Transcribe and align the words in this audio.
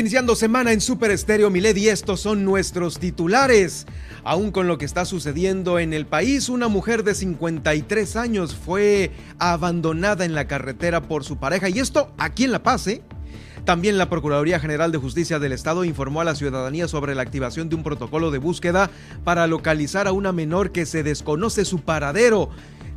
Iniciando 0.00 0.34
semana 0.34 0.72
en 0.72 0.80
Super 0.80 1.10
Estéreo 1.10 1.50
Miled 1.50 1.76
y 1.76 1.88
estos 1.88 2.20
son 2.20 2.42
nuestros 2.42 2.98
titulares. 2.98 3.86
Aún 4.24 4.50
con 4.50 4.66
lo 4.66 4.78
que 4.78 4.86
está 4.86 5.04
sucediendo 5.04 5.78
en 5.78 5.92
el 5.92 6.06
país, 6.06 6.48
una 6.48 6.68
mujer 6.68 7.04
de 7.04 7.14
53 7.14 8.16
años 8.16 8.54
fue 8.54 9.10
abandonada 9.38 10.24
en 10.24 10.34
la 10.34 10.46
carretera 10.46 11.02
por 11.02 11.22
su 11.22 11.36
pareja 11.36 11.68
y 11.68 11.80
esto 11.80 12.12
aquí 12.16 12.44
en 12.44 12.52
La 12.52 12.62
Paz, 12.62 12.86
¿eh? 12.86 13.02
También 13.66 13.98
la 13.98 14.08
Procuraduría 14.08 14.58
General 14.58 14.90
de 14.90 14.96
Justicia 14.96 15.38
del 15.38 15.52
Estado 15.52 15.84
informó 15.84 16.22
a 16.22 16.24
la 16.24 16.34
ciudadanía 16.34 16.88
sobre 16.88 17.14
la 17.14 17.20
activación 17.20 17.68
de 17.68 17.76
un 17.76 17.82
protocolo 17.82 18.30
de 18.30 18.38
búsqueda 18.38 18.90
para 19.22 19.46
localizar 19.46 20.08
a 20.08 20.12
una 20.12 20.32
menor 20.32 20.72
que 20.72 20.86
se 20.86 21.02
desconoce 21.02 21.66
su 21.66 21.80
paradero 21.80 22.48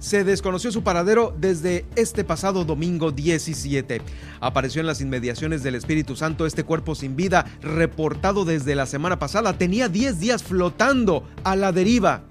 se 0.03 0.25
desconoció 0.25 0.69
su 0.69 0.83
paradero 0.83 1.33
desde 1.39 1.85
este 1.95 2.25
pasado 2.25 2.65
domingo 2.65 3.13
17. 3.13 4.01
Apareció 4.41 4.81
en 4.81 4.87
las 4.87 4.99
inmediaciones 4.99 5.63
del 5.63 5.75
Espíritu 5.75 6.17
Santo 6.17 6.45
este 6.45 6.65
cuerpo 6.65 6.93
sin 6.93 7.15
vida, 7.15 7.45
reportado 7.61 8.43
desde 8.43 8.75
la 8.75 8.85
semana 8.85 9.17
pasada. 9.17 9.57
Tenía 9.57 9.87
10 9.87 10.19
días 10.19 10.43
flotando 10.43 11.25
a 11.45 11.55
la 11.55 11.71
deriva. 11.71 12.23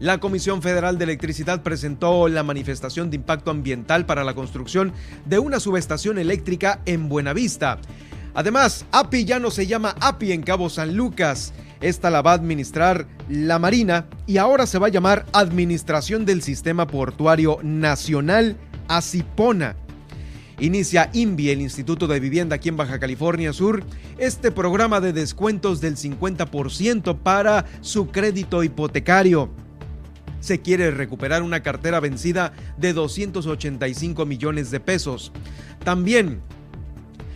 La 0.00 0.20
Comisión 0.20 0.60
Federal 0.60 0.98
de 0.98 1.04
Electricidad 1.04 1.62
presentó 1.62 2.28
la 2.28 2.42
manifestación 2.42 3.08
de 3.08 3.16
impacto 3.16 3.50
ambiental 3.50 4.04
para 4.04 4.22
la 4.22 4.34
construcción 4.34 4.92
de 5.24 5.38
una 5.38 5.60
subestación 5.60 6.18
eléctrica 6.18 6.82
en 6.84 7.08
Buenavista. 7.08 7.78
Además, 8.34 8.84
API 8.92 9.24
ya 9.24 9.38
no 9.38 9.50
se 9.50 9.66
llama 9.66 9.96
API 9.98 10.32
en 10.32 10.42
Cabo 10.42 10.68
San 10.68 10.94
Lucas. 10.94 11.54
Esta 11.80 12.10
la 12.10 12.22
va 12.22 12.32
a 12.32 12.34
administrar 12.34 13.06
la 13.28 13.58
Marina 13.58 14.06
y 14.26 14.38
ahora 14.38 14.66
se 14.66 14.78
va 14.78 14.88
a 14.88 14.90
llamar 14.90 15.26
Administración 15.32 16.24
del 16.24 16.42
Sistema 16.42 16.86
Portuario 16.86 17.58
Nacional 17.62 18.56
ACIPONA. 18.88 19.76
Inicia 20.60 21.08
INVI, 21.12 21.50
el 21.50 21.60
Instituto 21.60 22.08
de 22.08 22.18
Vivienda 22.18 22.56
aquí 22.56 22.68
en 22.68 22.76
Baja 22.76 22.98
California 22.98 23.52
Sur, 23.52 23.84
este 24.18 24.50
programa 24.50 25.00
de 25.00 25.12
descuentos 25.12 25.80
del 25.80 25.96
50% 25.96 27.16
para 27.18 27.64
su 27.80 28.08
crédito 28.08 28.64
hipotecario. 28.64 29.50
Se 30.40 30.60
quiere 30.60 30.90
recuperar 30.90 31.42
una 31.42 31.62
cartera 31.62 32.00
vencida 32.00 32.52
de 32.76 32.92
285 32.92 34.26
millones 34.26 34.72
de 34.72 34.80
pesos. 34.80 35.32
También 35.84 36.40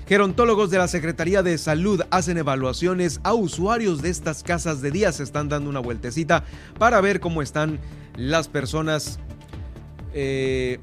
Gerontólogos 0.07 0.71
de 0.71 0.79
la 0.79 0.89
Secretaría 0.89 1.43
de 1.43 1.57
Salud 1.59 2.03
hacen 2.11 2.37
evaluaciones 2.37 3.21
a 3.23 3.35
usuarios 3.35 4.03
de 4.03 4.11
estas 4.11 4.43
casas 4.43 4.83
de 4.83 4.91
día. 4.91 5.13
Se 5.13 5.23
están 5.23 5.49
dando 5.49 5.71
una 5.71 5.81
vueltecita 5.81 6.45
para 6.79 7.01
ver 7.01 7.21
cómo 7.21 7.41
están 7.41 7.79
las 8.17 8.49
personas 8.49 9.21
eh, 10.13 10.81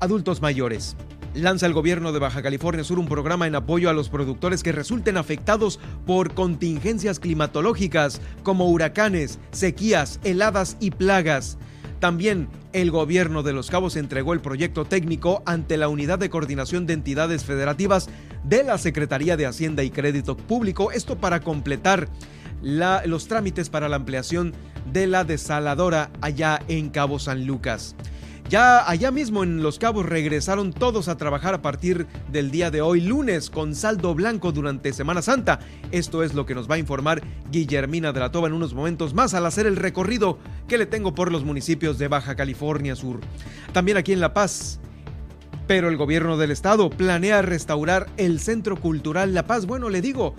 adultos 0.00 0.42
mayores. 0.42 0.96
Lanza 1.34 1.64
el 1.64 1.72
gobierno 1.72 2.12
de 2.12 2.18
Baja 2.18 2.42
California 2.42 2.84
Sur 2.84 2.98
un 2.98 3.06
programa 3.06 3.46
en 3.46 3.54
apoyo 3.54 3.88
a 3.88 3.94
los 3.94 4.10
productores 4.10 4.62
que 4.62 4.72
resulten 4.72 5.16
afectados 5.16 5.80
por 6.04 6.34
contingencias 6.34 7.20
climatológicas 7.20 8.20
como 8.42 8.68
huracanes, 8.68 9.38
sequías, 9.52 10.20
heladas 10.24 10.76
y 10.80 10.90
plagas. 10.90 11.56
También 12.02 12.48
el 12.72 12.90
gobierno 12.90 13.44
de 13.44 13.52
Los 13.52 13.70
Cabos 13.70 13.94
entregó 13.94 14.32
el 14.32 14.40
proyecto 14.40 14.84
técnico 14.84 15.40
ante 15.46 15.76
la 15.76 15.86
Unidad 15.86 16.18
de 16.18 16.30
Coordinación 16.30 16.84
de 16.84 16.94
Entidades 16.94 17.44
Federativas 17.44 18.08
de 18.42 18.64
la 18.64 18.76
Secretaría 18.76 19.36
de 19.36 19.46
Hacienda 19.46 19.84
y 19.84 19.90
Crédito 19.90 20.36
Público, 20.36 20.90
esto 20.90 21.18
para 21.18 21.42
completar 21.42 22.08
los 22.60 23.28
trámites 23.28 23.68
para 23.68 23.88
la 23.88 23.94
ampliación 23.94 24.52
de 24.92 25.06
la 25.06 25.22
desaladora 25.22 26.10
allá 26.20 26.60
en 26.66 26.90
Cabo 26.90 27.20
San 27.20 27.46
Lucas. 27.46 27.94
Ya 28.52 28.86
allá 28.86 29.10
mismo 29.10 29.42
en 29.42 29.62
Los 29.62 29.78
Cabos 29.78 30.04
regresaron 30.04 30.74
todos 30.74 31.08
a 31.08 31.16
trabajar 31.16 31.54
a 31.54 31.62
partir 31.62 32.06
del 32.30 32.50
día 32.50 32.70
de 32.70 32.82
hoy, 32.82 33.00
lunes, 33.00 33.48
con 33.48 33.74
saldo 33.74 34.14
blanco 34.14 34.52
durante 34.52 34.92
Semana 34.92 35.22
Santa. 35.22 35.60
Esto 35.90 36.22
es 36.22 36.34
lo 36.34 36.44
que 36.44 36.54
nos 36.54 36.70
va 36.70 36.74
a 36.74 36.78
informar 36.78 37.22
Guillermina 37.50 38.12
de 38.12 38.20
la 38.20 38.30
Toba 38.30 38.48
en 38.48 38.52
unos 38.52 38.74
momentos 38.74 39.14
más 39.14 39.32
al 39.32 39.46
hacer 39.46 39.64
el 39.64 39.76
recorrido 39.76 40.38
que 40.68 40.76
le 40.76 40.84
tengo 40.84 41.14
por 41.14 41.32
los 41.32 41.44
municipios 41.44 41.96
de 41.96 42.08
Baja 42.08 42.34
California 42.34 42.94
Sur. 42.94 43.20
También 43.72 43.96
aquí 43.96 44.12
en 44.12 44.20
La 44.20 44.34
Paz. 44.34 44.80
Pero 45.66 45.88
el 45.88 45.96
gobierno 45.96 46.36
del 46.36 46.50
estado 46.50 46.90
planea 46.90 47.40
restaurar 47.40 48.10
el 48.18 48.38
Centro 48.38 48.76
Cultural 48.76 49.32
La 49.32 49.46
Paz. 49.46 49.64
Bueno, 49.64 49.88
le 49.88 50.02
digo, 50.02 50.34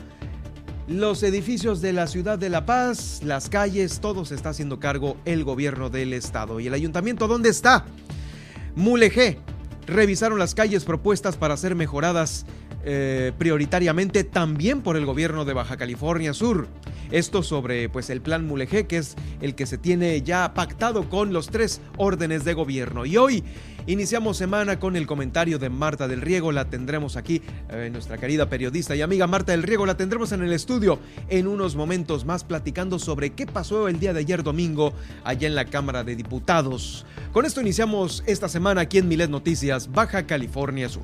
los 0.87 1.23
edificios 1.23 1.81
de 1.81 1.93
la 1.93 2.07
ciudad 2.07 2.37
de 2.37 2.49
La 2.49 2.65
Paz, 2.65 3.21
las 3.23 3.49
calles, 3.49 3.99
todo 3.99 4.25
se 4.25 4.35
está 4.35 4.49
haciendo 4.49 4.79
cargo 4.79 5.17
el 5.25 5.43
gobierno 5.43 5.89
del 5.89 6.13
estado. 6.13 6.59
¿Y 6.59 6.67
el 6.67 6.73
ayuntamiento 6.73 7.27
dónde 7.27 7.49
está? 7.49 7.85
Mulegé. 8.75 9.39
Revisaron 9.87 10.39
las 10.39 10.55
calles 10.55 10.85
propuestas 10.85 11.37
para 11.37 11.57
ser 11.57 11.75
mejoradas 11.75 12.45
eh, 12.85 13.31
prioritariamente 13.37 14.23
también 14.23 14.81
por 14.81 14.97
el 14.97 15.05
gobierno 15.05 15.45
de 15.45 15.53
Baja 15.53 15.77
California 15.77 16.33
Sur. 16.33 16.67
Esto 17.11 17.43
sobre 17.43 17.89
pues 17.89 18.09
el 18.09 18.21
plan 18.21 18.45
Mulegé, 18.45 18.87
que 18.87 18.97
es 18.97 19.15
el 19.39 19.55
que 19.55 19.65
se 19.65 19.77
tiene 19.77 20.21
ya 20.21 20.53
pactado 20.53 21.09
con 21.09 21.31
los 21.31 21.47
tres 21.47 21.79
órdenes 21.97 22.43
de 22.43 22.53
gobierno. 22.53 23.05
Y 23.05 23.17
hoy 23.17 23.43
iniciamos 23.85 24.37
semana 24.37 24.79
con 24.79 24.95
el 24.95 25.05
comentario 25.05 25.59
de 25.59 25.69
Marta 25.69 26.07
del 26.07 26.21
Riego. 26.21 26.51
La 26.51 26.69
tendremos 26.69 27.15
aquí, 27.15 27.41
eh, 27.69 27.89
nuestra 27.91 28.17
querida 28.17 28.49
periodista 28.49 28.95
y 28.95 29.01
amiga 29.01 29.27
Marta 29.27 29.51
del 29.51 29.63
Riego. 29.63 29.85
La 29.85 29.95
tendremos 29.95 30.31
en 30.31 30.41
el 30.41 30.51
estudio 30.51 30.99
en 31.29 31.47
unos 31.47 31.75
momentos 31.75 32.25
más 32.25 32.43
platicando 32.43 32.99
sobre 32.99 33.29
qué 33.29 33.45
pasó 33.45 33.87
el 33.87 33.99
día 33.99 34.13
de 34.13 34.21
ayer 34.21 34.43
domingo 34.43 34.93
allá 35.23 35.47
en 35.47 35.55
la 35.55 35.65
Cámara 35.65 36.03
de 36.03 36.15
Diputados. 36.15 37.05
Con 37.31 37.45
esto 37.45 37.61
iniciamos 37.61 38.23
esta 38.25 38.49
semana 38.49 38.81
aquí 38.81 38.97
en 38.97 39.07
Milet 39.07 39.29
Noticias, 39.29 39.91
Baja 39.91 40.25
California 40.25 40.89
Sur. 40.89 41.03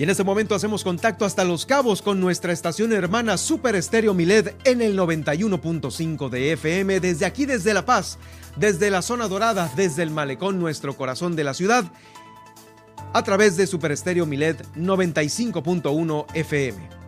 Y 0.00 0.04
en 0.04 0.08
este 0.08 0.24
momento 0.24 0.54
hacemos 0.54 0.82
contacto 0.82 1.26
hasta 1.26 1.44
Los 1.44 1.66
Cabos 1.66 2.00
con 2.00 2.20
nuestra 2.20 2.54
estación 2.54 2.94
hermana 2.94 3.36
Super 3.36 3.74
Estéreo 3.74 4.14
Milet 4.14 4.56
en 4.64 4.80
el 4.80 4.98
91.5 4.98 6.30
de 6.30 6.52
FM, 6.52 7.00
desde 7.00 7.26
aquí, 7.26 7.44
desde 7.44 7.74
La 7.74 7.84
Paz, 7.84 8.16
desde 8.56 8.90
la 8.90 9.02
zona 9.02 9.28
dorada, 9.28 9.70
desde 9.76 10.02
el 10.02 10.10
malecón, 10.10 10.58
nuestro 10.58 10.96
corazón 10.96 11.36
de 11.36 11.44
la 11.44 11.52
ciudad, 11.52 11.84
a 13.12 13.22
través 13.24 13.58
de 13.58 13.66
Super 13.66 13.92
Estéreo 13.92 14.24
Milet 14.24 14.66
95.1 14.74 16.24
FM. 16.32 16.99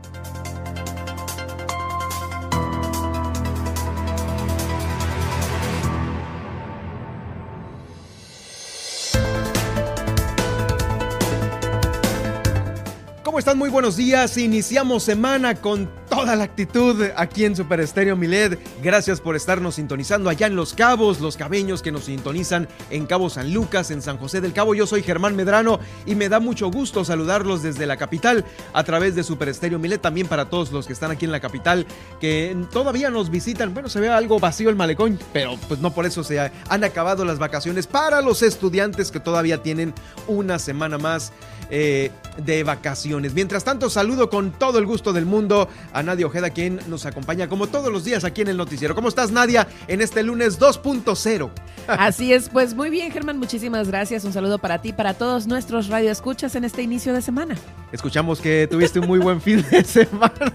Muy 13.57 13.69
buenos 13.69 13.97
días. 13.97 14.39
Iniciamos 14.39 15.03
semana 15.03 15.55
con 15.57 15.91
toda 16.09 16.37
la 16.37 16.45
actitud 16.45 17.03
aquí 17.17 17.45
en 17.45 17.55
Super 17.55 17.81
Estéreo 17.81 18.17
Miled. 18.17 18.59
Gracias 18.83 19.21
por 19.21 19.37
estarnos 19.37 19.75
sintonizando 19.75 20.31
allá 20.31 20.47
en 20.47 20.57
Los 20.57 20.73
Cabos, 20.73 21.21
los 21.21 21.37
cabeños 21.37 21.83
que 21.83 21.93
nos 21.93 22.05
sintonizan 22.05 22.67
en 22.91 23.05
Cabo 23.05 23.29
San 23.29 23.53
Lucas, 23.53 23.91
en 23.91 24.01
San 24.01 24.17
José 24.17 24.41
del 24.41 24.55
Cabo. 24.55 24.75
Yo 24.75 24.87
soy 24.87 25.03
Germán 25.03 25.37
Medrano 25.37 25.81
y 26.07 26.15
me 26.15 26.31
da 26.31 26.41
mucho 26.41 26.71
gusto 26.71 27.05
saludarlos 27.05 27.63
desde 27.63 27.87
la 27.87 27.97
capital 27.97 28.45
a 28.73 28.85
través 28.85 29.15
de 29.15 29.23
Super 29.23 29.51
Estéreo 29.51 29.79
Miled. 29.79 30.01
También 30.01 30.29
para 30.29 30.49
todos 30.49 30.73
los 30.73 30.87
que 30.87 30.95
están 30.95 31.11
aquí 31.11 31.27
en 31.27 31.33
la 31.33 31.41
capital 31.41 31.87
que 32.21 32.57
todavía 32.71 33.11
nos 33.11 33.29
visitan. 33.29 33.75
Bueno, 33.75 33.89
se 33.91 34.01
ve 34.01 34.09
algo 34.09 34.39
vacío 34.39 34.71
el 34.71 34.77
malecón, 34.77 35.19
pero 35.33 35.59
pues 35.69 35.81
no 35.81 35.93
por 35.93 36.07
eso 36.07 36.25
se 36.25 36.41
han 36.41 36.85
acabado 36.85 37.25
las 37.25 37.39
vacaciones 37.39 37.87
para 37.87 38.23
los 38.23 38.43
estudiantes 38.43 39.11
que 39.11 39.21
todavía 39.21 39.63
tienen 39.63 39.93
una 40.27 40.59
semana 40.59 40.97
más 40.97 41.33
eh, 41.75 42.11
de 42.37 42.64
vacaciones. 42.64 43.34
Mientras 43.34 43.64
tanto, 43.64 43.90
saludo 43.90 44.31
con 44.31 44.52
todo 44.52 44.79
el 44.79 44.87
gusto 44.87 45.12
del 45.12 45.26
mundo 45.26 45.69
a 45.93 46.02
Nadia 46.02 46.26
Ojeda, 46.26 46.50
quien 46.50 46.81
nos 46.88 47.06
acompaña 47.06 47.49
como 47.49 47.67
todos 47.67 47.93
los 47.93 48.05
días 48.05 48.25
aquí 48.25 48.43
en 48.43 48.49
el 48.49 48.56
noticiero. 48.56 48.94
¿Cómo 48.94 49.08
estás, 49.08 49.31
Nadia, 49.31 49.67
en 49.88 50.00
este 50.00 50.23
lunes 50.23 50.58
2.0? 50.58 51.50
Así 51.87 52.32
es, 52.32 52.49
pues 52.49 52.75
muy 52.75 52.90
bien, 52.90 53.11
Germán, 53.12 53.38
muchísimas 53.38 53.88
gracias. 53.88 54.25
Un 54.25 54.32
saludo 54.32 54.58
para 54.58 54.81
ti, 54.81 54.93
para 54.93 55.14
todos 55.14 55.46
nuestros 55.46 55.88
radioescuchas 55.88 56.55
en 56.55 56.64
este 56.64 56.82
inicio 56.82 57.12
de 57.12 57.23
semana. 57.23 57.56
Escuchamos 57.93 58.40
que 58.40 58.67
tuviste 58.70 59.00
un 59.00 59.06
muy 59.06 59.19
buen 59.19 59.40
fin 59.40 59.64
de 59.70 59.84
semana. 59.84 60.55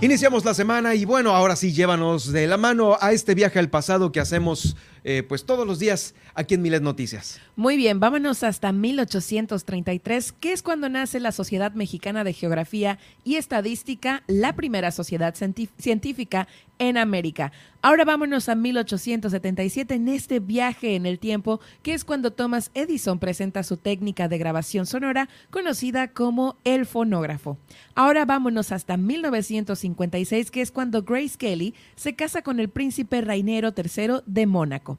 Iniciamos 0.02 0.46
la 0.46 0.54
semana 0.54 0.94
y 0.94 1.04
bueno, 1.04 1.36
ahora 1.36 1.56
sí 1.56 1.74
llévanos 1.74 2.32
de 2.32 2.46
la 2.46 2.56
mano 2.56 2.96
a 3.02 3.12
este 3.12 3.34
viaje 3.34 3.58
al 3.58 3.68
pasado 3.68 4.12
que 4.12 4.20
hacemos 4.20 4.74
eh, 5.04 5.22
pues 5.22 5.44
todos 5.44 5.66
los 5.66 5.78
días 5.78 6.14
aquí 6.34 6.54
en 6.54 6.62
Miles 6.62 6.80
Noticias. 6.80 7.40
Muy 7.56 7.76
bien, 7.76 8.00
vámonos 8.00 8.42
hasta 8.42 8.72
1833, 8.72 10.32
que 10.32 10.52
es 10.52 10.62
cuando 10.62 10.88
nace 10.88 11.20
la 11.20 11.32
Sociedad 11.32 11.72
Mexicana 11.72 12.24
de 12.24 12.32
Geografía 12.32 12.98
y 13.24 13.36
Estadística, 13.36 14.22
la 14.26 14.54
primera 14.54 14.90
sociedad 14.90 15.34
científica 15.34 16.48
en 16.78 16.96
América. 16.96 17.52
Ahora 17.82 18.04
vámonos 18.04 18.48
a 18.48 18.54
1877 18.54 19.94
en 19.94 20.08
este 20.08 20.40
viaje 20.40 20.96
en 20.96 21.06
el 21.06 21.18
tiempo, 21.18 21.60
que 21.82 21.94
es 21.94 22.04
cuando 22.04 22.32
Thomas 22.32 22.70
Edison 22.74 23.18
presenta 23.18 23.62
su 23.62 23.76
técnica 23.76 24.28
de 24.28 24.38
grabación 24.38 24.86
sonora 24.86 25.28
conocida 25.50 26.08
como 26.08 26.56
el 26.64 26.86
fonógrafo. 26.86 27.58
Ahora 27.94 28.24
vámonos 28.24 28.72
hasta 28.72 28.96
1956, 28.96 30.50
que 30.50 30.62
es 30.62 30.70
cuando 30.70 31.02
Grace 31.02 31.36
Kelly 31.38 31.74
se 31.96 32.14
casa 32.14 32.42
con 32.42 32.60
el 32.60 32.70
príncipe 32.70 33.20
Rainero 33.20 33.72
III 33.76 34.22
de 34.26 34.46
Mónaco. 34.46 34.89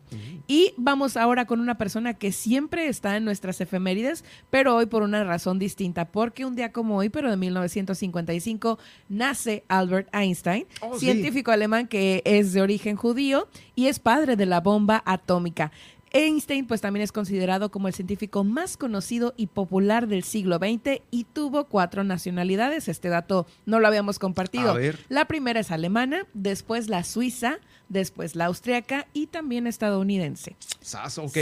Y 0.47 0.73
vamos 0.77 1.17
ahora 1.17 1.45
con 1.45 1.59
una 1.59 1.77
persona 1.77 2.13
que 2.13 2.31
siempre 2.31 2.88
está 2.88 3.17
en 3.17 3.25
nuestras 3.25 3.61
efemérides, 3.61 4.23
pero 4.49 4.75
hoy 4.75 4.85
por 4.85 5.03
una 5.03 5.23
razón 5.23 5.59
distinta, 5.59 6.05
porque 6.05 6.45
un 6.45 6.55
día 6.55 6.71
como 6.71 6.97
hoy, 6.97 7.09
pero 7.09 7.29
de 7.29 7.38
1955, 7.38 8.79
nace 9.09 9.63
Albert 9.67 10.09
Einstein, 10.13 10.65
oh, 10.81 10.97
científico 10.97 11.51
alemán 11.51 11.88
que 11.88 12.21
es 12.25 12.53
de 12.53 12.61
origen 12.61 12.95
judío 12.95 13.47
y 13.75 13.88
es 13.88 13.99
padre 13.99 14.35
de 14.35 14.45
la 14.45 14.61
bomba 14.61 15.01
atómica. 15.05 15.71
Einstein 16.13 16.67
pues 16.67 16.81
también 16.81 17.03
es 17.03 17.11
considerado 17.11 17.71
como 17.71 17.88
el 17.88 17.93
científico 17.93 18.43
más 18.43 18.77
conocido 18.77 19.33
y 19.38 19.47
popular 19.47 20.07
del 20.07 20.23
siglo 20.23 20.57
XX 20.57 21.01
y 21.09 21.23
tuvo 21.25 21.65
cuatro 21.65 22.03
nacionalidades. 22.03 22.88
Este 22.88 23.09
dato 23.09 23.47
no 23.65 23.79
lo 23.79 23.88
habíamos 23.88 24.19
compartido. 24.19 24.75
La 25.09 25.25
primera 25.25 25.61
es 25.61 25.71
alemana, 25.71 26.25
después 26.33 26.89
la 26.89 27.03
suiza, 27.03 27.59
después 27.91 28.35
la 28.35 28.45
austriaca 28.45 29.07
y 29.13 29.27
también 29.27 29.67
estadounidense. 29.67 30.55
SAS, 30.81 31.17
ok. 31.17 31.38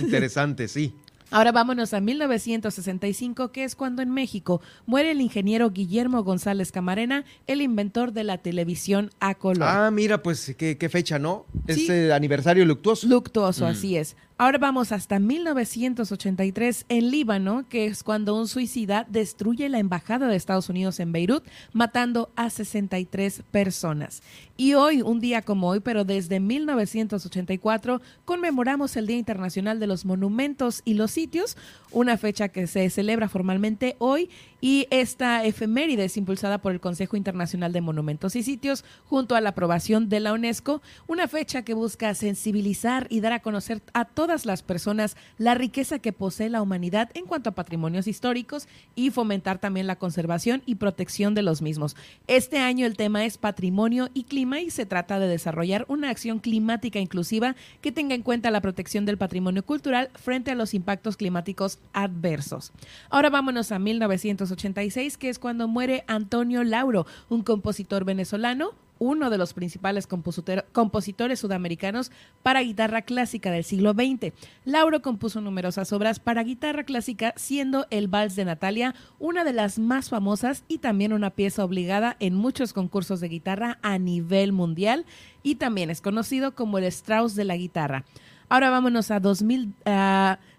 Interesante, 0.00 0.68
sí. 0.68 0.94
Ahora 1.32 1.50
vámonos 1.50 1.94
a 1.94 2.00
1965, 2.02 3.52
que 3.52 3.64
es 3.64 3.74
cuando 3.74 4.02
en 4.02 4.10
México 4.10 4.60
muere 4.84 5.12
el 5.12 5.22
ingeniero 5.22 5.70
Guillermo 5.70 6.22
González 6.24 6.72
Camarena, 6.72 7.24
el 7.46 7.62
inventor 7.62 8.12
de 8.12 8.22
la 8.22 8.36
televisión 8.36 9.10
a 9.18 9.34
color. 9.34 9.62
Ah, 9.66 9.90
mira, 9.90 10.22
pues 10.22 10.54
qué, 10.58 10.88
fecha, 10.90 11.18
¿no? 11.18 11.46
Es 11.66 11.88
aniversario 11.88 12.66
luctuoso. 12.66 13.06
Luctuoso, 13.06 13.64
mm. 13.64 13.68
así 13.68 13.96
es. 13.96 14.14
Ahora 14.42 14.58
vamos 14.58 14.90
hasta 14.90 15.20
1983 15.20 16.86
en 16.88 17.12
Líbano, 17.12 17.64
que 17.68 17.86
es 17.86 18.02
cuando 18.02 18.34
un 18.34 18.48
suicida 18.48 19.06
destruye 19.08 19.68
la 19.68 19.78
embajada 19.78 20.26
de 20.26 20.34
Estados 20.34 20.68
Unidos 20.68 20.98
en 20.98 21.12
Beirut, 21.12 21.44
matando 21.72 22.28
a 22.34 22.50
63 22.50 23.44
personas. 23.52 24.20
Y 24.56 24.74
hoy, 24.74 25.00
un 25.00 25.20
día 25.20 25.42
como 25.42 25.68
hoy, 25.68 25.78
pero 25.78 26.04
desde 26.04 26.40
1984, 26.40 28.02
conmemoramos 28.24 28.96
el 28.96 29.06
Día 29.06 29.16
Internacional 29.16 29.78
de 29.78 29.86
los 29.86 30.04
Monumentos 30.04 30.82
y 30.84 30.94
los 30.94 31.12
Sitios, 31.12 31.56
una 31.92 32.16
fecha 32.16 32.48
que 32.48 32.66
se 32.66 32.90
celebra 32.90 33.28
formalmente 33.28 33.94
hoy 34.00 34.28
y 34.64 34.86
esta 34.90 35.44
efeméride 35.44 36.04
es 36.04 36.16
impulsada 36.16 36.58
por 36.58 36.70
el 36.70 36.80
Consejo 36.80 37.16
Internacional 37.16 37.72
de 37.72 37.80
Monumentos 37.80 38.36
y 38.36 38.44
Sitios 38.44 38.84
junto 39.06 39.34
a 39.34 39.40
la 39.40 39.50
aprobación 39.50 40.08
de 40.08 40.20
la 40.20 40.32
UNESCO, 40.32 40.80
una 41.08 41.26
fecha 41.26 41.62
que 41.62 41.74
busca 41.74 42.14
sensibilizar 42.14 43.08
y 43.10 43.20
dar 43.20 43.32
a 43.32 43.42
conocer 43.42 43.82
a 43.92 44.04
todas 44.04 44.46
las 44.46 44.62
personas 44.62 45.16
la 45.36 45.54
riqueza 45.54 45.98
que 45.98 46.12
posee 46.12 46.48
la 46.48 46.62
humanidad 46.62 47.10
en 47.14 47.26
cuanto 47.26 47.50
a 47.50 47.54
patrimonios 47.56 48.06
históricos 48.06 48.68
y 48.94 49.10
fomentar 49.10 49.58
también 49.58 49.88
la 49.88 49.96
conservación 49.96 50.62
y 50.64 50.76
protección 50.76 51.34
de 51.34 51.42
los 51.42 51.60
mismos. 51.60 51.96
Este 52.28 52.58
año 52.58 52.86
el 52.86 52.96
tema 52.96 53.24
es 53.24 53.38
patrimonio 53.38 54.10
y 54.14 54.24
clima 54.24 54.60
y 54.60 54.70
se 54.70 54.86
trata 54.86 55.18
de 55.18 55.26
desarrollar 55.26 55.86
una 55.88 56.08
acción 56.08 56.38
climática 56.38 57.00
inclusiva 57.00 57.56
que 57.80 57.90
tenga 57.90 58.14
en 58.14 58.22
cuenta 58.22 58.52
la 58.52 58.60
protección 58.60 59.06
del 59.06 59.18
patrimonio 59.18 59.64
cultural 59.64 60.10
frente 60.14 60.52
a 60.52 60.54
los 60.54 60.72
impactos 60.72 61.16
climáticos 61.16 61.80
adversos. 61.92 62.70
Ahora 63.10 63.28
vámonos 63.28 63.72
a 63.72 63.80
1900 63.80 64.51
86, 64.52 65.18
que 65.18 65.28
es 65.28 65.38
cuando 65.38 65.68
muere 65.68 66.04
Antonio 66.06 66.64
Lauro, 66.64 67.06
un 67.28 67.42
compositor 67.42 68.04
venezolano, 68.04 68.70
uno 68.98 69.30
de 69.30 69.38
los 69.38 69.52
principales 69.52 70.06
compositores 70.06 71.40
sudamericanos 71.40 72.12
para 72.44 72.62
guitarra 72.62 73.02
clásica 73.02 73.50
del 73.50 73.64
siglo 73.64 73.94
XX. 73.94 74.32
Lauro 74.64 75.02
compuso 75.02 75.40
numerosas 75.40 75.92
obras 75.92 76.20
para 76.20 76.44
guitarra 76.44 76.84
clásica, 76.84 77.34
siendo 77.36 77.86
el 77.90 78.06
Vals 78.06 78.36
de 78.36 78.44
Natalia 78.44 78.94
una 79.18 79.42
de 79.42 79.54
las 79.54 79.80
más 79.80 80.08
famosas 80.08 80.62
y 80.68 80.78
también 80.78 81.12
una 81.12 81.30
pieza 81.30 81.64
obligada 81.64 82.16
en 82.20 82.36
muchos 82.36 82.72
concursos 82.72 83.18
de 83.18 83.26
guitarra 83.26 83.78
a 83.82 83.98
nivel 83.98 84.52
mundial 84.52 85.04
y 85.42 85.56
también 85.56 85.90
es 85.90 86.00
conocido 86.00 86.54
como 86.54 86.78
el 86.78 86.84
Strauss 86.84 87.34
de 87.34 87.44
la 87.44 87.56
guitarra. 87.56 88.04
Ahora 88.48 88.70
vámonos 88.70 89.10
a 89.10 89.18
2000. 89.18 89.74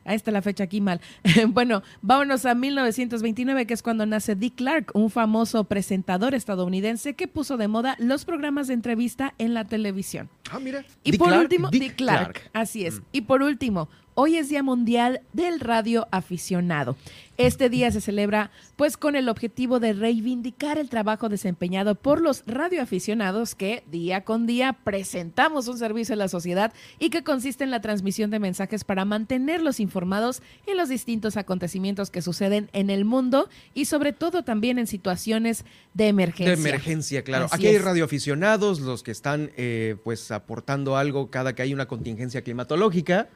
Ahí 0.06 0.16
está 0.16 0.32
la 0.32 0.42
fecha 0.42 0.64
aquí 0.64 0.82
mal. 0.82 1.02
bueno, 1.50 1.84
vámonos 2.02 2.46
a 2.46 2.56
1929, 2.56 3.66
que 3.66 3.74
es 3.74 3.84
cuando 3.84 4.06
nace 4.06 4.36
Dick 4.36 4.56
Clark, 4.56 4.92
un 4.94 5.10
famoso 5.10 5.64
presentador 5.66 6.36
estadounidense 6.36 7.14
que 7.16 7.28
puso 7.28 7.58
de 7.58 7.68
moda 7.68 7.96
los 8.00 8.26
programas 8.26 8.68
de 8.68 8.74
entrevista 8.74 9.34
en 9.38 9.54
la 9.54 9.66
televisión. 9.66 10.30
Ah, 10.52 10.60
mira. 10.60 10.86
Y 11.04 11.18
por 11.18 11.34
último, 11.34 11.70
Dick, 11.70 11.96
Clark. 11.96 12.50
Así 12.54 12.86
es. 12.86 13.00
Mm. 13.00 13.04
Y 13.12 13.22
por 13.22 13.42
último, 13.42 13.90
Hoy 14.16 14.38
es 14.38 14.48
Día 14.48 14.62
Mundial 14.62 15.22
del 15.34 15.60
Radio 15.60 16.08
Aficionado. 16.12 16.96
Este 17.38 17.68
día 17.68 17.90
se 17.90 18.00
celebra 18.00 18.52
pues 18.76 18.96
con 18.96 19.16
el 19.16 19.28
objetivo 19.28 19.80
de 19.80 19.94
reivindicar 19.94 20.78
el 20.78 20.88
trabajo 20.88 21.30
desempeñado 21.30 21.96
por 21.96 22.22
los 22.22 22.44
radioaficionados 22.46 23.56
que 23.56 23.84
día 23.90 24.24
con 24.24 24.46
día 24.46 24.78
presentamos 24.84 25.68
un 25.68 25.80
servicio 25.80 26.14
a 26.14 26.18
la 26.18 26.28
sociedad 26.28 26.74
y 27.00 27.10
que 27.10 27.24
consiste 27.24 27.64
en 27.64 27.72
la 27.72 27.82
transmisión 27.82 28.30
de 28.30 28.38
mensajes 28.38 28.84
para 28.84 29.04
mantenerlos 29.04 29.80
informados 29.80 30.44
en 30.68 30.78
los 30.78 30.90
distintos 30.90 31.36
acontecimientos 31.36 32.12
que 32.12 32.22
suceden 32.22 32.70
en 32.74 32.92
el 32.92 33.06
mundo 33.06 33.50
y 33.74 33.86
sobre 33.86 34.14
todo 34.14 34.44
también 34.44 34.78
en 34.78 34.86
situaciones 34.86 35.66
de 35.96 36.10
emergencia. 36.10 36.56
De 36.56 36.62
emergencia, 36.62 37.24
claro. 37.24 37.48
Aquí 37.50 37.66
hay 37.66 37.80
radioaficionados, 37.80 38.80
los 38.80 39.02
que 39.02 39.10
están 39.10 39.50
eh, 39.58 39.96
pues 40.04 40.30
aportando 40.30 40.98
algo 40.98 41.32
cada 41.32 41.56
que 41.56 41.64
hay 41.64 41.74
una 41.74 41.88
contingencia 41.88 42.44
climatológica 42.44 43.28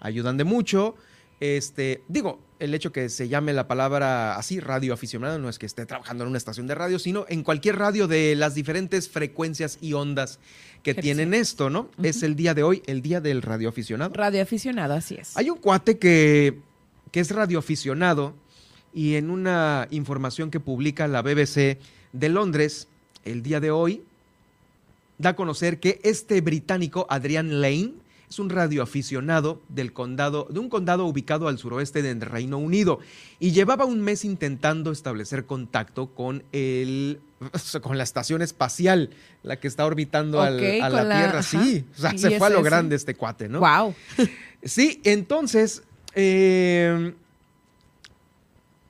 ayudan 0.00 0.36
de 0.36 0.44
mucho. 0.44 0.96
Este, 1.40 2.02
digo, 2.08 2.38
el 2.58 2.74
hecho 2.74 2.92
que 2.92 3.08
se 3.08 3.28
llame 3.28 3.54
la 3.54 3.66
palabra 3.66 4.36
así, 4.36 4.60
radio 4.60 4.92
aficionado, 4.92 5.38
no 5.38 5.48
es 5.48 5.58
que 5.58 5.64
esté 5.64 5.86
trabajando 5.86 6.24
en 6.24 6.28
una 6.28 6.38
estación 6.38 6.66
de 6.66 6.74
radio, 6.74 6.98
sino 6.98 7.24
en 7.28 7.42
cualquier 7.42 7.76
radio 7.76 8.06
de 8.06 8.34
las 8.36 8.54
diferentes 8.54 9.08
frecuencias 9.08 9.78
y 9.80 9.94
ondas 9.94 10.38
que 10.82 10.94
tienen 10.94 11.32
esto, 11.32 11.70
¿no? 11.70 11.90
Es 12.02 12.22
el 12.22 12.36
día 12.36 12.52
de 12.52 12.62
hoy, 12.62 12.82
el 12.86 13.00
día 13.00 13.20
del 13.20 13.40
radio 13.40 13.70
aficionado. 13.70 14.12
Radio 14.14 14.42
aficionado, 14.42 14.94
así 14.94 15.14
es. 15.14 15.36
Hay 15.36 15.48
un 15.48 15.58
cuate 15.58 15.98
que, 15.98 16.58
que 17.10 17.20
es 17.20 17.30
radio 17.30 17.58
aficionado 17.58 18.34
y 18.92 19.14
en 19.14 19.30
una 19.30 19.88
información 19.90 20.50
que 20.50 20.60
publica 20.60 21.08
la 21.08 21.22
BBC 21.22 21.78
de 22.12 22.28
Londres 22.28 22.88
el 23.24 23.42
día 23.42 23.60
de 23.60 23.70
hoy, 23.70 24.02
da 25.18 25.30
a 25.30 25.36
conocer 25.36 25.80
que 25.80 26.00
este 26.02 26.40
británico, 26.40 27.06
Adrian 27.08 27.60
Lane, 27.60 27.92
es 28.30 28.38
un 28.38 28.48
radioaficionado 28.48 29.60
del 29.68 29.92
condado, 29.92 30.46
de 30.50 30.60
un 30.60 30.68
condado 30.68 31.04
ubicado 31.04 31.48
al 31.48 31.58
suroeste 31.58 32.00
del 32.00 32.20
Reino 32.20 32.58
Unido 32.58 33.00
y 33.40 33.50
llevaba 33.50 33.84
un 33.84 34.00
mes 34.00 34.24
intentando 34.24 34.92
establecer 34.92 35.46
contacto 35.46 36.14
con 36.14 36.44
el 36.52 37.20
con 37.82 37.98
la 37.98 38.04
estación 38.04 38.40
espacial, 38.40 39.10
la 39.42 39.58
que 39.58 39.66
está 39.66 39.84
orbitando 39.84 40.40
a 40.40 40.50
la, 40.50 40.58
Tierra. 40.58 41.42
Sí, 41.42 41.84
o 41.96 42.00
sea, 42.00 42.16
se 42.16 42.38
fue 42.38 42.46
a 42.46 42.50
lo 42.50 42.62
grande 42.62 42.94
este 42.94 43.14
cuate, 43.14 43.48
¿no? 43.48 43.60
Wow. 43.60 43.94
Sí, 44.62 45.00
entonces 45.04 45.82
eh, 46.14 47.14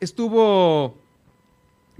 estuvo 0.01 0.99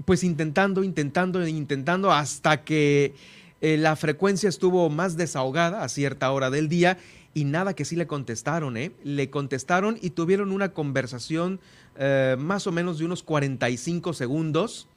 pues 0.03 0.25
intentando, 0.25 0.83
intentando, 0.83 1.47
intentando 1.47 2.11
hasta 2.11 2.65
que 2.65 3.15
eh, 3.61 3.77
la 3.77 3.95
frecuencia 3.95 4.49
estuvo 4.49 4.89
más 4.89 5.15
desahogada 5.15 5.83
a 5.83 5.87
cierta 5.87 6.29
hora 6.33 6.49
del 6.49 6.67
día 6.67 6.97
y 7.33 7.45
nada 7.45 7.73
que 7.73 7.85
sí 7.85 7.95
le 7.95 8.07
contestaron, 8.07 8.77
¿eh? 8.77 8.91
Le 9.03 9.29
contestaron 9.29 9.97
y 10.01 10.11
tuvieron 10.11 10.51
una 10.51 10.73
conversación 10.73 11.59
eh, 11.97 12.35
más 12.37 12.67
o 12.67 12.71
menos 12.71 12.99
de 12.99 13.05
unos 13.05 13.23
45 13.23 14.13
segundos. 14.13 14.87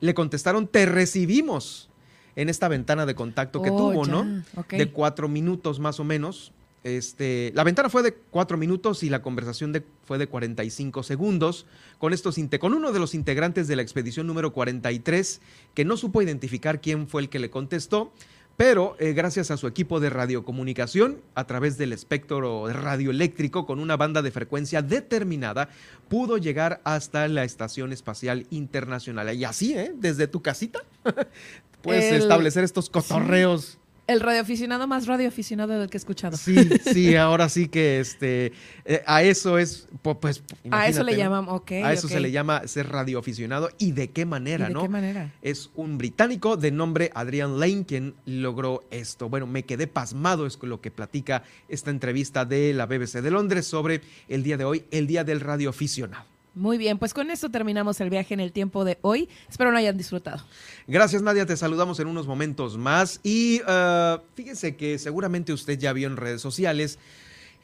Le 0.00 0.14
contestaron, 0.14 0.66
te 0.66 0.86
recibimos 0.86 1.88
en 2.36 2.48
esta 2.48 2.68
ventana 2.68 3.06
de 3.06 3.14
contacto 3.14 3.62
que 3.62 3.70
oh, 3.70 3.76
tuvo, 3.76 4.06
¿no? 4.06 4.42
De 4.68 4.90
cuatro 4.90 5.28
minutos 5.28 5.80
más 5.80 6.00
o 6.00 6.04
menos. 6.04 6.52
Este, 6.84 7.50
la 7.54 7.64
ventana 7.64 7.88
fue 7.88 8.02
de 8.02 8.12
cuatro 8.12 8.58
minutos 8.58 9.02
y 9.02 9.08
la 9.08 9.22
conversación 9.22 9.72
de, 9.72 9.82
fue 10.04 10.18
de 10.18 10.26
45 10.26 11.02
segundos 11.02 11.64
con, 11.98 12.12
estos, 12.12 12.36
con 12.60 12.74
uno 12.74 12.92
de 12.92 12.98
los 12.98 13.14
integrantes 13.14 13.68
de 13.68 13.76
la 13.76 13.80
expedición 13.80 14.26
número 14.26 14.52
43 14.52 15.40
que 15.72 15.86
no 15.86 15.96
supo 15.96 16.20
identificar 16.20 16.82
quién 16.82 17.08
fue 17.08 17.22
el 17.22 17.30
que 17.30 17.38
le 17.38 17.48
contestó 17.48 18.12
pero 18.56 18.96
eh, 18.98 19.12
gracias 19.12 19.50
a 19.50 19.56
su 19.56 19.66
equipo 19.66 20.00
de 20.00 20.10
radiocomunicación, 20.10 21.20
a 21.34 21.46
través 21.46 21.76
del 21.76 21.92
espectro 21.92 22.68
radioeléctrico 22.68 23.66
con 23.66 23.80
una 23.80 23.96
banda 23.96 24.22
de 24.22 24.30
frecuencia 24.30 24.82
determinada, 24.82 25.68
pudo 26.08 26.38
llegar 26.38 26.80
hasta 26.84 27.26
la 27.28 27.44
Estación 27.44 27.92
Espacial 27.92 28.46
Internacional. 28.50 29.34
Y 29.34 29.44
así, 29.44 29.74
¿eh? 29.74 29.92
Desde 29.94 30.28
tu 30.28 30.42
casita, 30.42 30.80
puedes 31.82 32.12
establecer 32.12 32.64
estos 32.64 32.90
cotorreos. 32.90 33.78
El 34.06 34.20
radioaficionado 34.20 34.86
más 34.86 35.06
radioaficionado 35.06 35.78
del 35.78 35.88
que 35.88 35.96
he 35.96 35.98
escuchado. 35.98 36.36
Sí, 36.36 36.56
sí, 36.92 37.16
ahora 37.16 37.48
sí 37.48 37.68
que 37.68 38.00
este, 38.00 38.52
eh, 38.84 39.02
a 39.06 39.22
eso 39.22 39.58
es, 39.58 39.88
pues. 40.02 40.42
A 40.70 40.88
eso 40.88 41.02
le 41.02 41.16
llaman, 41.16 41.46
ok. 41.48 41.72
A 41.72 41.92
eso 41.92 42.08
se 42.08 42.20
le 42.20 42.30
llama 42.30 42.66
ser 42.66 42.88
radioaficionado. 42.88 43.70
¿Y 43.78 43.92
de 43.92 44.10
qué 44.10 44.26
manera, 44.26 44.68
¿De 44.68 44.74
no? 44.74 44.82
qué 44.82 44.88
manera? 44.88 45.32
Es 45.40 45.70
un 45.74 45.96
británico 45.96 46.56
de 46.56 46.70
nombre 46.70 47.10
Adrian 47.14 47.58
Lane 47.58 47.84
quien 47.86 48.14
logró 48.26 48.84
esto. 48.90 49.28
Bueno, 49.28 49.46
me 49.46 49.62
quedé 49.62 49.86
pasmado, 49.86 50.46
es 50.46 50.58
lo 50.62 50.80
que 50.80 50.90
platica 50.90 51.42
esta 51.68 51.90
entrevista 51.90 52.44
de 52.44 52.74
la 52.74 52.86
BBC 52.86 53.22
de 53.22 53.30
Londres 53.30 53.66
sobre 53.66 54.02
el 54.28 54.42
día 54.42 54.56
de 54.56 54.64
hoy, 54.64 54.84
el 54.90 55.06
día 55.06 55.24
del 55.24 55.40
radioaficionado. 55.40 56.33
Muy 56.54 56.78
bien, 56.78 56.98
pues 56.98 57.12
con 57.12 57.30
esto 57.30 57.50
terminamos 57.50 58.00
el 58.00 58.10
viaje 58.10 58.32
en 58.32 58.40
el 58.40 58.52
tiempo 58.52 58.84
de 58.84 58.98
hoy. 59.02 59.28
Espero 59.50 59.72
lo 59.72 59.78
hayan 59.78 59.96
disfrutado. 59.96 60.44
Gracias, 60.86 61.20
Nadia. 61.20 61.46
Te 61.46 61.56
saludamos 61.56 61.98
en 61.98 62.06
unos 62.06 62.28
momentos 62.28 62.78
más. 62.78 63.18
Y 63.24 63.60
uh, 63.62 64.20
fíjense 64.34 64.76
que 64.76 64.98
seguramente 64.98 65.52
usted 65.52 65.78
ya 65.78 65.92
vio 65.92 66.06
en 66.06 66.16
redes 66.16 66.40
sociales 66.40 66.98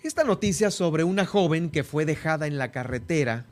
esta 0.03 0.25
noticia 0.25 0.71
sobre 0.71 1.05
una 1.05 1.25
joven 1.27 1.71
que 1.71 1.85
fue 1.85 2.05
dejada 2.05 2.47
en 2.47 2.59
la 2.59 2.73
carretera 2.73 3.45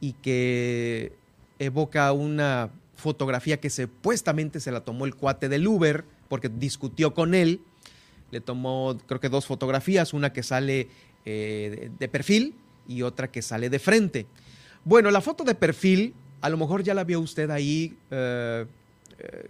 y 0.00 0.12
que 0.12 1.12
evoca 1.58 2.12
una 2.12 2.70
fotografía 2.94 3.58
que 3.58 3.70
supuestamente 3.70 4.60
se 4.60 4.70
la 4.70 4.80
tomó 4.82 5.06
el 5.06 5.14
cuate 5.14 5.48
del 5.48 5.66
Uber 5.66 6.04
porque 6.28 6.48
discutió 6.48 7.14
con 7.14 7.34
él. 7.34 7.60
Le 8.30 8.40
tomó, 8.40 8.96
creo 9.06 9.18
que 9.18 9.28
dos 9.28 9.46
fotografías, 9.46 10.12
una 10.12 10.32
que 10.32 10.42
sale 10.42 10.88
eh, 11.24 11.90
de 11.98 12.08
perfil 12.08 12.54
y 12.86 13.02
otra 13.02 13.28
que 13.30 13.42
sale 13.42 13.70
de 13.70 13.78
frente. 13.78 14.26
Bueno, 14.84 15.10
la 15.10 15.20
foto 15.20 15.44
de 15.44 15.54
perfil, 15.54 16.14
a 16.40 16.48
lo 16.48 16.56
mejor 16.56 16.82
ya 16.82 16.94
la 16.94 17.04
vio 17.04 17.20
usted 17.20 17.50
ahí 17.50 17.96
eh, 18.10 18.66
eh, 19.18 19.48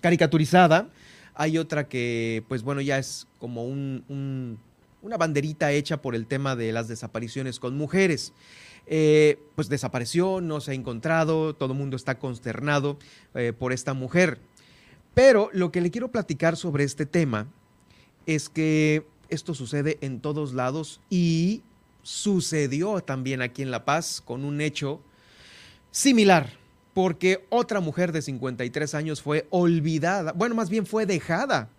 caricaturizada. 0.00 0.88
Hay 1.34 1.58
otra 1.58 1.88
que, 1.88 2.44
pues 2.48 2.62
bueno, 2.62 2.80
ya 2.80 2.98
es 2.98 3.26
como 3.38 3.64
una 3.64 5.16
banderita 5.16 5.72
hecha 5.72 6.02
por 6.02 6.14
el 6.14 6.26
tema 6.26 6.54
de 6.54 6.72
las 6.72 6.88
desapariciones 6.88 7.58
con 7.58 7.76
mujeres. 7.76 8.32
Eh, 8.86 9.38
pues 9.54 9.68
desapareció, 9.68 10.40
no 10.40 10.60
se 10.60 10.72
ha 10.72 10.74
encontrado, 10.74 11.54
todo 11.54 11.72
el 11.72 11.78
mundo 11.78 11.96
está 11.96 12.18
consternado 12.18 12.98
por 13.58 13.72
esta 13.72 13.94
mujer. 13.94 14.38
Pero 15.14 15.50
lo 15.52 15.72
que 15.72 15.80
le 15.80 15.90
quiero 15.90 16.10
platicar 16.10 16.56
sobre 16.56 16.84
este 16.84 17.06
tema 17.06 17.48
es 18.26 18.48
que 18.48 19.06
esto 19.28 19.54
sucede 19.54 19.98
en 20.00 20.20
todos 20.20 20.52
lados 20.52 21.00
y 21.08 21.62
sucedió 22.02 23.00
también 23.00 23.42
aquí 23.42 23.62
en 23.62 23.70
La 23.70 23.84
Paz 23.84 24.22
con 24.24 24.44
un 24.44 24.60
hecho 24.60 25.00
similar, 25.90 26.50
porque 26.94 27.46
otra 27.50 27.80
mujer 27.80 28.12
de 28.12 28.22
53 28.22 28.94
años 28.94 29.22
fue 29.22 29.46
olvidada, 29.50 30.32
bueno, 30.32 30.54
más 30.54 30.70
bien 30.70 30.86
fue 30.86 31.06
dejada 31.06 31.70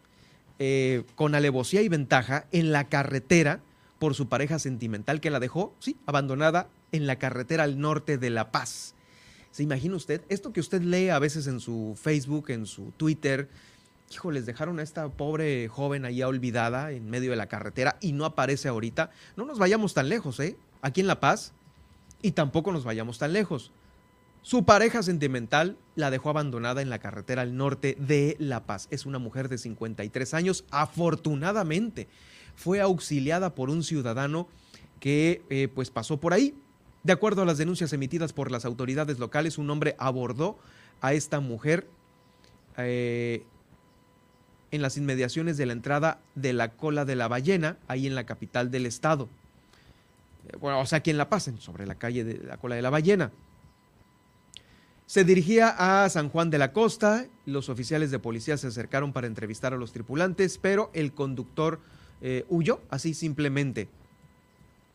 eh, 0.60 1.04
con 1.16 1.36
alevosía 1.36 1.82
y 1.82 1.90
ventaja 1.90 2.46
en 2.52 2.72
la 2.72 2.88
carretera 2.88 3.62
por 4.00 4.16
su 4.16 4.28
pareja 4.28 4.60
sentimental 4.60 5.22
que 5.22 5.30
la 5.30 5.40
dejó, 5.40 5.76
sí, 5.80 5.98
abandonada 6.06 6.70
en 6.92 7.08
la 7.08 7.18
carretera 7.18 7.64
al 7.64 7.80
norte 7.80 8.18
de 8.18 8.30
La 8.30 8.52
Paz. 8.52 8.96
¿Se 9.52 9.64
imagina 9.64 9.96
usted? 9.96 10.22
Esto 10.30 10.54
que 10.54 10.60
usted 10.60 10.82
lee 10.82 11.10
a 11.10 11.20
veces 11.20 11.48
en 11.48 11.60
su 11.60 11.98
Facebook, 12.02 12.50
en 12.50 12.66
su 12.66 12.92
Twitter, 12.98 13.50
hijo, 14.16 14.32
les 14.32 14.46
dejaron 14.46 14.80
a 14.80 14.84
esta 14.84 15.10
pobre 15.10 15.68
joven 15.68 16.06
allá 16.06 16.28
olvidada 16.28 16.92
en 16.92 17.10
medio 17.10 17.32
de 17.32 17.38
la 17.38 17.48
carretera 17.48 17.98
y 18.02 18.14
no 18.14 18.26
aparece 18.26 18.68
ahorita. 18.68 19.12
No 19.36 19.46
nos 19.46 19.60
vayamos 19.60 19.94
tan 19.94 20.10
lejos, 20.10 20.40
¿eh? 20.40 20.58
Aquí 20.82 21.02
en 21.02 21.08
La 21.08 21.20
Paz. 21.20 21.54
Y 22.22 22.32
tampoco 22.34 22.72
nos 22.72 22.84
vayamos 22.84 23.18
tan 23.18 23.34
lejos. 23.34 23.72
Su 24.44 24.66
pareja 24.66 25.04
sentimental 25.04 25.78
la 25.96 26.10
dejó 26.10 26.30
abandonada 26.30 26.82
en 26.82 26.90
la 26.90 27.00
carretera 27.00 27.44
al 27.44 27.56
norte 27.56 27.96
de 28.00 28.36
La 28.40 28.66
Paz. 28.66 28.88
Es 28.92 29.06
una 29.06 29.20
mujer 29.20 29.50
de 29.50 29.58
53 29.58 30.34
años. 30.34 30.66
Afortunadamente, 30.72 32.08
fue 32.56 32.82
auxiliada 32.82 33.56
por 33.56 33.70
un 33.70 33.84
ciudadano 33.84 34.48
que 35.00 35.42
eh, 35.50 35.68
pues 35.74 35.90
pasó 35.92 36.20
por 36.20 36.34
ahí. 36.34 36.56
De 37.04 37.14
acuerdo 37.14 37.42
a 37.42 37.46
las 37.46 37.58
denuncias 37.58 37.94
emitidas 37.94 38.34
por 38.34 38.52
las 38.52 38.66
autoridades 38.66 39.20
locales, 39.20 39.58
un 39.58 39.70
hombre 39.70 39.96
abordó 39.98 40.58
a 41.02 41.14
esta 41.14 41.40
mujer 41.40 41.88
eh, 42.78 43.44
en 44.72 44.82
las 44.82 44.98
inmediaciones 44.98 45.58
de 45.58 45.66
la 45.66 45.74
entrada 45.74 46.20
de 46.36 46.54
la 46.54 46.70
cola 46.70 47.06
de 47.06 47.16
la 47.16 47.28
ballena, 47.28 47.78
ahí 47.88 48.08
en 48.08 48.16
la 48.16 48.26
capital 48.26 48.72
del 48.72 48.86
estado. 48.86 49.28
Eh, 50.48 50.58
bueno, 50.60 50.80
o 50.80 50.86
sea, 50.86 51.00
aquí 51.00 51.14
La 51.14 51.30
Paz, 51.30 51.50
sobre 51.60 51.86
la 51.86 51.96
calle 51.96 52.24
de 52.24 52.38
la 52.38 52.58
cola 52.58 52.76
de 52.76 52.82
la 52.82 52.90
ballena. 52.90 53.32
Se 55.06 55.26
dirigía 55.26 55.76
a 55.78 56.10
San 56.10 56.30
Juan 56.30 56.50
de 56.50 56.58
la 56.58 56.72
Costa, 56.72 57.26
los 57.46 57.68
oficiales 57.68 58.12
de 58.12 58.20
policía 58.20 58.56
se 58.56 58.68
acercaron 58.68 59.12
para 59.12 59.28
entrevistar 59.28 59.74
a 59.74 59.78
los 59.78 59.92
tripulantes, 59.92 60.58
pero 60.58 60.90
el 60.94 61.12
conductor 61.12 61.82
eh, 62.22 62.46
huyó, 62.50 62.80
así 62.90 63.14
simplemente. 63.14 63.90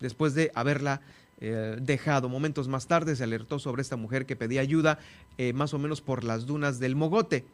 después 0.00 0.34
de 0.34 0.52
haberla 0.54 1.02
eh, 1.40 1.76
dejado. 1.82 2.30
Momentos 2.30 2.66
más 2.66 2.86
tarde 2.86 3.14
se 3.14 3.24
alertó 3.24 3.58
sobre 3.58 3.82
esta 3.82 3.96
mujer 3.96 4.24
que 4.24 4.36
pedía 4.36 4.62
ayuda 4.62 4.98
más 5.52 5.74
o 5.74 5.78
menos 5.78 6.00
por 6.00 6.24
las 6.24 6.46
dunas 6.46 6.78
del 6.78 6.96
Mogote. 6.96 7.44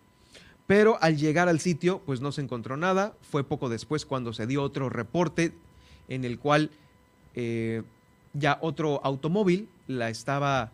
Pero 0.67 0.99
al 1.01 1.17
llegar 1.17 1.49
al 1.49 1.61
sitio, 1.61 2.01
pues 2.07 2.21
no 2.21 2.33
se 2.33 2.41
encontró 2.41 2.77
nada. 2.77 3.15
Fue 3.23 3.45
poco 3.45 3.69
después 3.69 4.07
cuando 4.07 4.33
se 4.33 4.47
dio 4.47 4.63
otro 4.63 4.89
reporte 4.89 5.53
en 6.09 6.25
el 6.25 6.39
cual 6.39 6.71
eh, 7.35 7.83
ya 8.33 8.59
otro 8.61 9.01
automóvil 9.05 9.69
la 9.87 10.09
estaba 10.09 10.73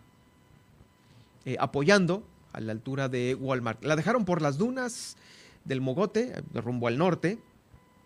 apoyando 1.57 2.23
a 2.53 2.59
la 2.59 2.71
altura 2.71 3.09
de 3.09 3.33
Walmart. 3.33 3.83
La 3.83 3.95
dejaron 3.95 4.23
por 4.23 4.41
las 4.41 4.59
dunas 4.59 5.17
del 5.65 5.81
Mogote, 5.81 6.43
rumbo 6.53 6.87
al 6.87 6.99
norte, 6.99 7.39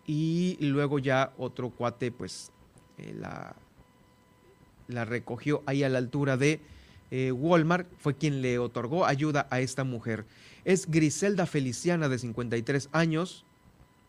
y 0.07 0.57
luego 0.61 0.97
ya 0.99 1.33
otro 1.37 1.69
cuate, 1.69 2.11
pues 2.11 2.51
la 3.19 3.53
la 4.87 5.05
recogió 5.05 5.63
ahí 5.65 5.83
a 5.83 5.89
la 5.89 5.97
altura 5.97 6.37
de 6.37 6.61
eh, 7.11 7.31
Walmart, 7.31 7.87
fue 7.99 8.15
quien 8.15 8.41
le 8.41 8.59
otorgó 8.59 9.05
ayuda 9.05 9.47
a 9.49 9.59
esta 9.59 9.83
mujer. 9.83 10.25
Es 10.65 10.89
Griselda 10.89 11.45
Feliciana, 11.45 12.09
de 12.09 12.19
53 12.19 12.89
años. 12.91 13.45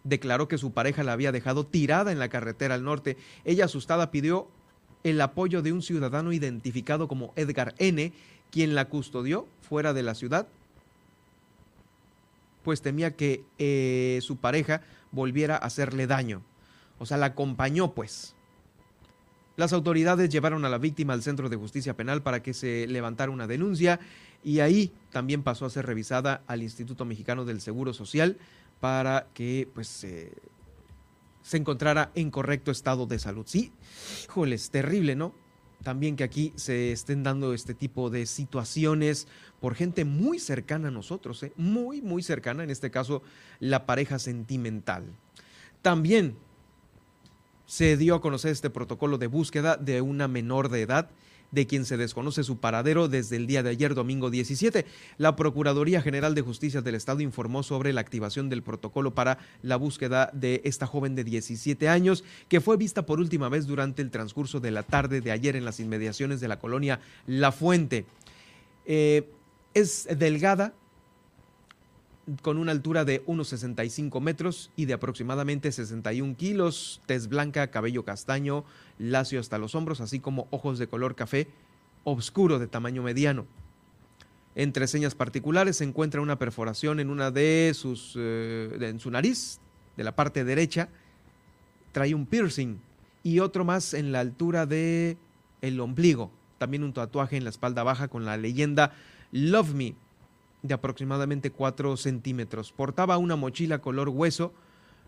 Declaró 0.04 0.48
que 0.48 0.58
su 0.58 0.72
pareja 0.72 1.02
la 1.02 1.12
había 1.12 1.32
dejado 1.32 1.64
tirada 1.64 2.12
en 2.12 2.18
la 2.18 2.28
carretera 2.28 2.74
al 2.74 2.84
norte. 2.84 3.16
Ella, 3.44 3.64
asustada, 3.64 4.10
pidió 4.10 4.48
el 5.02 5.20
apoyo 5.20 5.62
de 5.62 5.72
un 5.72 5.82
ciudadano 5.82 6.32
identificado 6.32 7.08
como 7.08 7.32
Edgar 7.36 7.74
N., 7.78 8.12
quien 8.50 8.74
la 8.74 8.88
custodió 8.88 9.48
fuera 9.60 9.92
de 9.92 10.02
la 10.02 10.14
ciudad, 10.14 10.46
pues 12.62 12.82
temía 12.82 13.16
que 13.16 13.44
eh, 13.58 14.20
su 14.22 14.36
pareja 14.36 14.80
volviera 15.10 15.56
a 15.56 15.66
hacerle 15.66 16.06
daño. 16.06 16.42
O 16.98 17.06
sea, 17.06 17.16
la 17.16 17.26
acompañó, 17.26 17.94
pues. 17.94 18.34
Las 19.56 19.72
autoridades 19.72 20.30
llevaron 20.30 20.64
a 20.64 20.68
la 20.68 20.78
víctima 20.78 21.12
al 21.12 21.22
Centro 21.22 21.48
de 21.48 21.56
Justicia 21.56 21.96
Penal 21.96 22.22
para 22.22 22.42
que 22.42 22.54
se 22.54 22.86
levantara 22.88 23.30
una 23.30 23.46
denuncia 23.46 24.00
y 24.42 24.60
ahí 24.60 24.92
también 25.10 25.42
pasó 25.42 25.64
a 25.64 25.70
ser 25.70 25.86
revisada 25.86 26.42
al 26.46 26.62
Instituto 26.62 27.04
Mexicano 27.04 27.44
del 27.44 27.60
Seguro 27.60 27.94
Social 27.94 28.36
para 28.80 29.28
que 29.32 29.68
pues 29.72 29.88
se 29.88 31.56
encontrara 31.56 32.10
en 32.14 32.30
correcto 32.30 32.70
estado 32.70 33.06
de 33.06 33.18
salud. 33.18 33.44
Sí, 33.46 33.70
híjole, 34.24 34.56
es 34.56 34.70
terrible, 34.70 35.14
¿no? 35.14 35.34
También 35.84 36.16
que 36.16 36.24
aquí 36.24 36.52
se 36.56 36.92
estén 36.92 37.22
dando 37.22 37.52
este 37.52 37.74
tipo 37.74 38.08
de 38.08 38.24
situaciones 38.24 39.28
por 39.60 39.74
gente 39.74 40.06
muy 40.06 40.38
cercana 40.38 40.88
a 40.88 40.90
nosotros, 40.90 41.42
¿eh? 41.42 41.52
muy, 41.56 42.00
muy 42.00 42.22
cercana, 42.22 42.64
en 42.64 42.70
este 42.70 42.90
caso 42.90 43.22
la 43.60 43.84
pareja 43.84 44.18
sentimental. 44.18 45.04
También 45.82 46.36
se 47.66 47.96
dio 47.96 48.14
a 48.14 48.20
conocer 48.20 48.52
este 48.52 48.70
protocolo 48.70 49.18
de 49.18 49.26
búsqueda 49.26 49.76
de 49.76 50.00
una 50.00 50.28
menor 50.28 50.68
de 50.68 50.82
edad 50.82 51.10
de 51.54 51.66
quien 51.66 51.84
se 51.84 51.96
desconoce 51.96 52.42
su 52.42 52.58
paradero 52.58 53.08
desde 53.08 53.36
el 53.36 53.46
día 53.46 53.62
de 53.62 53.70
ayer, 53.70 53.94
domingo 53.94 54.28
17. 54.28 54.84
La 55.18 55.36
Procuraduría 55.36 56.02
General 56.02 56.34
de 56.34 56.42
Justicia 56.42 56.82
del 56.82 56.96
Estado 56.96 57.20
informó 57.20 57.62
sobre 57.62 57.92
la 57.92 58.00
activación 58.00 58.48
del 58.48 58.62
protocolo 58.62 59.14
para 59.14 59.38
la 59.62 59.76
búsqueda 59.76 60.30
de 60.32 60.60
esta 60.64 60.86
joven 60.86 61.14
de 61.14 61.22
17 61.22 61.88
años, 61.88 62.24
que 62.48 62.60
fue 62.60 62.76
vista 62.76 63.06
por 63.06 63.20
última 63.20 63.48
vez 63.48 63.66
durante 63.66 64.02
el 64.02 64.10
transcurso 64.10 64.58
de 64.58 64.72
la 64.72 64.82
tarde 64.82 65.20
de 65.20 65.30
ayer 65.30 65.54
en 65.54 65.64
las 65.64 65.78
inmediaciones 65.78 66.40
de 66.40 66.48
la 66.48 66.58
colonia 66.58 67.00
La 67.26 67.52
Fuente. 67.52 68.04
Eh, 68.84 69.30
es 69.74 70.08
delgada, 70.18 70.74
con 72.42 72.58
una 72.58 72.72
altura 72.72 73.04
de 73.04 73.24
1,65 73.26 74.20
metros 74.20 74.70
y 74.76 74.86
de 74.86 74.94
aproximadamente 74.94 75.70
61 75.72 76.36
kilos, 76.36 77.00
tez 77.06 77.28
blanca, 77.28 77.70
cabello 77.70 78.04
castaño, 78.04 78.64
lacio 78.98 79.40
hasta 79.40 79.58
los 79.58 79.74
hombros, 79.74 80.00
así 80.00 80.20
como 80.20 80.48
ojos 80.50 80.78
de 80.78 80.86
color 80.86 81.14
café 81.14 81.48
oscuro 82.04 82.58
de 82.58 82.66
tamaño 82.66 83.02
mediano. 83.02 83.46
Entre 84.54 84.86
señas 84.86 85.14
particulares 85.14 85.78
se 85.78 85.84
encuentra 85.84 86.20
una 86.20 86.38
perforación 86.38 87.00
en 87.00 87.10
una 87.10 87.30
de 87.30 87.72
sus 87.74 88.14
eh, 88.16 88.76
en 88.80 89.00
su 89.00 89.10
nariz, 89.10 89.58
de 89.96 90.04
la 90.04 90.14
parte 90.14 90.44
derecha, 90.44 90.88
trae 91.92 92.14
un 92.14 92.26
piercing 92.26 92.78
y 93.22 93.40
otro 93.40 93.64
más 93.64 93.94
en 93.94 94.12
la 94.12 94.20
altura 94.20 94.66
de 94.66 95.16
el 95.60 95.80
ombligo, 95.80 96.30
también 96.58 96.84
un 96.84 96.92
tatuaje 96.92 97.36
en 97.36 97.44
la 97.44 97.50
espalda 97.50 97.82
baja 97.82 98.08
con 98.08 98.24
la 98.24 98.36
leyenda 98.36 98.92
Love 99.32 99.74
Me 99.74 99.94
de 100.64 100.74
aproximadamente 100.74 101.50
4 101.50 101.96
centímetros. 101.96 102.72
Portaba 102.72 103.18
una 103.18 103.36
mochila 103.36 103.80
color 103.80 104.08
hueso 104.08 104.52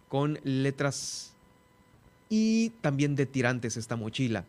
con 0.09 0.38
letras 0.45 1.33
y 2.29 2.71
también 2.83 3.16
de 3.16 3.27
tirantes 3.27 3.77
esta 3.77 3.97
mochila. 3.97 4.45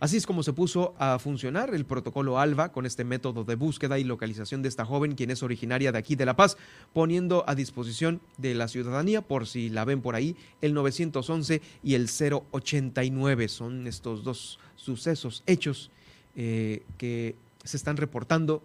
Así 0.00 0.16
es 0.16 0.26
como 0.26 0.44
se 0.44 0.52
puso 0.52 0.94
a 1.00 1.18
funcionar 1.18 1.74
el 1.74 1.84
protocolo 1.84 2.38
ALBA 2.38 2.70
con 2.70 2.86
este 2.86 3.02
método 3.02 3.42
de 3.42 3.56
búsqueda 3.56 3.98
y 3.98 4.04
localización 4.04 4.62
de 4.62 4.68
esta 4.68 4.84
joven, 4.84 5.16
quien 5.16 5.32
es 5.32 5.42
originaria 5.42 5.90
de 5.90 5.98
aquí 5.98 6.14
de 6.14 6.24
La 6.24 6.36
Paz, 6.36 6.56
poniendo 6.92 7.42
a 7.48 7.56
disposición 7.56 8.20
de 8.36 8.54
la 8.54 8.68
ciudadanía, 8.68 9.22
por 9.22 9.48
si 9.48 9.70
la 9.70 9.84
ven 9.84 10.00
por 10.00 10.14
ahí, 10.14 10.36
el 10.60 10.72
911 10.72 11.60
y 11.82 11.94
el 11.94 12.06
089. 12.06 13.48
Son 13.48 13.88
estos 13.88 14.22
dos 14.22 14.60
sucesos, 14.76 15.42
hechos 15.48 15.90
eh, 16.36 16.84
que 16.96 17.34
se 17.64 17.76
están 17.76 17.96
reportando 17.96 18.62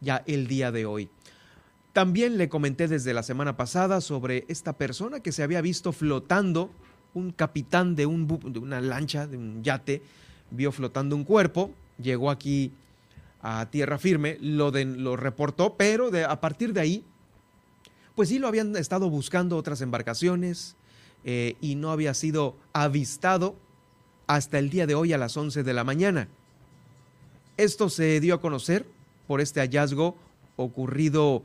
ya 0.00 0.22
el 0.26 0.46
día 0.46 0.72
de 0.72 0.86
hoy. 0.86 1.08
También 1.92 2.38
le 2.38 2.48
comenté 2.48 2.86
desde 2.88 3.14
la 3.14 3.22
semana 3.22 3.56
pasada 3.56 4.00
sobre 4.00 4.44
esta 4.48 4.74
persona 4.74 5.20
que 5.20 5.32
se 5.32 5.42
había 5.42 5.60
visto 5.60 5.92
flotando, 5.92 6.70
un 7.14 7.32
capitán 7.32 7.96
de, 7.96 8.06
un, 8.06 8.26
de 8.52 8.58
una 8.60 8.80
lancha, 8.80 9.26
de 9.26 9.36
un 9.36 9.62
yate, 9.64 10.02
vio 10.50 10.70
flotando 10.70 11.16
un 11.16 11.24
cuerpo, 11.24 11.72
llegó 12.00 12.30
aquí 12.30 12.72
a 13.42 13.66
tierra 13.70 13.98
firme, 13.98 14.38
lo, 14.40 14.70
lo 14.70 15.16
reportó, 15.16 15.74
pero 15.76 16.10
de, 16.10 16.24
a 16.24 16.40
partir 16.40 16.72
de 16.72 16.80
ahí, 16.80 17.04
pues 18.14 18.28
sí 18.28 18.38
lo 18.38 18.48
habían 18.48 18.76
estado 18.76 19.10
buscando 19.10 19.56
otras 19.56 19.80
embarcaciones 19.80 20.76
eh, 21.24 21.56
y 21.60 21.74
no 21.74 21.90
había 21.90 22.14
sido 22.14 22.56
avistado 22.72 23.56
hasta 24.26 24.58
el 24.58 24.70
día 24.70 24.86
de 24.86 24.94
hoy 24.94 25.12
a 25.12 25.18
las 25.18 25.36
11 25.36 25.62
de 25.62 25.74
la 25.74 25.84
mañana. 25.84 26.28
Esto 27.56 27.88
se 27.88 28.20
dio 28.20 28.34
a 28.34 28.40
conocer 28.40 28.86
por 29.30 29.40
este 29.40 29.60
hallazgo 29.60 30.16
ocurrido 30.56 31.44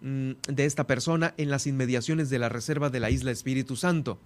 mm, 0.00 0.30
de 0.46 0.64
esta 0.64 0.86
persona 0.86 1.34
en 1.38 1.50
las 1.50 1.66
inmediaciones 1.66 2.30
de 2.30 2.38
la 2.38 2.48
reserva 2.48 2.88
de 2.88 3.00
la 3.00 3.10
isla 3.10 3.32
Espíritu 3.32 3.74
Santo. 3.74 4.16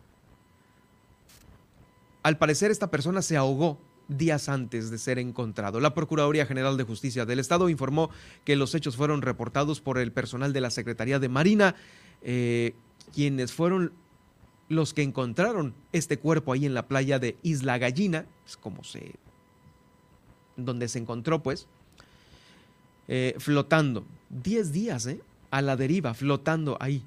Al 2.22 2.36
parecer 2.36 2.70
esta 2.70 2.90
persona 2.90 3.22
se 3.22 3.38
ahogó 3.38 3.80
días 4.08 4.50
antes 4.50 4.90
de 4.90 4.98
ser 4.98 5.18
encontrado. 5.18 5.80
La 5.80 5.94
Procuraduría 5.94 6.44
General 6.44 6.76
de 6.76 6.84
Justicia 6.84 7.24
del 7.24 7.38
Estado 7.38 7.70
informó 7.70 8.10
que 8.44 8.54
los 8.54 8.74
hechos 8.74 8.96
fueron 8.96 9.22
reportados 9.22 9.80
por 9.80 9.96
el 9.96 10.12
personal 10.12 10.52
de 10.52 10.60
la 10.60 10.68
Secretaría 10.68 11.18
de 11.18 11.30
Marina, 11.30 11.76
eh, 12.20 12.74
quienes 13.14 13.54
fueron 13.54 13.94
los 14.68 14.92
que 14.92 15.02
encontraron 15.02 15.72
este 15.92 16.18
cuerpo 16.18 16.52
ahí 16.52 16.66
en 16.66 16.74
la 16.74 16.86
playa 16.86 17.18
de 17.18 17.38
Isla 17.42 17.78
Gallina, 17.78 18.26
es 18.46 18.58
como 18.58 18.84
se 18.84 19.14
donde 20.58 20.86
se 20.88 20.98
encontró 20.98 21.42
pues 21.42 21.66
eh, 23.12 23.34
flotando. 23.38 24.04
Diez 24.28 24.70
días, 24.70 25.04
¿eh? 25.06 25.20
A 25.50 25.60
la 25.62 25.76
deriva, 25.76 26.14
flotando 26.14 26.78
ahí. 26.78 27.02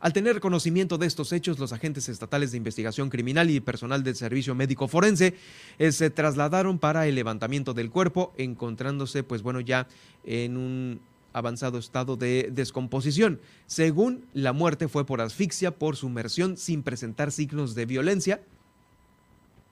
Al 0.00 0.12
tener 0.12 0.40
conocimiento 0.40 0.98
de 0.98 1.06
estos 1.06 1.32
hechos, 1.32 1.60
los 1.60 1.72
agentes 1.72 2.08
estatales 2.08 2.50
de 2.50 2.56
investigación 2.56 3.10
criminal 3.10 3.48
y 3.48 3.60
personal 3.60 4.02
del 4.02 4.16
servicio 4.16 4.56
médico 4.56 4.88
forense 4.88 5.34
eh, 5.78 5.92
se 5.92 6.10
trasladaron 6.10 6.80
para 6.80 7.06
el 7.06 7.14
levantamiento 7.14 7.74
del 7.74 7.90
cuerpo, 7.90 8.32
encontrándose, 8.36 9.22
pues 9.22 9.42
bueno, 9.42 9.60
ya 9.60 9.86
en 10.24 10.56
un 10.56 11.00
avanzado 11.32 11.78
estado 11.78 12.16
de 12.16 12.50
descomposición. 12.52 13.40
Según 13.66 14.24
la 14.34 14.52
muerte 14.52 14.88
fue 14.88 15.06
por 15.06 15.20
asfixia, 15.20 15.70
por 15.70 15.94
sumersión, 15.94 16.56
sin 16.56 16.82
presentar 16.82 17.30
signos 17.30 17.76
de 17.76 17.86
violencia. 17.86 18.40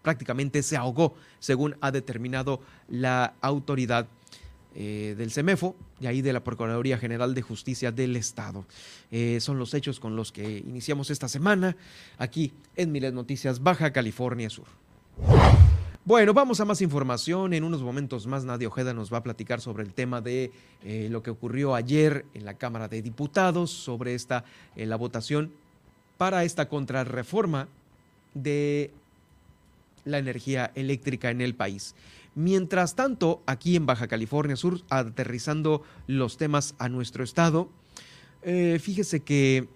Prácticamente 0.03 0.63
se 0.63 0.77
ahogó, 0.77 1.17
según 1.41 1.75
ha 1.81 1.91
determinado 1.91 2.61
la 2.89 3.35
autoridad 3.41 4.07
eh, 4.79 5.15
del 5.17 5.31
CEMEFO 5.31 5.75
y 6.01 6.07
ahí 6.07 6.21
de 6.21 6.35
la 6.35 6.45
Procuraduría 6.45 6.99
General 6.99 7.35
de 7.35 7.41
Justicia 7.41 7.93
del 7.93 8.15
Estado. 8.15 8.67
Eh, 9.11 9.39
son 9.41 9.59
los 9.59 9.73
hechos 9.73 9.99
con 9.99 10.17
los 10.17 10.33
que 10.33 10.59
iniciamos 10.59 11.09
esta 11.09 11.29
semana 11.29 11.79
aquí 12.19 12.53
en 12.77 12.93
Miles 12.93 13.15
Noticias 13.15 13.63
Baja 13.63 13.91
California 13.91 14.51
Sur. 14.51 14.67
Bueno, 16.05 16.35
vamos 16.35 16.61
a 16.61 16.67
más 16.67 16.83
información. 16.83 17.55
En 17.55 17.65
unos 17.65 17.81
momentos 17.81 18.27
más 18.27 18.45
Nadia 18.45 18.69
Ojeda 18.69 18.93
nos 18.93 19.11
va 19.11 19.17
a 19.17 19.23
platicar 19.23 19.63
sobre 19.63 19.83
el 19.83 19.95
tema 19.95 20.21
de 20.21 20.53
eh, 20.85 21.09
lo 21.11 21.23
que 21.23 21.31
ocurrió 21.31 21.75
ayer 21.75 22.27
en 22.35 22.45
la 22.45 22.53
Cámara 22.53 22.87
de 22.87 23.01
Diputados, 23.01 23.71
sobre 23.71 24.15
esta, 24.15 24.45
la 24.77 24.97
votación 24.97 25.53
para 26.19 26.45
esta 26.45 26.69
contrarreforma 26.69 27.69
de 28.35 28.91
la 30.05 30.19
energía 30.19 30.71
eléctrica 30.75 31.31
en 31.31 31.41
el 31.41 31.55
país. 31.55 31.95
Mientras 32.37 32.95
tanto, 32.95 33.43
aquí 33.47 33.77
en 33.77 33.87
Baja 33.87 34.09
California 34.09 34.57
Sur, 34.57 34.83
aterrizando 34.91 35.83
los 36.07 36.37
temas 36.37 36.75
a 36.79 36.91
nuestro 36.91 37.25
estado, 37.25 37.71
eh, 38.43 38.79
fíjese 38.79 39.21
que 39.21 39.71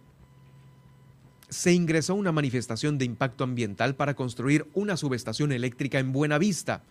se 1.48 1.72
ingresó 1.72 2.14
una 2.14 2.32
manifestación 2.32 2.98
de 2.98 3.06
impacto 3.06 3.44
ambiental 3.44 3.96
para 3.96 4.14
construir 4.14 4.68
una 4.74 4.98
subestación 4.98 5.52
eléctrica 5.52 6.00
en 6.00 6.12
Buenavista. 6.12 6.84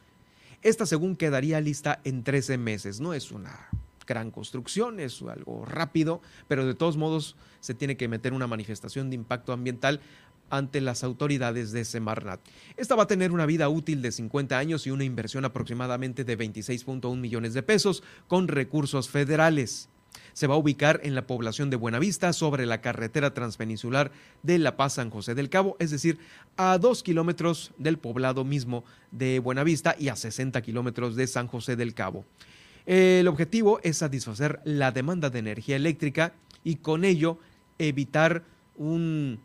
Esta 0.63 0.87
según 0.87 1.15
quedaría 1.15 1.61
lista 1.61 2.01
en 2.03 2.23
13 2.23 2.57
meses. 2.57 2.99
No 2.99 3.13
es 3.13 3.31
una 3.31 3.69
gran 4.07 4.31
construcción, 4.31 4.99
es 4.99 5.21
algo 5.21 5.65
rápido, 5.65 6.19
pero 6.47 6.65
de 6.65 6.73
todos 6.73 6.97
modos 6.97 7.35
se 7.59 7.75
tiene 7.75 7.95
que 7.95 8.07
meter 8.07 8.33
una 8.33 8.47
manifestación 8.47 9.11
de 9.11 9.15
impacto 9.15 9.53
ambiental 9.53 10.01
ante 10.49 10.81
las 10.81 11.03
autoridades 11.03 11.71
de 11.71 11.85
Semarnat. 11.85 12.39
Esta 12.77 12.95
va 12.95 13.03
a 13.03 13.07
tener 13.07 13.31
una 13.31 13.45
vida 13.45 13.69
útil 13.69 14.01
de 14.01 14.11
50 14.11 14.57
años 14.57 14.85
y 14.87 14.91
una 14.91 15.03
inversión 15.03 15.45
aproximadamente 15.45 16.23
de 16.23 16.37
26.1 16.37 17.15
millones 17.17 17.53
de 17.53 17.63
pesos 17.63 18.03
con 18.27 18.47
recursos 18.47 19.09
federales. 19.09 19.89
Se 20.33 20.47
va 20.47 20.55
a 20.55 20.57
ubicar 20.57 21.01
en 21.03 21.15
la 21.15 21.27
población 21.27 21.69
de 21.69 21.75
Buenavista 21.75 22.33
sobre 22.33 22.65
la 22.65 22.81
carretera 22.81 23.33
transpeninsular 23.33 24.11
de 24.43 24.57
La 24.57 24.77
Paz 24.77 24.93
San 24.93 25.09
José 25.09 25.35
del 25.35 25.49
Cabo, 25.49 25.75
es 25.79 25.91
decir, 25.91 26.17
a 26.57 26.77
dos 26.77 27.03
kilómetros 27.03 27.71
del 27.77 27.97
poblado 27.97 28.43
mismo 28.43 28.83
de 29.11 29.39
Buenavista 29.39 29.95
y 29.99 30.09
a 30.09 30.15
60 30.15 30.61
kilómetros 30.61 31.15
de 31.15 31.27
San 31.27 31.47
José 31.47 31.75
del 31.75 31.93
Cabo. 31.93 32.25
El 32.85 33.27
objetivo 33.27 33.79
es 33.83 33.97
satisfacer 33.97 34.61
la 34.63 34.91
demanda 34.91 35.29
de 35.29 35.39
energía 35.39 35.75
eléctrica 35.75 36.33
y 36.63 36.77
con 36.77 37.05
ello 37.05 37.37
evitar 37.77 38.43
un 38.75 39.39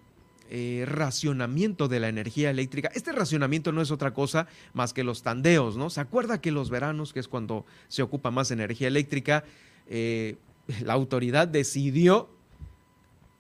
eh, 0.51 0.85
racionamiento 0.87 1.89
de 1.89 2.01
la 2.01 2.09
energía 2.09 2.51
eléctrica. 2.51 2.91
Este 2.95 3.13
racionamiento 3.13 3.73
no 3.73 3.81
es 3.81 3.91
otra 3.91 4.13
cosa 4.13 4.47
más 4.75 4.93
que 4.93 5.03
los 5.03 5.23
tandeos, 5.23 5.79
¿no? 5.79 5.89
¿Se 5.89 6.03
acuerda 6.03 6.43
que 6.43 6.53
los 6.53 6.69
veranos, 6.69 7.15
que 7.15 7.21
es 7.21 7.29
cuando 7.29 7.65
se 7.89 8.03
ocupa 8.03 8.31
más 8.31 8.51
energía 8.51 8.89
eléctrica, 8.89 9.45
eh, 9.87 10.37
la 10.85 10.93
autoridad 10.93 11.49
decidió 11.49 12.29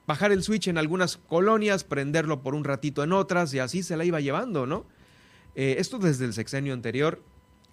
bajar 0.06 0.32
el 0.32 0.42
switch 0.42 0.68
en 0.68 0.78
algunas 0.78 1.18
colonias, 1.18 1.84
prenderlo 1.84 2.42
por 2.42 2.54
un 2.54 2.64
ratito 2.64 3.04
en 3.04 3.12
otras 3.12 3.52
y 3.52 3.58
así 3.58 3.82
se 3.82 3.98
la 3.98 4.06
iba 4.06 4.20
llevando, 4.20 4.66
¿no? 4.66 4.86
Eh, 5.54 5.76
esto 5.78 5.98
desde 5.98 6.24
el 6.24 6.32
sexenio 6.32 6.72
anterior 6.72 7.22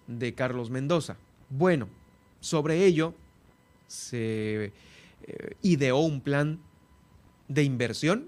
de 0.07 0.33
Carlos 0.33 0.69
Mendoza. 0.69 1.15
Bueno, 1.49 1.87
sobre 2.41 2.85
ello 2.85 3.13
se 3.87 4.73
ideó 5.61 5.99
un 5.99 6.19
plan 6.19 6.59
de 7.47 7.63
inversión 7.63 8.25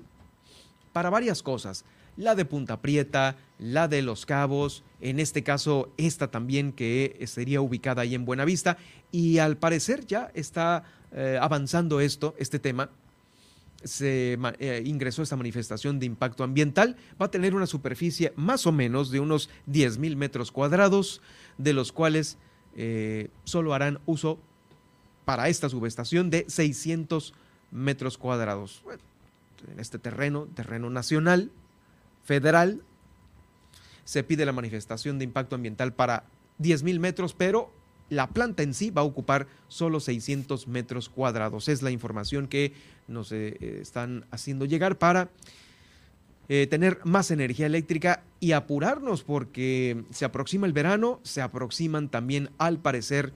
para 0.93 1.09
varias 1.09 1.43
cosas. 1.43 1.83
La 2.15 2.35
de 2.35 2.45
Punta 2.45 2.79
Prieta, 2.79 3.35
la 3.57 3.87
de 3.87 4.03
Los 4.03 4.25
Cabos, 4.25 4.83
en 5.01 5.19
este 5.19 5.43
caso 5.43 5.91
esta 5.97 6.29
también 6.29 6.71
que 6.71 7.19
sería 7.25 7.59
ubicada 7.59 8.03
ahí 8.03 8.13
en 8.13 8.23
Buenavista 8.23 8.77
y 9.11 9.39
al 9.39 9.57
parecer 9.57 10.05
ya 10.05 10.31
está 10.35 10.83
eh, 11.11 11.37
avanzando 11.41 11.99
esto, 11.99 12.35
este 12.37 12.59
tema. 12.59 12.91
Se 13.83 14.37
eh, 14.59 14.83
ingresó 14.85 15.23
esta 15.23 15.35
manifestación 15.35 15.99
de 15.99 16.05
impacto 16.05 16.43
ambiental. 16.43 16.95
Va 17.21 17.25
a 17.25 17.31
tener 17.31 17.53
una 17.53 17.65
superficie 17.65 18.31
más 18.37 18.65
o 18.65 18.71
menos 18.71 19.11
de 19.11 19.19
unos 19.19 19.49
10 19.65 19.97
mil 19.97 20.15
metros 20.15 20.51
cuadrados, 20.51 21.21
de 21.57 21.73
los 21.73 21.91
cuales 21.91 22.37
eh, 22.77 23.29
solo 23.43 23.73
harán 23.73 23.99
uso 24.05 24.39
para 25.25 25.49
esta 25.49 25.67
subestación 25.67 26.29
de 26.29 26.45
600 26.47 27.33
metros 27.71 28.17
cuadrados 28.17 28.83
en 29.71 29.79
este 29.79 29.99
terreno, 29.99 30.47
terreno 30.53 30.89
nacional, 30.89 31.51
federal, 32.23 32.81
se 34.03 34.23
pide 34.23 34.45
la 34.45 34.51
manifestación 34.51 35.17
de 35.17 35.25
impacto 35.25 35.55
ambiental 35.55 35.93
para 35.93 36.25
10.000 36.59 36.99
metros, 36.99 37.33
pero 37.33 37.71
la 38.09 38.27
planta 38.27 38.63
en 38.63 38.73
sí 38.73 38.91
va 38.91 39.01
a 39.01 39.05
ocupar 39.05 39.47
solo 39.67 39.99
600 39.99 40.67
metros 40.67 41.09
cuadrados. 41.09 41.67
Es 41.67 41.81
la 41.81 41.91
información 41.91 42.47
que 42.47 42.73
nos 43.07 43.31
eh, 43.31 43.79
están 43.81 44.25
haciendo 44.31 44.65
llegar 44.65 44.97
para 44.97 45.29
eh, 46.49 46.67
tener 46.67 46.99
más 47.05 47.31
energía 47.31 47.65
eléctrica 47.65 48.23
y 48.39 48.51
apurarnos 48.51 49.23
porque 49.23 50.03
se 50.11 50.25
aproxima 50.25 50.67
el 50.67 50.73
verano, 50.73 51.19
se 51.23 51.41
aproximan 51.41 52.09
también 52.09 52.49
al 52.57 52.79
parecer 52.79 53.33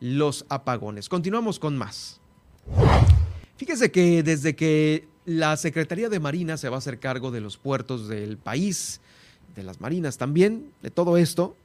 los 0.00 0.46
apagones. 0.48 1.08
Continuamos 1.08 1.58
con 1.58 1.76
más. 1.76 2.20
Fíjese 3.56 3.90
que 3.90 4.22
desde 4.22 4.56
que 4.56 5.06
la 5.26 5.56
Secretaría 5.56 6.08
de 6.08 6.20
Marina 6.20 6.56
se 6.56 6.68
va 6.68 6.76
a 6.76 6.78
hacer 6.78 7.00
cargo 7.00 7.32
de 7.32 7.40
los 7.40 7.58
puertos 7.58 8.08
del 8.08 8.38
país, 8.38 9.00
de 9.56 9.64
las 9.64 9.80
marinas 9.80 10.18
también, 10.18 10.70
de 10.82 10.90
todo 10.90 11.16
esto. 11.16 11.56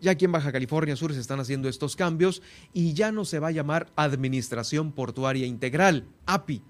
Ya 0.00 0.12
aquí 0.12 0.24
en 0.24 0.32
Baja 0.32 0.52
California 0.52 0.96
Sur 0.96 1.12
se 1.12 1.20
están 1.20 1.38
haciendo 1.38 1.68
estos 1.68 1.96
cambios 1.96 2.40
y 2.72 2.94
ya 2.94 3.12
no 3.12 3.26
se 3.26 3.40
va 3.40 3.48
a 3.48 3.52
llamar 3.52 3.88
Administración 3.94 4.92
Portuaria 4.92 5.46
Integral, 5.46 6.04
API. 6.24 6.62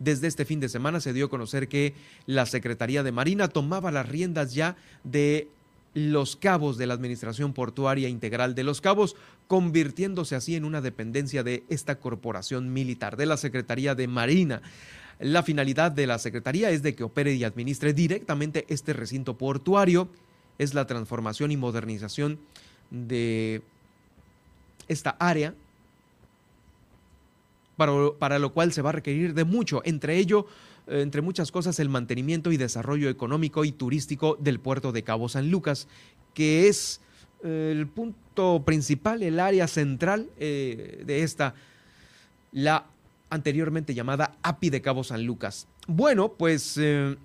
Desde 0.00 0.26
este 0.26 0.44
fin 0.44 0.58
de 0.58 0.68
semana 0.68 1.00
se 1.00 1.12
dio 1.12 1.26
a 1.26 1.30
conocer 1.30 1.68
que 1.68 1.94
la 2.26 2.46
Secretaría 2.46 3.04
de 3.04 3.12
Marina 3.12 3.46
tomaba 3.46 3.92
las 3.92 4.08
riendas 4.08 4.54
ya 4.54 4.76
de 5.04 5.48
los 5.94 6.34
cabos 6.34 6.76
de 6.78 6.86
la 6.88 6.94
Administración 6.94 7.52
Portuaria 7.52 8.08
Integral 8.08 8.56
de 8.56 8.64
los 8.64 8.80
Cabos, 8.80 9.14
convirtiéndose 9.46 10.34
así 10.34 10.56
en 10.56 10.64
una 10.64 10.80
dependencia 10.80 11.44
de 11.44 11.62
esta 11.68 12.00
corporación 12.00 12.72
militar, 12.72 13.16
de 13.16 13.26
la 13.26 13.36
Secretaría 13.36 13.94
de 13.94 14.08
Marina. 14.08 14.60
La 15.18 15.42
finalidad 15.42 15.92
de 15.92 16.06
la 16.06 16.18
Secretaría 16.18 16.70
es 16.70 16.82
de 16.82 16.94
que 16.94 17.04
opere 17.04 17.34
y 17.34 17.44
administre 17.44 17.92
directamente 17.92 18.64
este 18.68 18.92
recinto 18.92 19.38
portuario. 19.38 20.08
Es 20.58 20.74
la 20.74 20.86
transformación 20.86 21.50
y 21.50 21.56
modernización 21.56 22.38
de 22.90 23.62
esta 24.88 25.10
área, 25.18 25.54
para, 27.76 28.38
lo 28.38 28.52
cual 28.52 28.72
se 28.72 28.82
va 28.82 28.90
a 28.90 28.92
requerir 28.92 29.34
de 29.34 29.44
mucho, 29.44 29.82
entre 29.84 30.16
ello, 30.18 30.46
eh, 30.86 31.00
entre 31.00 31.22
muchas 31.22 31.50
cosas, 31.50 31.78
el 31.80 31.88
mantenimiento 31.88 32.52
y 32.52 32.56
desarrollo 32.56 33.08
económico 33.08 33.64
y 33.64 33.72
turístico 33.72 34.36
del 34.38 34.60
puerto 34.60 34.92
de 34.92 35.02
Cabo 35.02 35.28
San 35.28 35.50
Lucas, 35.50 35.88
que 36.34 36.68
es 36.68 37.00
eh, 37.42 37.72
el 37.74 37.88
punto 37.88 38.62
principal, 38.64 39.22
el 39.22 39.40
área 39.40 39.66
central 39.66 40.28
eh, 40.38 41.02
de 41.04 41.22
esta, 41.22 41.54
la 42.52 42.86
anteriormente 43.34 43.94
llamada 43.94 44.36
API 44.42 44.70
de 44.70 44.82
Cabo 44.82 45.04
San 45.04 45.24
Lucas. 45.24 45.68
Bueno, 45.86 46.32
pues 46.32 46.78
eh, 46.78 47.16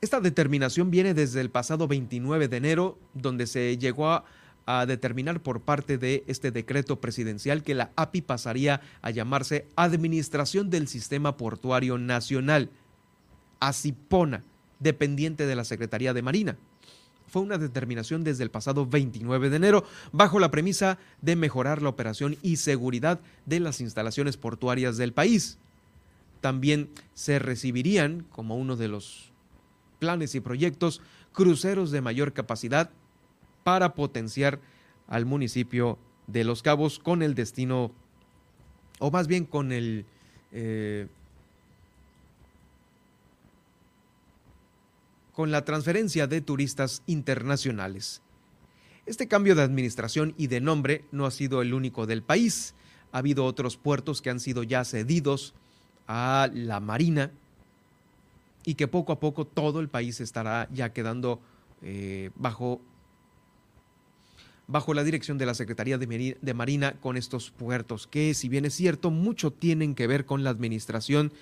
esta 0.00 0.20
determinación 0.20 0.90
viene 0.90 1.14
desde 1.14 1.40
el 1.40 1.50
pasado 1.50 1.88
29 1.88 2.48
de 2.48 2.56
enero, 2.56 2.98
donde 3.12 3.46
se 3.46 3.76
llegó 3.76 4.10
a, 4.10 4.24
a 4.66 4.86
determinar 4.86 5.40
por 5.40 5.60
parte 5.60 5.98
de 5.98 6.24
este 6.26 6.50
decreto 6.50 7.00
presidencial 7.00 7.62
que 7.62 7.74
la 7.74 7.90
API 7.96 8.22
pasaría 8.22 8.80
a 9.02 9.10
llamarse 9.10 9.66
Administración 9.76 10.70
del 10.70 10.88
Sistema 10.88 11.36
Portuario 11.36 11.98
Nacional, 11.98 12.70
ASIPONA, 13.60 14.44
dependiente 14.78 15.46
de 15.46 15.56
la 15.56 15.64
Secretaría 15.64 16.14
de 16.14 16.22
Marina 16.22 16.56
fue 17.34 17.42
una 17.42 17.58
determinación 17.58 18.22
desde 18.22 18.44
el 18.44 18.50
pasado 18.52 18.86
29 18.86 19.50
de 19.50 19.56
enero, 19.56 19.84
bajo 20.12 20.38
la 20.38 20.52
premisa 20.52 20.98
de 21.20 21.34
mejorar 21.34 21.82
la 21.82 21.88
operación 21.88 22.36
y 22.42 22.58
seguridad 22.58 23.18
de 23.44 23.58
las 23.58 23.80
instalaciones 23.80 24.36
portuarias 24.36 24.98
del 24.98 25.12
país. 25.12 25.58
También 26.40 26.90
se 27.12 27.40
recibirían, 27.40 28.24
como 28.30 28.56
uno 28.56 28.76
de 28.76 28.86
los 28.86 29.32
planes 29.98 30.36
y 30.36 30.40
proyectos, 30.40 31.00
cruceros 31.32 31.90
de 31.90 32.02
mayor 32.02 32.34
capacidad 32.34 32.90
para 33.64 33.94
potenciar 33.94 34.60
al 35.08 35.26
municipio 35.26 35.98
de 36.28 36.44
Los 36.44 36.62
Cabos 36.62 37.00
con 37.00 37.20
el 37.24 37.34
destino, 37.34 37.90
o 39.00 39.10
más 39.10 39.26
bien 39.26 39.44
con 39.44 39.72
el... 39.72 40.06
Eh, 40.52 41.08
con 45.34 45.50
la 45.50 45.64
transferencia 45.64 46.26
de 46.26 46.40
turistas 46.40 47.02
internacionales. 47.06 48.22
Este 49.04 49.28
cambio 49.28 49.54
de 49.54 49.62
administración 49.62 50.34
y 50.38 50.46
de 50.46 50.60
nombre 50.60 51.04
no 51.12 51.26
ha 51.26 51.30
sido 51.30 51.60
el 51.60 51.74
único 51.74 52.06
del 52.06 52.22
país. 52.22 52.74
Ha 53.12 53.18
habido 53.18 53.44
otros 53.44 53.76
puertos 53.76 54.22
que 54.22 54.30
han 54.30 54.40
sido 54.40 54.62
ya 54.62 54.84
cedidos 54.84 55.54
a 56.06 56.48
la 56.54 56.80
Marina 56.80 57.30
y 58.64 58.76
que 58.76 58.88
poco 58.88 59.12
a 59.12 59.20
poco 59.20 59.46
todo 59.46 59.80
el 59.80 59.88
país 59.88 60.20
estará 60.20 60.68
ya 60.72 60.92
quedando 60.92 61.40
eh, 61.82 62.30
bajo, 62.36 62.80
bajo 64.66 64.94
la 64.94 65.04
dirección 65.04 65.36
de 65.36 65.46
la 65.46 65.54
Secretaría 65.54 65.98
de, 65.98 66.38
de 66.40 66.54
Marina 66.54 66.94
con 67.00 67.16
estos 67.16 67.50
puertos, 67.50 68.06
que 68.06 68.32
si 68.32 68.48
bien 68.48 68.64
es 68.64 68.74
cierto, 68.74 69.10
mucho 69.10 69.50
tienen 69.50 69.94
que 69.94 70.06
ver 70.06 70.24
con 70.24 70.44
la 70.44 70.50
administración 70.50 71.32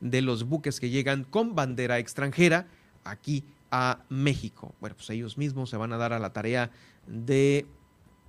de 0.00 0.22
los 0.22 0.44
buques 0.44 0.80
que 0.80 0.90
llegan 0.90 1.22
con 1.22 1.54
bandera 1.54 2.00
extranjera, 2.00 2.66
aquí 3.04 3.44
a 3.70 4.04
México. 4.08 4.74
Bueno, 4.80 4.96
pues 4.96 5.08
ellos 5.10 5.38
mismos 5.38 5.70
se 5.70 5.76
van 5.76 5.92
a 5.92 5.96
dar 5.96 6.12
a 6.12 6.18
la 6.18 6.32
tarea 6.32 6.70
de 7.06 7.66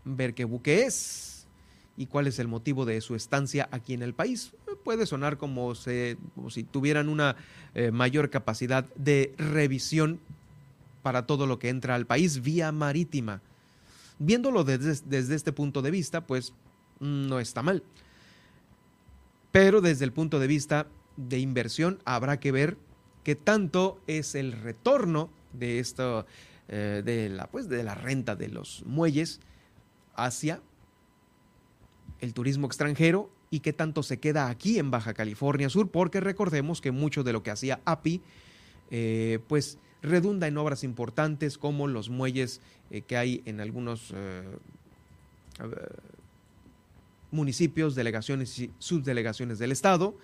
ver 0.05 0.33
qué 0.33 0.45
buque 0.45 0.83
es 0.83 1.47
y 1.95 2.07
cuál 2.07 2.27
es 2.27 2.39
el 2.39 2.47
motivo 2.47 2.85
de 2.85 2.99
su 3.01 3.15
estancia 3.15 3.67
aquí 3.71 3.93
en 3.93 4.01
el 4.01 4.13
país. 4.13 4.53
Puede 4.83 5.05
sonar 5.05 5.37
como, 5.37 5.75
si 5.75 6.17
tuvieran 6.71 7.09
una 7.09 7.35
eh, 7.75 7.91
mayor 7.91 8.29
capacidad 8.29 8.85
de 8.95 9.33
revisión 9.37 10.19
para 11.03 11.27
todo 11.27 11.45
lo 11.45 11.59
que 11.59 11.69
entra 11.69 11.95
al 11.95 12.07
país 12.07 12.41
vía 12.41 12.71
marítima. 12.71 13.41
Viéndolo 14.19 14.63
desde, 14.63 15.01
desde 15.05 15.35
este 15.35 15.51
punto 15.51 15.81
de 15.81 15.91
vista, 15.91 16.25
pues 16.25 16.53
no 16.99 17.39
está 17.39 17.61
mal. 17.61 17.83
Pero 19.51 19.81
desde 19.81 20.05
el 20.05 20.13
punto 20.13 20.39
de 20.39 20.47
vista 20.47 20.87
de 21.17 21.39
inversión, 21.39 21.99
habrá 22.05 22.39
que 22.39 22.51
ver 22.51 22.77
qué 23.23 23.35
tanto 23.35 24.01
es 24.07 24.35
el 24.35 24.51
retorno 24.51 25.29
de 25.53 25.79
esto, 25.79 26.25
eh, 26.67 27.01
de, 27.03 27.29
la, 27.29 27.47
pues, 27.47 27.69
de 27.69 27.83
la 27.83 27.95
renta 27.95 28.35
de 28.35 28.49
los 28.49 28.83
muelles 28.85 29.39
hacia 30.15 30.61
el 32.19 32.33
turismo 32.33 32.67
extranjero 32.67 33.29
y 33.49 33.59
qué 33.59 33.73
tanto 33.73 34.03
se 34.03 34.19
queda 34.19 34.49
aquí 34.49 34.79
en 34.79 34.91
Baja 34.91 35.13
California 35.13 35.69
Sur, 35.69 35.89
porque 35.89 36.19
recordemos 36.19 36.81
que 36.81 36.91
mucho 36.91 37.23
de 37.23 37.33
lo 37.33 37.43
que 37.43 37.51
hacía 37.51 37.81
API, 37.85 38.21
eh, 38.91 39.39
pues 39.47 39.77
redunda 40.01 40.47
en 40.47 40.57
obras 40.57 40.83
importantes 40.83 41.57
como 41.57 41.87
los 41.87 42.09
muelles 42.09 42.61
eh, 42.91 43.01
que 43.01 43.17
hay 43.17 43.41
en 43.45 43.61
algunos 43.61 44.13
municipios, 47.31 47.95
delegaciones 47.95 48.57
y 48.59 48.71
subdelegaciones 48.79 49.59
del 49.59 49.71
Estado, 49.71 50.15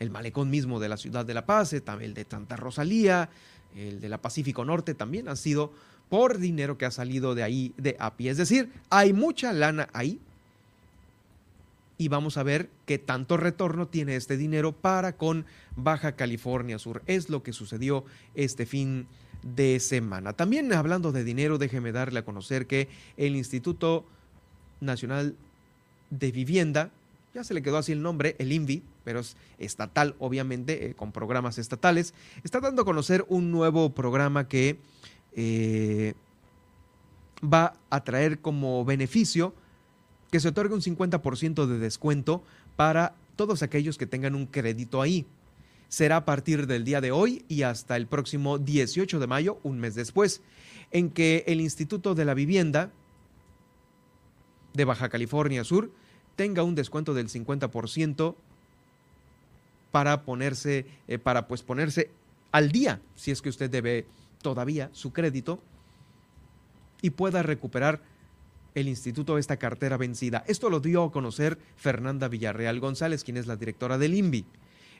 el 0.00 0.10
malecón 0.10 0.50
mismo 0.50 0.80
de 0.80 0.88
la 0.88 0.96
ciudad 0.96 1.24
de 1.24 1.34
La 1.34 1.46
Paz, 1.46 1.74
también 1.84 2.10
el 2.10 2.14
de 2.14 2.26
Santa 2.28 2.56
Rosalía, 2.56 3.28
el 3.76 4.00
de 4.00 4.08
la 4.08 4.18
Pacífico 4.18 4.64
Norte 4.64 4.94
también 4.94 5.28
han 5.28 5.36
sido 5.36 5.72
por 6.08 6.38
dinero 6.38 6.76
que 6.76 6.86
ha 6.86 6.90
salido 6.90 7.36
de 7.36 7.44
ahí 7.44 7.72
de 7.76 7.96
API. 8.00 8.30
Es 8.30 8.36
decir, 8.38 8.72
hay 8.88 9.12
mucha 9.12 9.52
lana 9.52 9.88
ahí 9.92 10.18
y 11.98 12.08
vamos 12.08 12.38
a 12.38 12.42
ver 12.42 12.70
qué 12.86 12.98
tanto 12.98 13.36
retorno 13.36 13.86
tiene 13.86 14.16
este 14.16 14.36
dinero 14.36 14.72
para 14.72 15.12
con 15.16 15.44
Baja 15.76 16.16
California 16.16 16.78
Sur. 16.78 17.02
Es 17.06 17.28
lo 17.28 17.42
que 17.42 17.52
sucedió 17.52 18.04
este 18.34 18.64
fin 18.64 19.06
de 19.42 19.78
semana. 19.80 20.32
También 20.32 20.72
hablando 20.72 21.12
de 21.12 21.24
dinero, 21.24 21.58
déjeme 21.58 21.92
darle 21.92 22.20
a 22.20 22.24
conocer 22.24 22.66
que 22.66 22.88
el 23.18 23.36
Instituto 23.36 24.04
Nacional 24.80 25.36
de 26.08 26.32
Vivienda, 26.32 26.90
ya 27.34 27.44
se 27.44 27.54
le 27.54 27.62
quedó 27.62 27.76
así 27.76 27.92
el 27.92 28.02
nombre, 28.02 28.34
el 28.38 28.50
INVI, 28.50 28.82
es 29.18 29.36
estatal, 29.58 30.14
obviamente, 30.18 30.86
eh, 30.86 30.94
con 30.94 31.10
programas 31.10 31.58
estatales, 31.58 32.14
está 32.44 32.60
dando 32.60 32.82
a 32.82 32.84
conocer 32.84 33.24
un 33.28 33.50
nuevo 33.50 33.90
programa 33.90 34.46
que 34.46 34.78
eh, 35.34 36.14
va 37.42 37.74
a 37.90 38.04
traer 38.04 38.40
como 38.40 38.84
beneficio 38.84 39.54
que 40.30 40.40
se 40.40 40.48
otorgue 40.48 40.74
un 40.74 40.82
50% 40.82 41.66
de 41.66 41.78
descuento 41.78 42.42
para 42.76 43.14
todos 43.36 43.62
aquellos 43.62 43.98
que 43.98 44.06
tengan 44.06 44.34
un 44.34 44.46
crédito 44.46 45.02
ahí. 45.02 45.26
Será 45.88 46.18
a 46.18 46.24
partir 46.24 46.66
del 46.68 46.84
día 46.84 47.00
de 47.00 47.10
hoy 47.10 47.44
y 47.48 47.62
hasta 47.62 47.96
el 47.96 48.06
próximo 48.06 48.58
18 48.58 49.18
de 49.18 49.26
mayo, 49.26 49.58
un 49.64 49.80
mes 49.80 49.96
después, 49.96 50.40
en 50.92 51.10
que 51.10 51.44
el 51.48 51.60
Instituto 51.60 52.14
de 52.14 52.24
la 52.24 52.34
Vivienda 52.34 52.90
de 54.72 54.84
Baja 54.84 55.08
California 55.08 55.64
Sur 55.64 55.90
tenga 56.36 56.62
un 56.62 56.76
descuento 56.76 57.12
del 57.12 57.28
50% 57.28 58.36
para 59.90 60.22
ponerse, 60.24 60.86
eh, 61.08 61.18
para 61.18 61.48
pues 61.48 61.62
ponerse 61.62 62.10
al 62.52 62.72
día, 62.72 63.00
si 63.14 63.30
es 63.30 63.42
que 63.42 63.48
usted 63.48 63.70
debe 63.70 64.06
todavía 64.42 64.90
su 64.92 65.12
crédito 65.12 65.62
y 67.02 67.10
pueda 67.10 67.42
recuperar 67.42 68.02
el 68.74 68.88
instituto 68.88 69.38
esta 69.38 69.56
cartera 69.56 69.96
vencida. 69.96 70.44
Esto 70.46 70.70
lo 70.70 70.80
dio 70.80 71.04
a 71.04 71.12
conocer 71.12 71.58
Fernanda 71.76 72.28
Villarreal 72.28 72.80
González, 72.80 73.24
quien 73.24 73.36
es 73.36 73.46
la 73.46 73.56
directora 73.56 73.98
del 73.98 74.14
INVI. 74.14 74.46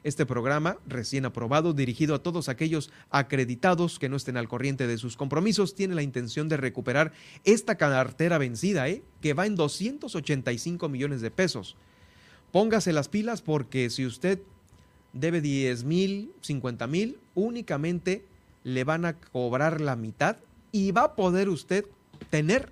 Este 0.02 0.24
programa, 0.24 0.78
recién 0.86 1.26
aprobado, 1.26 1.74
dirigido 1.74 2.14
a 2.14 2.22
todos 2.22 2.48
aquellos 2.48 2.90
acreditados 3.10 3.98
que 3.98 4.08
no 4.08 4.16
estén 4.16 4.38
al 4.38 4.48
corriente 4.48 4.86
de 4.86 4.96
sus 4.96 5.16
compromisos, 5.16 5.74
tiene 5.74 5.94
la 5.94 6.02
intención 6.02 6.48
de 6.48 6.56
recuperar 6.56 7.12
esta 7.44 7.76
cartera 7.76 8.38
vencida, 8.38 8.88
¿eh? 8.88 9.02
que 9.20 9.34
va 9.34 9.46
en 9.46 9.56
285 9.56 10.88
millones 10.88 11.20
de 11.20 11.30
pesos. 11.30 11.76
Póngase 12.50 12.94
las 12.94 13.08
pilas 13.08 13.42
porque 13.42 13.90
si 13.90 14.06
usted 14.06 14.40
debe 15.12 15.40
10 15.40 15.84
mil, 15.84 16.32
50 16.40 16.86
mil, 16.86 17.18
únicamente 17.34 18.24
le 18.64 18.84
van 18.84 19.04
a 19.04 19.14
cobrar 19.14 19.80
la 19.80 19.96
mitad 19.96 20.36
y 20.72 20.92
va 20.92 21.04
a 21.04 21.14
poder 21.14 21.48
usted 21.48 21.84
tener 22.30 22.70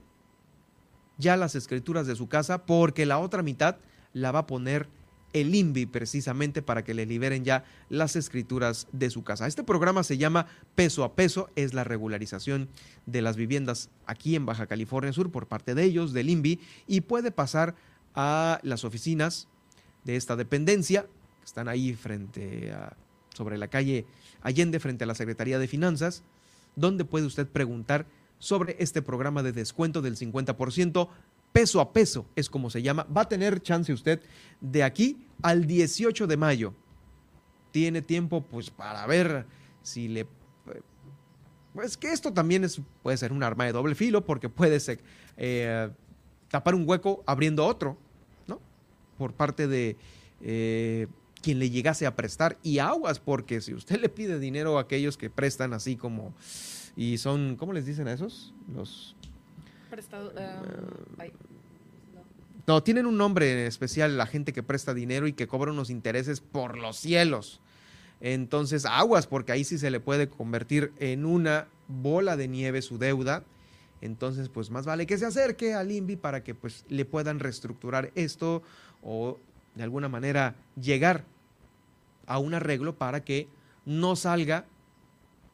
ya 1.16 1.36
las 1.36 1.54
escrituras 1.54 2.06
de 2.06 2.14
su 2.14 2.28
casa 2.28 2.64
porque 2.64 3.06
la 3.06 3.18
otra 3.18 3.42
mitad 3.42 3.76
la 4.12 4.30
va 4.30 4.40
a 4.40 4.46
poner 4.46 4.88
el 5.32 5.54
INVI 5.54 5.86
precisamente 5.86 6.62
para 6.62 6.84
que 6.84 6.94
le 6.94 7.06
liberen 7.06 7.44
ya 7.44 7.64
las 7.88 8.16
escrituras 8.16 8.86
de 8.92 9.10
su 9.10 9.24
casa. 9.24 9.46
Este 9.46 9.64
programa 9.64 10.02
se 10.02 10.16
llama 10.16 10.46
Peso 10.74 11.04
a 11.04 11.14
Peso, 11.14 11.50
es 11.54 11.74
la 11.74 11.84
regularización 11.84 12.68
de 13.06 13.22
las 13.22 13.36
viviendas 13.36 13.90
aquí 14.06 14.36
en 14.36 14.46
Baja 14.46 14.66
California 14.66 15.12
Sur 15.12 15.30
por 15.30 15.46
parte 15.46 15.74
de 15.74 15.84
ellos, 15.84 16.12
del 16.12 16.30
INVI, 16.30 16.60
y 16.86 17.02
puede 17.02 17.30
pasar 17.30 17.74
a 18.14 18.58
las 18.62 18.84
oficinas 18.84 19.48
de 20.04 20.16
esta 20.16 20.36
dependencia, 20.36 21.06
están 21.48 21.68
ahí 21.68 21.94
frente 21.94 22.72
a, 22.72 22.96
sobre 23.34 23.58
la 23.58 23.68
calle 23.68 24.06
Allende, 24.42 24.80
frente 24.80 25.04
a 25.04 25.06
la 25.06 25.14
Secretaría 25.14 25.58
de 25.58 25.66
Finanzas, 25.66 26.22
donde 26.76 27.04
puede 27.04 27.26
usted 27.26 27.46
preguntar 27.46 28.06
sobre 28.38 28.76
este 28.78 29.02
programa 29.02 29.42
de 29.42 29.52
descuento 29.52 30.00
del 30.00 30.16
50%, 30.16 31.08
peso 31.52 31.80
a 31.80 31.92
peso 31.92 32.26
es 32.36 32.50
como 32.50 32.70
se 32.70 32.82
llama. 32.82 33.04
Va 33.04 33.22
a 33.22 33.28
tener 33.28 33.62
chance 33.62 33.92
usted 33.92 34.20
de 34.60 34.84
aquí 34.84 35.26
al 35.42 35.66
18 35.66 36.26
de 36.26 36.36
mayo. 36.36 36.74
Tiene 37.72 38.02
tiempo 38.02 38.42
pues 38.42 38.70
para 38.70 39.06
ver 39.06 39.46
si 39.82 40.08
le... 40.08 40.26
Pues 41.72 41.96
que 41.96 42.12
esto 42.12 42.32
también 42.32 42.64
es, 42.64 42.80
puede 43.02 43.16
ser 43.16 43.32
un 43.32 43.42
arma 43.42 43.64
de 43.64 43.72
doble 43.72 43.94
filo 43.94 44.24
porque 44.24 44.48
puede 44.48 44.78
eh, 45.36 45.90
tapar 46.50 46.74
un 46.74 46.88
hueco 46.88 47.22
abriendo 47.26 47.64
otro, 47.66 47.96
¿no? 48.46 48.60
Por 49.16 49.32
parte 49.32 49.66
de 49.66 49.96
eh, 50.40 51.06
quien 51.42 51.58
le 51.58 51.70
llegase 51.70 52.06
a 52.06 52.16
prestar. 52.16 52.58
Y 52.62 52.78
aguas, 52.78 53.20
porque 53.20 53.60
si 53.60 53.74
usted 53.74 54.00
le 54.00 54.08
pide 54.08 54.38
dinero 54.38 54.78
a 54.78 54.82
aquellos 54.82 55.16
que 55.16 55.30
prestan 55.30 55.72
así 55.72 55.96
como 55.96 56.34
y 56.96 57.18
son, 57.18 57.54
¿cómo 57.54 57.72
les 57.72 57.86
dicen 57.86 58.08
a 58.08 58.12
esos? 58.12 58.52
Los... 58.74 59.14
Prestado, 59.88 60.30
um, 60.30 61.24
no. 62.66 62.82
tienen 62.82 63.06
un 63.06 63.16
nombre 63.16 63.66
especial 63.66 64.18
la 64.18 64.26
gente 64.26 64.52
que 64.52 64.64
presta 64.64 64.94
dinero 64.94 65.28
y 65.28 65.32
que 65.32 65.46
cobra 65.46 65.70
unos 65.70 65.90
intereses 65.90 66.40
por 66.40 66.76
los 66.76 66.96
cielos. 66.96 67.60
Entonces, 68.20 68.84
aguas, 68.84 69.28
porque 69.28 69.52
ahí 69.52 69.62
sí 69.62 69.78
se 69.78 69.92
le 69.92 70.00
puede 70.00 70.28
convertir 70.28 70.92
en 70.98 71.24
una 71.24 71.68
bola 71.86 72.36
de 72.36 72.48
nieve 72.48 72.82
su 72.82 72.98
deuda. 72.98 73.44
Entonces, 74.00 74.48
pues 74.48 74.70
más 74.70 74.84
vale 74.84 75.06
que 75.06 75.18
se 75.18 75.26
acerque 75.26 75.74
al 75.74 75.92
INVI 75.92 76.16
para 76.16 76.42
que 76.42 76.56
pues 76.56 76.84
le 76.88 77.04
puedan 77.04 77.38
reestructurar 77.38 78.10
esto 78.16 78.62
o 79.02 79.38
de 79.78 79.84
alguna 79.84 80.08
manera 80.08 80.56
llegar 80.78 81.24
a 82.26 82.38
un 82.38 82.52
arreglo 82.52 82.96
para 82.96 83.24
que 83.24 83.48
no 83.86 84.16
salga 84.16 84.66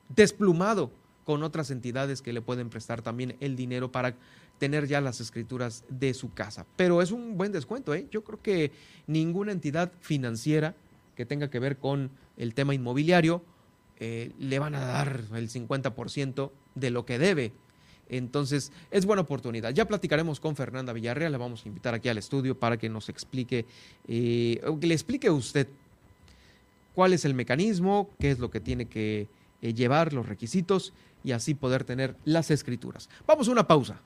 desplumado 0.09 0.91
con 1.25 1.43
otras 1.43 1.71
entidades 1.71 2.23
que 2.23 2.33
le 2.33 2.41
pueden 2.41 2.71
prestar 2.71 3.03
también 3.03 3.37
el 3.41 3.55
dinero 3.55 3.93
para 3.93 4.17
tener 4.59 4.87
ya 4.87 5.01
las 5.01 5.21
escrituras 5.21 5.85
de 5.89 6.15
su 6.15 6.33
casa. 6.33 6.67
Pero 6.77 7.03
es 7.03 7.11
un 7.11 7.37
buen 7.37 7.53
descuento, 7.53 7.95
¿eh? 7.95 8.07
Yo 8.11 8.25
creo 8.25 8.41
que 8.41 8.73
ninguna 9.07 9.53
entidad 9.53 9.93
financiera 10.01 10.75
que 11.17 11.27
tenga 11.27 11.51
que 11.51 11.59
ver 11.59 11.77
con 11.77 12.11
el 12.37 12.55
tema 12.55 12.75
inmobiliario 12.75 13.45
eh, 13.99 14.33
le 14.39 14.59
van 14.59 14.75
a 14.75 14.81
dar 14.81 15.21
el 15.35 15.51
50% 15.51 16.51
de 16.75 16.91
lo 16.91 17.05
que 17.05 17.19
debe. 17.19 17.53
Entonces, 18.09 18.73
es 18.91 19.07
buena 19.07 19.23
oportunidad. 19.23 19.73
Ya 19.73 19.87
platicaremos 19.87 20.41
con 20.41 20.57
Fernanda 20.57 20.93
Villarreal, 20.93 21.33
la 21.33 21.39
vamos 21.39 21.65
a 21.65 21.69
invitar 21.69 21.95
aquí 21.95 22.09
al 22.09 22.19
estudio 22.19 22.59
para 22.59 22.77
que 22.77 22.89
nos 22.89 23.09
explique, 23.09 23.65
eh, 24.09 24.61
que 24.81 24.87
le 24.87 24.95
explique 24.95 25.29
a 25.29 25.33
usted 25.33 25.67
cuál 26.95 27.13
es 27.13 27.25
el 27.25 27.35
mecanismo, 27.35 28.11
qué 28.19 28.31
es 28.31 28.39
lo 28.39 28.51
que 28.51 28.61
tiene 28.61 28.87
que 28.87 29.29
eh, 29.63 29.75
llevar, 29.75 30.13
los 30.13 30.29
requisitos 30.29 30.93
y 31.25 31.33
así 31.33 31.55
poder 31.55 31.85
tener 31.85 32.15
las 32.25 32.51
escrituras. 32.51 33.09
Vamos 33.27 33.49
a 33.49 33.53
una 33.53 33.67
pausa. 33.67 34.01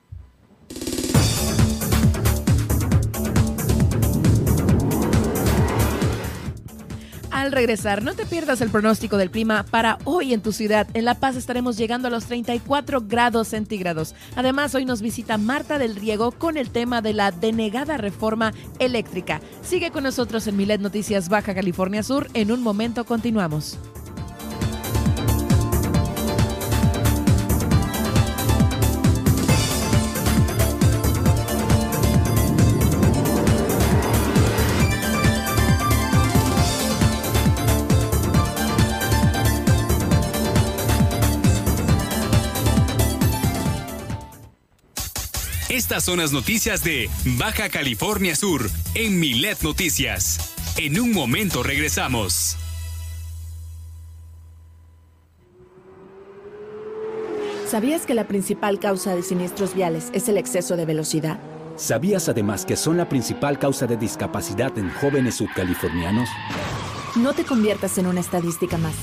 Al 7.49 7.53
regresar, 7.53 8.03
no 8.03 8.13
te 8.13 8.27
pierdas 8.27 8.61
el 8.61 8.69
pronóstico 8.69 9.17
del 9.17 9.31
clima 9.31 9.65
para 9.65 9.97
hoy 10.05 10.35
en 10.35 10.43
tu 10.43 10.53
ciudad. 10.53 10.87
En 10.93 11.07
La 11.07 11.15
Paz 11.15 11.35
estaremos 11.35 11.79
llegando 11.79 12.07
a 12.07 12.11
los 12.11 12.27
34 12.27 13.01
grados 13.09 13.49
centígrados. 13.49 14.15
Además, 14.37 14.75
hoy 14.75 14.85
nos 14.85 15.01
visita 15.01 15.39
Marta 15.39 15.79
del 15.79 15.97
Riego 15.97 16.31
con 16.33 16.59
el 16.59 16.69
tema 16.69 17.01
de 17.01 17.15
la 17.15 17.31
denegada 17.31 17.97
reforma 17.97 18.53
eléctrica. 18.81 19.41
Sigue 19.63 19.91
con 19.91 20.03
nosotros 20.03 20.47
en 20.47 20.59
Milet 20.59 20.83
Noticias 20.83 21.31
Baja 21.31 21.55
California 21.55 22.03
Sur. 22.03 22.29
En 22.35 22.53
un 22.53 22.63
momento 22.63 23.07
continuamos. 23.07 23.79
Estas 45.69 46.03
son 46.03 46.17
las 46.17 46.33
noticias 46.33 46.83
de 46.83 47.11
Baja 47.37 47.69
California 47.69 48.35
Sur 48.35 48.71
en 48.95 49.21
Milet 49.21 49.61
Noticias. 49.61 50.55
En 50.79 50.99
un 50.99 51.13
momento 51.13 51.63
regresamos. 51.63 52.57
¿Sabías 57.67 58.07
que 58.07 58.15
la 58.15 58.27
principal 58.27 58.81
causa 58.81 59.15
de 59.15 59.23
siniestros 59.23 59.75
viales 59.75 60.09
es 60.15 60.31
el 60.31 60.39
exceso 60.39 60.75
de 60.75 60.87
velocidad? 60.87 61.39
¿Sabías 61.77 62.31
además 62.31 62.65
que 62.65 62.75
son 62.75 62.97
la 62.97 63.11
principal 63.11 63.59
causa 63.59 63.87
de 63.87 63.99
discapacidad 63.99 64.77
en 64.79 64.89
jóvenes 64.89 65.35
subcalifornianos? 65.35 66.31
No 67.15 67.35
te 67.35 67.45
conviertas 67.45 67.99
en 67.99 68.07
una 68.07 68.21
estadística 68.21 68.79
más. 68.79 68.95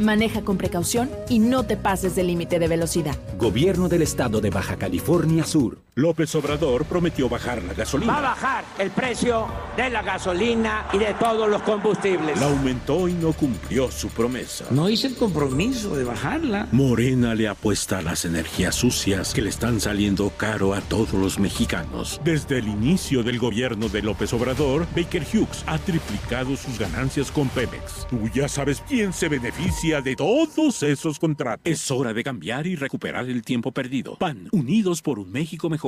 Maneja 0.00 0.42
con 0.42 0.56
precaución 0.56 1.10
y 1.28 1.38
no 1.38 1.64
te 1.64 1.76
pases 1.76 2.14
del 2.14 2.28
límite 2.28 2.58
de 2.58 2.68
velocidad. 2.68 3.16
Gobierno 3.36 3.90
del 3.90 4.00
Estado 4.00 4.40
de 4.40 4.48
Baja 4.48 4.76
California 4.76 5.44
Sur. 5.44 5.78
López 5.98 6.32
Obrador 6.36 6.84
prometió 6.84 7.28
bajar 7.28 7.60
la 7.64 7.74
gasolina. 7.74 8.12
Va 8.12 8.18
a 8.18 8.22
bajar 8.22 8.64
el 8.78 8.92
precio 8.92 9.48
de 9.76 9.90
la 9.90 10.00
gasolina 10.00 10.86
y 10.92 10.98
de 10.98 11.12
todos 11.14 11.50
los 11.50 11.60
combustibles. 11.62 12.38
La 12.38 12.46
aumentó 12.46 13.08
y 13.08 13.14
no 13.14 13.32
cumplió 13.32 13.90
su 13.90 14.08
promesa. 14.08 14.66
No 14.70 14.88
hice 14.88 15.08
el 15.08 15.16
compromiso 15.16 15.96
de 15.96 16.04
bajarla. 16.04 16.68
Morena 16.70 17.34
le 17.34 17.48
apuesta 17.48 17.98
a 17.98 18.02
las 18.02 18.24
energías 18.24 18.76
sucias 18.76 19.34
que 19.34 19.42
le 19.42 19.48
están 19.48 19.80
saliendo 19.80 20.30
caro 20.30 20.72
a 20.72 20.80
todos 20.82 21.14
los 21.14 21.40
mexicanos. 21.40 22.20
Desde 22.22 22.58
el 22.58 22.68
inicio 22.68 23.24
del 23.24 23.40
gobierno 23.40 23.88
de 23.88 24.00
López 24.00 24.32
Obrador, 24.32 24.86
Baker 24.94 25.24
Hughes 25.24 25.64
ha 25.66 25.78
triplicado 25.78 26.56
sus 26.56 26.78
ganancias 26.78 27.32
con 27.32 27.48
Pemex. 27.48 28.06
Tú 28.08 28.28
ya 28.32 28.48
sabes 28.48 28.84
quién 28.86 29.12
se 29.12 29.28
beneficia 29.28 30.00
de 30.00 30.14
todos 30.14 30.80
esos 30.84 31.18
contratos. 31.18 31.62
Es 31.64 31.90
hora 31.90 32.12
de 32.12 32.22
cambiar 32.22 32.68
y 32.68 32.76
recuperar 32.76 33.28
el 33.28 33.42
tiempo 33.42 33.72
perdido. 33.72 34.14
PAN, 34.14 34.48
unidos 34.52 35.02
por 35.02 35.18
un 35.18 35.32
México 35.32 35.68
mejor. 35.68 35.87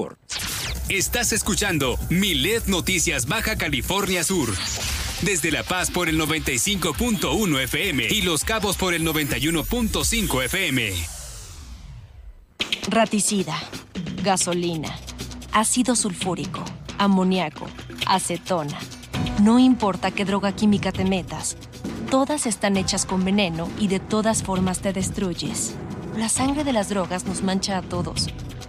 Estás 0.88 1.32
escuchando 1.32 1.98
Milet 2.08 2.66
Noticias 2.66 3.26
Baja 3.26 3.56
California 3.56 4.24
Sur. 4.24 4.48
Desde 5.22 5.52
La 5.52 5.62
Paz 5.62 5.90
por 5.90 6.08
el 6.08 6.18
95.1 6.18 7.60
FM 7.64 8.08
y 8.10 8.22
Los 8.22 8.44
Cabos 8.44 8.76
por 8.76 8.94
el 8.94 9.06
91.5 9.06 10.44
FM. 10.44 10.92
Raticida, 12.88 13.56
gasolina, 14.22 14.98
ácido 15.52 15.94
sulfúrico, 15.94 16.64
amoníaco, 16.98 17.68
acetona. 18.06 18.78
No 19.42 19.58
importa 19.58 20.10
qué 20.10 20.24
droga 20.24 20.56
química 20.56 20.90
te 20.90 21.04
metas, 21.04 21.56
todas 22.10 22.46
están 22.46 22.76
hechas 22.76 23.06
con 23.06 23.24
veneno 23.24 23.68
y 23.78 23.88
de 23.88 24.00
todas 24.00 24.42
formas 24.42 24.80
te 24.80 24.92
destruyes. 24.92 25.74
La 26.16 26.28
sangre 26.28 26.64
de 26.64 26.72
las 26.72 26.88
drogas 26.88 27.26
nos 27.26 27.42
mancha 27.42 27.78
a 27.78 27.82
todos 27.82 28.28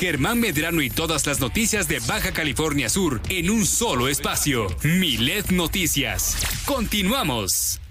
Germán 0.00 0.40
Medrano 0.40 0.80
y 0.80 0.88
todas 0.88 1.26
las 1.26 1.40
noticias 1.40 1.86
de 1.86 2.00
Baja 2.08 2.32
California 2.32 2.88
Sur 2.88 3.20
en 3.28 3.50
un 3.50 3.66
solo 3.66 4.08
espacio. 4.08 4.66
Milet 4.82 5.50
Noticias. 5.50 6.38
Continuamos. 6.64 7.82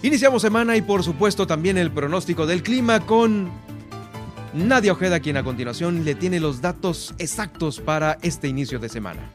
Iniciamos 0.00 0.40
semana 0.40 0.78
y 0.78 0.80
por 0.80 1.04
supuesto 1.04 1.46
también 1.46 1.76
el 1.76 1.90
pronóstico 1.90 2.46
del 2.46 2.62
clima 2.62 3.00
con 3.00 3.50
Nadia 4.54 4.92
Ojeda, 4.92 5.20
quien 5.20 5.36
a 5.36 5.44
continuación 5.44 6.06
le 6.06 6.14
tiene 6.14 6.40
los 6.40 6.62
datos 6.62 7.14
exactos 7.18 7.80
para 7.80 8.16
este 8.22 8.48
inicio 8.48 8.78
de 8.78 8.88
semana. 8.88 9.30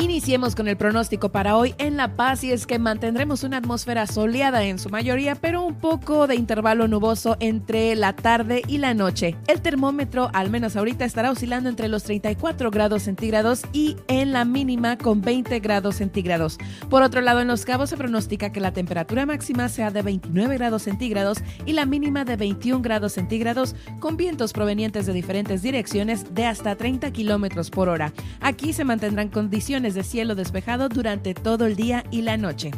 Iniciemos 0.00 0.54
con 0.54 0.66
el 0.66 0.78
pronóstico 0.78 1.28
para 1.28 1.58
hoy 1.58 1.74
en 1.76 1.98
La 1.98 2.16
Paz 2.16 2.42
y 2.42 2.52
es 2.52 2.66
que 2.66 2.78
mantendremos 2.78 3.44
una 3.44 3.58
atmósfera 3.58 4.06
soleada 4.06 4.64
en 4.64 4.78
su 4.78 4.88
mayoría, 4.88 5.34
pero 5.34 5.62
un 5.62 5.74
poco 5.74 6.26
de 6.26 6.36
intervalo 6.36 6.88
nuboso 6.88 7.36
entre 7.38 7.94
la 7.96 8.16
tarde 8.16 8.62
y 8.66 8.78
la 8.78 8.94
noche. 8.94 9.36
El 9.46 9.60
termómetro, 9.60 10.30
al 10.32 10.48
menos 10.48 10.74
ahorita, 10.74 11.04
estará 11.04 11.30
oscilando 11.30 11.68
entre 11.68 11.88
los 11.88 12.04
34 12.04 12.70
grados 12.70 13.02
centígrados 13.02 13.60
y 13.74 13.98
en 14.08 14.32
la 14.32 14.46
mínima 14.46 14.96
con 14.96 15.20
20 15.20 15.60
grados 15.60 15.96
centígrados. 15.96 16.56
Por 16.88 17.02
otro 17.02 17.20
lado, 17.20 17.40
en 17.40 17.48
Los 17.48 17.66
Cabos 17.66 17.90
se 17.90 17.98
pronostica 17.98 18.52
que 18.52 18.60
la 18.60 18.72
temperatura 18.72 19.26
máxima 19.26 19.68
sea 19.68 19.90
de 19.90 20.00
29 20.00 20.56
grados 20.56 20.84
centígrados 20.84 21.40
y 21.66 21.74
la 21.74 21.84
mínima 21.84 22.24
de 22.24 22.36
21 22.36 22.80
grados 22.80 23.12
centígrados 23.12 23.76
con 23.98 24.16
vientos 24.16 24.54
provenientes 24.54 25.04
de 25.04 25.12
diferentes 25.12 25.60
direcciones 25.60 26.34
de 26.34 26.46
hasta 26.46 26.74
30 26.74 27.10
kilómetros 27.10 27.68
por 27.68 27.90
hora. 27.90 28.14
Aquí 28.40 28.72
se 28.72 28.84
mantendrán 28.84 29.28
condiciones 29.28 29.89
de 29.94 30.02
cielo 30.02 30.34
despejado 30.34 30.88
durante 30.88 31.34
todo 31.34 31.66
el 31.66 31.76
día 31.76 32.04
y 32.10 32.22
la 32.22 32.36
noche. 32.36 32.70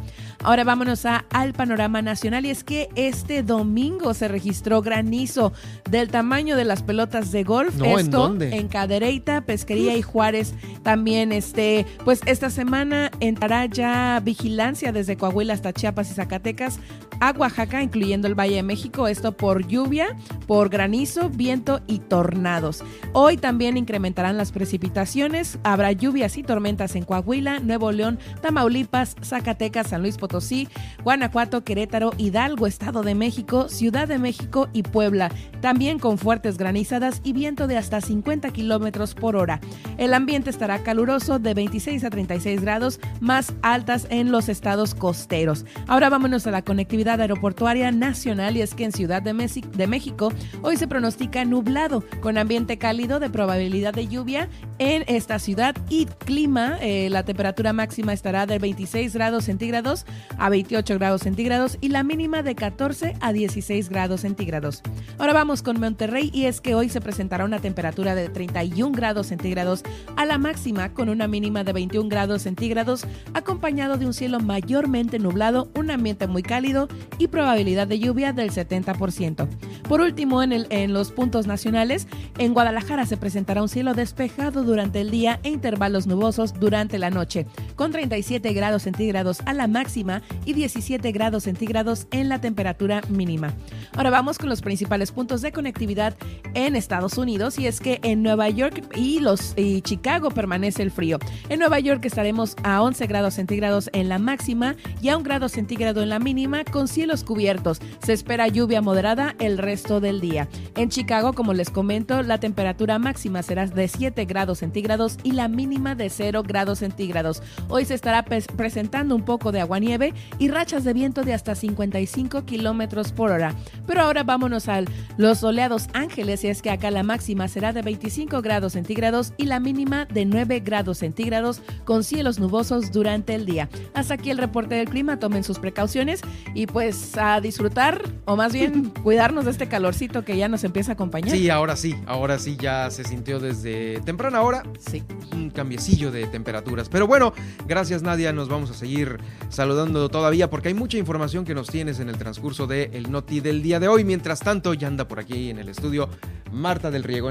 Ahora 0.43 0.65
vámonos 0.65 1.07
a, 1.07 1.25
al 1.31 1.53
panorama 1.53 2.03
nacional 2.03 2.47
y 2.47 2.51
es 2.51 2.65
que 2.65 2.89
este 2.97 3.43
domingo 3.43 4.15
se 4.15 4.29
registró 4.29 4.83
granizo 4.83 5.53
del 5.91 6.09
tamaño 6.09 6.57
de 6.57 6.65
las 6.65 6.83
pelotas 6.83 7.33
de 7.33 7.45
golf. 7.45 7.77
No, 7.77 7.85
¿en 7.85 7.99
Esto 7.99 8.19
dónde? 8.19 8.57
en 8.57 8.69
Cadereyta, 8.69 9.43
Pesquería 9.43 9.97
y 9.97 10.03
Juárez. 10.03 10.55
También 10.83 11.33
este, 11.33 11.87
pues 12.05 12.21
esta 12.27 12.51
semana 12.51 13.11
entrará 13.21 13.67
ya 13.67 14.21
vigilancia 14.23 14.93
desde 14.93 15.17
Coahuila 15.17 15.55
hasta 15.55 15.73
Chiapas 15.73 16.11
y 16.11 16.15
Zacatecas 16.15 16.79
a 17.23 17.31
Oaxaca, 17.31 17.81
incluyendo 17.81 18.27
el 18.27 18.35
Valle 18.35 18.57
de 18.57 18.63
México. 18.65 19.07
Esto 19.07 19.37
por 19.37 19.69
lluvia, 19.69 20.17
por 20.49 20.69
granizo, 20.71 21.31
viento 21.31 21.81
y 21.87 22.01
tornados. 22.01 22.83
Hoy 23.13 23.37
también 23.37 23.77
incrementarán 23.77 24.37
las 24.37 24.51
precipitaciones. 24.51 25.61
Habrá 25.63 25.93
lluvias 25.93 26.37
y 26.37 26.43
tormentas 26.43 26.97
en 26.97 27.05
Coahuila, 27.05 27.61
Nuevo 27.61 27.93
León, 27.93 28.19
Tamaulipas, 28.41 29.15
Zacatecas, 29.23 29.91
San 29.91 30.03
Luis 30.03 30.17
Potosí, 30.17 30.67
Guanajuato, 31.05 31.63
Querétaro, 31.63 32.11
Hidalgo, 32.19 32.67
Estado 32.67 33.05
de 33.05 33.15
México, 33.15 33.69
Ciudad 33.69 34.09
de 34.09 34.19
México 34.19 34.69
y 34.73 34.83
Puebla. 34.83 35.31
También 35.61 36.01
con 36.01 36.19
fuertes 36.19 36.59
granizadas 36.59 37.21
y 37.23 37.35
viento 37.35 37.69
de 37.69 37.77
hasta 37.77 38.01
50 38.01 38.51
kilómetros 38.51 39.15
por 39.15 39.37
hora. 39.37 39.61
El 39.97 40.13
ambiente 40.13 40.51
estará 40.51 40.83
caluroso 40.83 41.39
de 41.39 41.55
26 41.55 42.03
a 42.03 42.11
36 42.11 42.63
grados, 42.63 42.99
más 43.21 43.55
altas 43.63 44.09
en 44.11 44.33
los 44.33 44.49
estados 44.49 44.97
costeros. 44.97 45.65
Ahora 45.87 46.11
vámonos 46.11 46.49
a 46.49 46.51
la 46.51 46.63
conectividad 46.63 47.12
aeroportuaria 47.21 47.91
nacional 47.93 48.57
y 48.57 48.63
es 48.63 48.75
que 48.75 48.85
en 48.85 48.93
Ciudad 48.93 49.23
de, 49.23 49.35
Mesi- 49.35 49.69
de 49.71 49.87
México 49.87 50.33
hoy 50.63 50.77
se 50.77 50.87
pronostica 50.87 51.45
nublado 51.45 52.05
con 52.21 52.39
ambiente 52.39 52.79
cálido 52.79 53.21
de 53.21 53.31
probabilidad 53.31 53.95
de 53.95 54.09
lluvia 54.09 54.49
en 54.79 55.05
esta 55.07 55.39
ciudad 55.39 55.75
y 55.89 56.07
clima. 56.07 56.79
eh, 56.81 57.09
la 57.11 57.25
temperatura 57.25 57.73
máxima 57.73 58.13
estará 58.13 58.47
de 58.47 58.59
26 58.59 59.15
grados 59.15 59.45
centígrados 59.45 60.05
a 60.39 60.49
28 60.49 60.99
grados 60.99 61.23
centígrados 61.23 61.79
y 61.81 61.89
la 61.89 62.03
mínima 62.03 62.43
de 62.43 62.55
14 62.55 63.15
a 63.21 63.33
16 63.33 63.89
grados 63.89 64.21
centígrados. 64.23 64.83
Ahora 65.19 65.33
vamos 65.33 65.63
con 65.63 65.79
Monterrey 65.81 66.31
y 66.33 66.45
es 66.47 66.61
que 66.61 66.75
hoy 66.75 66.89
se 66.89 67.01
presentará 67.01 67.45
una 67.45 67.59
temperatura 67.61 68.15
de 68.15 68.29
31 68.29 68.93
grados 68.93 69.27
centígrados 69.29 69.83
a 70.17 70.25
la 70.27 70.39
máxima 70.39 70.93
con 70.95 71.09
una 71.09 71.27
mínima 71.29 71.65
de 71.65 71.73
21 71.73 72.09
grados 72.09 72.43
centígrados 72.43 73.05
acompañado 73.35 73.97
de 73.99 74.07
un 74.07 74.15
cielo 74.15 74.41
mayormente 74.41 75.19
nublado, 75.19 75.71
un 75.75 75.91
ambiente 75.91 76.27
muy 76.27 76.43
cálido 76.43 76.89
y 77.19 77.29
probabilidad 77.29 77.87
de 77.87 77.99
lluvia 77.99 78.33
del 78.33 78.51
70%. 78.51 79.49
Por 79.89 80.01
último, 80.01 80.43
en, 80.43 80.53
el- 80.53 80.67
en 80.71 80.93
los 80.93 81.13
puntos 81.13 81.47
nacionales, 81.47 82.07
en 82.39 82.55
Guadalajara 82.55 83.07
se 83.07 83.17
presentará 83.17 83.63
un 83.63 83.69
cielo 83.69 83.95
despejado 83.95 84.65
durante 84.65 85.01
el 85.01 85.11
día 85.11 85.41
e 85.43 85.51
intervalos 85.51 86.07
nubosos 86.07 86.55
durante 86.59 86.99
la 86.99 87.11
noche, 87.11 87.47
con 87.77 87.93
37 87.93 88.53
grados 88.53 88.83
centígrados 88.83 89.41
a 89.47 89.53
la 89.53 89.67
máxima 89.67 90.23
y 90.45 90.53
17 90.55 91.13
grados 91.13 91.45
centígrados 91.45 92.07
en 92.11 92.29
la 92.29 92.41
temperatura 92.41 93.03
mínima. 93.09 93.53
Ahora 93.97 94.11
vamos 94.11 94.39
con 94.39 94.49
los 94.49 94.63
principales 94.63 95.13
puntos 95.13 95.43
de 95.43 95.53
conectividad 95.53 96.15
en 96.55 96.77
Estados 96.77 97.19
Unidos 97.19 97.59
y 97.59 97.67
es 97.67 97.81
que 97.81 98.01
en 98.03 98.23
Nueva 98.23 98.49
York 98.49 98.83
y, 98.97 99.21
los, 99.21 99.55
y 99.57 99.83
Chicago 99.83 100.31
permanece 100.31 100.83
el 100.83 100.91
frío. 100.91 101.19
En 101.49 101.59
Nueva 101.59 101.79
York 101.81 102.05
estaremos 102.05 102.57
a 102.63 102.83
11 102.83 103.07
grados 103.07 103.35
centígrados 103.35 103.91
en 103.93 104.09
la 104.09 104.19
máxima 104.19 104.77
y 105.01 105.09
a 105.09 105.17
un 105.17 105.23
grado 105.23 105.49
centígrado 105.49 106.03
en 106.03 106.09
la 106.09 106.19
mínima 106.19 106.65
con 106.65 106.89
cielos 106.93 107.25
cubiertos. 107.25 107.81
Se 108.03 108.13
espera 108.13 108.49
lluvia 108.49 108.83
moderada 108.83 109.35
el 109.39 109.59
resto 109.59 110.01
del 110.01 110.21
día. 110.21 110.49
En 110.77 110.89
Chicago, 110.89 111.33
como 111.33 111.55
les 111.55 111.71
comento, 111.71 112.23
la 112.23 112.39
temperatura 112.39 112.99
máxima 112.99 113.43
será 113.43 113.67
de 113.67 113.89
7 113.89 114.25
grados 114.25 114.59
centígrados 114.59 115.19
y 115.23 115.33
la 115.33 115.49
mínima 115.49 115.95
de 115.95 116.11
0 116.11 116.43
grados 116.47 116.81
centígrados. 116.81 117.43
Hoy 117.69 117.85
se 117.85 117.95
estará 117.95 118.25
presentando 118.25 119.15
un 119.15 119.25
poco 119.25 119.53
de 119.53 119.61
aguanieve 119.61 120.15
y 120.39 120.49
rachas 120.49 120.85
de 120.85 120.93
viento 120.93 121.23
de 121.23 121.35
hasta 121.35 121.55
55 121.55 122.45
kilómetros 122.45 123.13
por 123.13 123.31
hora. 123.31 123.55
Pero 123.87 124.03
ahora 124.03 124.23
vámonos 124.23 124.69
a 124.69 124.83
los 125.17 125.39
soleados 125.39 125.89
Ángeles 125.95 126.45
y 126.45 126.49
es 126.49 126.63
que 126.63 126.71
acá 126.71 126.91
la 126.91 127.03
máxima 127.03 127.49
será 127.49 127.73
de 127.73 127.83
25 127.83 128.43
grados 128.43 128.73
centígrados 128.73 129.33
y 129.37 129.47
la 129.47 129.61
mínima 129.61 130.07
de 130.07 130.25
9 130.25 130.61
grados 130.61 130.99
centígrados 130.99 131.63
con 131.85 132.05
cielos 132.05 132.39
nubosos 132.39 132.93
durante 132.93 133.35
el 133.35 133.47
día. 133.47 133.69
Hasta 133.95 134.15
aquí 134.15 134.31
el 134.31 134.39
reporte 134.39 134.75
del 134.75 134.89
clima, 134.89 135.19
tomen 135.19 135.45
sus 135.45 135.59
precauciones 135.59 136.21
y 136.55 136.67
pues 136.73 137.17
a 137.19 137.41
disfrutar 137.41 138.03
o 138.25 138.37
más 138.37 138.53
bien 138.53 138.91
cuidarnos 139.03 139.45
de 139.45 139.51
este 139.51 139.69
calorcito 139.69 140.25
que 140.25 140.37
ya 140.37 140.49
nos 140.49 140.65
empieza 140.65 140.93
a 140.93 140.95
acompañar. 140.95 141.37
Sí, 141.37 141.51
ahora 141.51 141.77
sí, 141.77 141.95
ahora 142.07 142.39
sí 142.39 142.57
ya 142.59 142.91
se 142.91 143.05
sintió 143.05 143.39
desde 143.39 144.01
temprana 144.01 144.43
hora. 144.43 144.63
Sí. 144.79 145.03
Un 145.33 145.51
cambiecillo 145.51 146.11
de 146.11 146.27
temperaturas. 146.27 146.89
Pero 146.89 147.07
bueno, 147.07 147.33
gracias 147.67 148.03
Nadia, 148.03 148.33
nos 148.33 148.49
vamos 148.49 148.71
a 148.71 148.75
seguir 148.75 149.19
saludando 149.49 150.09
todavía 150.09 150.51
porque 150.51 150.69
hay 150.69 150.75
mucha 150.75 150.99
información 150.99 151.45
que 151.45 151.55
nos 151.55 151.69
tienes 151.69 152.01
en 152.01 152.09
el 152.09 152.17
transcurso 152.17 152.67
del 152.67 152.95
el 152.95 153.11
Noti 153.11 153.41
del 153.41 153.63
día 153.63 153.79
de 153.81 153.89
hoy. 153.89 154.05
Mientras 154.05 154.41
tanto, 154.41 154.75
ya 154.75 154.89
anda 154.89 155.07
por 155.07 155.21
aquí 155.21 155.51
en 155.51 155.59
el 155.59 155.69
estudio 155.69 156.09
Marta 156.51 156.91
del 156.91 157.05
Riego. 157.05 157.31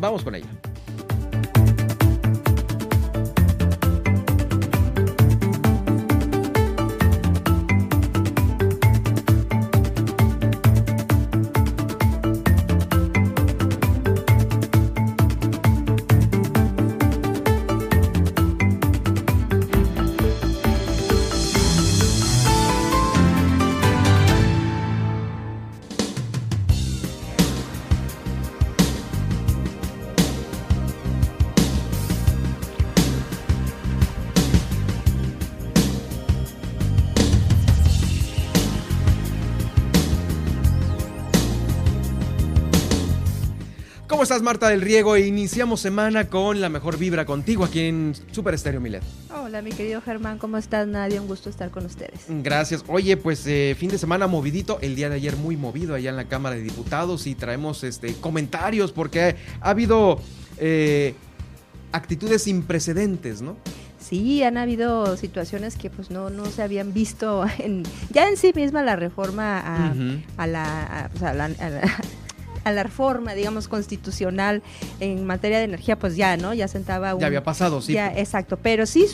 Vamos 0.00 0.22
con 0.22 0.34
ella. 0.34 0.48
Estás, 44.36 44.42
Marta 44.42 44.68
del 44.68 44.82
Riego? 44.82 45.16
E 45.16 45.26
iniciamos 45.26 45.80
semana 45.80 46.28
con 46.28 46.60
la 46.60 46.68
mejor 46.68 46.98
vibra 46.98 47.24
contigo 47.24 47.64
aquí 47.64 47.80
en 47.80 48.12
Super 48.32 48.52
Estéreo 48.52 48.82
Milet. 48.82 49.02
Hola, 49.34 49.62
mi 49.62 49.70
querido 49.70 50.02
Germán, 50.02 50.36
¿cómo 50.36 50.58
estás? 50.58 50.86
Nadie, 50.86 51.18
un 51.18 51.26
gusto 51.26 51.48
estar 51.48 51.70
con 51.70 51.86
ustedes. 51.86 52.26
Gracias. 52.28 52.84
Oye, 52.88 53.16
pues 53.16 53.46
eh, 53.46 53.74
fin 53.78 53.88
de 53.88 53.96
semana 53.96 54.26
movidito, 54.26 54.78
el 54.82 54.94
día 54.94 55.08
de 55.08 55.14
ayer 55.14 55.36
muy 55.36 55.56
movido 55.56 55.94
allá 55.94 56.10
en 56.10 56.16
la 56.16 56.26
Cámara 56.26 56.56
de 56.56 56.62
Diputados 56.62 57.26
y 57.26 57.34
traemos 57.34 57.82
este 57.82 58.14
comentarios 58.16 58.92
porque 58.92 59.36
ha 59.60 59.70
habido 59.70 60.20
eh, 60.58 61.14
actitudes 61.92 62.42
sin 62.42 62.62
precedentes, 62.62 63.40
¿no? 63.40 63.56
Sí, 63.98 64.42
han 64.42 64.58
habido 64.58 65.16
situaciones 65.16 65.76
que 65.76 65.88
pues 65.88 66.10
no, 66.10 66.28
no 66.28 66.44
se 66.44 66.62
habían 66.62 66.92
visto 66.92 67.46
en, 67.58 67.84
ya 68.10 68.28
en 68.28 68.36
sí 68.36 68.52
misma 68.54 68.82
la 68.82 68.96
reforma 68.96 69.60
a, 69.60 70.46
la, 70.46 71.06
a 71.22 71.32
la 71.32 71.44
a 71.44 71.70
la 71.70 71.98
reforma, 72.72 73.34
digamos, 73.34 73.68
constitucional 73.68 74.62
en 75.00 75.24
materia 75.26 75.58
de 75.58 75.64
energía, 75.64 75.98
pues 75.98 76.16
ya, 76.16 76.36
¿no? 76.36 76.54
Ya 76.54 76.68
sentaba 76.68 77.14
un... 77.14 77.20
Ya 77.20 77.26
había 77.26 77.42
pasado, 77.42 77.80
sí. 77.80 77.92
Ya, 77.92 78.12
exacto. 78.16 78.58
Pero 78.62 78.86
sí, 78.86 79.06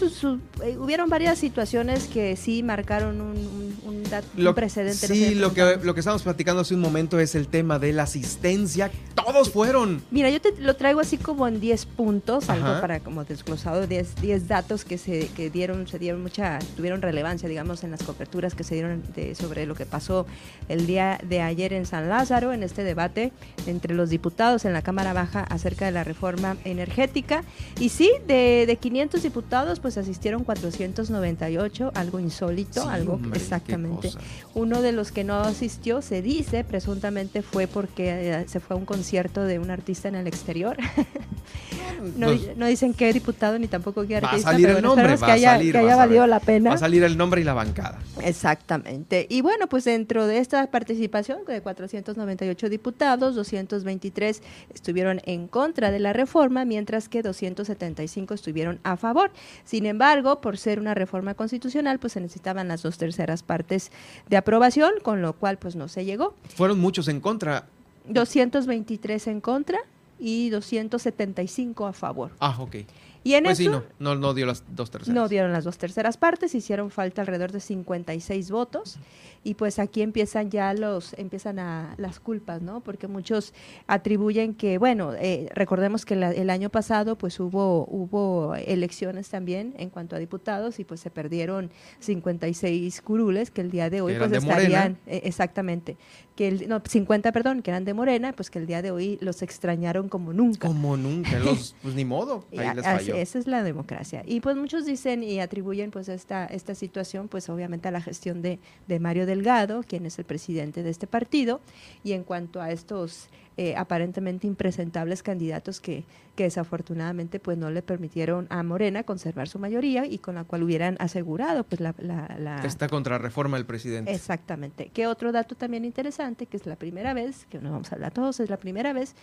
eh, 0.63 0.77
hubieron 0.79 1.09
varias 1.09 1.39
situaciones 1.39 2.05
que 2.05 2.37
sí 2.37 2.63
marcaron 2.63 3.21
un, 3.21 3.77
un, 3.85 4.55
precedente. 4.55 5.07
Sí, 5.07 5.35
lo 5.35 5.55
que, 5.55 5.79
lo 5.83 5.95
que 5.95 6.01
estábamos 6.01 6.23
platicando 6.23 6.63
hace 6.63 6.75
un 6.75 6.81
momento 6.81 7.19
es 7.19 7.35
el 7.35 7.49
tema 7.49 7.79
de 7.79 7.93
la 7.93 8.03
asistencia. 8.03 8.91
Todos 9.15 9.51
fueron. 9.51 10.03
Mira, 10.11 10.31
yo 10.31 10.41
te 10.41 10.53
lo 10.59 10.77
traigo 10.77 11.01
así 11.01 11.17
como 11.17 11.49
en 11.49 11.61
10 11.61 11.87
puntos, 11.87 12.51
algo 12.51 12.81
para 12.81 13.01
como 13.01 13.25
desglosado, 13.25 13.87
10, 13.87 14.17
10 14.21 14.49
datos 14.49 14.85
que 14.85 14.99
se 14.99 15.29
que 15.29 15.51
dieron, 15.51 15.87
se 15.89 15.99
dieron 15.99 16.23
mucha, 16.23 16.59
tuvieron 16.77 17.03
relevancia, 17.03 17.49
digamos, 17.49 17.85
en 17.85 17.91
las 17.91 18.03
coberturas 18.03 18.55
que 18.55 18.65
se 18.65 18.75
dieron 18.75 19.03
sobre 19.35 19.67
lo 19.67 19.75
que 19.75 19.87
pasó 19.87 20.27
el 20.69 20.87
día 20.87 21.19
de 21.23 21.41
ayer 21.41 21.73
en 21.73 21.87
San 21.87 22.09
Lázaro, 22.09 22.53
en 22.53 22.63
este 22.63 22.85
debate 22.85 23.33
entre 23.67 23.95
los 23.95 24.11
diputados 24.11 24.65
en 24.65 24.73
la 24.73 24.83
Cámara 24.83 25.13
Baja 25.13 25.41
acerca 25.41 25.85
de 25.85 25.93
la 25.93 26.05
reforma 26.05 26.57
energética. 26.65 27.45
Y 27.79 27.89
sí, 27.89 28.11
de, 28.27 28.65
de 28.67 28.77
500 28.77 29.23
diputados, 29.23 29.81
pues 29.81 29.99
asistieron 29.99 30.45
498, 30.45 31.93
algo 31.95 32.21
insólito, 32.21 32.89
algo 32.89 33.21
exactamente. 33.35 34.11
Uno 34.55 34.83
de 34.83 34.93
los 34.93 35.13
que 35.13 35.25
no 35.25 35.41
asistió, 35.41 36.03
se 36.03 36.23
dice, 36.23 36.65
presuntamente 36.65 37.43
fue 37.43 37.67
porque 37.67 38.33
eh, 38.33 38.45
se 38.49 38.61
fue 38.61 38.77
a 38.77 38.79
un 38.79 38.85
concierto 38.85 39.45
de 39.45 39.59
un 39.59 39.71
artista 39.71 40.09
en 40.09 40.15
el 40.15 40.27
exterior. 40.27 40.77
no, 42.17 42.29
pues 42.29 42.57
no, 42.57 42.67
dicen 42.67 42.95
qué 42.95 43.13
diputado 43.13 43.59
ni 43.59 43.69
tampoco 43.69 44.07
qué 44.07 44.17
artista. 44.17 44.37
Va 44.37 44.51
a 44.51 44.53
salir 44.53 44.69
el 44.69 44.83
nombre, 44.83 45.17
que 45.17 45.31
haya, 45.31 45.59
que 45.59 45.77
haya 45.77 45.97
valido 45.97 46.27
la 46.27 46.41
pena. 46.41 46.71
Va 46.71 46.77
a 46.77 46.79
salir 46.79 47.03
el 47.05 47.17
nombre 47.17 47.41
y 47.41 47.45
la 47.45 47.55
bancada. 47.55 47.99
Exactamente. 48.23 49.27
Y 49.29 49.41
bueno, 49.41 49.69
pues 49.69 49.85
dentro 49.85 50.27
de 50.27 50.39
esta 50.39 50.67
participación 50.71 51.45
de 51.47 51.61
498 51.61 52.69
diputados, 52.69 53.32
223 53.35 54.43
estuvieron 54.75 55.21
en 55.25 55.49
contra 55.49 55.91
de 55.91 55.99
la 55.99 56.13
reforma, 56.13 56.65
mientras 56.65 57.09
que 57.09 57.23
275 57.23 58.35
estuvieron 58.35 58.81
a 58.83 58.97
favor. 58.97 59.31
Sin 59.65 59.87
embargo, 59.87 60.41
por 60.41 60.59
ser 60.59 60.79
una 60.79 60.95
reforma 60.95 61.35
constitucional, 61.35 61.99
pues 61.99 62.15
se 62.15 62.21
necesitaban 62.21 62.69
las 62.69 62.83
dos 62.83 62.99
terceras 62.99 63.43
partes 63.43 63.91
de 64.29 64.37
aprobación, 64.37 64.93
con 65.03 65.23
lo 65.23 65.35
cual 65.35 65.59
pues 65.59 65.77
no 65.77 65.89
se 65.89 66.05
llegó. 66.05 66.35
Fueron 66.55 66.81
muchos 66.81 67.09
en 67.09 67.21
contra. 67.21 67.67
223 68.09 69.27
en 69.29 69.41
contra 69.41 69.79
y 70.19 70.51
275 70.51 71.87
a 71.87 71.93
favor. 71.93 72.33
Ah, 72.39 72.57
ok. 72.61 72.77
Y 73.25 73.35
en 73.35 73.45
pues 73.45 73.61
eso, 73.61 73.85
no, 73.99 74.15
no, 74.15 74.35
dio 74.35 74.47
las 74.47 74.65
dos 74.75 74.91
terceras. 74.91 75.15
No 75.15 75.29
dieron 75.29 75.53
las 75.53 75.65
dos 75.65 75.79
terceras 75.79 76.17
partes, 76.17 76.55
hicieron 76.55 76.91
falta 76.91 77.23
alrededor 77.23 77.53
de 77.53 77.61
56 77.61 78.51
votos 78.51 78.99
y 79.45 79.55
pues 79.55 79.79
aquí 79.79 80.03
empiezan 80.03 80.51
ya 80.51 80.75
los 80.75 81.15
empiezan 81.15 81.59
a 81.59 81.95
las 81.99 82.21
culpas, 82.21 82.63
¿no? 82.63 82.81
Porque 82.81 83.09
muchos 83.09 83.55
atribuyen 83.87 84.55
que, 84.55 84.79
bueno, 84.79 85.15
eh, 85.15 85.49
recordemos 85.55 86.05
que 86.05 86.15
el 86.15 86.51
año 86.51 86.71
pasado 86.71 87.17
pues 87.17 87.39
hubo 87.41 87.87
hubo 87.87 88.55
elecciones 88.55 89.29
también 89.29 89.75
en 89.79 89.91
cuanto 89.91 90.17
a 90.17 90.19
diputados 90.19 90.79
y 90.79 90.85
pues 90.85 91.01
se 91.01 91.11
perdieron 91.11 91.71
56 92.01 93.03
curules 93.03 93.51
que 93.51 93.61
el 93.61 93.71
día 93.71 93.91
de 93.91 94.01
hoy 94.01 94.15
pues 94.17 94.33
estarían 94.33 94.99
eh, 95.07 95.23
exactamente 95.25 95.97
que 96.37 96.49
el, 96.49 96.69
no 96.69 96.83
50 96.85 97.33
perdón 97.33 97.63
que 97.63 97.71
eran 97.71 97.85
de 97.85 97.95
Morena 97.95 98.33
pues 98.33 98.51
que 98.51 98.59
el 98.59 98.67
día 98.67 98.83
de 98.83 98.91
hoy 98.91 99.19
los 99.21 99.43
extrañaron 99.43 100.09
como 100.09 100.33
nunca 100.33 100.67
como 100.69 100.97
nunca 100.97 101.39
los 101.45 101.75
pues 101.83 101.95
ni 101.95 102.05
modo 102.05 102.45
ahí 102.57 102.75
les 102.75 102.85
falló. 102.85 103.12
Esa 103.15 103.39
es 103.39 103.47
la 103.47 103.63
democracia. 103.63 104.23
Y 104.27 104.41
pues 104.41 104.57
muchos 104.57 104.87
dicen 104.87 105.23
y 105.23 105.41
atribuyen 105.41 105.91
pues 105.91 106.09
esta 106.09 106.47
esta 106.47 106.75
situación 106.75 107.29
pues 107.29 107.49
obviamente 107.49 107.89
a 107.89 107.91
la 107.91 108.01
gestión 108.01 108.43
de, 108.43 108.59
de 108.89 109.01
Mario 109.01 109.27
Delgado, 109.27 109.83
quien 109.83 110.07
es 110.07 110.19
el 110.19 110.25
presidente 110.25 110.83
de 110.83 110.91
este 110.91 111.07
partido, 111.07 111.61
y 112.05 112.13
en 112.13 112.25
cuanto 112.25 112.61
a 112.61 112.71
estos 112.71 113.29
eh, 113.57 113.75
aparentemente 113.77 114.47
impresentables 114.47 115.23
candidatos 115.23 115.81
que, 115.81 116.05
que 116.35 116.45
desafortunadamente 116.45 117.39
pues 117.39 117.59
no 117.59 117.71
le 117.71 117.83
permitieron 117.83 118.47
a 118.51 118.63
Morena 118.63 119.03
conservar 119.03 119.49
su 119.49 119.59
mayoría 119.59 120.07
y 120.07 120.19
con 120.19 120.37
la 120.37 120.45
cual 120.45 120.63
hubieran 120.63 120.97
asegurado 121.01 121.65
pues 121.65 121.81
la... 121.81 121.95
la, 121.99 122.63
Esta 122.65 122.89
contrarreforma 122.89 123.57
del 123.57 123.67
presidente. 123.67 124.13
Exactamente. 124.13 124.89
Que 124.89 125.07
otro 125.07 125.33
dato 125.33 125.55
también 125.55 125.85
interesante, 125.85 126.47
que 126.47 126.57
es 126.57 126.67
la 126.67 126.77
primera 126.77 127.15
vez, 127.15 127.47
que 127.51 127.59
no 127.59 127.71
vamos 127.71 127.93
a 127.93 127.97
hablar 127.97 128.13
todos, 128.13 128.41
es 128.41 128.49
la 128.49 128.57
primera 128.57 128.93
vez 128.93 129.15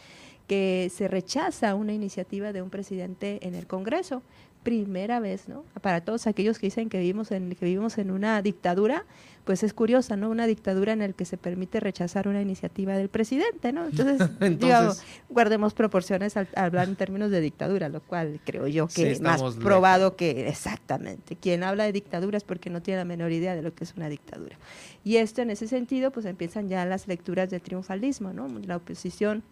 que 0.47 0.91
se 0.93 1.07
rechaza 1.07 1.75
una 1.75 1.93
iniciativa 1.93 2.51
de 2.51 2.61
un 2.61 2.69
presidente 2.71 3.39
en 3.47 3.53
el 3.53 3.67
Congreso 3.67 4.23
primera 4.63 5.19
vez, 5.19 5.47
¿no? 5.47 5.63
Para 5.81 6.01
todos 6.01 6.27
aquellos 6.27 6.59
que 6.59 6.67
dicen 6.67 6.89
que 6.89 6.99
vivimos 6.99 7.31
en 7.31 7.55
que 7.55 7.65
vivimos 7.65 7.97
en 7.97 8.11
una 8.11 8.41
dictadura, 8.41 9.05
pues 9.45 9.63
es 9.63 9.73
curiosa, 9.73 10.15
¿no? 10.15 10.29
Una 10.29 10.45
dictadura 10.47 10.93
en 10.93 10.99
la 10.99 11.09
que 11.09 11.25
se 11.25 11.37
permite 11.37 11.79
rechazar 11.79 12.27
una 12.27 12.41
iniciativa 12.41 12.95
del 12.95 13.09
presidente, 13.09 13.71
¿no? 13.71 13.87
Entonces, 13.87 14.29
Digamos, 14.59 15.01
guardemos 15.29 15.73
proporciones 15.73 16.37
al, 16.37 16.47
hablar 16.55 16.87
en 16.87 16.95
términos 16.95 17.31
de 17.31 17.41
dictadura, 17.41 17.89
lo 17.89 18.01
cual 18.01 18.39
creo 18.45 18.67
yo 18.67 18.87
que 18.87 19.11
es 19.11 19.21
más 19.21 19.41
probado 19.55 20.15
que 20.15 20.47
exactamente. 20.47 21.35
Quien 21.35 21.63
habla 21.63 21.85
de 21.85 21.93
dictadura 21.93 22.37
es 22.37 22.43
porque 22.43 22.69
no 22.69 22.81
tiene 22.81 22.99
la 22.99 23.05
menor 23.05 23.31
idea 23.31 23.55
de 23.55 23.61
lo 23.61 23.73
que 23.73 23.85
es 23.85 23.93
una 23.95 24.09
dictadura. 24.09 24.57
Y 25.03 25.17
esto 25.17 25.41
en 25.41 25.49
ese 25.49 25.67
sentido, 25.67 26.11
pues 26.11 26.25
empiezan 26.25 26.67
ya 26.67 26.85
las 26.85 27.07
lecturas 27.07 27.49
de 27.49 27.59
triunfalismo, 27.59 28.33
¿no? 28.33 28.47
La 28.65 28.75
oposición 28.75 29.43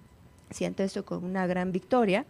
siente 0.49 0.83
esto 0.83 1.03
como 1.05 1.27
una 1.27 1.45
gran 1.47 1.71
victoria, 1.71 2.25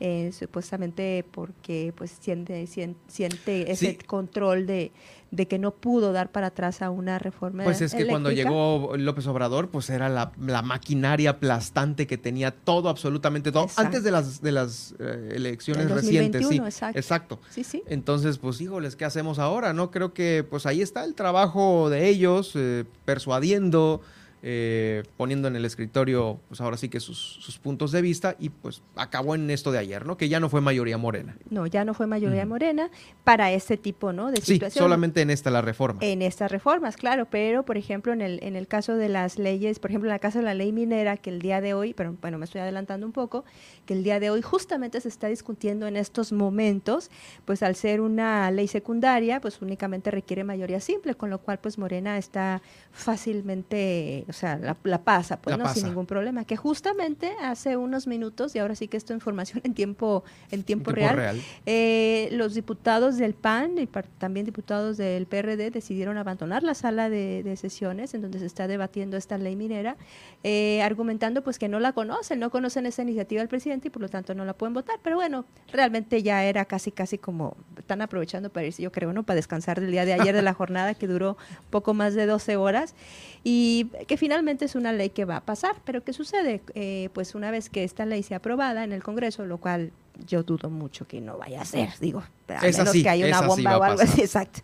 eh, 0.00 0.30
supuestamente 0.32 1.24
porque 1.30 1.92
pues 1.96 2.16
siente, 2.20 2.66
siente, 2.66 3.70
ese 3.70 3.98
control 3.98 4.66
de, 4.66 4.92
de, 5.30 5.48
que 5.48 5.58
no 5.58 5.72
pudo 5.72 6.12
dar 6.12 6.30
para 6.30 6.48
atrás 6.48 6.82
a 6.82 6.90
una 6.90 7.18
reforma. 7.18 7.64
Pues 7.64 7.80
es 7.80 7.94
que 7.94 8.06
cuando 8.06 8.30
llegó 8.30 8.92
López 8.96 9.26
Obrador, 9.26 9.68
pues 9.68 9.90
era 9.90 10.08
la, 10.08 10.62
maquinaria 10.62 11.30
aplastante 11.30 12.06
que 12.06 12.16
tenía 12.16 12.52
todo, 12.52 12.88
absolutamente 12.88 13.52
todo, 13.52 13.68
antes 13.76 14.02
de 14.02 14.10
las, 14.10 14.40
de 14.40 14.52
las 14.52 14.94
eh, 14.98 15.32
elecciones 15.34 15.90
recientes. 15.90 16.46
Sí, 16.48 16.56
exacto. 16.56 16.98
exacto. 16.98 17.40
Sí, 17.50 17.64
sí. 17.64 17.82
Entonces, 17.86 18.38
pues 18.38 18.60
híjoles, 18.60 18.96
¿qué 18.96 19.04
hacemos 19.04 19.38
ahora? 19.38 19.72
No 19.72 19.90
creo 19.90 20.14
que 20.14 20.44
pues 20.48 20.64
ahí 20.64 20.80
está 20.80 21.04
el 21.04 21.14
trabajo 21.14 21.90
de 21.90 22.08
ellos, 22.08 22.52
eh, 22.54 22.84
persuadiendo 23.04 24.00
eh, 24.42 25.02
poniendo 25.16 25.48
en 25.48 25.56
el 25.56 25.64
escritorio, 25.64 26.38
pues 26.46 26.60
ahora 26.60 26.76
sí 26.76 26.88
que 26.88 27.00
sus, 27.00 27.58
puntos 27.62 27.90
de 27.90 28.02
vista 28.02 28.36
y 28.38 28.50
pues 28.50 28.82
acabó 28.94 29.34
en 29.34 29.50
esto 29.50 29.72
de 29.72 29.78
ayer, 29.78 30.06
¿no? 30.06 30.16
Que 30.16 30.28
ya 30.28 30.38
no 30.38 30.48
fue 30.48 30.60
mayoría 30.60 30.96
morena. 30.96 31.36
No, 31.50 31.66
ya 31.66 31.84
no 31.84 31.92
fue 31.92 32.06
mayoría 32.06 32.46
morena 32.46 32.88
para 33.24 33.50
este 33.50 33.76
tipo, 33.76 34.12
¿no? 34.12 34.30
De 34.30 34.40
sí, 34.40 34.60
solamente 34.70 35.22
en 35.22 35.30
esta 35.30 35.50
la 35.50 35.60
reforma. 35.60 35.98
En 36.02 36.22
estas 36.22 36.52
reformas, 36.52 36.96
claro, 36.96 37.26
pero 37.28 37.64
por 37.64 37.76
ejemplo 37.76 38.12
en 38.12 38.20
el, 38.20 38.38
en 38.42 38.54
el 38.54 38.68
caso 38.68 38.94
de 38.94 39.08
las 39.08 39.38
leyes, 39.38 39.80
por 39.80 39.90
ejemplo 39.90 40.08
en 40.08 40.12
la 40.12 40.20
caso 40.20 40.38
de 40.38 40.44
la 40.44 40.54
ley 40.54 40.70
minera, 40.72 41.16
que 41.16 41.30
el 41.30 41.40
día 41.40 41.60
de 41.60 41.74
hoy, 41.74 41.92
pero 41.92 42.16
bueno, 42.20 42.38
me 42.38 42.44
estoy 42.44 42.60
adelantando 42.60 43.06
un 43.06 43.12
poco, 43.12 43.44
que 43.86 43.94
el 43.94 44.04
día 44.04 44.20
de 44.20 44.30
hoy 44.30 44.42
justamente 44.42 45.00
se 45.00 45.08
está 45.08 45.26
discutiendo 45.26 45.86
en 45.88 45.96
estos 45.96 46.32
momentos, 46.32 47.10
pues 47.44 47.64
al 47.64 47.74
ser 47.74 48.00
una 48.00 48.50
ley 48.52 48.68
secundaria, 48.68 49.40
pues 49.40 49.60
únicamente 49.62 50.12
requiere 50.12 50.44
mayoría 50.44 50.80
simple, 50.80 51.16
con 51.16 51.30
lo 51.30 51.40
cual 51.40 51.58
pues 51.58 51.76
Morena 51.76 52.18
está 52.18 52.62
fácilmente 52.92 54.26
o 54.28 54.32
sea, 54.32 54.58
la, 54.58 54.98
pasa, 54.98 55.40
pues, 55.40 55.56
¿no? 55.56 55.72
Sin 55.72 55.84
ningún 55.84 56.06
problema. 56.06 56.44
Que 56.44 56.56
justamente 56.56 57.32
hace 57.40 57.76
unos 57.76 58.06
minutos, 58.06 58.54
y 58.54 58.58
ahora 58.58 58.74
sí 58.74 58.86
que 58.86 58.96
esto 58.96 59.14
información 59.14 59.62
en 59.64 59.72
tiempo, 59.72 60.22
en 60.50 60.64
tiempo, 60.64 60.92
real, 60.92 61.40
eh, 61.64 62.28
los 62.32 62.54
diputados 62.54 63.16
del 63.16 63.34
PAN 63.34 63.78
y 63.78 63.86
también 64.18 64.44
diputados 64.44 64.98
del 64.98 65.26
PRD 65.26 65.70
decidieron 65.70 66.18
abandonar 66.18 66.62
la 66.62 66.74
sala 66.74 67.08
de, 67.08 67.56
sesiones 67.56 68.14
en 68.14 68.22
donde 68.22 68.38
se 68.38 68.46
está 68.46 68.68
debatiendo 68.68 69.16
esta 69.16 69.38
ley 69.38 69.56
minera, 69.56 69.96
eh, 70.44 70.82
argumentando 70.82 71.42
pues 71.42 71.58
que 71.58 71.68
no 71.68 71.80
la 71.80 71.92
conocen, 71.92 72.38
no 72.38 72.50
conocen 72.50 72.86
esa 72.86 73.02
iniciativa 73.02 73.40
del 73.40 73.48
presidente 73.48 73.88
y 73.88 73.90
por 73.90 74.02
lo 74.02 74.08
tanto 74.08 74.34
no 74.34 74.44
la 74.44 74.52
pueden 74.52 74.74
votar. 74.74 75.00
Pero 75.02 75.16
bueno, 75.16 75.46
realmente 75.72 76.22
ya 76.22 76.44
era 76.44 76.66
casi, 76.66 76.92
casi 76.92 77.16
como, 77.16 77.56
están 77.78 78.02
aprovechando 78.02 78.50
para 78.50 78.66
irse, 78.66 78.82
yo 78.82 78.92
creo, 78.92 79.12
¿no? 79.14 79.22
Para 79.22 79.36
descansar 79.36 79.80
del 79.80 79.90
día 79.90 80.04
de 80.04 80.12
ayer 80.12 80.34
de 80.34 80.42
la 80.42 80.52
jornada 80.52 80.94
que 80.94 81.06
duró 81.06 81.38
poco 81.70 81.94
más 81.94 82.14
de 82.14 82.26
12 82.26 82.56
horas 82.56 82.94
y 83.42 83.86
que 84.06 84.17
finalmente 84.18 84.64
es 84.64 84.74
una 84.74 84.92
ley 84.92 85.10
que 85.10 85.24
va 85.24 85.36
a 85.36 85.44
pasar. 85.44 85.76
Pero 85.84 86.04
¿qué 86.04 86.12
sucede? 86.12 86.62
Eh, 86.74 87.08
pues 87.12 87.34
una 87.34 87.50
vez 87.50 87.70
que 87.70 87.84
esta 87.84 88.04
ley 88.04 88.22
sea 88.22 88.38
aprobada 88.38 88.84
en 88.84 88.92
el 88.92 89.02
Congreso, 89.02 89.46
lo 89.46 89.58
cual 89.58 89.92
yo 90.26 90.42
dudo 90.42 90.68
mucho 90.68 91.06
que 91.06 91.20
no 91.20 91.38
vaya 91.38 91.62
a 91.62 91.64
ser, 91.64 91.90
digo, 92.00 92.22
a 92.48 92.60
menos 92.60 92.92
que 92.92 93.08
haya 93.08 93.26
una 93.26 93.46
bomba 93.46 93.78
o 93.78 93.82
algo 93.82 94.02
así, 94.02 94.20
exacto. 94.20 94.60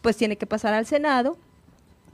Pues 0.00 0.16
tiene 0.16 0.36
que 0.36 0.46
pasar 0.46 0.74
al 0.74 0.86
Senado, 0.86 1.38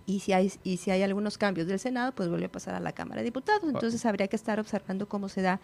y 0.06 0.20
si 0.20 0.32
hay 0.32 0.52
y 0.64 0.78
si 0.78 0.90
hay 0.90 1.02
algunos 1.02 1.38
cambios 1.38 1.66
del 1.68 1.78
Senado, 1.78 2.12
pues 2.12 2.28
vuelve 2.28 2.46
a 2.46 2.52
pasar 2.52 2.74
a 2.74 2.80
la 2.80 2.92
Cámara 2.92 3.20
de 3.20 3.24
Diputados. 3.24 3.62
Entonces 3.64 4.04
habría 4.06 4.26
que 4.26 4.36
estar 4.36 4.58
observando 4.58 5.08
cómo 5.08 5.28
se 5.28 5.42
da 5.42 5.60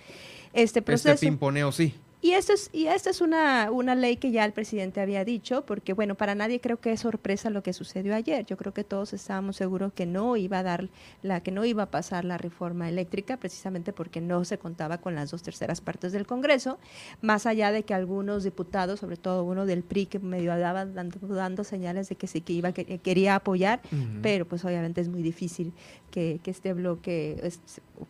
este 0.53 0.83
proceso. 0.83 1.11
Este 1.11 1.27
pimponeo, 1.27 1.73
sí. 1.73 1.95
Y 2.23 2.33
esto 2.33 2.55
es, 2.55 2.71
y 2.73 2.87
esta 2.87 3.11
es 3.11 3.21
una, 3.21 3.71
una 3.71 3.95
ley 3.95 4.17
que 4.17 4.31
ya 4.31 4.45
el 4.45 4.53
presidente 4.53 5.01
había 5.01 5.25
dicho, 5.25 5.67
porque 5.67 5.93
bueno, 5.93 6.15
para 6.15 6.35
nadie 6.35 6.61
creo 6.61 6.81
que 6.81 6.93
es 6.93 7.01
sorpresa 7.01 7.51
lo 7.51 7.63
que 7.63 7.75
sucedió 7.75 8.15
ayer. 8.15 8.47
Yo 8.47 8.57
creo 8.57 8.73
que 8.73 8.85
todos 8.85 9.13
estábamos 9.13 9.57
seguros 9.57 9.93
que 9.93 10.07
no 10.07 10.37
iba 10.37 10.61
a 10.61 10.63
dar 10.63 10.89
la, 11.23 11.41
que 11.41 11.51
no 11.51 11.65
iba 11.67 11.85
a 11.85 11.91
pasar 11.91 12.25
la 12.25 12.39
reforma 12.39 12.89
eléctrica, 12.89 13.37
precisamente 13.37 13.93
porque 13.93 14.23
no 14.23 14.45
se 14.45 14.57
contaba 14.57 14.99
con 14.99 15.15
las 15.15 15.31
dos 15.31 15.43
terceras 15.43 15.83
partes 15.83 16.13
del 16.13 16.27
Congreso, 16.27 16.79
más 17.21 17.45
allá 17.45 17.71
de 17.71 17.83
que 17.83 17.93
algunos 17.93 18.45
diputados, 18.45 19.01
sobre 19.01 19.19
todo 19.19 19.45
uno 19.45 19.67
del 19.67 19.83
PRI, 19.83 20.07
que 20.07 20.19
medio 20.19 20.57
daba 20.59 20.87
dando, 20.87 21.19
dando 21.29 21.65
señales 21.65 22.09
de 22.09 22.17
que 22.17 22.27
sí 22.27 22.41
que 22.41 22.55
iba 22.55 22.73
que 22.73 22.99
quería 22.99 23.35
apoyar, 23.35 23.81
pero 24.23 24.47
pues 24.47 24.65
obviamente 24.65 25.03
es 25.03 25.09
muy 25.09 25.23
difícil 25.23 25.75
que, 26.11 26.41
este 26.47 26.73
bloque 26.73 27.53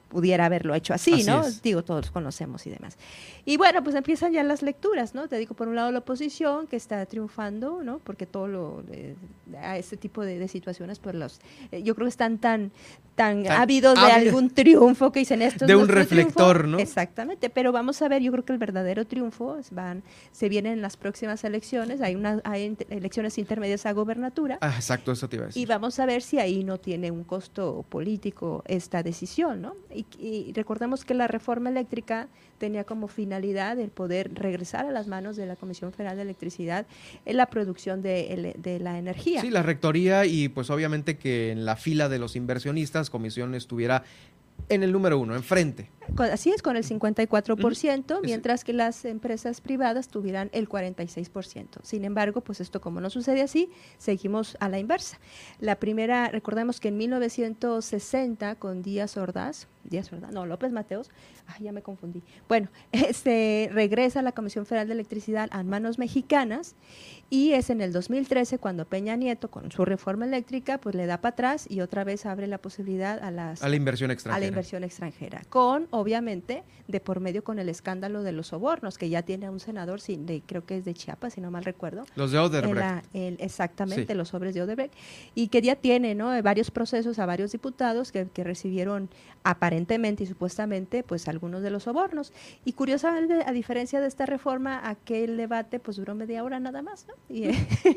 pudiera 0.09 0.47
haberlo 0.47 0.75
hecho 0.75 0.95
así, 0.95 1.25
¿no? 1.25 1.43
Digo, 1.63 1.83
todos 1.83 2.13
conocemos 2.13 2.65
y 2.67 2.71
demás. 2.71 2.97
Y 3.45 3.57
bueno, 3.57 3.83
pues 3.83 3.96
empiezan 3.99 4.33
ya 4.33 4.43
las 4.43 4.63
lecturas, 4.63 5.15
¿no? 5.15 5.29
Te 5.29 5.37
digo, 5.37 5.55
por 5.55 5.69
un 5.69 5.77
lado 5.77 5.91
la 5.91 6.01
oposición 6.01 6.67
que 6.67 6.77
está 6.77 7.05
triunfando, 7.07 7.83
¿no? 7.83 7.99
Porque 7.99 8.27
todo 8.27 8.49
lo, 8.49 8.85
a 9.59 9.79
este 9.79 9.97
tipo 9.97 10.25
de, 10.25 10.47
situaciones, 10.49 10.99
pues 10.99 11.15
los, 11.15 11.41
eh, 11.73 11.83
yo 11.83 11.95
creo 11.95 12.07
que 12.07 12.11
están 12.11 12.39
tan, 12.39 12.73
tan, 13.17 13.47
ávidos 13.49 13.95
de 13.95 14.13
algún 14.13 14.51
triunfo 14.51 15.11
que 15.11 15.21
dicen 15.21 15.43
esto. 15.43 15.67
De 15.67 15.75
un 15.75 15.89
reflector, 15.89 16.69
¿no? 16.69 16.79
Exactamente, 16.79 17.51
pero 17.51 17.73
vamos 17.73 18.01
a 18.03 18.09
ver, 18.09 18.23
yo 18.23 18.31
creo 18.31 18.45
que 18.45 18.53
el 18.53 18.59
verdadero 18.59 19.07
triunfo 19.07 19.59
van, 19.73 20.05
se 20.31 20.49
viene 20.49 20.73
en 20.73 20.83
las 20.83 20.97
próximas 20.97 21.43
elecciones, 21.43 22.01
hay, 22.03 22.15
una, 22.15 22.41
hay 22.45 22.77
elecciones 22.91 23.39
intermedias 23.39 23.87
a 23.87 23.93
gobernatura. 23.93 24.59
Ah, 24.61 24.75
exacto, 24.77 25.13
eso 25.13 25.29
te 25.29 25.37
iba 25.37 25.45
a 25.45 25.47
decir. 25.49 25.63
Y 25.63 25.67
vamos 25.67 25.99
a 25.99 26.07
ver 26.07 26.23
si 26.23 26.39
ahí 26.39 26.63
no 26.63 26.79
tiene 26.79 27.11
un 27.11 27.25
costo 27.25 27.85
político 27.89 28.63
esta 28.67 29.03
decisión, 29.03 29.63
¿no? 29.63 29.75
Y, 29.93 30.07
y 30.21 30.53
recordemos 30.53 31.05
que 31.05 31.15
la 31.15 31.27
reforma 31.27 31.71
eléctrica 31.71 32.29
tenía 32.57 32.85
como 32.85 33.09
finalidad 33.09 33.79
el 33.79 33.91
poder 33.91 34.33
regresar 34.35 34.87
a 34.87 34.91
las 34.91 35.07
manos 35.07 35.37
de 35.37 35.47
la 35.47 35.57
Comisión 35.57 35.93
Federal 35.93 36.17
de 36.17 36.23
Electricidad 36.23 36.87
en 37.25 37.37
la 37.37 37.47
producción 37.47 38.03
de, 38.03 38.55
de 38.57 38.81
la 38.81 38.99
energía. 38.99 39.41
Sí, 39.41 39.51
la 39.51 39.63
rectoría 39.63 40.27
y 40.27 40.49
pues 40.49 40.71
obviamente 40.71 41.19
que 41.19 41.51
en 41.51 41.65
la 41.65 41.77
fila 41.77 42.09
de 42.09 42.19
los 42.19 42.37
inversionistas, 42.37 43.06
Comisión 43.11 43.55
estuviera 43.55 44.05
en 44.69 44.83
el 44.83 44.93
número 44.93 45.19
uno, 45.19 45.35
enfrente. 45.35 45.91
Así 46.19 46.51
es, 46.51 46.63
con 46.63 46.77
el 46.77 46.85
54%, 46.85 48.21
mientras 48.23 48.65
que 48.65 48.73
las 48.73 49.05
empresas 49.05 49.61
privadas 49.61 50.09
tuvieran 50.09 50.51
el 50.53 50.69
46%. 50.69 51.81
Sin 51.83 52.05
embargo, 52.05 52.41
pues 52.41 52.61
esto 52.61 52.81
como 52.81 53.01
no 53.01 53.11
sucede 53.11 53.43
así, 53.43 53.71
seguimos 53.99 54.57
a 54.61 54.69
la 54.69 54.79
inversa. 54.79 55.19
La 55.61 55.77
primera, 55.77 56.29
recordemos 56.29 56.81
que 56.81 56.89
en 56.89 56.97
1960, 56.97 58.57
con 58.57 58.83
Díaz 58.83 59.17
Ordaz, 59.17 59.69
Díaz 59.85 60.13
Ordaz, 60.13 60.33
no, 60.33 60.47
López 60.47 60.73
Mateos, 60.73 61.11
ay, 61.47 61.65
ya 61.65 61.73
me 61.73 61.83
confundí. 61.83 62.23
Bueno, 62.49 62.69
este, 62.93 63.71
regresa 63.73 64.23
la 64.23 64.33
Comisión 64.33 64.67
Federal 64.67 64.89
de 64.89 64.95
Electricidad 64.95 65.49
a 65.53 65.63
manos 65.63 65.99
mexicanas 65.99 66.75
y 67.31 67.53
es 67.53 67.71
en 67.71 67.81
el 67.81 67.93
2013 67.93 68.59
cuando 68.59 68.85
Peña 68.85 69.17
Nieto, 69.17 69.51
con 69.51 69.71
su 69.71 69.85
reforma 69.85 70.25
eléctrica, 70.25 70.79
pues 70.79 70.95
le 70.95 71.07
da 71.07 71.21
para 71.21 71.33
atrás 71.33 71.67
y 71.69 71.81
otra 71.81 72.05
vez 72.05 72.27
abre 72.27 72.47
la 72.47 72.59
posibilidad 72.59 73.19
a, 73.23 73.31
las, 73.31 73.63
a 73.63 73.69
la 73.69 73.77
inversión 73.77 74.11
extranjera. 74.11 74.37
A 74.37 74.41
la 74.41 74.47
inversión 74.47 74.85
extranjera, 74.85 75.43
con, 75.49 75.89
obviamente, 75.99 76.63
de 76.89 77.01
por 77.01 77.21
medio 77.21 77.43
con 77.45 77.59
el 77.59 77.69
escándalo 77.69 78.23
de 78.23 78.33
los 78.33 78.49
sobornos, 78.49 78.99
que 78.99 79.09
ya 79.09 79.23
tiene 79.23 79.51
un 79.51 79.61
senador, 79.61 80.01
de, 80.01 80.43
creo 80.47 80.65
que 80.65 80.79
es 80.79 80.85
de 80.85 80.95
Chiapas, 80.95 81.35
si 81.35 81.41
no 81.41 81.51
mal 81.51 81.65
recuerdo. 81.65 82.05
Los 82.15 82.33
de 82.33 82.39
Odebrecht. 82.39 83.05
exactamente, 83.13 84.15
los 84.15 84.29
sobres 84.29 84.55
de 84.55 84.63
Odebrecht. 84.63 84.95
Y 85.35 85.49
que 85.49 85.63
ya 85.63 85.77
tiene 85.77 86.15
¿no? 86.15 86.43
varios 86.43 86.71
procesos 86.71 87.19
a 87.19 87.27
varios 87.27 87.53
diputados 87.53 88.13
que, 88.13 88.27
que 88.27 88.45
recibieron 88.45 89.09
aparentemente 89.45 90.25
y 90.25 90.27
supuestamente 90.27 91.03
pues 91.03 91.29
algunos 91.29 91.63
de 91.63 91.71
los 91.71 91.85
sobornos. 91.85 92.33
Y 92.65 92.73
curiosamente, 92.73 93.43
a 93.47 93.53
diferencia 93.53 94.01
de 94.01 94.09
esta 94.09 94.27
reforma, 94.27 94.89
aquel 94.89 95.37
debate 95.37 95.79
pues 95.79 95.97
duró 95.97 96.15
media 96.15 96.43
hora 96.45 96.61
nada 96.61 96.83
más, 96.83 97.07
¿no? 97.07 97.15
Y, 97.35 97.51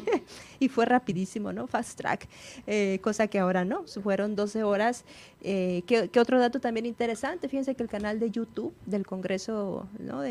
y 0.59 0.69
fue 0.69 0.85
rapidísimo, 0.85 1.53
¿no? 1.53 1.67
Fast 1.67 1.97
track, 1.97 2.27
eh, 2.67 2.99
cosa 3.01 3.27
que 3.27 3.39
ahora 3.39 3.65
no, 3.65 3.85
fueron 4.03 4.35
12 4.35 4.63
horas. 4.63 5.05
Eh, 5.41 5.83
¿qué, 5.87 6.09
otro 6.19 6.39
dato 6.39 6.59
también 6.59 6.85
interesante? 6.85 7.47
Fíjense 7.47 7.75
que 7.75 7.83
el 7.89 7.91
canal 7.91 8.19
de 8.19 8.29
YouTube 8.29 8.73
del 8.85 9.05
Congreso 9.05 9.87
¿no? 9.97 10.21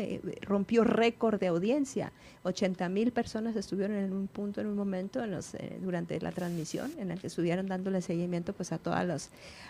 rompió 0.41 0.83
récord 0.83 1.39
de 1.39 1.47
audiencia. 1.47 2.11
80 2.43 2.87
mil 2.87 3.11
personas 3.11 3.57
estuvieron 3.57 3.97
en 3.97 4.13
un 4.13 4.27
punto, 4.27 4.61
en 4.61 4.67
un 4.67 4.75
momento, 4.75 5.21
en 5.21 5.31
los, 5.31 5.53
eh, 5.55 5.77
durante 5.81 6.19
la 6.21 6.31
transmisión, 6.31 6.91
en 6.97 7.11
el 7.11 7.19
que 7.19 7.27
estuvieron 7.27 7.67
dándole 7.67 8.01
seguimiento 8.01 8.53
pues 8.53 8.71
a 8.71 8.77
todas 8.77 9.05
las 9.05 9.29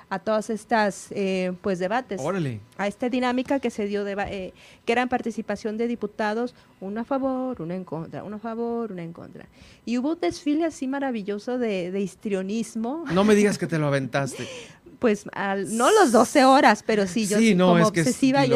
a 0.10 0.20
todas 0.20 0.50
estas 0.50 1.10
pues 1.62 1.78
debates, 1.78 2.20
a 2.78 2.88
esta 2.88 3.10
dinámica 3.10 3.60
que 3.60 3.70
se 3.70 3.86
dio, 3.86 4.04
de, 4.04 4.54
que 4.86 4.92
eran 4.92 5.08
participación 5.08 5.78
de 5.78 5.88
diputados, 5.88 6.56
uno 6.82 7.02
a 7.02 7.04
favor, 7.04 7.62
uno 7.62 7.74
en 7.74 7.84
contra, 7.84 8.24
uno 8.24 8.38
a 8.38 8.40
favor, 8.40 8.92
uno 8.92 9.02
en 9.02 9.14
contra. 9.14 9.46
Y 9.86 9.98
hubo 9.98 10.14
un 10.14 10.20
desfile 10.20 10.66
así 10.66 10.88
maravilloso 10.88 11.60
de, 11.60 12.00
histrionismo. 12.00 13.06
No 13.14 13.24
me 13.24 13.36
digas 13.36 13.58
que 13.58 13.68
te 13.68 13.78
lo 13.78 13.88
aventaste. 13.88 14.48
pues 15.00 15.26
no 15.68 15.92
los 15.92 16.12
12 16.12 16.46
horas, 16.46 16.84
pero 16.86 17.08
sí, 17.08 17.26
yo 17.28 17.40
sí, 17.40 17.56
no, 17.56 17.68
como 17.68 17.80
es 17.80 17.88
obsesiva 17.88 18.44
es 18.44 18.50
y 18.50 18.52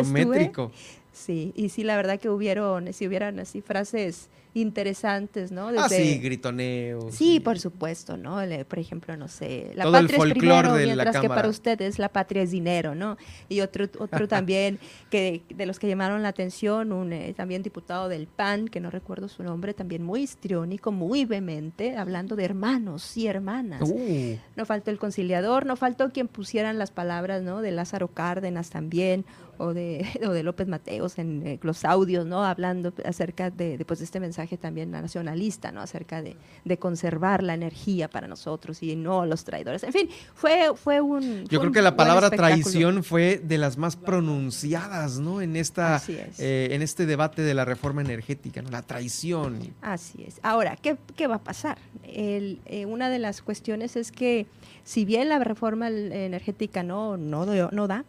Sí, 1.13 1.53
y 1.55 1.69
sí, 1.69 1.83
la 1.83 1.95
verdad 1.95 2.19
que 2.19 2.29
hubieron, 2.29 2.91
si 2.91 3.07
hubieran 3.07 3.39
así 3.39 3.61
frases 3.61 4.29
interesantes, 4.53 5.51
¿no? 5.51 5.69
ah, 5.77 5.89
sí, 5.89 6.19
gritoneo. 6.19 7.11
Sí, 7.11 7.39
por 7.39 7.59
supuesto, 7.59 8.17
¿no? 8.17 8.37
por 8.67 8.79
ejemplo, 8.79 9.17
no 9.17 9.27
sé, 9.27 9.71
la 9.75 9.89
patria 9.89 10.17
es 10.17 10.33
primero, 10.33 10.75
mientras 10.75 11.17
que 11.17 11.27
para 11.27 11.47
ustedes 11.47 11.99
la 11.99 12.09
patria 12.09 12.43
es 12.43 12.51
dinero, 12.51 12.95
¿no? 12.95 13.17
Y 13.49 13.61
otro, 13.61 13.85
otro 13.99 14.27
también 14.27 14.79
que 15.09 15.41
de 15.49 15.65
los 15.65 15.79
que 15.79 15.87
llamaron 15.87 16.21
la 16.21 16.29
atención, 16.29 16.91
un 16.91 17.13
eh, 17.13 17.33
también 17.35 17.63
diputado 17.63 18.09
del 18.09 18.27
PAN, 18.27 18.67
que 18.67 18.79
no 18.79 18.89
recuerdo 18.89 19.27
su 19.27 19.43
nombre, 19.43 19.73
también 19.73 20.03
muy 20.03 20.21
histriónico, 20.21 20.91
muy 20.91 21.25
vehemente, 21.25 21.97
hablando 21.97 22.35
de 22.35 22.45
hermanos 22.45 23.17
y 23.17 23.27
hermanas. 23.27 23.81
Uh. 23.89 24.37
No 24.55 24.65
faltó 24.65 24.91
el 24.91 24.99
conciliador, 24.99 25.65
no 25.65 25.75
faltó 25.75 26.11
quien 26.11 26.27
pusieran 26.27 26.77
las 26.77 26.91
palabras, 26.91 27.41
¿no? 27.41 27.61
De 27.61 27.71
Lázaro 27.71 28.09
Cárdenas 28.09 28.69
también, 28.69 29.25
o 29.57 29.73
de, 29.73 30.05
o 30.27 30.31
de 30.31 30.43
López 30.43 30.67
Mateos 30.67 31.17
en 31.17 31.45
eh, 31.45 31.59
los 31.61 31.85
audios, 31.85 32.25
¿no? 32.25 32.43
Hablando 32.43 32.93
acerca 33.05 33.49
de, 33.49 33.83
pues, 33.85 33.99
de 33.99 34.05
este 34.05 34.19
mensaje 34.19 34.57
también 34.57 34.91
nacionalista, 34.91 35.71
¿no? 35.71 35.81
Acerca 35.81 36.21
de, 36.21 36.35
de, 36.65 36.77
conservar 36.77 37.43
la 37.43 37.53
energía 37.53 38.09
para 38.09 38.27
nosotros 38.27 38.81
y 38.83 38.95
no 38.95 39.25
los 39.25 39.43
traidores. 39.43 39.83
En 39.83 39.93
fin, 39.93 40.09
fue, 40.33 40.71
fue 40.75 41.01
un... 41.01 41.45
Yo 41.47 41.59
creo 41.59 41.71
que 41.71 41.81
la 41.81 41.95
palabra 41.95 42.29
traición 42.29 43.03
fue 43.03 43.41
de 43.43 43.57
las 43.57 43.77
más 43.77 43.95
pronunciadas, 43.95 45.19
¿no? 45.19 45.41
En, 45.41 45.55
esta, 45.55 46.01
eh, 46.07 46.69
en 46.71 46.81
este 46.81 47.05
debate 47.05 47.41
de 47.41 47.53
la 47.53 47.65
reforma 47.65 48.01
energética, 48.01 48.61
¿no? 48.61 48.69
La 48.69 48.81
traición. 48.81 49.59
Así 49.81 50.23
es. 50.23 50.39
Ahora, 50.43 50.75
¿qué, 50.75 50.97
qué 51.15 51.27
va 51.27 51.35
a 51.35 51.43
pasar? 51.43 51.77
El, 52.03 52.59
eh, 52.65 52.85
una 52.85 53.09
de 53.09 53.19
las 53.19 53.41
cuestiones 53.41 53.95
es 53.95 54.11
que 54.11 54.47
si 54.83 55.05
bien 55.05 55.29
la 55.29 55.39
reforma 55.39 55.87
energética 55.87 56.83
no, 56.83 57.17
no, 57.17 57.45
no 57.45 57.87
da, 57.87 58.05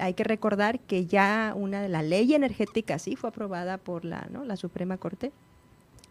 hay 0.00 0.14
que 0.14 0.24
recordar 0.24 0.80
que 0.80 1.06
ya 1.06 1.54
una 1.56 1.82
de 1.82 1.88
la 1.88 2.02
ley 2.02 2.34
energética 2.34 2.98
sí 2.98 3.16
fue 3.16 3.30
aprobada 3.30 3.78
por 3.78 4.04
la, 4.04 4.28
¿no? 4.30 4.44
la 4.44 4.56
Suprema 4.56 4.96
Corte 4.96 5.32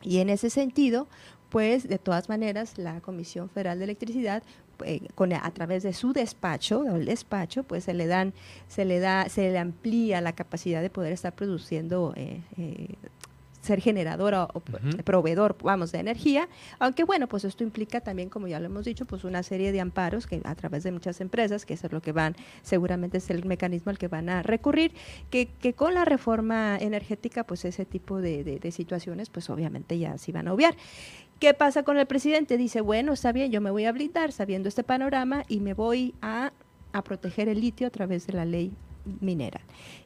y 0.02 0.20
en 0.20 0.30
ese 0.30 0.50
sentido, 0.50 1.08
pues 1.50 1.88
de 1.88 1.98
todas 1.98 2.30
maneras 2.30 2.78
la 2.78 3.02
Comisión 3.02 3.50
Federal 3.50 3.80
de 3.80 3.86
Electricidad 3.86 4.44
eh, 4.86 5.02
con, 5.16 5.34
a 5.34 5.52
través 5.52 5.84
de 5.84 5.94
su 5.94 6.14
despacho, 6.14 6.86
el 6.96 7.06
despacho, 7.06 7.64
pues 7.64 7.84
se 7.84 7.94
le 7.94 8.08
dan, 8.08 8.34
se 8.68 8.86
le 8.86 9.00
da, 9.00 9.28
se 9.28 9.52
le 9.52 9.58
amplía 9.58 10.22
la 10.22 10.34
capacidad 10.34 10.82
de 10.82 10.90
poder 10.90 11.12
estar 11.12 11.34
produciendo 11.34 12.14
eh, 12.16 12.42
eh, 12.58 12.96
ser 13.62 13.82
generador 13.82 14.34
o, 14.34 14.62
proveedor, 15.04 15.58
vamos, 15.62 15.92
de 15.92 16.00
energía, 16.00 16.48
aunque 16.80 17.04
bueno, 17.04 17.28
pues 17.28 17.44
esto 17.44 17.64
implica 17.64 18.02
también, 18.02 18.30
como 18.30 18.48
ya 18.48 18.60
lo 18.60 18.68
hemos 18.68 18.86
dicho, 18.86 19.06
pues 19.06 19.24
una 19.24 19.44
serie 19.44 19.72
de 19.72 19.82
amparos 19.82 20.28
que 20.28 20.42
a 20.44 20.56
través 20.56 20.84
de 20.84 20.92
muchas 20.92 21.22
empresas, 21.22 21.66
que 21.66 21.74
eso 21.74 21.88
es 21.88 21.94
lo 21.94 22.02
que 22.02 22.12
van, 22.12 22.36
seguramente 22.62 23.18
es 23.18 23.30
el 23.30 23.46
mecanismo 23.46 23.90
al 23.90 23.98
que 23.98 24.08
van 24.08 24.30
a 24.30 24.44
recurrir, 24.44 24.94
que, 25.30 25.48
que 25.48 25.74
con 25.74 25.94
la 25.94 26.06
reforma 26.06 26.78
energética, 26.78 27.44
pues 27.44 27.66
ese 27.66 27.86
tipo 27.86 28.20
de, 28.20 28.44
de, 28.44 28.72
situaciones, 28.72 29.30
pues 29.30 29.50
obviamente 29.50 29.98
ya 29.98 30.18
se 30.18 30.32
van 30.32 30.48
a 30.48 30.54
obviar. 30.54 30.76
¿Qué 31.40 31.54
pasa 31.54 31.84
con 31.84 31.98
el 31.98 32.06
presidente? 32.06 32.58
Dice, 32.58 32.82
bueno, 32.82 33.14
está 33.14 33.32
bien, 33.32 33.52
yo 33.52 33.62
me 33.62 33.72
voy 33.72 33.86
a 33.86 33.92
blindar 33.92 34.32
sabiendo 34.32 34.70
este 34.70 34.84
panorama 34.84 35.44
y 35.48 35.60
me 35.60 35.74
voy 35.74 36.14
a, 36.22 36.52
a 36.92 37.04
proteger 37.04 37.50
el 37.50 37.62
litio 37.62 37.88
a 37.88 37.90
través 37.90 38.28
de 38.28 38.34
la 38.34 38.46
ley 38.46 38.74
minera. 39.22 39.62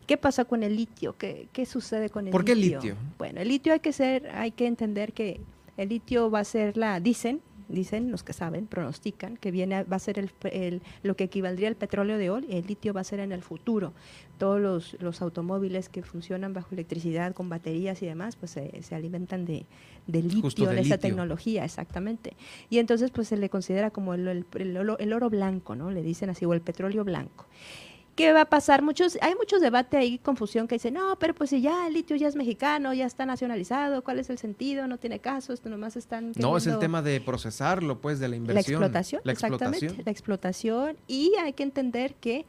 ¿Qué 0.08 0.18
pasa 0.18 0.46
con 0.46 0.64
el 0.64 0.76
litio? 0.76 1.18
¿Qué, 1.18 1.48
qué 1.54 1.66
sucede 1.66 2.10
con 2.10 2.22
el 2.22 2.26
litio? 2.28 2.38
¿Por 2.38 2.46
qué 2.46 2.56
litio? 2.56 2.96
Bueno, 3.18 3.42
el 3.42 3.48
litio 3.48 3.74
hay 3.74 3.80
que 3.80 3.94
ser, 3.94 4.30
hay 4.34 4.52
que 4.52 4.68
entender 4.68 5.14
que 5.14 5.40
el 5.78 5.90
litio 5.90 6.30
va 6.30 6.40
a 6.40 6.44
ser 6.44 6.78
la, 6.78 7.00
dicen, 7.00 7.42
dicen 7.68 8.12
los 8.12 8.24
que 8.24 8.34
saben, 8.34 8.68
pronostican, 8.68 9.38
que 9.38 9.52
viene 9.52 9.84
va 9.84 9.96
a 9.96 10.00
ser 10.00 10.20
el, 10.20 10.82
lo 11.02 11.16
que 11.16 11.26
equivaldría 11.26 11.68
al 11.68 11.76
petróleo 11.76 12.18
de 12.18 12.30
hoy, 12.30 12.46
el 12.50 12.66
litio 12.68 12.94
va 12.94 13.02
a 13.02 13.04
ser 13.04 13.20
en 13.20 13.32
el 13.32 13.42
futuro. 13.42 13.94
Todos 14.38 14.60
los, 14.60 14.98
los 15.00 15.22
automóviles 15.22 15.90
que 15.90 16.04
funcionan 16.04 16.54
bajo 16.54 16.70
electricidad, 16.72 17.34
con 17.34 17.50
baterías 17.50 18.02
y 18.02 18.06
demás, 18.06 18.36
pues 18.36 18.52
se, 18.52 18.96
alimentan 18.96 19.46
de, 19.46 19.66
de 20.08 20.22
litio, 20.22 20.70
de, 20.70 20.82
esa 20.82 20.98
tecnología, 20.98 21.66
exactamente. 21.66 22.36
Y 22.70 22.80
entonces 22.80 23.12
pues 23.12 23.28
se 23.28 23.38
le 23.38 23.50
considera 23.50 23.92
como 23.92 24.14
el, 24.14 24.28
el, 24.28 24.46
el, 25.00 25.14
oro 25.14 25.30
blanco, 25.30 25.76
¿no? 25.76 25.92
Le 25.92 26.04
dicen 26.04 26.30
así, 26.30 26.46
o 26.46 26.54
el 26.54 26.62
petróleo 26.62 27.04
blanco. 27.04 27.46
¿Qué 28.16 28.32
va 28.32 28.42
a 28.42 28.46
pasar? 28.46 28.84
Muchos, 28.84 29.18
hay 29.22 29.34
muchos 29.36 29.60
debates 29.60 30.00
ahí, 30.00 30.20
confusión, 30.20 30.68
que 30.68 30.76
dicen, 30.76 30.94
no, 30.94 31.18
pero 31.18 31.34
pues 31.34 31.50
si 31.50 31.62
ya 31.62 31.88
el 31.88 31.94
litio 31.94 32.16
ya 32.16 32.28
es 32.28 32.36
mexicano, 32.36 32.94
ya 32.94 33.08
está 33.08 33.26
nacionalizado, 33.26 34.04
¿cuál 34.04 34.20
es 34.20 34.30
el 34.30 34.38
sentido? 34.38 34.88
No 34.88 34.98
tiene 34.98 35.20
caso, 35.20 35.52
esto 35.52 35.70
nomás 35.70 35.96
están... 35.96 36.32
No, 36.38 36.56
es 36.56 36.68
el 36.68 36.78
tema 36.78 37.02
de 37.02 37.20
procesarlo, 37.22 38.00
pues, 38.00 38.20
de 38.20 38.28
la 38.28 38.36
inversión. 38.36 38.82
La 38.82 38.88
explotación, 38.88 39.22
la 39.24 39.32
exactamente, 39.32 40.04
la 40.06 40.12
explotación. 40.12 40.98
Y 41.08 41.34
hay 41.42 41.54
que 41.54 41.64
entender 41.64 42.14
que 42.16 42.46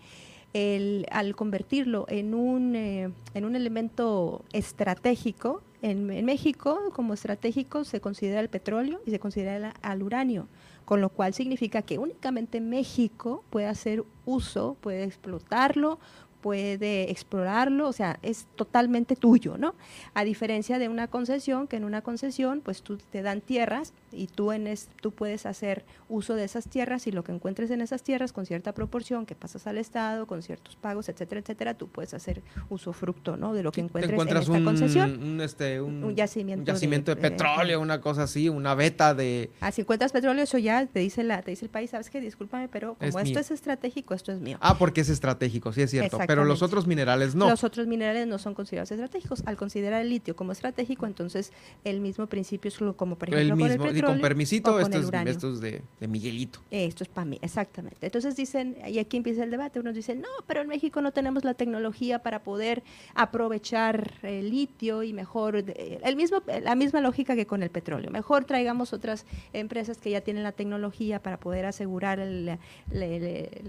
el, 0.53 1.07
al 1.11 1.35
convertirlo 1.35 2.05
en 2.09 2.35
un, 2.35 2.77
eh, 2.77 3.11
en 3.33 3.45
un 3.47 3.57
elemento 3.57 4.45
estratégico, 4.53 5.63
en, 5.81 6.11
en 6.11 6.25
México 6.27 6.93
como 6.93 7.15
estratégico 7.15 7.85
se 7.85 8.01
considera 8.01 8.41
el 8.41 8.51
petróleo 8.51 9.01
y 9.07 9.11
se 9.11 9.19
considera 9.19 9.75
al 9.83 10.03
uranio 10.03 10.47
con 10.85 11.01
lo 11.01 11.09
cual 11.09 11.35
significa 11.35 11.83
que 11.83 11.99
únicamente 11.99 12.61
México 12.61 13.45
puede 13.51 13.67
hacer 13.67 14.05
uso, 14.27 14.77
puede 14.81 15.05
explotarlo, 15.05 15.99
puede 16.45 17.11
explorarlo, 17.11 17.89
o 17.89 17.93
sea, 17.95 18.19
es 18.21 18.47
totalmente 18.55 19.17
tuyo, 19.17 19.57
¿no? 19.57 19.75
A 20.13 20.25
diferencia 20.25 20.79
de 20.79 20.91
una 20.91 21.07
concesión, 21.09 21.67
que 21.67 21.77
en 21.77 21.85
una 21.85 22.03
concesión, 22.03 22.61
pues 22.61 22.83
tú 22.83 22.99
te 22.99 23.23
dan 23.23 23.41
tierras 23.41 23.95
y 24.13 24.27
tú, 24.27 24.53
en 24.53 24.69
tú 25.01 25.11
puedes 25.11 25.47
hacer 25.47 25.87
uso 26.11 26.35
de 26.35 26.45
esas 26.45 26.69
tierras 26.69 27.07
y 27.07 27.13
lo 27.13 27.25
que 27.25 27.33
encuentres 27.33 27.71
en 27.71 27.81
esas 27.81 28.03
tierras 28.03 28.35
con 28.35 28.45
cierta 28.45 28.73
proporción 28.73 29.25
que 29.25 29.35
pasas 29.35 29.67
al 29.67 29.79
Estado, 29.79 30.27
con 30.27 30.43
ciertos 30.43 30.77
pagos, 30.77 31.09
etcétera, 31.09 31.41
etcétera, 31.41 31.73
tú 31.73 31.89
puedes 31.89 32.13
hacer 32.13 32.43
uso 32.69 32.93
fructo, 32.93 33.39
¿no? 33.39 33.55
De 33.55 33.63
lo 33.63 33.73
que 33.73 33.81
encuentres 33.81 34.21
en 34.21 34.37
esta 34.37 34.63
concesión. 34.63 35.23
Un, 35.23 35.41
este, 35.41 35.81
un, 35.81 36.15
yacimiento, 36.15 36.71
yacimiento 36.71 37.15
de, 37.15 37.23
petróleo, 37.23 37.81
una 37.81 38.03
cosa 38.03 38.25
así, 38.25 38.51
una 38.51 38.75
veta 38.75 39.15
de... 39.15 39.51
Si 39.73 39.81
encuentras 39.81 40.13
petróleo, 40.13 40.45
eso 40.45 40.59
ya 40.59 40.85
te 40.85 41.01
dice, 41.01 41.25
la, 41.25 41.41
te 41.41 41.53
dice 41.53 41.65
el 41.65 41.71
país, 41.71 41.89
¿sabes 41.89 42.11
qué? 42.11 42.21
Discúlpame, 42.21 42.69
pero 42.69 42.97
como 42.97 43.19
esto 43.19 43.41
es 43.41 43.51
estratégico, 43.51 44.13
esto 44.13 44.31
es 44.31 44.41
mío. 44.41 44.59
Ah, 44.61 44.77
porque 44.77 45.01
es 45.01 45.09
estratégico, 45.09 45.73
sí 45.73 45.81
es 45.81 45.91
cierto 45.91 46.19
pero 46.35 46.45
los 46.45 46.63
otros 46.63 46.87
minerales 46.87 47.35
no. 47.35 47.49
Los 47.49 47.65
otros 47.65 47.87
minerales 47.87 48.27
no 48.27 48.39
son 48.39 48.55
considerados 48.55 48.91
estratégicos. 48.91 49.43
Al 49.47 49.57
considerar 49.57 50.03
el 50.03 50.11
litio 50.11 50.35
como 50.37 50.53
estratégico, 50.53 51.07
entonces 51.07 51.53
el 51.85 52.01
mismo 52.01 52.27
principio 52.27 52.69
es 52.69 52.79
como 52.97 53.17
por 53.17 53.29
ejemplo 53.29 53.55
el 53.55 53.57
mismo, 53.57 53.61
con 53.61 53.71
el 53.71 53.79
petróleo. 53.79 53.99
Y 53.99 54.03
con 54.03 54.21
permisito, 54.21 54.81
esto, 54.81 54.99
es, 54.99 55.27
esto 55.27 55.53
es 55.53 55.61
de, 55.61 55.83
Miguelito. 56.09 56.61
Esto 56.71 57.05
es 57.05 57.09
para 57.09 57.25
mí, 57.25 57.39
exactamente. 57.41 58.07
Entonces 58.07 58.37
dicen, 58.37 58.77
y 58.87 58.99
aquí 58.99 59.17
empieza 59.17 59.45
el 59.45 59.51
debate, 59.51 59.81
unos 59.81 59.95
dicen, 59.95 60.21
no, 60.21 60.29
pero 60.47 60.61
en 60.61 60.69
México 60.69 61.01
no 61.01 61.13
tenemos 61.13 61.45
la 61.45 61.55
tecnología 61.55 62.21
para 62.21 62.43
poder 62.43 62.83
aprovechar 63.15 64.13
el 64.23 64.51
litio 64.51 65.03
y 65.03 65.13
mejor, 65.13 65.57
el 65.57 66.17
mismo, 66.17 66.43
la 66.63 66.75
misma 66.75 67.01
lógica 67.01 67.37
que 67.37 67.47
con 67.47 67.63
el 67.63 67.71
petróleo. 67.71 68.11
Mejor 68.11 68.45
traigamos 68.45 68.93
otras 68.93 69.27
empresas 69.53 69.99
que 69.99 70.11
ya 70.11 70.21
tienen 70.21 70.43
la 70.43 70.53
tecnología 70.53 71.23
para 71.23 71.39
poder 71.39 71.67
asegurar 71.67 72.19
la, 72.19 72.59
la 72.91 73.07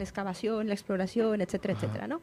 excavación, 0.03 0.67
la 0.67 0.73
exploración, 0.73 1.41
etcétera, 1.41 1.73
etcétera, 1.73 2.07
¿no? 2.07 2.21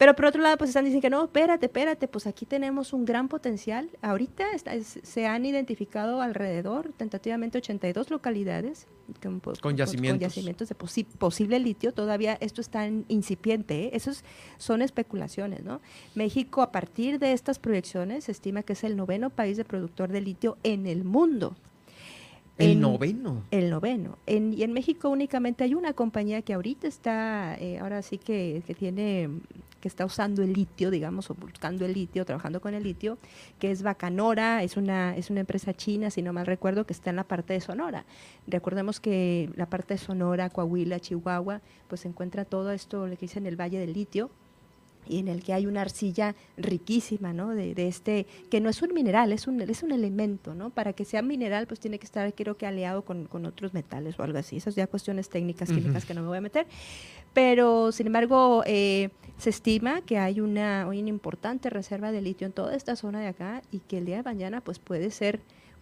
Pero 0.00 0.16
por 0.16 0.24
otro 0.24 0.40
lado, 0.40 0.56
pues 0.56 0.70
están 0.70 0.86
diciendo 0.86 1.02
que 1.02 1.10
no, 1.10 1.24
espérate, 1.24 1.66
espérate, 1.66 2.08
pues 2.08 2.26
aquí 2.26 2.46
tenemos 2.46 2.94
un 2.94 3.04
gran 3.04 3.28
potencial. 3.28 3.90
Ahorita 4.00 4.46
se 4.82 5.26
han 5.26 5.44
identificado 5.44 6.22
alrededor, 6.22 6.94
tentativamente 6.96 7.58
82 7.58 8.08
localidades 8.08 8.86
con, 9.22 9.40
con 9.40 9.76
yacimientos, 9.76 10.18
con 10.18 10.18
yacimientos 10.20 10.70
de 10.70 10.74
posible 10.74 11.58
litio. 11.58 11.92
Todavía 11.92 12.38
esto 12.40 12.62
está 12.62 12.86
en 12.86 13.04
incipiente, 13.08 13.84
¿eh? 13.84 13.90
esos 13.92 14.24
son 14.56 14.80
especulaciones, 14.80 15.64
¿no? 15.64 15.82
México, 16.14 16.62
a 16.62 16.72
partir 16.72 17.18
de 17.18 17.34
estas 17.34 17.58
proyecciones, 17.58 18.24
se 18.24 18.32
estima 18.32 18.62
que 18.62 18.72
es 18.72 18.84
el 18.84 18.96
noveno 18.96 19.28
país 19.28 19.58
de 19.58 19.66
productor 19.66 20.08
de 20.08 20.22
litio 20.22 20.56
en 20.62 20.86
el 20.86 21.04
mundo. 21.04 21.56
El 22.56 22.80
noveno. 22.80 23.44
El 23.50 23.68
noveno. 23.68 24.16
En, 24.26 24.54
y 24.54 24.62
en 24.62 24.72
México 24.72 25.10
únicamente 25.10 25.64
hay 25.64 25.74
una 25.74 25.92
compañía 25.92 26.40
que 26.40 26.54
ahorita 26.54 26.88
está, 26.88 27.54
eh, 27.58 27.78
ahora 27.78 28.00
sí 28.00 28.16
que, 28.16 28.62
que, 28.66 28.74
tiene 28.74 29.28
que 29.80 29.88
está 29.88 30.04
usando 30.04 30.42
el 30.42 30.52
litio, 30.52 30.90
digamos, 30.90 31.30
o 31.30 31.34
buscando 31.34 31.84
el 31.84 31.94
litio, 31.94 32.24
trabajando 32.24 32.60
con 32.60 32.74
el 32.74 32.82
litio, 32.82 33.18
que 33.58 33.70
es 33.70 33.82
Bacanora, 33.82 34.62
es 34.62 34.76
una, 34.76 35.16
es 35.16 35.30
una 35.30 35.40
empresa 35.40 35.74
china, 35.74 36.10
si 36.10 36.22
no 36.22 36.32
mal 36.32 36.46
recuerdo, 36.46 36.84
que 36.84 36.92
está 36.92 37.10
en 37.10 37.16
la 37.16 37.24
parte 37.24 37.54
de 37.54 37.60
Sonora. 37.60 38.04
Recordemos 38.46 39.00
que 39.00 39.50
la 39.56 39.66
parte 39.66 39.94
de 39.94 39.98
Sonora, 39.98 40.50
Coahuila, 40.50 41.00
Chihuahua, 41.00 41.60
pues 41.88 42.02
se 42.02 42.08
encuentra 42.08 42.44
todo 42.44 42.70
esto, 42.72 43.06
lo 43.06 43.14
que 43.14 43.22
dicen 43.22 43.46
el 43.46 43.60
Valle 43.60 43.78
del 43.78 43.92
Litio, 43.92 44.30
y 45.10 45.18
en 45.18 45.28
el 45.28 45.42
que 45.42 45.52
hay 45.52 45.66
una 45.66 45.80
arcilla 45.80 46.36
riquísima, 46.56 47.32
¿no? 47.32 47.48
De, 47.50 47.74
este, 47.88 48.26
que 48.48 48.60
no 48.60 48.70
es 48.70 48.80
un 48.80 48.94
mineral, 48.94 49.32
es 49.32 49.48
un, 49.48 49.60
es 49.60 49.82
un 49.82 49.90
elemento, 49.90 50.54
¿no? 50.54 50.70
Para 50.70 50.92
que 50.92 51.04
sea 51.04 51.20
mineral, 51.20 51.66
pues 51.66 51.80
tiene 51.80 51.98
que 51.98 52.06
estar, 52.06 52.32
creo 52.34 52.56
que, 52.56 52.66
aliado 52.66 53.02
con, 53.04 53.28
otros 53.44 53.74
metales 53.74 54.18
o 54.18 54.22
algo 54.22 54.38
así. 54.38 54.56
Esas 54.56 54.76
ya 54.76 54.86
cuestiones 54.86 55.28
técnicas, 55.28 55.70
químicas 55.70 56.04
que 56.04 56.14
no 56.14 56.22
me 56.22 56.28
voy 56.28 56.38
a 56.38 56.40
meter. 56.40 56.66
Pero, 57.32 57.90
sin 57.90 58.06
embargo, 58.06 58.62
eh, 58.66 59.10
se 59.36 59.50
estima 59.50 60.02
que 60.02 60.18
hay 60.18 60.40
una, 60.40 60.86
una 60.86 60.96
importante 60.96 61.70
reserva 61.70 62.12
de 62.12 62.20
litio 62.20 62.46
en 62.46 62.52
toda 62.52 62.74
esta 62.74 62.94
zona 62.94 63.20
de 63.20 63.26
acá 63.26 63.62
y 63.72 63.80
que 63.80 63.98
el 63.98 64.06
día 64.06 64.16
de 64.16 64.22
mañana, 64.22 64.60
pues 64.60 64.78
puede 64.78 65.10
ser 65.10 65.40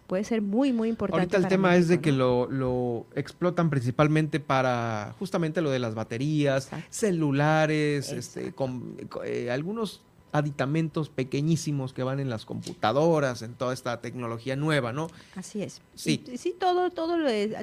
puede 0.09 0.23
ser 0.23 0.41
muy, 0.41 0.73
muy 0.73 0.89
importante. 0.89 1.21
Ahorita 1.21 1.37
el 1.37 1.47
tema 1.47 1.77
es 1.77 1.87
de 1.87 2.01
que 2.01 2.11
lo, 2.11 2.49
lo, 2.49 3.05
explotan 3.15 3.69
principalmente 3.69 4.39
para 4.39 5.15
justamente 5.19 5.61
lo 5.61 5.69
de 5.69 5.77
las 5.77 5.93
baterías, 5.93 6.69
celulares, 6.89 8.11
este, 8.11 8.51
con, 8.51 8.97
eh, 9.23 9.51
algunos 9.51 10.01
aditamentos 10.31 11.09
pequeñísimos 11.09 11.93
que 11.93 12.01
van 12.01 12.19
en 12.19 12.29
las 12.29 12.45
computadoras, 12.45 13.43
en 13.43 13.53
toda 13.53 13.71
esta 13.73 14.01
tecnología 14.01 14.55
nueva, 14.55 14.91
¿no? 14.93 15.09
Así 15.35 15.61
es. 15.61 15.79
Sí. 15.93 16.23
sí, 16.35 16.55
todo, 16.59 16.89
todo 16.89 17.15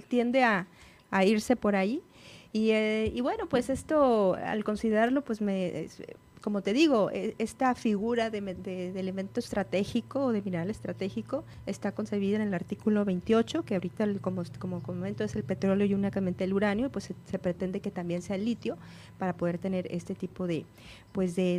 tiende 0.09 0.45
a, 0.45 0.67
irse 1.25 1.57
por 1.57 1.75
ahí. 1.75 2.01
Y, 2.53 2.71
eh, 2.71 3.13
y, 3.13 3.21
bueno, 3.23 3.49
pues 3.49 3.71
esto, 3.71 4.35
al 4.35 4.63
considerarlo, 4.63 5.23
pues 5.23 5.41
me, 5.41 5.89
como 6.47 6.63
te 6.63 6.73
digo, 6.73 7.11
e, 7.11 7.35
esta 7.39 7.75
figura 7.75 8.31
de, 8.31 8.39
elemento 8.95 9.41
estratégico 9.41 10.27
o 10.27 10.33
de 10.33 10.43
mineral 10.43 10.71
estratégico 10.71 11.43
está 11.67 11.91
concebida 11.91 12.37
en 12.37 12.43
el 12.43 12.55
artículo 12.55 13.05
28, 13.05 13.65
que 13.65 13.75
ahorita, 13.75 14.07
como, 14.21 14.45
como 14.61 14.81
comento, 14.81 15.25
es 15.25 15.35
el 15.35 15.43
petróleo 15.43 15.89
y 15.89 15.95
únicamente 15.95 16.45
el 16.45 16.53
uranio, 16.53 16.89
pues 16.89 17.13
se, 17.25 17.39
pretende 17.41 17.81
que 17.81 17.91
también 17.91 18.23
sea 18.23 18.37
el 18.37 18.45
litio 18.45 18.79
para 19.19 19.37
poder 19.37 19.59
tener 19.59 19.89
este 19.91 20.15
tipo 20.15 20.47
de, 20.47 20.65
pues 21.11 21.35
de, 21.35 21.59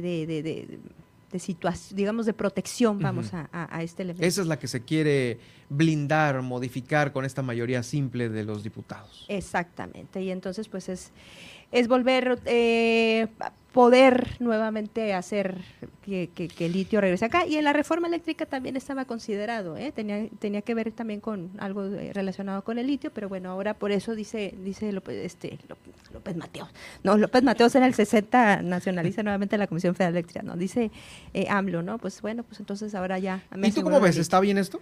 de 1.32 1.40
situación, 1.40 1.98
digamos, 1.98 2.26
de 2.26 2.34
protección, 2.34 3.00
vamos 3.00 3.34
a, 3.34 3.50
a, 3.52 3.84
este 3.84 4.04
elemento. 4.04 4.26
Esa 4.26 4.42
es 4.42 4.48
la 4.48 4.58
que 4.58 4.68
se 4.68 4.84
quiere 4.84 5.40
blindar, 5.70 6.42
modificar 6.42 7.12
con 7.12 7.26
esta 7.26 7.42
mayoría 7.42 7.84
simple 7.84 8.30
de 8.30 8.46
los 8.46 8.64
diputados. 8.64 9.26
Exactamente, 9.28 10.22
y 10.22 10.32
entonces 10.32 10.70
pues 10.70 10.88
es, 10.88 11.12
es 11.72 11.88
volver, 11.88 12.40
eh, 12.46 13.28
poder 13.74 14.38
nuevamente 14.40 15.14
hacer 15.14 15.58
que, 16.04 16.30
el 16.60 16.72
litio 16.72 17.02
regrese 17.02 17.26
acá. 17.26 17.46
Y 17.46 17.58
en 17.58 17.64
la 17.64 17.74
reforma 17.74 18.08
eléctrica 18.08 18.46
también 18.46 18.78
estaba 18.78 19.06
considerado, 19.06 19.78
¿eh? 19.78 19.92
tenía, 19.94 20.28
tenía 20.40 20.62
que 20.62 20.74
ver 20.74 20.92
también 20.92 21.20
con 21.20 21.52
algo 21.60 21.88
relacionado 22.14 22.64
con 22.64 22.80
el 22.80 22.88
litio, 22.88 23.12
pero 23.12 23.28
bueno, 23.30 23.52
ahora 23.52 23.74
por 23.74 23.92
eso 23.92 24.16
dice, 24.16 24.56
dice 24.64 24.92
López, 24.92 25.24
este, 25.24 25.60
López 26.14 26.36
Mateos. 26.36 26.70
No, 27.04 27.18
López 27.18 27.44
Mateos 27.44 27.76
en 27.76 27.84
el 27.84 27.94
60 27.94 28.62
nacionaliza 28.62 29.22
nuevamente 29.24 29.58
la 29.58 29.68
Comisión 29.68 29.94
Federal 29.96 30.14
Eléctrica, 30.14 30.42
¿no? 30.42 30.56
Dice 30.56 30.92
eh, 31.34 31.48
AMLO, 31.50 31.84
¿no? 31.84 31.98
Pues 31.98 32.22
bueno, 32.22 32.44
pues 32.44 32.60
entonces 32.60 32.96
ahora 32.96 33.20
ya... 33.20 33.44
¿Y 33.62 33.72
tú 33.72 33.84
cómo 33.84 34.00
ves? 34.00 34.18
¿Está 34.18 34.40
bien 34.40 34.58
esto? 34.58 34.80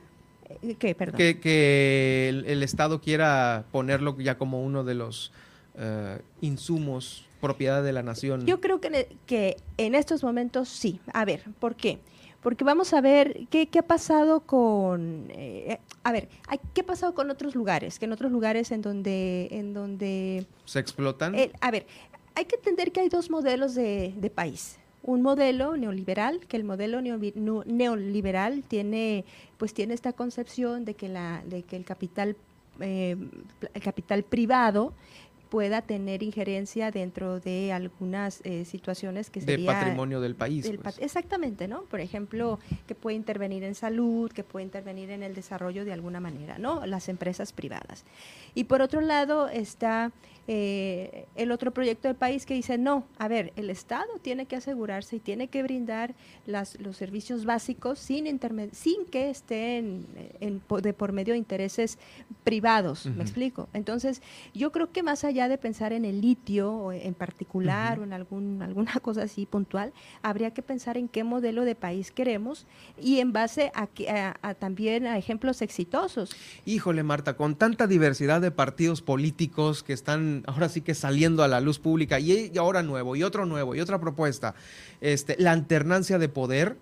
¿Qué, 0.79 0.95
perdón? 0.95 1.17
Que, 1.17 2.29
el, 2.29 2.63
Estado 2.63 3.01
quiera 3.01 3.65
ponerlo 3.71 4.15
ya 4.19 4.37
como 4.37 4.63
uno 4.63 4.83
de 4.83 4.95
los 4.95 5.31
eh, 5.77 6.19
insumos 6.41 7.25
propiedad 7.41 7.83
de 7.83 7.93
la 7.93 8.03
nación. 8.03 8.45
Yo 8.45 8.59
creo 8.59 8.81
que, 8.81 9.07
que 9.25 9.57
en 9.77 9.95
estos 9.95 10.23
momentos 10.23 10.69
sí. 10.69 10.99
A 11.13 11.25
ver, 11.25 11.43
¿por 11.59 11.75
qué? 11.75 11.99
Porque 12.41 12.63
vamos 12.63 12.93
a 12.93 13.01
ver 13.01 13.47
qué, 13.49 13.67
qué 13.67 13.79
ha 13.79 13.87
pasado 13.87 14.41
con, 14.41 15.27
eh, 15.29 15.79
a 16.03 16.11
ver, 16.11 16.29
qué 16.73 16.81
ha 16.81 16.85
pasado 16.85 17.13
con 17.13 17.29
otros 17.29 17.55
lugares, 17.55 17.99
que 17.99 18.05
en 18.05 18.11
otros 18.11 18.31
lugares 18.31 18.71
en 18.71 18.81
donde, 18.81 19.47
en 19.51 19.73
donde 19.73 20.45
se 20.65 20.79
explotan. 20.79 21.35
a 21.59 21.71
ver, 21.71 21.87
hay 22.35 22.45
que 22.45 22.55
entender 22.55 22.91
que 22.91 23.01
hay 23.01 23.09
dos 23.09 23.29
modelos 23.29 23.73
de, 23.75 24.13
de 24.15 24.29
país 24.29 24.77
un 25.05 25.21
modelo 25.21 25.77
neoliberal, 25.77 26.39
que 26.47 26.57
el 26.57 26.63
modelo 26.63 26.99
neoliberal 27.01 28.63
tiene, 28.67 29.23
pues 29.57 29.73
tiene 29.73 29.93
esta 29.93 30.13
concepción 30.13 30.83
de 30.83 30.95
que, 30.95 31.09
la, 31.09 31.43
de 31.45 31.61
que 31.61 31.75
el 31.75 31.85
capital, 31.85 32.35
eh, 32.79 33.15
el 33.73 33.81
capital 33.81 34.23
privado 34.23 34.93
pueda 35.55 35.81
tener 35.81 36.21
injerencia 36.21 36.91
dentro 36.91 37.39
de 37.39 37.71
algunas 37.71 38.41
eh, 38.43 38.65
situaciones 38.65 39.29
que 39.29 39.39
sería... 39.39 39.71
De 39.71 39.79
patrimonio 39.79 40.19
del 40.19 40.35
país. 40.35 40.69
Pues. 40.83 40.99
exactamente, 40.99 41.69
¿no? 41.69 41.83
Por 41.83 42.01
ejemplo, 42.01 42.59
que 42.87 42.93
puede 42.93 43.15
intervenir 43.15 43.63
en 43.63 43.73
salud, 43.73 44.29
que 44.33 44.43
puede 44.43 44.65
intervenir 44.65 45.11
en 45.11 45.23
el 45.23 45.33
desarrollo 45.33 45.85
de 45.85 45.93
alguna 45.93 46.19
manera, 46.19 46.57
¿no? 46.57 46.85
Las 46.85 47.07
empresas 47.07 47.53
privadas. 47.53 48.03
Y 48.53 48.65
por 48.65 48.81
otro 48.81 48.99
lado 48.99 49.47
está 49.47 50.11
eh, 50.47 51.25
el 51.35 51.51
otro 51.51 51.71
proyecto 51.71 52.07
del 52.07 52.15
país 52.15 52.45
que 52.45 52.53
dice, 52.53 52.77
no, 52.77 53.05
a 53.17 53.27
ver, 53.27 53.51
el 53.55 53.69
Estado 53.69 54.07
tiene 54.21 54.45
que 54.45 54.55
asegurarse 54.55 55.15
y 55.15 55.19
tiene 55.19 55.47
que 55.47 55.63
brindar 55.63 56.13
las, 56.45 56.79
los 56.79 56.97
servicios 56.97 57.45
básicos 57.45 57.97
sin, 57.97 58.39
sin 58.71 59.05
que 59.05 59.29
estén 59.31 60.05
en, 60.39 60.61
de 60.81 60.93
por 60.93 61.13
medio 61.13 61.33
de 61.33 61.39
intereses 61.39 61.97
privados, 62.43 63.07
¿me 63.07 63.23
explico? 63.23 63.69
Entonces, 63.73 64.21
yo 64.53 64.71
creo 64.71 64.91
que 64.91 65.01
más 65.01 65.23
allá 65.23 65.47
de 65.47 65.57
pensar 65.57 65.93
en 65.93 66.05
el 66.05 66.21
litio 66.21 66.91
en 66.91 67.15
particular 67.15 67.99
o 67.99 68.03
en 68.03 68.13
algún, 68.13 68.61
alguna 68.61 68.93
cosa 69.01 69.23
así 69.23 69.47
puntual, 69.47 69.93
habría 70.21 70.51
que 70.51 70.61
pensar 70.61 70.97
en 70.97 71.07
qué 71.07 71.23
modelo 71.23 71.65
de 71.65 71.73
país 71.73 72.11
queremos 72.11 72.67
y 73.01 73.19
en 73.19 73.33
base 73.33 73.71
a, 73.73 73.89
a 74.41 74.53
también 74.53 75.07
a 75.07 75.17
ejemplos 75.17 75.63
exitosos. 75.63 76.35
Híjole, 76.65 77.01
Marta, 77.01 77.35
con 77.35 77.55
tanta 77.55 77.87
diversidad 77.87 78.41
de 78.41 78.51
partidos 78.51 79.01
políticos 79.01 79.81
que 79.81 79.93
están 79.93 80.34
ahora 80.47 80.69
sí 80.69 80.81
que 80.81 80.93
saliendo 80.93 81.43
a 81.43 81.47
la 81.47 81.61
luz 81.61 81.79
pública 81.79 82.19
y, 82.19 82.51
ahora 82.57 82.83
nuevo 82.83 83.15
y 83.15 83.23
otro 83.23 83.45
nuevo 83.45 83.75
y 83.75 83.79
otra 83.79 83.99
propuesta, 83.99 84.55
este, 85.01 85.35
la 85.39 85.51
alternancia 85.51 86.17
de 86.17 86.29
poder, 86.29 86.77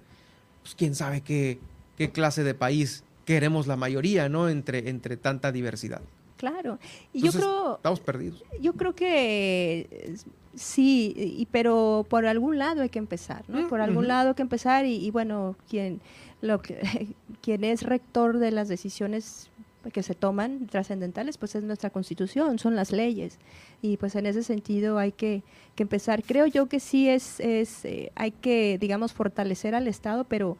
pues 0.61 0.75
quién 0.75 0.95
sabe 0.95 1.21
qué, 1.21 1.59
qué 1.97 2.11
clase 2.11 2.43
de 2.43 2.53
país 2.53 3.03
queremos 3.25 3.67
la 3.67 3.75
mayoría, 3.75 4.29
¿no? 4.29 4.49
Entre, 4.49 4.89
entre 4.89 5.17
tanta 5.17 5.51
diversidad. 5.51 6.01
Claro. 6.37 6.77
Y 7.13 7.21
yo 7.21 7.31
creo. 7.31 7.75
Estamos 7.77 7.99
perdidos. 8.01 8.43
Yo 8.59 8.73
creo 8.73 8.93
que 8.95 10.15
sí, 10.55 11.13
y, 11.15 11.47
pero 11.51 12.05
por 12.09 12.25
algún 12.25 12.57
lado 12.57 12.81
hay 12.81 12.89
que 12.89 12.99
empezar, 12.99 13.45
¿no? 13.47 13.67
Por 13.69 13.79
algún 13.79 14.07
lado 14.07 14.29
hay 14.29 14.35
que 14.35 14.41
empezar, 14.41 14.85
y, 14.85 14.95
y 14.95 15.09
bueno, 15.09 15.55
quien, 15.69 16.01
lo 16.41 16.61
que, 16.61 17.15
quien 17.41 17.63
es 17.63 17.83
rector 17.83 18.39
de 18.39 18.51
las 18.51 18.67
decisiones 18.67 19.49
que 19.91 20.03
se 20.03 20.15
toman 20.15 20.67
trascendentales, 20.67 21.37
pues 21.37 21.55
es 21.55 21.63
nuestra 21.63 21.89
constitución, 21.89 22.59
son 22.59 22.75
las 22.75 22.91
leyes. 22.91 23.39
Y 23.81 23.97
pues 23.97 24.15
en 24.15 24.25
ese 24.25 24.43
sentido 24.43 24.97
hay 24.97 25.11
que, 25.11 25.43
que 25.75 25.83
empezar. 25.83 26.23
Creo 26.23 26.45
yo 26.45 26.67
que 26.67 26.79
sí 26.79 27.09
es, 27.09 27.39
es 27.39 27.83
eh, 27.85 28.11
hay 28.15 28.31
que, 28.31 28.77
digamos, 28.79 29.13
fortalecer 29.13 29.75
al 29.75 29.87
Estado, 29.87 30.23
pero 30.23 30.57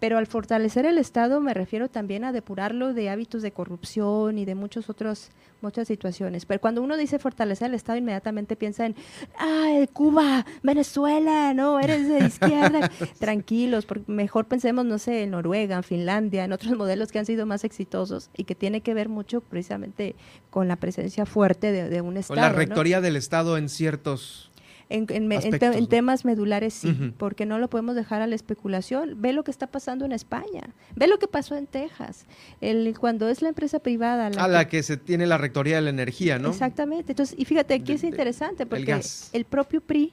pero 0.00 0.18
al 0.18 0.26
fortalecer 0.26 0.86
el 0.86 0.98
Estado 0.98 1.40
me 1.40 1.54
refiero 1.54 1.88
también 1.88 2.24
a 2.24 2.32
depurarlo 2.32 2.94
de 2.94 3.10
hábitos 3.10 3.42
de 3.42 3.52
corrupción 3.52 4.38
y 4.38 4.44
de 4.44 4.54
muchos 4.54 4.90
otros 4.90 5.30
muchas 5.62 5.88
situaciones. 5.88 6.46
Pero 6.46 6.60
cuando 6.60 6.82
uno 6.82 6.96
dice 6.96 7.18
fortalecer 7.18 7.68
el 7.68 7.74
Estado, 7.74 7.98
inmediatamente 7.98 8.56
piensa 8.56 8.86
en, 8.86 8.96
¡ay, 9.38 9.86
Cuba, 9.92 10.46
Venezuela, 10.62 11.54
no, 11.54 11.78
eres 11.80 12.08
de 12.08 12.26
izquierda! 12.26 12.90
Tranquilos, 13.18 13.86
porque 13.86 14.10
mejor 14.10 14.46
pensemos, 14.46 14.84
no 14.84 14.98
sé, 14.98 15.22
en 15.22 15.30
Noruega, 15.30 15.76
en 15.76 15.82
Finlandia, 15.82 16.44
en 16.44 16.52
otros 16.52 16.76
modelos 16.76 17.12
que 17.12 17.18
han 17.18 17.26
sido 17.26 17.46
más 17.46 17.64
exitosos 17.64 18.30
y 18.36 18.44
que 18.44 18.54
tiene 18.54 18.80
que 18.80 18.94
ver 18.94 19.08
mucho 19.08 19.40
precisamente 19.40 20.16
con 20.50 20.68
la 20.68 20.76
presencia 20.76 21.26
fuerte 21.26 21.72
de, 21.72 22.00
un 22.00 22.16
Estado. 22.16 22.40
Con 22.40 22.42
la 22.42 22.52
rectoría 22.52 23.00
del 23.00 23.16
Estado 23.16 23.56
en 23.56 23.68
ciertos 23.68 24.49
en, 24.90 25.86
temas 25.88 26.24
medulares 26.24 26.74
sí, 26.74 27.12
porque 27.16 27.46
no 27.46 27.58
lo 27.58 27.70
podemos 27.70 27.94
dejar 27.94 28.22
a 28.22 28.26
la 28.26 28.34
especulación. 28.34 29.20
Ve 29.20 29.32
lo 29.32 29.44
que 29.44 29.50
está 29.50 29.68
pasando 29.68 30.04
en 30.04 30.12
España, 30.12 30.74
ve 30.96 31.06
lo 31.06 31.18
que 31.18 31.28
pasó 31.28 31.56
en 31.56 31.66
Texas, 31.66 32.26
el, 32.60 32.94
cuando 32.98 33.28
es 33.28 33.40
la 33.40 33.48
empresa 33.48 33.78
privada. 33.78 34.26
a 34.26 34.48
la 34.48 34.68
que 34.68 34.82
se 34.82 34.96
tiene 34.96 35.26
la 35.26 35.38
rectoría 35.38 35.76
de 35.76 35.82
la 35.82 35.90
energía, 35.90 36.38
¿no? 36.38 36.50
Exactamente. 36.50 37.12
Entonces, 37.12 37.38
y 37.38 37.44
fíjate, 37.44 37.74
aquí 37.74 37.92
es 37.92 38.04
interesante 38.04 38.66
porque 38.66 39.00
el 39.32 39.44
propio 39.44 39.80
PRI 39.80 40.12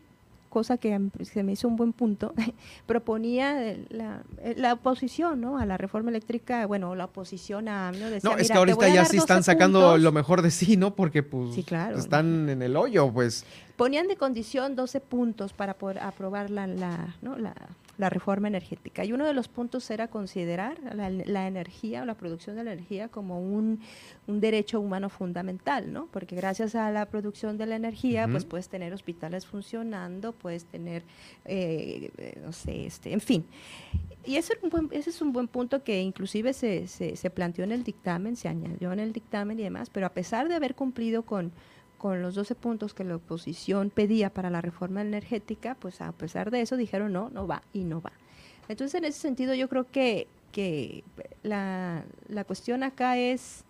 cosa 0.49 0.77
que 0.77 0.99
se 1.23 1.43
me 1.43 1.53
hizo 1.53 1.67
un 1.67 1.75
buen 1.75 1.93
punto, 1.93 2.33
proponía 2.85 3.75
la, 3.89 4.23
la, 4.55 4.73
oposición 4.73 5.41
¿no? 5.41 5.57
a 5.57 5.65
la 5.65 5.77
reforma 5.77 6.09
eléctrica, 6.09 6.65
bueno, 6.65 6.95
la 6.95 7.05
oposición 7.05 7.67
a 7.67 7.91
¿no? 7.91 8.09
no, 8.23 8.37
es 8.37 8.49
que 8.49 8.57
ahorita 8.57 8.89
ya 8.89 9.05
sí 9.05 9.17
están 9.17 9.43
sacando 9.43 9.97
lo 9.97 10.11
mejor 10.11 10.41
de 10.41 10.51
sí, 10.51 10.77
¿no? 10.77 10.95
Porque 10.95 11.23
pues 11.23 11.57
están 11.57 12.49
en 12.49 12.61
el 12.61 12.75
hoyo, 12.75 13.11
pues. 13.11 13.45
Ponían 13.75 14.07
de 14.07 14.15
condición 14.15 14.75
12 14.75 14.99
puntos 15.01 15.53
para 15.53 15.75
poder 15.75 15.99
aprobar 15.99 16.49
la, 16.49 16.65
la, 16.65 17.15
¿no? 17.21 17.37
la, 17.37 17.53
la 17.97 18.09
reforma 18.09 18.47
energética. 18.47 19.03
Y 19.03 19.13
uno 19.13 19.25
de 19.25 19.33
los 19.33 19.47
puntos 19.47 19.89
era 19.89 20.07
considerar 20.07 20.77
la, 20.93 21.47
energía 21.47 22.03
o 22.03 22.05
la 22.05 22.15
producción 22.15 22.55
de 22.55 22.63
la 22.63 22.73
energía 22.73 23.07
como 23.09 23.41
un, 23.41 23.79
derecho 24.27 24.79
humano 24.79 25.09
fundamental, 25.09 25.91
¿no? 25.91 26.07
Porque 26.07 26.35
gracias 26.35 26.75
a 26.75 26.91
la 26.91 27.07
producción 27.07 27.57
de 27.57 27.65
la 27.65 27.75
energía, 27.75 28.27
pues 28.27 28.45
puedes 28.45 28.69
tener 28.69 28.93
hospitales 28.93 29.45
funcionando, 29.45 30.31
puedes 30.31 30.65
tener, 30.65 31.03
eh, 31.45 32.11
no 32.43 32.53
sé, 32.53 32.85
este, 32.85 33.13
en 33.13 33.21
fin. 33.21 33.45
Y 34.25 34.35
ese, 34.35 34.53
es 34.53 34.63
un 34.63 34.69
buen, 34.69 34.89
ese 34.91 35.09
es 35.09 35.21
un 35.21 35.31
buen 35.31 35.47
punto 35.47 35.83
que 35.83 36.01
inclusive 36.01 36.53
se, 36.53 36.87
se, 36.87 37.15
se 37.15 37.29
planteó 37.29 37.63
en 37.63 37.71
el 37.71 37.83
dictamen, 37.83 38.35
se 38.35 38.49
añadió 38.49 38.91
en 38.91 38.99
el 38.99 39.13
dictamen 39.13 39.59
y 39.59 39.63
demás, 39.63 39.89
pero 39.89 40.05
a 40.05 40.13
pesar 40.13 40.49
de 40.49 40.55
haber 40.55 40.75
cumplido 40.75 41.23
con 41.23 41.51
con 41.97 42.21
los 42.21 42.35
12 42.35 42.55
puntos 42.55 42.93
que 42.93 43.03
la 43.03 43.15
oposición 43.15 43.89
pedía 43.89 44.29
para 44.29 44.49
la 44.49 44.61
reforma 44.61 45.01
energética, 45.01 45.75
pues 45.75 46.01
a 46.01 46.11
pesar 46.11 46.51
de 46.51 46.61
eso 46.61 46.77
dijeron 46.77 47.13
no, 47.13 47.29
no 47.29 47.47
va 47.47 47.63
y 47.73 47.83
no 47.83 48.01
va. 48.01 48.11
Entonces, 48.67 48.95
en 48.95 49.05
ese 49.05 49.19
sentido, 49.19 49.53
yo 49.53 49.69
creo 49.69 49.89
que, 49.89 50.27
que 50.51 51.03
la, 51.43 52.03
la 52.27 52.43
cuestión 52.43 52.83
acá 52.83 53.17
es, 53.17 53.63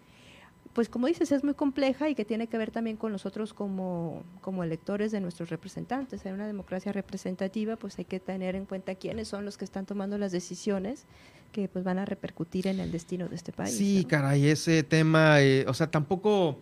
pues 0.73 0.89
como 0.89 1.07
dices, 1.07 1.31
es 1.31 1.43
muy 1.43 1.53
compleja 1.53 2.09
y 2.09 2.15
que 2.15 2.25
tiene 2.25 2.47
que 2.47 2.57
ver 2.57 2.71
también 2.71 2.97
con 2.97 3.11
nosotros 3.11 3.53
como, 3.53 4.23
como 4.41 4.63
electores 4.63 5.11
de 5.11 5.21
nuestros 5.21 5.49
representantes. 5.49 6.25
En 6.25 6.33
una 6.33 6.47
democracia 6.47 6.91
representativa, 6.91 7.75
pues 7.75 7.97
hay 7.99 8.05
que 8.05 8.19
tener 8.19 8.55
en 8.55 8.65
cuenta 8.65 8.95
quiénes 8.95 9.27
son 9.27 9.45
los 9.45 9.57
que 9.57 9.65
están 9.65 9.85
tomando 9.85 10.17
las 10.17 10.31
decisiones 10.31 11.05
que 11.51 11.67
pues 11.67 11.85
van 11.85 11.99
a 11.99 12.05
repercutir 12.05 12.67
en 12.67 12.79
el 12.79 12.91
destino 12.91 13.27
de 13.27 13.35
este 13.35 13.51
país. 13.51 13.77
Sí, 13.77 14.05
caray, 14.05 14.47
ese 14.47 14.83
tema, 14.83 15.41
eh, 15.41 15.65
o 15.67 15.73
sea, 15.73 15.89
tampoco 15.89 16.59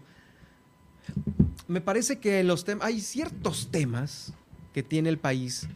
me 1.67 1.81
parece 1.81 2.19
que 2.19 2.43
los 2.43 2.63
temas, 2.65 2.87
hay 2.87 3.01
ciertos 3.01 3.69
temas 3.71 4.33
que 4.73 4.83
tiene 4.83 5.09
el 5.09 5.17
país 5.17 5.67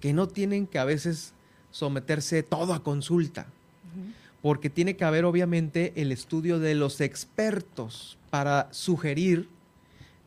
que 0.00 0.12
no 0.12 0.28
tienen 0.28 0.66
que 0.66 0.78
a 0.78 0.84
veces 0.84 1.32
someterse 1.70 2.42
todo 2.42 2.72
a 2.72 2.82
consulta, 2.82 3.46
porque 4.42 4.70
tiene 4.70 4.96
que 4.96 5.04
haber 5.04 5.24
obviamente 5.24 5.92
el 5.96 6.12
estudio 6.12 6.58
de 6.58 6.74
los 6.74 7.00
expertos 7.00 8.16
para 8.30 8.68
sugerir 8.72 9.48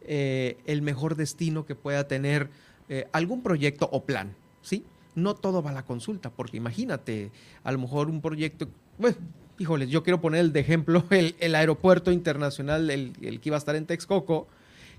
eh, 0.02 0.58
el 0.66 0.82
mejor 0.82 1.16
destino 1.16 1.66
que 1.66 1.76
pueda 1.76 2.08
tener 2.08 2.50
eh, 2.90 3.08
algún 3.12 3.42
proyecto 3.42 3.88
o 3.92 4.04
plan, 4.04 4.36
¿sí? 4.62 4.84
No 5.16 5.36
todo 5.36 5.62
va 5.64 5.72
a 5.72 5.74
la 5.74 5.86
consulta, 5.86 6.30
porque 6.30 6.58
imagínate, 6.58 7.32
a 7.64 7.72
lo 7.72 7.80
mejor 7.80 8.10
un 8.10 8.22
proyecto, 8.22 8.68
bueno, 8.98 9.18
híjoles, 9.62 9.90
yo 9.90 10.04
quiero 10.04 10.20
poner 10.20 10.42
el 10.42 10.54
de 10.54 10.60
ejemplo 10.60 11.04
el, 11.10 11.56
aeropuerto 11.56 12.12
internacional, 12.12 12.90
el, 12.90 13.14
que 13.14 13.50
iba 13.50 13.56
a 13.56 13.60
estar 13.60 13.76
en 13.76 13.86
Texcoco, 13.86 14.48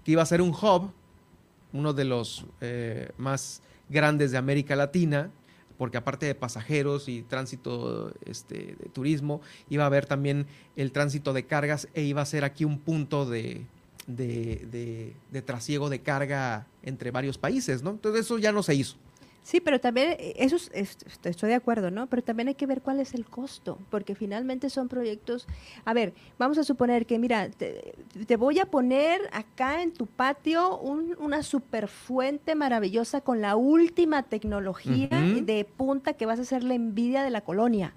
que 0.04 0.12
iba 0.12 0.22
a 0.22 0.26
ser 0.26 0.40
un 0.40 0.50
hub, 0.50 0.92
uno 1.72 1.92
de 1.92 2.04
los 2.04 2.46
eh, 2.60 3.10
más 3.18 3.62
grandes 3.88 4.30
de 4.30 4.38
América 4.38 4.76
Latina, 4.76 5.30
porque 5.78 5.96
aparte 5.96 6.26
de 6.26 6.34
pasajeros 6.34 7.08
y 7.08 7.22
tránsito 7.22 8.12
este, 8.24 8.76
de 8.78 8.88
turismo, 8.92 9.40
iba 9.68 9.82
a 9.84 9.86
haber 9.86 10.06
también 10.06 10.46
el 10.76 10.92
tránsito 10.92 11.32
de 11.32 11.44
cargas 11.44 11.88
e 11.94 12.02
iba 12.02 12.22
a 12.22 12.26
ser 12.26 12.44
aquí 12.44 12.64
un 12.64 12.78
punto 12.78 13.28
de, 13.28 13.66
de, 14.06 15.14
de 15.30 15.42
trasiego 15.42 15.88
de 15.88 16.00
carga 16.00 16.66
entre 16.82 17.10
varios 17.10 17.38
países, 17.38 17.82
¿no? 17.82 17.90
Entonces 17.90 18.26
eso 18.26 18.38
ya 18.38 18.52
no 18.52 18.62
se 18.62 18.74
hizo. 18.74 18.96
Sí, 19.43 19.61
pero 19.61 19.80
también, 19.80 20.12
eh, 20.18 20.34
eso 20.36 20.57
estoy 20.57 21.49
de 21.49 21.55
acuerdo, 21.55 21.90
¿no? 21.90 22.07
Pero 22.07 22.22
también 22.22 22.49
hay 22.49 22.55
que 22.55 22.66
ver 22.66 22.80
cuál 22.80 23.01
es 23.01 23.12
el 23.12 23.24
costo, 23.24 23.76
porque 23.90 24.14
finalmente 24.14 24.70
son 24.70 24.88
proyectos, 24.88 25.49
a 25.84 25.93
ver, 25.93 26.14
vamos 26.38 26.59
a 26.59 26.64
suponer 26.64 27.07
que, 27.07 27.18
mira, 27.18 27.51
te, 27.51 28.36
voy 28.36 28.61
a 28.61 28.66
poner 28.66 29.20
acá 29.32 29.82
en 29.82 29.93
tu 29.93 30.07
patio 30.07 30.78
una 30.78 31.43
super 31.43 31.88
fuente 31.88 32.55
maravillosa 32.55 33.20
con 33.20 33.40
la 33.40 33.57
última 33.57 34.22
tecnología 34.22 35.09
de 35.09 35.64
punta 35.64 36.12
que 36.12 36.26
vas 36.26 36.38
a 36.38 36.43
hacer 36.43 36.62
la 36.62 36.74
envidia 36.74 37.24
de 37.24 37.30
la 37.30 37.40
colonia, 37.40 37.95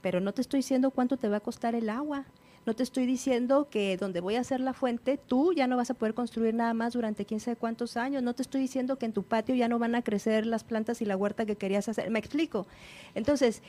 pero 0.00 0.20
no 0.20 0.32
te 0.32 0.42
estoy 0.42 0.58
diciendo 0.58 0.92
cuánto 0.92 1.16
te 1.16 1.28
va 1.28 1.38
a 1.38 1.40
costar 1.40 1.74
el 1.74 1.90
agua 1.90 2.24
no 2.64 2.74
te 2.74 2.84
estoy 2.84 3.06
diciendo 3.06 3.68
que 3.68 3.96
donde 3.96 4.20
voy 4.20 4.36
a 4.36 4.40
hacer 4.40 4.60
la 4.60 4.72
fuente, 4.72 5.18
tú 5.18 5.52
ya 5.52 5.66
no 5.66 5.76
vas 5.76 5.90
a 5.90 5.94
poder 5.94 6.14
construir 6.14 6.54
nada 6.54 6.74
más 6.74 6.92
durante 6.92 7.24
quién 7.24 7.40
sabe 7.40 7.56
cuántos 7.56 7.96
años. 7.96 8.22
No 8.22 8.34
te 8.34 8.42
estoy 8.42 8.60
diciendo 8.60 8.96
que 8.96 9.06
en 9.06 9.12
tu 9.12 9.24
patio 9.24 9.54
ya 9.56 9.66
no 9.66 9.80
van 9.80 9.96
a 9.96 10.02
crecer 10.02 10.46
las 10.46 10.62
plantas 10.62 11.02
y 11.02 11.04
la 11.04 11.16
huerta 11.16 11.44
que 11.44 11.56
querías 11.56 11.88
hacer. 11.88 12.08
Me 12.10 12.20
explico. 12.20 12.68
Entonces, 13.16 13.62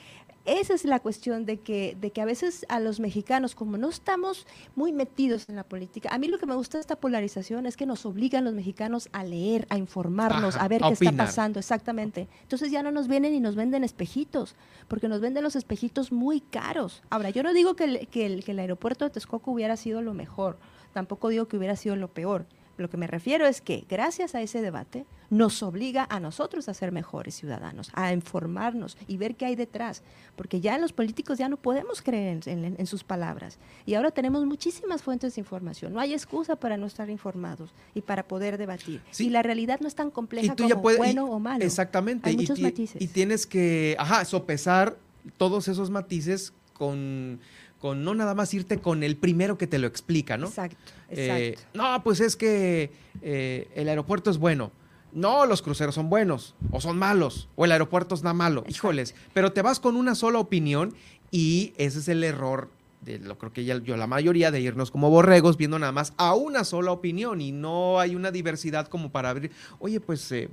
esa 0.46 0.74
es 0.76 0.86
la 0.86 1.00
cuestión 1.00 1.46
de 1.46 1.58
que, 1.58 1.98
de 2.00 2.12
que 2.12 2.22
a 2.22 2.26
veces 2.26 2.66
a 2.70 2.80
los 2.80 3.00
mexicanos, 3.00 3.56
como 3.56 3.78
no 3.78 3.90
estamos 3.90 4.46
muy 4.76 4.92
metidos 4.92 5.50
en 5.50 5.56
la 5.56 5.64
política, 5.64 6.10
a 6.12 6.20
mí 6.20 6.28
lo 6.28 6.38
que 6.38 6.46
me 6.46 6.54
gusta 6.54 6.78
de 6.78 6.82
esta 6.82 6.96
polarización 6.98 7.66
es 7.66 7.78
que 7.78 7.88
nos 7.88 8.06
obligan 8.06 8.44
los 8.44 8.54
mexicanos 8.54 9.10
a 9.12 9.24
leer, 9.24 9.66
a 9.70 9.78
informarnos, 9.78 10.56
a 10.56 10.68
ver 10.68 10.82
qué 10.82 10.94
está 10.94 11.12
pasando, 11.14 11.60
exactamente. 11.60 12.28
Entonces 12.44 12.72
ya 12.72 12.84
no 12.84 12.92
nos 12.92 13.08
vienen 13.08 13.34
y 13.34 13.40
nos 13.40 13.56
venden 13.56 13.84
espejitos, 13.84 14.56
porque 14.88 15.08
nos 15.08 15.20
venden 15.20 15.44
los 15.44 15.56
espejitos 15.56 16.12
muy 16.12 16.42
caros. 16.42 17.02
Ahora, 17.10 17.32
yo 17.32 17.42
no 17.42 17.54
digo 17.54 17.76
que 17.76 17.86
el, 17.86 18.08
que 18.10 18.26
el, 18.28 18.44
que 18.44 18.52
el 18.52 18.60
aeropuerto 18.60 18.83
de 18.90 19.10
Texcoco 19.10 19.52
hubiera 19.52 19.78
sido 19.78 20.02
lo 20.02 20.14
mejor, 20.14 20.58
tampoco 20.94 21.30
digo 21.30 21.48
que 21.48 21.58
hubiera 21.58 21.76
sido 21.76 21.96
lo 21.96 22.10
peor. 22.10 22.46
Lo 22.76 22.90
que 22.90 22.98
me 22.98 23.06
refiero 23.06 23.46
es 23.46 23.62
que 23.62 23.86
gracias 23.88 24.34
a 24.34 24.42
ese 24.42 24.62
debate 24.62 25.06
nos 25.30 25.62
obliga 25.62 26.08
a 26.10 26.20
nosotros 26.20 26.68
a 26.70 26.74
ser 26.74 26.92
mejores 26.92 27.36
ciudadanos, 27.36 27.92
a 27.94 28.12
informarnos 28.14 28.98
y 29.08 29.18
ver 29.18 29.36
qué 29.36 29.46
hay 29.46 29.56
detrás, 29.56 30.02
porque 30.36 30.60
ya 30.60 30.78
los 30.80 30.92
políticos 30.92 31.38
ya 31.38 31.50
no 31.50 31.58
podemos 31.58 32.02
creer 32.02 32.40
en, 32.46 32.88
sus 32.88 33.04
palabras 33.04 33.60
y 33.86 33.94
ahora 33.94 34.10
tenemos 34.10 34.46
muchísimas 34.46 35.04
fuentes 35.04 35.36
de 35.36 35.42
información, 35.42 35.94
no 35.94 36.00
hay 36.00 36.14
excusa 36.14 36.56
para 36.56 36.78
no 36.78 36.88
estar 36.88 37.12
informados 37.12 37.74
y 37.94 38.02
para 38.02 38.28
poder 38.28 38.58
debatir. 38.58 39.02
Y 39.20 39.30
la 39.30 39.44
realidad 39.44 39.80
no 39.80 39.88
es 39.88 39.96
tan 39.96 40.10
compleja 40.10 40.56
como 40.56 40.82
bueno 40.82 41.26
o 41.26 41.40
malo. 41.40 41.64
Exactamente. 41.64 42.30
Hay 42.30 42.38
muchos 42.38 42.60
matices. 42.60 43.00
Y 43.02 43.08
tienes 43.08 43.46
que, 43.46 43.96
ajá, 44.00 44.26
sopesar 44.26 44.98
todos 45.38 45.68
esos 45.68 45.92
matices 45.92 46.54
con 46.74 47.40
con 47.84 48.06
no 48.06 48.16
nada 48.16 48.34
más 48.34 48.54
irte 48.54 48.78
con 48.80 49.04
el 49.04 49.18
primero 49.18 49.58
que 49.58 49.68
te 49.68 49.78
lo 49.78 49.88
explica, 49.88 50.38
¿no? 50.38 50.48
Exacto, 50.48 50.78
eh, 51.10 51.48
exacto. 51.50 51.78
no, 51.78 52.02
pues 52.02 52.22
es 52.22 52.38
que 52.38 52.94
eh, 53.22 53.68
el 53.76 53.90
aeropuerto 53.90 54.32
es 54.32 54.38
bueno. 54.38 54.72
No, 55.12 55.46
los 55.46 55.62
cruceros 55.62 55.94
son 55.94 56.10
buenos 56.10 56.56
o 56.72 56.80
son 56.80 56.98
malos 56.98 57.50
o 57.58 57.66
el 57.66 57.74
aeropuerto 57.74 58.16
es 58.16 58.24
nada 58.24 58.36
malo. 58.36 58.64
Híjoles, 58.70 59.16
pero 59.34 59.52
te 59.52 59.62
vas 59.62 59.82
con 59.82 59.98
una 59.98 60.16
sola 60.16 60.40
opinión 60.40 60.96
y 61.30 61.74
ese 61.76 62.00
es 62.00 62.08
el 62.08 62.24
error 62.24 62.70
de 63.02 63.20
lo 63.20 63.38
creo 63.38 63.52
que 63.52 63.66
ya 63.66 63.78
yo 63.80 63.98
la 63.98 64.08
mayoría 64.08 64.50
de 64.50 64.62
irnos 64.62 64.90
como 64.90 65.10
borregos 65.10 65.58
viendo 65.58 65.78
nada 65.78 65.92
más 65.92 66.14
a 66.16 66.36
una 66.36 66.64
sola 66.64 66.94
opinión 66.94 67.42
y 67.42 67.52
no 67.52 68.00
hay 68.00 68.16
una 68.16 68.32
diversidad 68.32 68.88
como 68.88 69.12
para 69.12 69.30
abrir, 69.30 69.52
oye, 69.80 70.00
pues 70.00 70.32
eh, 70.32 70.50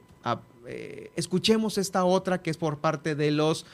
escuchemos 1.14 1.78
esta 1.78 2.04
otra 2.04 2.42
que 2.42 2.50
es 2.50 2.56
por 2.56 2.78
parte 2.78 3.14
de 3.14 3.30
los 3.30 3.66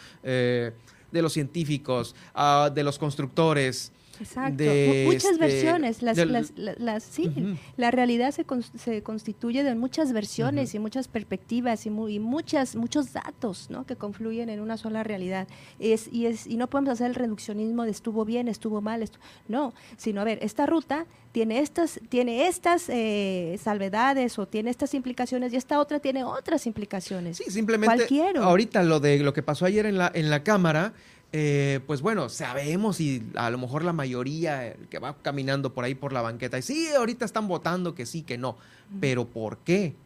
de 1.12 1.22
los 1.22 1.32
científicos, 1.32 2.14
ah, 2.34 2.70
de 2.74 2.82
los 2.82 2.98
constructores. 2.98 3.92
Exacto. 4.20 4.64
muchas 5.04 5.32
este, 5.32 5.38
versiones. 5.38 6.02
Las, 6.02 6.18
las, 6.56 7.02
sí, 7.02 7.30
La 7.76 7.90
realidad 7.90 8.32
se, 8.32 8.44
se, 8.78 9.02
constituye 9.02 9.62
de 9.62 9.74
muchas 9.74 10.12
versiones 10.12 10.74
y 10.74 10.78
muchas 10.78 11.08
perspectivas 11.08 11.86
y, 11.86 11.90
muy, 11.90 12.18
muchas, 12.18 12.76
muchos 12.76 13.12
datos 13.12 13.70
¿no? 13.70 13.86
que 13.86 13.96
confluyen 13.96 14.48
en 14.48 14.60
una 14.60 14.76
sola 14.76 15.02
realidad. 15.02 15.48
Es, 15.78 16.08
y, 16.12 16.26
es, 16.26 16.46
y 16.46 16.56
no 16.56 16.68
podemos 16.68 16.92
hacer 16.92 17.08
el 17.08 17.14
reduccionismo 17.14 17.84
de 17.84 17.90
estuvo 17.90 18.24
bien, 18.24 18.48
estuvo 18.48 18.80
mal. 18.80 19.08
no, 19.48 19.74
sino 19.96 20.20
a 20.20 20.24
ver, 20.24 20.38
esta 20.42 20.66
ruta 20.66 21.06
tiene 21.32 21.60
estas, 21.60 22.00
tiene 22.08 22.46
estas 22.48 22.88
eh, 22.88 23.58
salvedades 23.62 24.38
o 24.38 24.46
tiene 24.46 24.70
estas 24.70 24.94
implicaciones 24.94 25.52
y 25.52 25.56
esta 25.56 25.80
otra 25.80 26.00
tiene 26.00 26.24
otras 26.24 26.66
implicaciones. 26.66 27.36
Sí, 27.36 27.44
simplemente 27.50 28.06
ahorita 28.38 28.82
lo 28.82 29.00
de 29.00 29.18
lo 29.18 29.32
que 29.32 29.42
pasó 29.42 29.66
ayer 29.66 29.86
en 29.86 29.98
la, 29.98 30.10
en 30.14 30.30
la 30.30 30.42
Cámara, 30.42 30.94
eh, 31.38 31.80
pues 31.86 32.00
bueno, 32.00 32.30
sabemos 32.30 32.98
y 32.98 33.22
a 33.34 33.50
lo 33.50 33.58
mejor 33.58 33.84
la 33.84 33.92
mayoría 33.92 34.74
que 34.88 34.98
va 34.98 35.18
caminando 35.20 35.74
por 35.74 35.84
ahí 35.84 35.94
por 35.94 36.14
la 36.14 36.22
banqueta, 36.22 36.58
y 36.58 36.62
sí, 36.62 36.88
ahorita 36.96 37.26
están 37.26 37.46
votando 37.46 37.94
que 37.94 38.06
sí, 38.06 38.22
que 38.22 38.38
no, 38.38 38.56
pero 39.02 39.26
¿por 39.26 39.58
qué? 39.58 39.96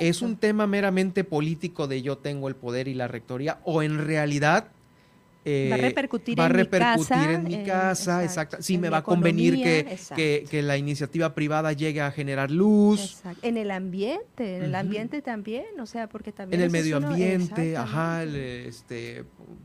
¿Es 0.00 0.22
un 0.22 0.36
tema 0.36 0.66
meramente 0.66 1.22
político 1.22 1.86
de 1.86 2.02
yo 2.02 2.18
tengo 2.18 2.48
el 2.48 2.56
poder 2.56 2.88
y 2.88 2.94
la 2.94 3.06
rectoría 3.06 3.60
o 3.62 3.84
en 3.84 4.04
realidad 4.04 4.66
eh, 5.44 5.68
va 5.70 5.74
a 5.74 5.78
repercutir, 5.78 6.38
en, 6.38 6.56
mi 6.56 6.66
casa, 6.66 7.32
en 7.32 7.44
mi 7.44 7.64
casa, 7.64 8.22
exacto. 8.22 8.58
Sí, 8.60 8.78
me 8.78 8.88
va 8.90 8.98
a 8.98 9.02
convenir 9.02 9.54
que, 9.54 10.46
que, 10.48 10.62
la 10.62 10.76
iniciativa 10.76 11.34
privada 11.34 11.72
llegue 11.72 12.00
a 12.00 12.12
generar 12.12 12.50
luz. 12.50 13.20
En 13.42 13.56
el 13.56 13.72
ambiente, 13.72 14.58
en 14.58 14.62
el 14.62 14.74
ambiente 14.76 15.20
también, 15.20 15.66
o 15.80 15.86
sea, 15.86 16.08
porque 16.08 16.30
también... 16.30 16.60
En 16.60 16.64
el 16.64 16.70
medio 16.70 16.96
ambiente, 16.98 17.76
ajá, 17.76 18.22
este, 18.22 19.24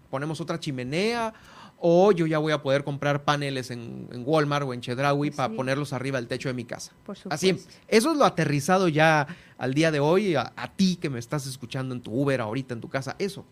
ponemos 0.09 0.41
otra 0.41 0.59
chimenea 0.59 1.33
o 1.79 2.11
yo 2.11 2.25
ya 2.25 2.39
voy 2.39 2.53
a 2.53 2.63
poder 2.63 2.83
comprar 2.83 3.23
paneles 3.23 3.69
en, 3.69 4.07
Walmart 4.25 4.65
o 4.65 4.73
en 4.73 4.81
Chedraui 4.81 5.29
para 5.29 5.53
ponerlos 5.53 5.93
arriba 5.93 6.17
del 6.17 6.27
techo 6.27 6.49
de 6.49 6.55
mi 6.55 6.65
casa. 6.65 6.93
Por 7.05 7.15
Así, 7.29 7.55
eso 7.87 8.11
es 8.11 8.17
lo 8.17 8.25
aterrizado 8.25 8.87
ya 8.87 9.27
al 9.59 9.75
día 9.75 9.91
de 9.91 9.99
hoy, 9.99 10.33
a, 10.33 10.53
a, 10.55 10.73
ti 10.73 10.95
que 10.95 11.11
me 11.11 11.19
estás 11.19 11.45
escuchando 11.45 11.93
en 11.93 12.01
tu 12.01 12.11
Uber 12.19 12.41
ahorita 12.41 12.73
en 12.73 12.81
tu 12.81 12.89
casa, 12.89 13.15
eso 13.19 13.45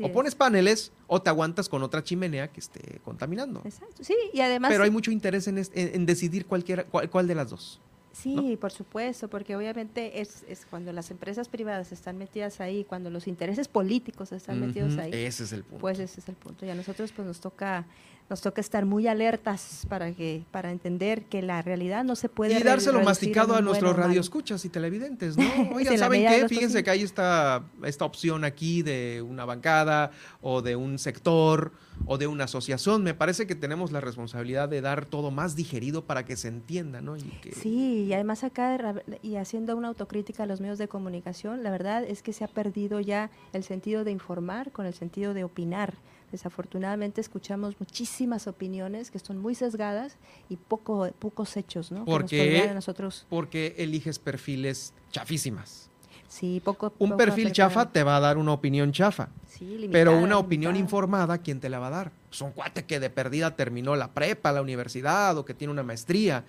o 0.00 0.12
pones 0.12 0.34
paneles 0.34 0.92
o 1.06 1.20
te 1.20 1.30
aguantas 1.30 1.68
con 1.68 1.82
otra 1.82 2.02
chimenea 2.02 2.48
que 2.48 2.60
esté 2.60 3.00
contaminando. 3.04 3.62
Exacto. 3.64 4.02
Sí, 4.02 4.14
y 4.32 4.40
además. 4.40 4.70
Pero 4.70 4.84
hay 4.84 4.90
mucho 4.90 5.10
interés 5.10 5.46
en, 5.48 5.62
en, 5.72 6.06
decidir 6.06 6.46
cualquiera, 6.46 6.84
cuál, 6.84 7.26
de 7.26 7.34
las 7.34 7.50
dos. 7.50 7.80
Sí, 8.12 8.58
por 8.60 8.72
supuesto, 8.72 9.28
porque 9.28 9.54
obviamente 9.54 10.20
es, 10.20 10.44
es, 10.48 10.66
cuando 10.66 10.92
las 10.92 11.10
empresas 11.12 11.48
privadas 11.48 11.92
están 11.92 12.18
metidas 12.18 12.60
ahí, 12.60 12.84
cuando 12.84 13.10
los 13.10 13.28
intereses 13.28 13.68
políticos 13.68 14.32
están 14.32 14.60
metidos 14.60 14.98
ahí. 14.98 15.12
Ese 15.12 15.44
es 15.44 15.52
el 15.52 15.62
punto. 15.62 15.80
Pues 15.80 16.00
ese 16.00 16.20
es 16.20 16.28
el 16.28 16.34
punto. 16.34 16.66
Y 16.66 16.70
a 16.70 16.74
nosotros 16.74 17.12
pues 17.12 17.28
nos 17.28 17.38
toca 17.38 17.86
nos 18.30 18.40
toca 18.40 18.60
estar 18.60 18.84
muy 18.84 19.06
alertas 19.06 19.86
para 19.88 20.12
que 20.12 20.44
para 20.50 20.70
entender 20.70 21.24
que 21.24 21.42
la 21.42 21.62
realidad 21.62 22.04
no 22.04 22.14
se 22.16 22.28
puede 22.28 22.58
y 22.58 22.62
dárselo 22.62 23.00
masticado 23.02 23.54
a 23.54 23.60
nuestros 23.60 23.96
radioescuchas 23.96 24.64
y 24.64 24.68
televidentes 24.68 25.36
no 25.36 25.44
oigan 25.74 25.98
saben 25.98 26.26
qué 26.26 26.48
fíjense 26.48 26.84
que 26.84 26.90
hay 26.90 27.02
esta 27.02 27.64
esta 27.84 28.04
opción 28.04 28.44
aquí 28.44 28.82
de 28.82 29.22
una 29.22 29.44
bancada 29.44 30.10
o 30.42 30.62
de 30.62 30.76
un 30.76 30.98
sector 30.98 31.72
o 32.06 32.18
de 32.18 32.26
una 32.26 32.44
asociación. 32.44 33.02
Me 33.02 33.14
parece 33.14 33.46
que 33.46 33.54
tenemos 33.54 33.92
la 33.92 34.00
responsabilidad 34.00 34.68
de 34.68 34.80
dar 34.80 35.04
todo 35.04 35.30
más 35.30 35.56
digerido 35.56 36.04
para 36.04 36.24
que 36.24 36.36
se 36.36 36.48
entienda 36.48 37.00
no 37.00 37.16
sí 37.18 38.04
y 38.04 38.12
además 38.12 38.44
acá 38.44 38.94
y 39.22 39.36
haciendo 39.36 39.76
una 39.76 39.88
autocrítica 39.88 40.44
a 40.44 40.46
los 40.46 40.60
medios 40.60 40.78
de 40.78 40.88
comunicación 40.88 41.62
la 41.62 41.70
verdad 41.70 42.04
es 42.04 42.22
que 42.22 42.32
se 42.32 42.44
ha 42.44 42.48
perdido 42.48 43.00
ya 43.00 43.30
el 43.52 43.64
sentido 43.64 44.04
de 44.04 44.12
informar 44.12 44.70
con 44.72 44.86
el 44.86 44.94
sentido 44.94 45.34
de 45.34 45.44
opinar 45.44 45.94
Desafortunadamente 46.32 47.20
escuchamos 47.20 47.74
muchísimas 47.80 48.46
opiniones 48.46 49.10
que 49.10 49.18
son 49.18 49.38
muy 49.38 49.54
sesgadas 49.54 50.16
y 50.48 50.56
poco, 50.56 51.10
pocos 51.18 51.56
hechos, 51.56 51.90
¿no? 51.90 52.04
Porque, 52.04 52.70
nosotros. 52.74 53.26
porque 53.30 53.74
eliges 53.78 54.18
perfiles 54.18 54.92
chafísimas. 55.10 55.88
Sí, 56.28 56.60
poco. 56.62 56.92
Un 56.98 57.16
perfil 57.16 57.52
chafa 57.52 57.90
te 57.90 58.02
va 58.02 58.18
a 58.18 58.20
dar 58.20 58.36
una 58.36 58.52
opinión 58.52 58.92
chafa. 58.92 59.30
Sí, 59.46 59.88
pero 59.90 60.18
una 60.18 60.38
opinión 60.38 60.76
informada, 60.76 61.38
¿quién 61.38 61.58
te 61.58 61.70
la 61.70 61.78
va 61.78 61.86
a 61.86 61.90
dar? 61.90 62.12
Pues 62.28 62.42
un 62.42 62.52
cuate 62.52 62.84
que 62.84 63.00
de 63.00 63.08
perdida 63.08 63.56
terminó 63.56 63.96
la 63.96 64.12
prepa, 64.12 64.52
la 64.52 64.60
universidad 64.60 65.38
o 65.38 65.46
que 65.46 65.54
tiene 65.54 65.72
una 65.72 65.82
maestría. 65.82 66.44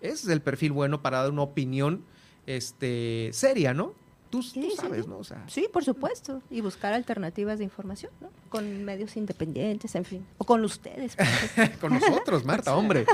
Ese 0.00 0.14
es 0.14 0.28
el 0.28 0.40
perfil 0.40 0.72
bueno 0.72 1.02
para 1.02 1.22
dar 1.22 1.30
una 1.30 1.42
opinión 1.42 2.04
este, 2.46 3.30
seria, 3.32 3.74
¿no? 3.74 3.94
Tú, 4.32 4.42
sabes, 4.42 5.06
¿no? 5.06 5.18
O 5.18 5.24
sea, 5.24 5.44
sí, 5.46 5.68
por 5.70 5.84
supuesto. 5.84 6.40
Y 6.50 6.62
buscar 6.62 6.94
alternativas 6.94 7.58
de 7.58 7.64
información, 7.64 8.10
¿no? 8.20 8.30
Con 8.48 8.82
medios 8.82 9.16
independientes, 9.18 9.94
en 9.94 10.06
fin. 10.06 10.26
O 10.38 10.44
con 10.44 10.64
ustedes. 10.64 11.16
con 11.80 11.92
nosotros, 11.92 12.44
Marta, 12.46 12.74
hombre. 12.74 13.04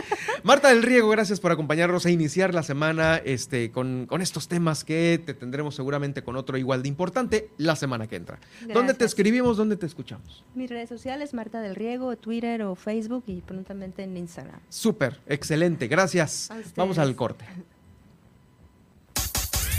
Marta 0.44 0.68
del 0.68 0.84
Riego, 0.84 1.08
gracias 1.08 1.40
por 1.40 1.50
acompañarnos 1.50 2.06
a 2.06 2.10
iniciar 2.10 2.54
la 2.54 2.62
semana 2.62 3.16
este, 3.16 3.72
con, 3.72 4.06
con 4.06 4.22
estos 4.22 4.46
temas 4.46 4.84
que 4.84 5.20
te 5.24 5.34
tendremos 5.34 5.74
seguramente 5.74 6.22
con 6.22 6.36
otro 6.36 6.56
igual 6.56 6.82
de 6.82 6.88
importante 6.88 7.50
la 7.56 7.74
semana 7.74 8.06
que 8.06 8.14
entra. 8.14 8.38
¿Dónde 8.72 8.94
te 8.94 9.04
escribimos? 9.04 9.56
¿Dónde 9.56 9.76
te 9.76 9.86
escuchamos? 9.86 10.44
Mis 10.54 10.70
redes 10.70 10.88
sociales, 10.88 11.34
Marta 11.34 11.60
del 11.60 11.74
Riego, 11.74 12.16
Twitter 12.16 12.62
o 12.62 12.76
Facebook 12.76 13.24
y 13.26 13.40
prontamente 13.40 14.04
en 14.04 14.16
Instagram. 14.16 14.60
Súper, 14.68 15.18
excelente, 15.26 15.88
gracias. 15.88 16.48
Vamos 16.76 16.98
al 16.98 17.16
corte. 17.16 17.44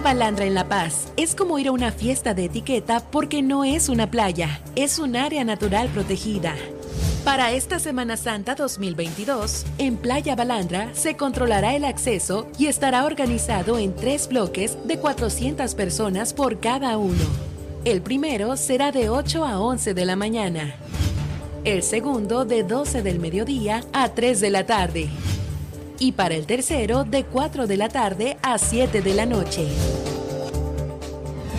Balandra 0.00 0.44
en 0.44 0.54
La 0.54 0.68
Paz 0.68 1.12
es 1.16 1.34
como 1.34 1.58
ir 1.58 1.68
a 1.68 1.72
una 1.72 1.90
fiesta 1.90 2.34
de 2.34 2.46
etiqueta 2.46 3.00
porque 3.00 3.42
no 3.42 3.64
es 3.64 3.88
una 3.88 4.10
playa, 4.10 4.60
es 4.74 4.98
un 4.98 5.16
área 5.16 5.44
natural 5.44 5.88
protegida. 5.88 6.54
Para 7.24 7.52
esta 7.52 7.78
Semana 7.78 8.16
Santa 8.16 8.54
2022, 8.54 9.64
en 9.78 9.96
Playa 9.96 10.36
Balandra 10.36 10.90
se 10.94 11.16
controlará 11.16 11.74
el 11.74 11.84
acceso 11.84 12.46
y 12.58 12.66
estará 12.66 13.04
organizado 13.04 13.78
en 13.78 13.94
tres 13.94 14.28
bloques 14.28 14.76
de 14.84 14.98
400 14.98 15.74
personas 15.74 16.34
por 16.34 16.60
cada 16.60 16.98
uno. 16.98 17.24
El 17.84 18.02
primero 18.02 18.56
será 18.56 18.92
de 18.92 19.08
8 19.08 19.44
a 19.44 19.58
11 19.58 19.94
de 19.94 20.04
la 20.04 20.16
mañana. 20.16 20.74
El 21.64 21.82
segundo 21.82 22.44
de 22.44 22.62
12 22.62 23.02
del 23.02 23.18
mediodía 23.18 23.82
a 23.92 24.10
3 24.10 24.40
de 24.40 24.50
la 24.50 24.66
tarde 24.66 25.08
y 25.98 26.12
para 26.12 26.34
el 26.34 26.46
tercero 26.46 27.04
de 27.04 27.24
4 27.24 27.66
de 27.66 27.76
la 27.76 27.88
tarde 27.88 28.36
a 28.42 28.58
7 28.58 29.02
de 29.02 29.14
la 29.14 29.26
noche. 29.26 29.66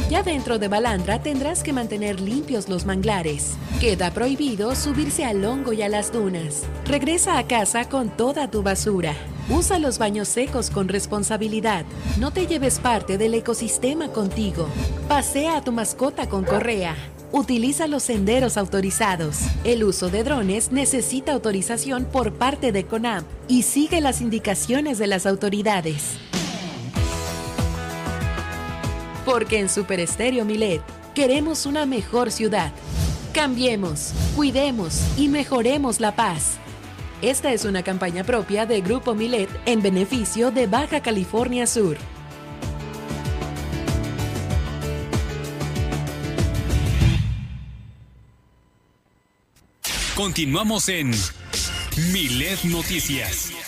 Ya 0.10 0.24
dentro 0.24 0.58
de 0.58 0.70
Balandra 0.70 1.22
tendrás 1.22 1.64
que 1.64 1.74
mantener 1.74 2.22
limpios 2.22 2.70
los 2.70 2.86
manglares. 2.86 3.58
Queda 3.82 4.12
prohibido 4.12 4.74
subirse 4.74 5.26
al 5.26 5.44
hongo 5.44 5.74
y 5.74 5.82
a 5.82 5.90
las 5.90 6.14
dunas. 6.14 6.64
Regresa 6.86 7.38
a 7.38 7.46
casa 7.46 7.90
con 7.90 8.10
toda 8.10 8.50
tu 8.50 8.64
basura. 8.64 9.14
Usa 9.50 9.80
los 9.80 9.98
baños 9.98 10.30
secos 10.30 10.70
con 10.70 10.88
responsabilidad. 10.88 11.86
No 12.18 12.32
te 12.32 12.48
lleves 12.48 12.80
parte 12.80 13.18
del 13.18 13.34
ecosistema 13.34 14.08
contigo. 14.10 14.68
Pasea 15.10 15.58
a 15.58 15.62
tu 15.62 15.74
mascota 15.74 16.30
con 16.30 16.46
correa. 16.46 16.96
Utiliza 17.32 17.88
los 17.88 18.04
senderos 18.04 18.56
autorizados. 18.56 19.40
El 19.66 19.84
uso 19.84 20.10
de 20.10 20.24
drones 20.24 20.72
necesita 20.72 21.34
autorización 21.34 22.06
por 22.06 22.34
parte 22.34 22.72
de 22.72 22.86
CONAM 22.86 23.26
y 23.50 23.64
sigue 23.64 24.00
las 24.00 24.22
indicaciones 24.22 24.98
de 24.98 25.08
las 25.08 25.26
autoridades. 25.26 26.18
Porque 29.26 29.60
en 29.60 29.68
Super 29.68 30.00
Estéreo 30.00 30.46
Milet 30.46 30.82
queremos 31.14 31.66
una 31.66 31.86
mejor 31.86 32.32
ciudad. 32.32 32.72
Cambiemos, 33.34 34.14
cuidemos 34.36 35.02
y 35.18 35.28
mejoremos 35.28 36.00
la 36.00 36.16
paz. 36.16 36.58
Esta 37.22 37.52
es 37.52 37.66
una 37.66 37.84
campaña 37.84 38.24
propia 38.24 38.66
de 38.66 38.80
Grupo 38.80 39.16
Milet 39.16 39.50
en 39.66 39.82
beneficio 39.82 40.50
de 40.52 40.68
Baja 40.68 41.02
California 41.02 41.68
Sur. 41.68 41.98
Continuamos 50.18 50.90
en 50.90 51.12
Milet 52.12 52.64
Noticias. 52.64 53.67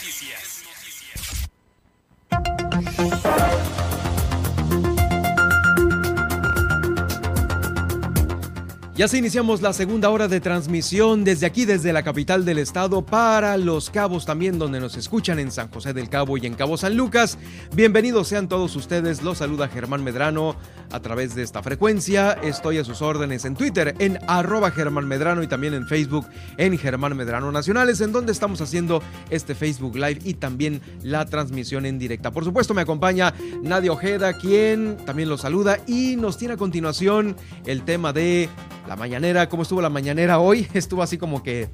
Ya 9.00 9.08
se 9.08 9.18
iniciamos 9.18 9.62
la 9.62 9.72
segunda 9.72 10.10
hora 10.10 10.28
de 10.28 10.42
transmisión 10.42 11.24
desde 11.24 11.46
aquí, 11.46 11.64
desde 11.64 11.94
la 11.94 12.04
capital 12.04 12.44
del 12.44 12.58
estado, 12.58 13.02
para 13.02 13.56
Los 13.56 13.90
Cabos 13.90 14.26
también, 14.26 14.60
donde 14.60 14.82
nos 14.82 14.98
escuchan 14.98 15.40
en 15.40 15.54
San 15.54 15.70
José 15.72 15.94
del 15.94 16.10
Cabo 16.10 16.38
y 16.38 16.46
en 16.46 16.54
Cabo 16.54 16.76
San 16.76 16.98
Lucas. 16.98 17.38
Bienvenidos 17.74 18.28
sean 18.28 18.50
todos 18.50 18.76
ustedes. 18.76 19.24
Los 19.24 19.38
saluda 19.38 19.70
Germán 19.70 20.04
Medrano 20.04 20.58
a 20.92 21.00
través 21.00 21.34
de 21.34 21.44
esta 21.44 21.64
frecuencia. 21.64 22.34
Estoy 22.44 22.80
a 22.80 22.84
sus 22.84 23.02
órdenes 23.02 23.46
en 23.46 23.56
Twitter, 23.56 23.96
en 24.00 24.20
arroba 24.28 24.70
Germán 24.70 25.08
Medrano 25.08 25.44
y 25.44 25.48
también 25.48 25.76
en 25.76 25.88
Facebook, 25.88 26.28
en 26.58 26.78
Germán 26.78 27.16
Medrano 27.16 27.54
Nacionales, 27.54 28.02
en 28.02 28.12
donde 28.12 28.34
estamos 28.34 28.60
haciendo 28.60 29.02
este 29.30 29.56
Facebook 29.56 29.96
Live 29.96 30.20
y 30.26 30.34
también 30.34 30.82
la 31.04 31.26
transmisión 31.26 31.86
en 31.86 32.00
directa. 32.00 32.32
Por 32.32 32.44
supuesto, 32.44 32.74
me 32.74 32.82
acompaña 32.82 33.34
Nadia 33.64 33.94
Ojeda, 33.94 34.34
quien 34.34 34.98
también 35.06 35.30
los 35.30 35.40
saluda 35.40 35.78
y 35.88 36.18
nos 36.18 36.38
tiene 36.38 36.56
a 36.56 36.58
continuación 36.58 37.38
el 37.66 37.84
tema 37.84 38.12
de 38.12 38.50
la 38.90 38.96
mañanera, 38.96 39.48
¿cómo 39.50 39.62
estuvo 39.62 39.82
la 39.82 39.90
mañanera 39.92 40.40
hoy? 40.40 40.68
Estuvo 40.74 41.04
así 41.04 41.20
como 41.20 41.44
que 41.44 41.70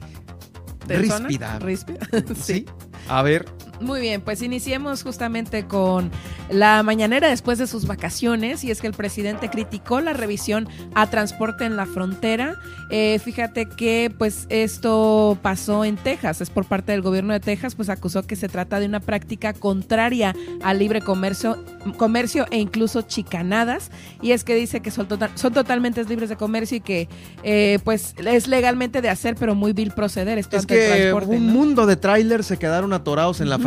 ríspida. 0.85 1.59
Ríspida. 1.59 1.99
sí. 2.35 2.65
A 3.07 3.21
ver, 3.21 3.45
muy 3.81 4.01
bien, 4.01 4.21
pues 4.21 4.41
iniciemos 4.41 5.03
justamente 5.03 5.65
con 5.65 6.11
la 6.49 6.83
mañanera 6.83 7.29
después 7.29 7.57
de 7.57 7.67
sus 7.67 7.87
vacaciones 7.87 8.63
y 8.63 8.71
es 8.71 8.81
que 8.81 8.87
el 8.87 8.93
presidente 8.93 9.49
criticó 9.49 10.01
la 10.01 10.13
revisión 10.13 10.67
a 10.93 11.09
transporte 11.09 11.65
en 11.65 11.75
la 11.75 11.85
frontera. 11.85 12.55
Eh, 12.89 13.19
fíjate 13.23 13.67
que 13.67 14.13
pues 14.15 14.45
esto 14.49 15.37
pasó 15.41 15.85
en 15.85 15.97
Texas, 15.97 16.41
es 16.41 16.49
por 16.49 16.65
parte 16.65 16.91
del 16.91 17.01
gobierno 17.01 17.33
de 17.33 17.39
Texas, 17.39 17.75
pues 17.75 17.89
acusó 17.89 18.23
que 18.23 18.35
se 18.35 18.47
trata 18.47 18.79
de 18.79 18.85
una 18.85 18.99
práctica 18.99 19.53
contraria 19.53 20.35
al 20.63 20.79
libre 20.79 21.01
comercio, 21.01 21.63
comercio 21.97 22.45
e 22.51 22.59
incluso 22.59 23.01
chicanadas 23.01 23.91
y 24.21 24.31
es 24.31 24.43
que 24.43 24.55
dice 24.55 24.81
que 24.81 24.91
son, 24.91 25.07
tota-, 25.07 25.31
son 25.35 25.53
totalmente 25.53 26.03
libres 26.05 26.29
de 26.29 26.35
comercio 26.35 26.77
y 26.77 26.81
que 26.81 27.09
eh, 27.43 27.79
pues 27.83 28.15
es 28.25 28.47
legalmente 28.47 29.01
de 29.01 29.09
hacer 29.09 29.35
pero 29.35 29.55
muy 29.55 29.73
vil 29.73 29.91
proceder. 29.91 30.37
Esto 30.37 30.57
es 30.57 30.65
que 30.65 31.13
un 31.27 31.47
mundo 31.47 31.85
de 31.85 31.95
trailers 31.95 32.45
se 32.45 32.57
quedaron 32.57 32.93
atorados 32.93 33.41
en 33.41 33.49
la 33.49 33.57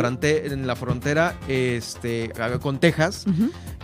en 0.53 0.67
la 0.67 0.75
frontera 0.75 1.35
este, 1.47 2.31
con 2.61 2.79
Texas. 2.79 3.25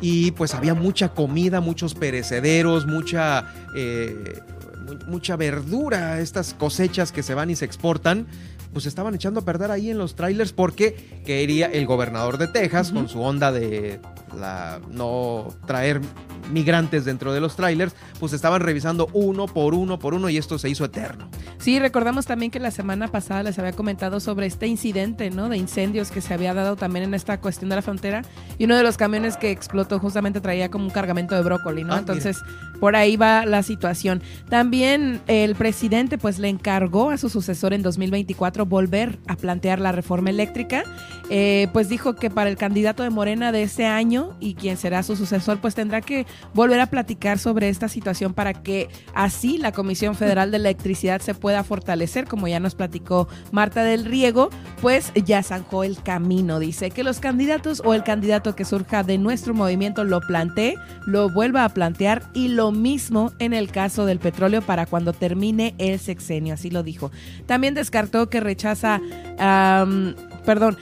Y 0.01 0.31
pues 0.31 0.53
había 0.53 0.73
mucha 0.73 1.09
comida, 1.09 1.61
muchos 1.61 1.95
perecederos, 1.95 2.85
mucha, 2.85 3.53
eh, 3.75 4.41
mucha 5.07 5.35
verdura, 5.35 6.19
estas 6.19 6.53
cosechas 6.53 7.11
que 7.11 7.23
se 7.23 7.33
van 7.33 7.49
y 7.49 7.55
se 7.55 7.65
exportan 7.65 8.27
pues 8.75 8.87
estaban 8.87 9.15
echando 9.15 9.39
a 9.39 9.45
perder 9.45 9.71
ahí 9.71 9.89
en 9.89 9.97
los 9.97 10.17
trailers 10.17 10.51
porque 10.51 11.21
quería 11.25 11.67
el 11.67 11.85
gobernador 11.85 12.37
de 12.37 12.49
Texas 12.49 12.91
con 12.91 13.07
su 13.07 13.21
onda 13.21 13.53
de 13.53 14.01
la 14.37 14.81
no 14.91 15.47
traer 15.65 16.01
migrantes 16.51 17.05
dentro 17.05 17.33
de 17.33 17.39
los 17.39 17.55
trailers, 17.55 17.95
pues 18.19 18.33
estaban 18.33 18.61
revisando 18.61 19.07
uno 19.13 19.47
por 19.47 19.73
uno 19.73 19.97
por 19.97 20.13
uno 20.13 20.29
y 20.29 20.37
esto 20.37 20.59
se 20.59 20.69
hizo 20.69 20.85
eterno. 20.85 21.29
Sí, 21.57 21.79
recordamos 21.79 22.25
también 22.25 22.51
que 22.51 22.59
la 22.59 22.71
semana 22.71 23.07
pasada 23.07 23.43
les 23.43 23.57
había 23.57 23.71
comentado 23.71 24.19
sobre 24.19 24.45
este 24.45 24.67
incidente, 24.67 25.31
¿no? 25.31 25.49
De 25.49 25.57
incendios 25.57 26.11
que 26.11 26.21
se 26.21 26.33
había 26.33 26.53
dado 26.53 26.75
también 26.75 27.05
en 27.05 27.13
esta 27.13 27.39
cuestión 27.39 27.69
de 27.69 27.77
la 27.77 27.81
frontera 27.81 28.23
y 28.57 28.65
uno 28.65 28.75
de 28.75 28.83
los 28.83 28.97
camiones 28.97 29.37
que 29.37 29.51
explotó 29.51 29.99
justamente 29.99 30.41
traía 30.41 30.69
como 30.69 30.85
un 30.85 30.91
cargamento 30.91 31.33
de 31.35 31.41
brócoli, 31.41 31.83
¿no? 31.83 31.93
Ah, 31.93 31.99
Entonces, 31.99 32.37
por 32.79 32.95
ahí 32.95 33.15
va 33.15 33.45
la 33.45 33.63
situación. 33.63 34.21
También 34.49 35.21
el 35.27 35.55
presidente 35.55 36.17
pues 36.17 36.39
le 36.39 36.49
encargó 36.49 37.09
a 37.09 37.17
su 37.17 37.29
sucesor 37.29 37.73
en 37.73 37.81
2024 37.81 38.64
volver 38.65 39.19
a 39.27 39.35
plantear 39.35 39.79
la 39.79 39.91
reforma 39.91 40.29
eléctrica. 40.29 40.83
Eh, 41.29 41.69
pues 41.73 41.89
dijo 41.89 42.15
que 42.15 42.29
para 42.29 42.51
el 42.51 42.55
candidato 42.55 43.01
de 43.01 43.09
Morena 43.09 43.51
de 43.51 43.63
este 43.63 43.85
año 43.85 44.35
y 44.39 44.53
quien 44.53 44.77
será 44.77 45.01
su 45.01 45.15
sucesor 45.15 45.59
pues 45.59 45.73
tendrá 45.73 46.01
que 46.01 46.27
volver 46.53 46.79
a 46.79 46.85
platicar 46.85 47.39
sobre 47.39 47.69
esta 47.69 47.87
situación 47.87 48.35
para 48.35 48.53
que 48.53 48.89
así 49.15 49.57
la 49.57 49.71
Comisión 49.71 50.13
Federal 50.13 50.51
de 50.51 50.57
Electricidad 50.57 51.21
se 51.21 51.33
pueda 51.33 51.63
fortalecer, 51.63 52.27
como 52.27 52.47
ya 52.47 52.59
nos 52.59 52.75
platicó 52.75 53.27
Marta 53.51 53.83
del 53.83 54.05
Riego, 54.05 54.49
pues 54.81 55.11
ya 55.15 55.41
zanjó 55.41 55.83
el 55.83 56.01
camino. 56.03 56.59
Dice 56.59 56.91
que 56.91 57.03
los 57.03 57.19
candidatos 57.19 57.81
o 57.83 57.95
el 57.95 58.03
candidato 58.03 58.55
que 58.55 58.65
surja 58.65 59.01
de 59.01 59.17
nuestro 59.17 59.55
movimiento 59.55 60.03
lo 60.03 60.21
plantee, 60.21 60.75
lo 61.07 61.29
vuelva 61.29 61.65
a 61.65 61.69
plantear 61.69 62.29
y 62.33 62.49
lo 62.49 62.71
mismo 62.71 63.31
en 63.39 63.53
el 63.53 63.71
caso 63.71 64.05
del 64.05 64.19
petróleo 64.19 64.61
para 64.61 64.85
cuando 64.85 65.13
termine 65.13 65.73
el 65.77 65.99
sexenio, 65.99 66.53
así 66.53 66.69
lo 66.69 66.83
dijo. 66.83 67.11
También 67.45 67.73
descartó 67.73 68.29
que 68.29 68.39
rechaza, 68.55 69.01
perdón, 70.45 70.77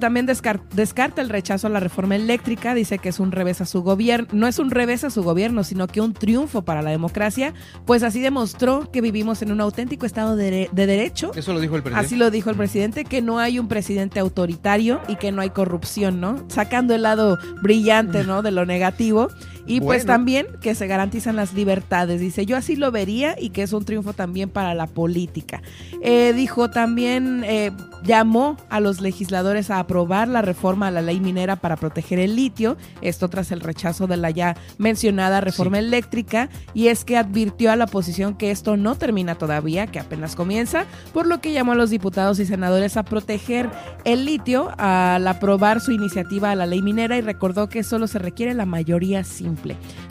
también 0.00 0.24
descarta 0.24 1.20
el 1.20 1.28
rechazo 1.28 1.66
a 1.66 1.70
la 1.70 1.80
reforma 1.80 2.16
eléctrica, 2.16 2.74
dice 2.74 2.98
que 2.98 3.10
es 3.10 3.20
un 3.20 3.30
revés 3.30 3.60
a 3.60 3.66
su 3.66 3.82
gobierno, 3.82 4.28
no 4.32 4.46
es 4.46 4.58
un 4.58 4.70
revés 4.70 5.04
a 5.04 5.10
su 5.10 5.22
gobierno, 5.22 5.64
sino 5.64 5.86
que 5.86 6.00
un 6.00 6.14
triunfo 6.14 6.62
para 6.62 6.80
la 6.80 6.90
democracia, 6.90 7.52
pues 7.84 8.02
así 8.02 8.20
demostró 8.22 8.90
que 8.90 9.02
vivimos 9.02 9.42
en 9.42 9.52
un 9.52 9.60
auténtico 9.60 10.06
estado 10.06 10.34
de, 10.34 10.70
derecho. 10.72 11.32
Eso 11.34 11.52
lo 11.52 11.60
dijo 11.60 11.76
el 11.76 11.82
presidente. 11.82 12.06
Así 12.06 12.16
lo 12.16 12.30
dijo 12.30 12.48
el 12.48 12.56
presidente, 12.56 13.04
que 13.04 13.20
no 13.20 13.38
hay 13.38 13.58
un 13.58 13.68
presidente 13.68 14.18
autoritario 14.18 15.02
y 15.08 15.16
que 15.16 15.30
no 15.30 15.42
hay 15.42 15.50
corrupción, 15.50 16.20
¿no? 16.20 16.42
Sacando 16.48 16.94
el 16.94 17.02
lado 17.02 17.38
brillante, 17.60 18.24
¿no? 18.24 18.40
De 18.40 18.52
lo 18.52 18.64
negativo. 18.64 19.28
Y 19.66 19.80
pues 19.80 20.06
también 20.06 20.46
que 20.60 20.74
se 20.74 20.86
garantizan 20.86 21.36
las 21.36 21.52
libertades. 21.52 22.20
Dice, 22.20 22.46
yo 22.46 22.56
así 22.56 22.76
lo 22.76 22.90
vería 22.92 23.36
y 23.38 23.50
que 23.50 23.62
es 23.62 23.72
un 23.72 23.84
triunfo 23.84 24.12
también 24.12 24.48
para 24.48 24.74
la 24.74 24.86
política. 24.86 25.62
Eh, 26.02 26.32
dijo 26.34 26.70
también, 26.70 27.42
eh, 27.44 27.72
llamó 28.04 28.56
a 28.68 28.80
los 28.80 29.00
legisladores 29.00 29.70
a 29.70 29.80
aprobar 29.80 30.28
la 30.28 30.42
reforma 30.42 30.88
a 30.88 30.90
la 30.90 31.02
ley 31.02 31.20
minera 31.20 31.56
para 31.56 31.76
proteger 31.76 32.18
el 32.18 32.36
litio, 32.36 32.76
esto 33.00 33.28
tras 33.28 33.50
el 33.50 33.60
rechazo 33.60 34.06
de 34.06 34.16
la 34.16 34.30
ya 34.30 34.56
mencionada 34.78 35.40
reforma 35.40 35.78
eléctrica, 35.78 36.48
y 36.74 36.88
es 36.88 37.04
que 37.04 37.16
advirtió 37.16 37.72
a 37.72 37.76
la 37.76 37.84
oposición 37.84 38.36
que 38.36 38.50
esto 38.50 38.76
no 38.76 38.94
termina 38.94 39.36
todavía, 39.36 39.86
que 39.86 39.98
apenas 39.98 40.36
comienza, 40.36 40.84
por 41.12 41.26
lo 41.26 41.40
que 41.40 41.52
llamó 41.52 41.72
a 41.72 41.76
los 41.76 41.90
diputados 41.90 42.38
y 42.38 42.46
senadores 42.46 42.96
a 42.96 43.02
proteger 43.04 43.70
el 44.04 44.24
litio 44.24 44.70
al 44.78 45.26
aprobar 45.26 45.80
su 45.80 45.92
iniciativa 45.92 46.50
a 46.50 46.54
la 46.54 46.66
ley 46.66 46.82
minera 46.82 47.16
y 47.16 47.20
recordó 47.20 47.68
que 47.68 47.82
solo 47.82 48.06
se 48.06 48.18
requiere 48.18 48.54
la 48.54 48.66
mayoría 48.66 49.24
simple. 49.24 49.55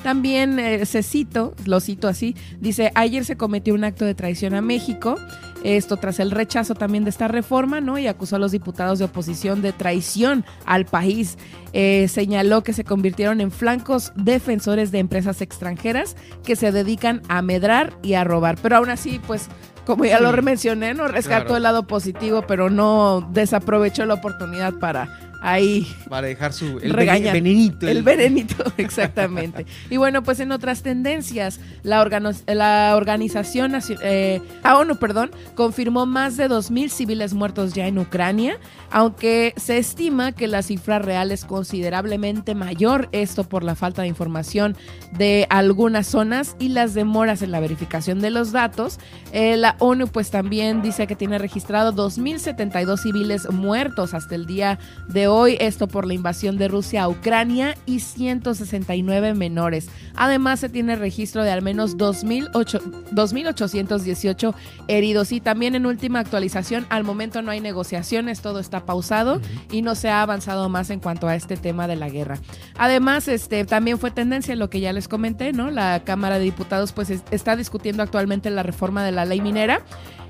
También 0.04 0.60
eh, 0.60 0.86
se 0.86 1.04
cito, 1.04 1.54
lo 1.66 1.80
cito 1.80 2.08
así, 2.08 2.36
dice, 2.60 2.92
ayer 2.96 3.26
se 3.26 3.38
cometió 3.38 3.74
un 3.74 3.84
acto 3.84 4.06
de 4.06 4.16
traición 4.16 4.54
a 4.54 4.62
México, 4.62 5.18
esto 5.64 5.98
tras 5.98 6.20
el 6.20 6.30
rechazo 6.30 6.76
también 6.76 7.06
de 7.06 7.10
esta 7.10 7.28
reforma, 7.28 7.82
¿no? 7.82 7.98
Y 7.98 8.06
acusó 8.06 8.36
a 8.36 8.40
los 8.40 8.52
diputados 8.52 9.00
de 9.00 9.06
oposición 9.06 9.64
de 9.64 9.74
traición 9.74 10.46
al 10.66 10.86
país. 10.86 11.38
Eh, 11.74 12.08
señaló 12.08 12.64
que 12.64 12.72
se 12.72 12.84
convirtieron 12.84 13.42
en 13.42 13.50
flancos 13.50 14.14
defensores 14.16 14.92
de 14.92 15.00
empresas 15.00 15.42
extranjeras 15.42 16.16
que 16.44 16.56
se 16.56 16.72
dedican 16.72 17.24
a 17.30 17.42
medrar 17.42 17.98
y 18.04 18.14
a 18.14 18.24
robar. 18.24 18.58
Pero 18.62 18.78
aún 18.78 18.92
así, 18.92 19.20
pues 19.26 19.50
como 19.86 20.06
ya 20.06 20.20
lo 20.20 20.32
mencioné, 20.42 20.94
no 20.94 21.08
rescató 21.08 21.58
el 21.58 21.64
lado 21.64 21.86
positivo, 21.86 22.44
pero 22.48 22.70
no 22.70 23.28
desaprovechó 23.32 24.06
la 24.06 24.16
oportunidad 24.16 24.74
para 24.74 25.25
ahí. 25.46 25.88
Para 26.10 26.28
dejar 26.28 26.54
su 26.54 26.80
el 26.80 26.94
venenito. 26.94 27.88
El, 27.88 28.04
venenito, 28.04 28.64
exactamente. 28.78 29.66
y 29.90 29.98
bueno, 29.98 30.24
pues 30.24 30.40
en 30.40 30.52
otras 30.52 30.82
tendencias, 30.82 31.60
la, 31.84 32.06
la 32.48 32.94
organización 32.96 33.74
eh, 34.02 34.42
ah, 34.64 34.78
ONU, 34.78 34.98
perdón, 34.98 35.32
confirmó 35.54 36.06
más 36.06 36.36
de 36.38 36.50
2.000 36.50 36.90
civiles 36.90 37.34
muertos 37.34 37.74
ya 37.74 37.88
en 37.88 38.00
Ucrania, 38.00 38.60
aunque 38.92 39.54
se 39.58 39.78
estima 39.78 40.32
que 40.32 40.48
la 40.48 40.64
cifra 40.64 41.00
real 41.00 41.32
es 41.32 41.46
considerablemente 41.46 42.56
mayor, 42.56 43.10
esto 43.12 43.44
por 43.44 43.64
la 43.64 43.76
falta 43.76 44.02
de 44.02 44.08
información 44.08 44.76
de 45.18 45.46
algunas 45.50 46.08
zonas 46.08 46.56
y 46.60 46.70
las 46.70 46.94
demoras 46.94 47.42
en 47.42 47.52
la 47.52 47.60
verificación 47.60 48.20
de 48.20 48.32
los 48.32 48.52
datos. 48.52 49.00
Eh, 49.32 49.58
la 49.58 49.76
ONU 49.80 50.08
pues 50.08 50.32
también 50.32 50.82
dice 50.82 51.08
que 51.08 51.16
tiene 51.16 51.38
registrado 51.38 51.94
2.072 51.94 52.98
civiles 52.98 53.50
muertos 53.52 54.14
hasta 54.14 54.36
el 54.36 54.46
día 54.46 54.80
de 55.08 55.28
hoy, 55.28 55.35
esto 55.60 55.88
por 55.88 56.08
la 56.08 56.14
invasión 56.14 56.58
de 56.58 56.70
Rusia 56.70 57.04
a 57.04 57.10
Ucrania 57.10 57.76
y 57.86 58.00
169 58.00 59.34
menores. 59.34 59.90
Además 60.16 60.62
se 60.62 60.70
tiene 60.70 60.96
registro 60.96 61.44
de 61.44 61.52
al 61.52 61.62
menos 61.62 61.98
2.818 61.98 64.56
heridos 64.88 65.34
y 65.34 65.42
también 65.42 65.76
en 65.76 65.86
última 65.86 66.20
actualización, 66.20 66.86
al 66.90 67.04
momento 67.04 67.42
no 67.42 67.52
hay 67.52 67.60
negociaciones, 67.60 68.40
todo 68.42 68.60
está 68.60 68.86
pausado 68.86 69.42
y 69.72 69.82
no 69.82 69.96
se 69.96 70.08
ha 70.10 70.22
avanzado 70.22 70.70
más 70.70 70.90
en 70.90 71.02
cuanto 71.02 71.28
a 71.28 71.36
este 71.36 71.58
tema 71.58 71.86
de 71.88 71.98
la 71.98 72.08
guerra. 72.10 72.40
Además, 72.78 73.28
este 73.28 73.66
también 73.66 74.00
fue 74.00 74.12
tendencia 74.12 74.56
lo 74.56 74.70
que 74.70 74.80
ya 74.80 74.94
les 74.94 75.10
comenté, 75.10 75.52
¿no? 75.52 75.70
La 75.70 76.06
Cámara 76.06 76.40
de 76.40 76.46
Diputados 76.46 76.94
pues 76.94 77.10
está 77.10 77.58
discutiendo 77.58 78.04
actualmente 78.04 78.50
la 78.50 78.64
reforma 78.64 79.04
de 79.04 79.12
la 79.12 79.26
ley 79.26 79.42
minera. 79.42 79.82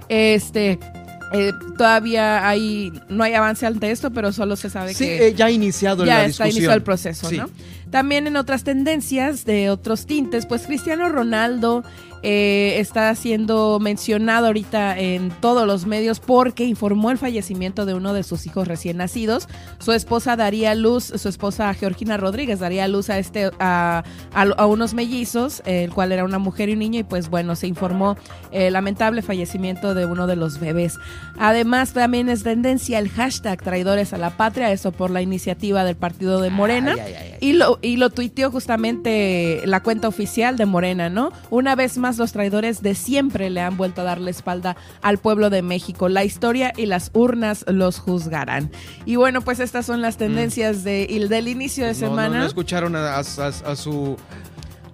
Este 0.09 0.79
eh, 1.32 1.53
todavía 1.78 2.47
hay 2.47 2.93
no 3.09 3.23
hay 3.23 3.34
avance 3.34 3.65
ante 3.65 3.91
esto, 3.91 4.11
pero 4.11 4.32
solo 4.32 4.55
se 4.55 4.69
sabe 4.69 4.93
que 4.93 5.28
eh, 5.28 5.34
ya 5.34 5.45
ha 5.45 5.51
iniciado 5.51 6.05
ya 6.05 6.19
la 6.19 6.26
está 6.26 6.47
iniciado 6.47 6.76
el 6.76 6.84
proceso, 6.84 7.32
¿no? 7.32 7.49
También 7.89 8.28
en 8.28 8.36
otras 8.36 8.63
tendencias 8.63 9.45
de 9.45 9.69
otros 9.69 10.05
tintes, 10.05 10.45
pues 10.45 10.63
Cristiano 10.63 11.07
Ronaldo 11.09 11.84
eh, 12.28 12.80
está 12.80 13.13
siendo 13.13 13.78
mencionado 13.80 14.47
ahorita 14.47 14.97
en 14.97 15.30
todos 15.30 15.67
los 15.67 15.86
medios 15.86 16.19
porque 16.19 16.63
informó 16.63 17.11
el 17.11 17.19
fallecimiento 17.19 17.86
de 17.86 17.93
uno 17.93 18.13
de 18.13 18.23
sus 18.23 18.47
hijos 18.47 18.67
recién 18.67 18.97
nacidos. 18.97 19.47
Su 19.78 19.91
esposa 19.91 20.36
daría 20.36 20.73
luz, 20.73 21.03
su 21.03 21.30
esposa 21.30 21.71
Georgina 21.76 22.17
Rodríguez 22.17 22.57
daría 22.57 22.88
luz 22.88 23.11
a 23.11 23.19
este 23.19 23.51
a, 23.59 24.03
unos 24.67 24.95
mellizos, 24.95 25.61
el 25.65 25.93
cual 25.93 26.13
era 26.13 26.23
una 26.23 26.39
mujer 26.39 26.69
y 26.69 26.73
un 26.73 26.80
niño 26.80 27.01
y 27.01 27.03
pues 27.03 27.30
bueno 27.30 27.55
se 27.55 27.67
informó 27.67 28.17
el 28.51 28.73
lamentable 28.73 29.21
fallecimiento 29.21 29.93
de 29.93 30.07
uno 30.07 30.26
de 30.26 30.36
los 30.36 30.59
bebés. 30.59 30.97
Además 31.38 31.93
también 31.93 32.30
es 32.30 32.41
tendencia 32.41 32.97
el 32.97 33.09
hashtag 33.09 33.61
traidores 33.61 34.13
a 34.13 34.17
la 34.17 34.32
patria, 34.32 34.71
eso 34.71 34.91
por 34.91 35.11
la 35.11 35.21
iniciativa 35.21 35.84
del 35.84 35.95
partido 35.95 36.41
de 36.41 36.49
Morena 36.49 36.95
y 37.39 37.53
lo 37.53 37.78
y 37.84 37.97
lo 37.97 38.09
tuiteó 38.09 38.49
justamente 38.49 39.61
la 39.65 39.84
cuenta 39.84 40.07
oficial 40.07 40.57
de 40.57 40.65
Morena, 40.65 41.11
¿no? 41.11 41.32
Una 41.51 41.76
vez 41.76 41.99
más 41.99 42.14
los 42.18 42.32
traidores 42.32 42.82
de 42.82 42.95
siempre 42.95 43.49
le 43.49 43.61
han 43.61 43.78
vuelto 43.78 44.01
a 44.01 44.03
dar 44.03 44.20
la 44.20 44.30
espalda 44.30 44.76
al 45.01 45.18
pueblo 45.18 45.49
de 45.49 45.61
México. 45.61 46.09
La 46.09 46.24
historia 46.24 46.74
y 46.76 46.86
las 46.86 47.11
urnas 47.13 47.66
los 47.68 47.99
juzgarán. 47.99 48.72
Y 49.05 49.16
bueno, 49.16 49.41
pues 49.41 49.59
estas 49.59 49.86
son 49.86 50.01
las 50.01 50.18
tendencias 50.18 50.84
de, 50.84 51.07
del 51.30 51.47
inicio 51.47 51.86
de 51.86 51.93
semana. 51.93 52.39
No, 52.39 52.45
escucharon 52.45 52.95
a, 52.95 53.24
su 53.24 54.18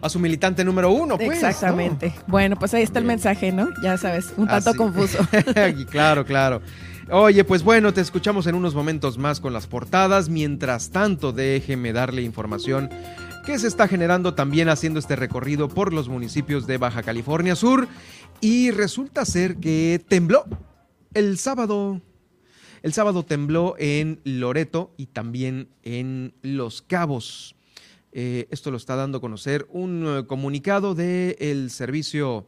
a 0.02 0.10
su 0.10 0.20
militante 0.20 0.64
número 0.64 0.92
uno, 0.92 1.18
pues. 1.18 1.32
Exactamente. 1.32 2.14
Bueno, 2.28 2.56
pues 2.58 2.74
ahí 2.74 2.84
está 2.84 3.00
el 3.00 3.06
mensaje, 3.06 3.52
¿no? 3.52 3.70
Ya 3.84 3.98
sabes, 3.98 4.34
un 4.38 4.48
tanto 4.48 4.74
confuso. 4.76 5.20
claro, 5.90 6.26
claro. 6.26 6.62
Oye, 7.10 7.44
pues 7.44 7.62
bueno, 7.64 7.94
te 7.94 8.00
escuchamos 8.00 8.48
en 8.48 8.56
unos 8.56 8.74
momentos 8.74 9.18
más 9.18 9.42
con 9.42 9.52
las 9.52 9.68
portadas. 9.68 10.30
Mientras 10.30 10.92
tanto, 10.92 11.34
déjeme 11.34 11.92
darle 11.92 12.22
información 12.22 12.90
que 13.42 13.58
se 13.58 13.68
está 13.68 13.88
generando 13.88 14.36
también 14.36 14.70
haciendo 14.70 15.00
este 15.00 15.16
recorrido 15.16 15.68
por 15.68 15.94
los 15.94 16.10
municipios 16.10 16.68
de 16.68 16.78
Baja 16.78 17.02
California 17.02 17.56
Sur. 17.56 17.88
Y 18.40 18.72
resulta 18.72 19.26
ser 19.26 19.58
que 19.58 20.04
tembló 20.08 20.46
el 21.14 21.38
sábado. 21.38 22.02
El 22.84 22.94
sábado 22.94 23.24
tembló 23.24 23.76
en 23.78 24.20
Loreto 24.24 24.94
y 24.98 25.08
también 25.08 25.70
en 25.84 26.34
Los 26.42 26.82
Cabos. 26.82 27.56
Eh, 28.12 28.48
esto 28.52 28.72
lo 28.72 28.78
está 28.78 28.96
dando 28.96 29.20
a 29.20 29.22
conocer 29.22 29.68
un 29.70 30.06
eh, 30.08 30.28
comunicado 30.28 30.94
del 30.94 31.72
Servicio 31.72 32.48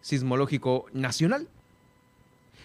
Sismológico 0.00 0.86
Nacional. 0.92 1.48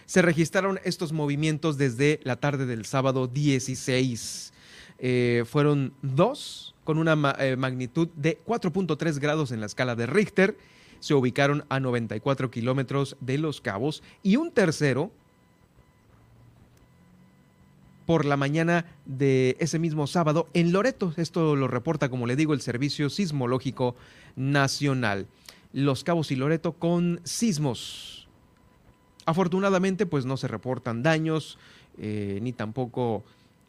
Se 0.06 0.22
registraron 0.22 0.80
estos 0.84 1.12
movimientos 1.12 1.78
desde 1.78 2.20
la 2.22 2.36
tarde 2.36 2.66
del 2.66 2.84
sábado 2.84 3.26
16 3.26 4.52
eh, 4.98 5.44
fueron 5.46 5.92
dos 6.02 6.74
con 6.84 6.98
una 6.98 7.34
eh, 7.38 7.56
magnitud 7.56 8.08
de 8.16 8.38
4.3 8.46 9.18
grados 9.18 9.50
en 9.50 9.60
la 9.60 9.66
escala 9.66 9.96
de 9.96 10.06
Richter. 10.06 10.56
Se 11.00 11.14
ubicaron 11.14 11.64
a 11.68 11.80
94 11.80 12.50
kilómetros 12.50 13.16
de 13.20 13.38
Los 13.38 13.60
Cabos 13.60 14.02
y 14.22 14.36
un 14.36 14.50
tercero 14.50 15.10
por 18.06 18.24
la 18.24 18.36
mañana 18.36 18.86
de 19.04 19.56
ese 19.58 19.78
mismo 19.78 20.06
sábado 20.06 20.48
en 20.54 20.72
Loreto. 20.72 21.12
Esto 21.16 21.56
lo 21.56 21.68
reporta, 21.68 22.08
como 22.08 22.26
le 22.26 22.36
digo, 22.36 22.54
el 22.54 22.60
Servicio 22.60 23.10
Sismológico 23.10 23.96
Nacional. 24.36 25.26
Los 25.72 26.04
Cabos 26.04 26.30
y 26.30 26.36
Loreto 26.36 26.72
con 26.72 27.20
sismos. 27.24 28.28
Afortunadamente, 29.26 30.06
pues 30.06 30.24
no 30.24 30.36
se 30.36 30.46
reportan 30.46 31.02
daños, 31.02 31.58
eh, 31.98 32.38
ni 32.42 32.52
tampoco 32.52 33.24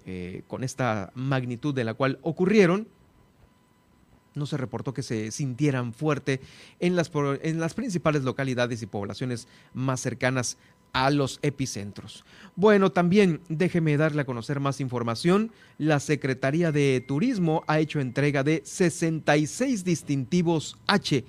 eh, 0.10 0.44
con 0.48 0.64
esta 0.64 1.12
magnitud 1.16 1.76
de 1.76 1.84
la 1.84 1.94
cual 1.94 2.18
ocurrieron, 2.22 2.88
no 4.36 4.46
se 4.46 4.56
reportó 4.56 4.94
que 4.94 5.04
se 5.04 5.32
sintieran 5.32 5.92
fuerte 5.92 6.40
en 6.80 6.96
las, 6.96 7.10
principales 7.74 8.24
localidades 8.24 8.82
y 8.82 8.86
poblaciones 8.86 9.50
más 9.74 10.00
cercanas 10.00 10.58
a 10.94 11.10
los 11.10 11.40
epicentros. 11.42 12.24
Bueno, 12.56 12.94
también 12.94 13.42
déjeme 13.50 13.98
darle 13.98 14.22
a 14.22 14.26
conocer 14.26 14.62
más 14.62 14.80
información. 14.80 15.52
La 15.78 16.00
Secretaría 16.00 16.72
de 16.72 17.04
Turismo 17.06 17.66
ha 17.68 17.80
hecho 17.80 18.00
entrega 18.00 18.44
de 18.44 18.62
66 18.64 19.84
distintivos 19.84 20.78
H. 20.88 21.26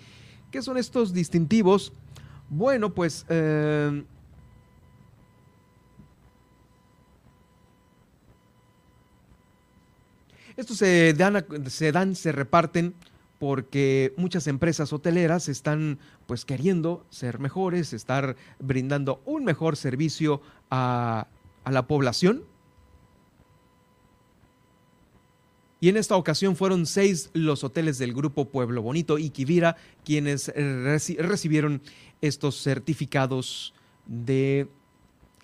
¿Qué 0.53 0.63
son 0.63 0.79
estos 0.79 1.13
distintivos? 1.13 1.93
Bueno, 2.49 2.95
pues... 2.95 3.27
Eh, 3.29 4.05
estos 10.59 10.77
se 10.79 11.15
dan, 11.15 12.17
se 12.17 12.33
reparten 12.33 12.95
porque 13.39 14.13
muchas 14.17 14.49
empresas 14.49 14.93
hoteleras 14.93 15.49
están 15.49 16.01
pues 16.27 16.45
queriendo 16.45 17.07
ser 17.11 17.39
mejores, 17.39 17.93
estar 17.93 18.35
brindando 18.59 19.23
un 19.25 19.45
mejor 19.45 19.77
servicio 19.77 20.43
a, 20.69 21.29
la 21.65 21.87
población. 21.87 22.43
Y 25.81 25.91
en 25.91 25.97
esta 25.97 26.17
ocasión 26.17 26.57
fueron 26.57 26.87
seis 26.87 27.31
los 27.35 27.63
hoteles 27.63 27.99
del 27.99 28.13
grupo 28.13 28.49
Pueblo 28.49 28.83
Bonito 28.83 29.17
y 29.17 29.31
Quivira 29.31 29.77
quienes 30.05 30.53
recibieron 30.57 31.83
estos 32.21 32.61
certificados 32.61 33.75
de 34.07 34.67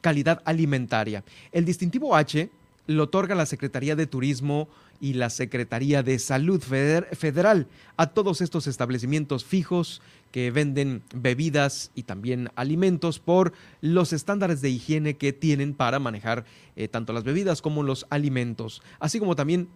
calidad 0.01 0.43
alimentaria. 0.45 1.23
El 1.53 1.65
distintivo 1.65 2.17
H 2.17 2.51
lo 2.87 3.05
otorga 3.05 3.35
la 3.35 3.47
Secretaría 3.47 3.95
de 3.97 4.07
Turismo 4.07 4.69
y 5.05 5.13
la 5.13 5.29
Secretaría 5.29 6.03
de 6.03 6.19
Salud 6.19 6.63
Federal 6.63 7.67
a 7.99 8.07
todos 8.07 8.41
estos 8.41 8.67
establecimientos 8.67 9.45
fijos 9.45 10.01
que 10.33 10.51
venden 10.51 11.03
bebidas 11.15 11.91
y 11.95 12.05
también 12.05 12.49
alimentos 12.55 13.19
por 13.19 13.53
los 13.83 14.15
estándares 14.15 14.63
de 14.63 14.71
higiene 14.71 15.19
que 15.19 15.35
tienen 15.35 15.75
para 15.75 15.99
manejar 15.99 16.47
eh, 16.75 16.89
tanto 16.89 17.13
las 17.13 17.23
bebidas 17.23 17.61
como 17.61 17.83
los 17.83 18.07
alimentos, 18.09 18.81
así 18.99 19.19
como 19.19 19.37
también 19.37 19.69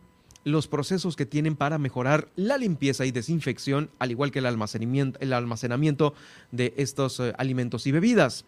los 0.45 0.67
procesos 0.67 1.15
que 1.15 1.27
tienen 1.27 1.57
para 1.57 1.77
mejorar 1.77 2.31
la 2.35 2.57
limpieza 2.57 3.05
y 3.05 3.11
desinfección, 3.11 3.91
al 3.99 4.11
igual 4.11 4.31
que 4.31 4.39
el 4.39 4.47
almacenamiento, 4.47 5.21
el 5.21 5.35
almacenamiento 5.35 6.15
de 6.53 6.73
estos 6.79 7.21
eh, 7.21 7.35
alimentos 7.37 7.87
y 7.87 7.93
bebidas. 7.93 8.47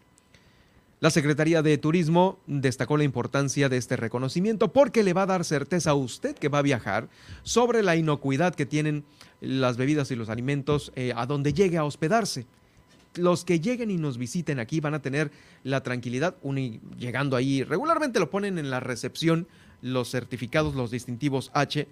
La 1.00 1.08
Secretaría 1.08 1.62
de 1.62 1.78
Turismo 1.78 2.38
destacó 2.46 2.98
la 2.98 3.04
importancia 3.04 3.70
de 3.70 3.78
este 3.78 3.96
reconocimiento 3.96 4.70
porque 4.70 5.02
le 5.02 5.14
va 5.14 5.22
a 5.22 5.26
dar 5.26 5.46
certeza 5.46 5.92
a 5.92 5.94
usted 5.94 6.36
que 6.36 6.50
va 6.50 6.58
a 6.58 6.62
viajar 6.62 7.08
sobre 7.42 7.82
la 7.82 7.96
inocuidad 7.96 8.54
que 8.54 8.66
tienen 8.66 9.04
las 9.40 9.78
bebidas 9.78 10.10
y 10.10 10.16
los 10.16 10.28
alimentos 10.28 10.92
eh, 10.96 11.14
a 11.16 11.24
donde 11.24 11.54
llegue 11.54 11.78
a 11.78 11.84
hospedarse. 11.84 12.44
Los 13.14 13.46
que 13.46 13.60
lleguen 13.60 13.90
y 13.90 13.96
nos 13.96 14.18
visiten 14.18 14.60
aquí 14.60 14.80
van 14.80 14.92
a 14.92 15.00
tener 15.00 15.30
la 15.64 15.82
tranquilidad, 15.82 16.36
llegando 16.98 17.34
ahí, 17.34 17.64
regularmente 17.64 18.20
lo 18.20 18.28
ponen 18.28 18.58
en 18.58 18.68
la 18.68 18.80
recepción 18.80 19.48
los 19.80 20.10
certificados, 20.10 20.74
los 20.74 20.90
distintivos 20.90 21.50
H, 21.54 21.88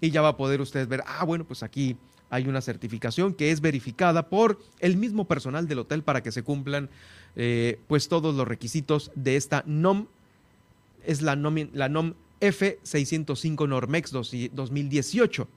y 0.00 0.10
ya 0.10 0.22
va 0.22 0.28
a 0.28 0.36
poder 0.36 0.60
usted 0.60 0.86
ver, 0.86 1.02
ah, 1.04 1.24
bueno, 1.24 1.44
pues 1.44 1.64
aquí 1.64 1.96
hay 2.30 2.46
una 2.46 2.60
certificación 2.60 3.34
que 3.34 3.50
es 3.50 3.60
verificada 3.60 4.28
por 4.28 4.60
el 4.80 4.96
mismo 4.96 5.26
personal 5.26 5.66
del 5.66 5.80
hotel 5.80 6.02
para 6.02 6.22
que 6.22 6.32
se 6.32 6.42
cumplan 6.42 6.90
eh, 7.36 7.80
pues 7.86 8.08
todos 8.08 8.34
los 8.34 8.46
requisitos 8.46 9.10
de 9.14 9.36
esta 9.36 9.62
NOM. 9.66 10.06
Es 11.04 11.22
la 11.22 11.36
NOM, 11.36 11.68
la 11.72 11.88
NOM 11.88 12.14
F605 12.40 13.68
Normex 13.68 14.10
2018. 14.10 15.48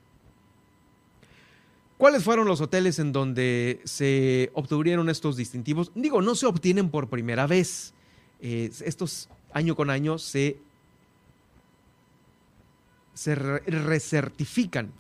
¿Cuáles 1.97 2.23
fueron 2.23 2.47
los 2.47 2.61
hoteles 2.61 2.97
en 2.97 3.11
donde 3.11 3.79
se 3.83 4.49
obtuvieron 4.53 5.09
estos 5.09 5.37
distintivos? 5.37 5.91
Digo, 5.93 6.21
no 6.21 6.33
se 6.33 6.47
obtienen 6.47 6.89
por 6.89 7.09
primera 7.09 7.45
vez. 7.45 7.93
Estos 8.39 9.29
año 9.53 9.75
con 9.75 9.91
año 9.91 10.17
se, 10.17 10.57
se 13.13 13.35
recertifican. 13.35 14.91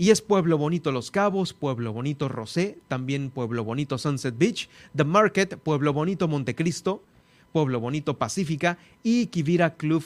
Y 0.00 0.08
es 0.08 0.22
Pueblo 0.22 0.56
Bonito 0.56 0.92
Los 0.92 1.10
Cabos, 1.10 1.52
Pueblo 1.52 1.92
Bonito 1.92 2.26
Rosé, 2.26 2.78
también 2.88 3.28
Pueblo 3.28 3.64
Bonito 3.64 3.98
Sunset 3.98 4.34
Beach, 4.38 4.70
The 4.96 5.04
Market, 5.04 5.58
Pueblo 5.58 5.92
Bonito 5.92 6.26
Montecristo, 6.26 7.02
Pueblo 7.52 7.80
Bonito 7.80 8.16
Pacífica 8.16 8.78
y 9.02 9.26
Kivira 9.26 9.74
Club 9.74 10.02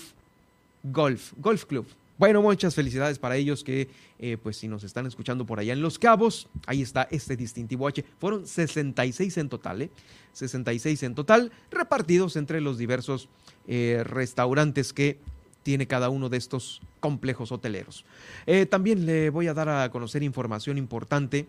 Golf, 0.82 1.32
Golf 1.36 1.66
Club. 1.66 1.86
Bueno, 2.18 2.42
muchas 2.42 2.74
felicidades 2.74 3.20
para 3.20 3.36
ellos 3.36 3.62
que, 3.62 3.88
eh, 4.18 4.36
pues 4.42 4.56
si 4.56 4.66
nos 4.66 4.82
están 4.82 5.06
escuchando 5.06 5.46
por 5.46 5.60
allá 5.60 5.72
en 5.72 5.80
Los 5.80 6.00
Cabos, 6.00 6.48
ahí 6.66 6.82
está 6.82 7.06
este 7.12 7.36
distintivo 7.36 7.86
H. 7.86 8.04
Fueron 8.18 8.48
66 8.48 9.36
en 9.38 9.48
total, 9.48 9.82
¿eh? 9.82 9.90
66 10.32 11.04
en 11.04 11.14
total, 11.14 11.52
repartidos 11.70 12.34
entre 12.34 12.60
los 12.60 12.78
diversos 12.78 13.28
eh, 13.68 14.02
restaurantes 14.04 14.92
que 14.92 15.20
tiene 15.64 15.88
cada 15.88 16.10
uno 16.10 16.28
de 16.28 16.36
estos 16.36 16.80
complejos 17.00 17.50
hoteleros. 17.50 18.04
Eh, 18.46 18.66
también 18.66 19.06
le 19.06 19.30
voy 19.30 19.48
a 19.48 19.54
dar 19.54 19.68
a 19.68 19.90
conocer 19.90 20.22
información 20.22 20.78
importante 20.78 21.48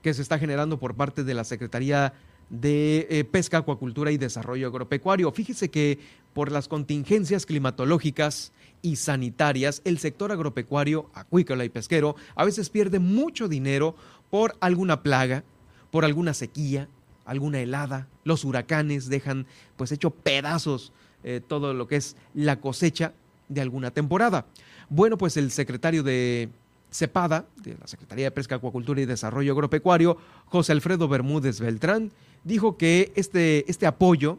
que 0.00 0.14
se 0.14 0.22
está 0.22 0.38
generando 0.38 0.78
por 0.78 0.94
parte 0.94 1.24
de 1.24 1.34
la 1.34 1.44
Secretaría 1.44 2.14
de 2.48 3.08
eh, 3.10 3.24
Pesca, 3.24 3.58
Acuacultura 3.58 4.12
y 4.12 4.18
Desarrollo 4.18 4.68
Agropecuario. 4.68 5.32
Fíjese 5.32 5.68
que 5.68 5.98
por 6.32 6.52
las 6.52 6.68
contingencias 6.68 7.44
climatológicas 7.44 8.52
y 8.82 8.96
sanitarias, 8.96 9.82
el 9.84 9.98
sector 9.98 10.30
agropecuario, 10.30 11.10
acuícola 11.12 11.64
y 11.64 11.70
pesquero 11.70 12.14
a 12.36 12.44
veces 12.44 12.70
pierde 12.70 13.00
mucho 13.00 13.48
dinero 13.48 13.96
por 14.30 14.56
alguna 14.60 15.02
plaga, 15.02 15.42
por 15.90 16.04
alguna 16.04 16.34
sequía, 16.34 16.88
alguna 17.26 17.60
helada, 17.60 18.06
los 18.24 18.44
huracanes 18.44 19.08
dejan 19.08 19.46
pues 19.76 19.92
hecho 19.92 20.10
pedazos 20.10 20.92
eh, 21.24 21.40
todo 21.46 21.74
lo 21.74 21.86
que 21.88 21.96
es 21.96 22.16
la 22.34 22.60
cosecha 22.60 23.12
de 23.48 23.60
alguna 23.60 23.90
temporada. 23.90 24.46
Bueno, 24.88 25.18
pues 25.18 25.36
el 25.36 25.50
secretario 25.50 26.02
de 26.02 26.48
CEPADA, 26.92 27.46
de 27.62 27.76
la 27.78 27.86
Secretaría 27.86 28.26
de 28.26 28.30
Pesca, 28.30 28.54
Acuacultura 28.54 29.00
y 29.00 29.06
Desarrollo 29.06 29.52
Agropecuario, 29.52 30.16
José 30.46 30.72
Alfredo 30.72 31.08
Bermúdez 31.08 31.60
Beltrán, 31.60 32.12
dijo 32.44 32.76
que 32.76 33.12
este, 33.16 33.68
este 33.70 33.86
apoyo 33.86 34.38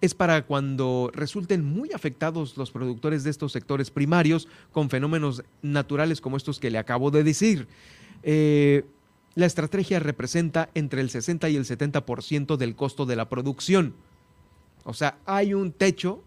es 0.00 0.14
para 0.14 0.46
cuando 0.46 1.10
resulten 1.12 1.64
muy 1.64 1.92
afectados 1.92 2.56
los 2.56 2.70
productores 2.70 3.24
de 3.24 3.30
estos 3.30 3.52
sectores 3.52 3.90
primarios 3.90 4.46
con 4.72 4.90
fenómenos 4.90 5.42
naturales 5.62 6.20
como 6.20 6.36
estos 6.36 6.60
que 6.60 6.70
le 6.70 6.78
acabo 6.78 7.10
de 7.10 7.24
decir. 7.24 7.66
Eh, 8.22 8.84
la 9.34 9.46
estrategia 9.46 10.00
representa 10.00 10.70
entre 10.74 11.00
el 11.00 11.10
60 11.10 11.48
y 11.48 11.56
el 11.56 11.64
70% 11.64 12.56
del 12.56 12.74
costo 12.74 13.06
de 13.06 13.16
la 13.16 13.28
producción. 13.28 13.94
O 14.84 14.94
sea, 14.94 15.18
hay 15.26 15.54
un 15.54 15.72
techo, 15.72 16.22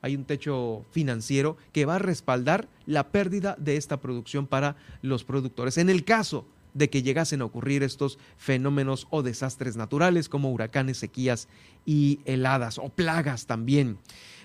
hay 0.00 0.16
un 0.16 0.24
techo 0.24 0.84
financiero 0.90 1.56
que 1.72 1.84
va 1.84 1.96
a 1.96 2.00
respaldar 2.00 2.68
la 2.86 3.08
pérdida 3.08 3.54
de 3.58 3.76
esta 3.76 4.00
producción 4.00 4.46
para 4.46 4.76
los 5.02 5.24
productores. 5.24 5.78
En 5.78 5.90
el 5.90 6.04
caso 6.04 6.46
de 6.74 6.90
que 6.90 7.02
llegasen 7.02 7.42
a 7.42 7.44
ocurrir 7.44 7.82
estos 7.82 8.18
fenómenos 8.36 9.06
o 9.10 9.22
desastres 9.22 9.76
naturales 9.76 10.28
como 10.28 10.50
huracanes, 10.50 10.98
sequías 10.98 11.48
y 11.84 12.20
heladas 12.24 12.78
o 12.78 12.88
plagas 12.88 13.46
también. 13.46 13.98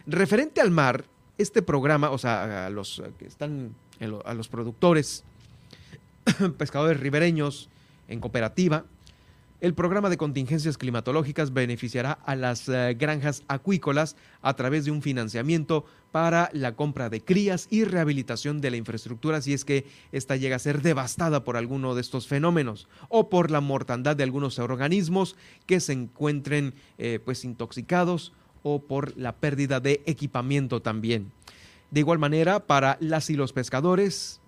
Referente 0.05 0.61
al 0.61 0.71
mar, 0.71 1.05
este 1.37 1.61
programa, 1.61 2.09
o 2.09 2.17
sea, 2.17 2.65
a 2.67 2.69
los 2.69 3.01
que 3.17 3.25
están, 3.25 3.75
a 4.25 4.33
los 4.33 4.47
productores, 4.47 5.23
pescadores 6.57 6.99
ribereños, 6.99 7.69
en 8.07 8.19
cooperativa. 8.19 8.85
El 9.63 9.75
programa 9.75 10.09
de 10.09 10.17
contingencias 10.17 10.77
climatológicas 10.77 11.53
beneficiará 11.53 12.11
a 12.11 12.35
las 12.35 12.67
eh, 12.67 12.95
granjas 12.99 13.43
acuícolas 13.47 14.17
a 14.41 14.57
través 14.57 14.83
de 14.83 14.91
un 14.91 15.01
financiamiento 15.01 15.85
para 16.11 16.49
la 16.51 16.75
compra 16.75 17.09
de 17.09 17.21
crías 17.21 17.67
y 17.69 17.85
rehabilitación 17.85 18.59
de 18.59 18.71
la 18.71 18.75
infraestructura 18.75 19.41
si 19.41 19.53
es 19.53 19.63
que 19.63 19.85
ésta 20.11 20.35
llega 20.35 20.57
a 20.57 20.59
ser 20.59 20.81
devastada 20.81 21.45
por 21.45 21.55
alguno 21.55 21.95
de 21.95 22.01
estos 22.01 22.27
fenómenos 22.27 22.89
o 23.07 23.29
por 23.29 23.51
la 23.51 23.61
mortandad 23.61 24.17
de 24.17 24.23
algunos 24.23 24.59
organismos 24.59 25.37
que 25.65 25.79
se 25.79 25.93
encuentren 25.93 26.73
eh, 26.97 27.19
pues 27.23 27.45
intoxicados 27.45 28.33
o 28.63 28.81
por 28.81 29.15
la 29.15 29.31
pérdida 29.37 29.79
de 29.79 30.01
equipamiento 30.05 30.81
también. 30.81 31.31
De 31.89 32.01
igual 32.01 32.19
manera, 32.19 32.65
para 32.65 32.97
las 32.99 33.29
y 33.29 33.35
los 33.35 33.53
pescadores, 33.53 34.41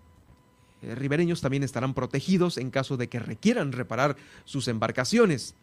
eh, 0.85 0.95
ribereños 0.95 1.41
también 1.41 1.63
estarán 1.63 1.93
protegidos 1.93 2.57
en 2.57 2.71
caso 2.71 2.97
de 2.97 3.09
que 3.09 3.19
requieran 3.19 3.71
reparar 3.71 4.15
sus 4.43 4.67
embarcaciones. 4.67 5.55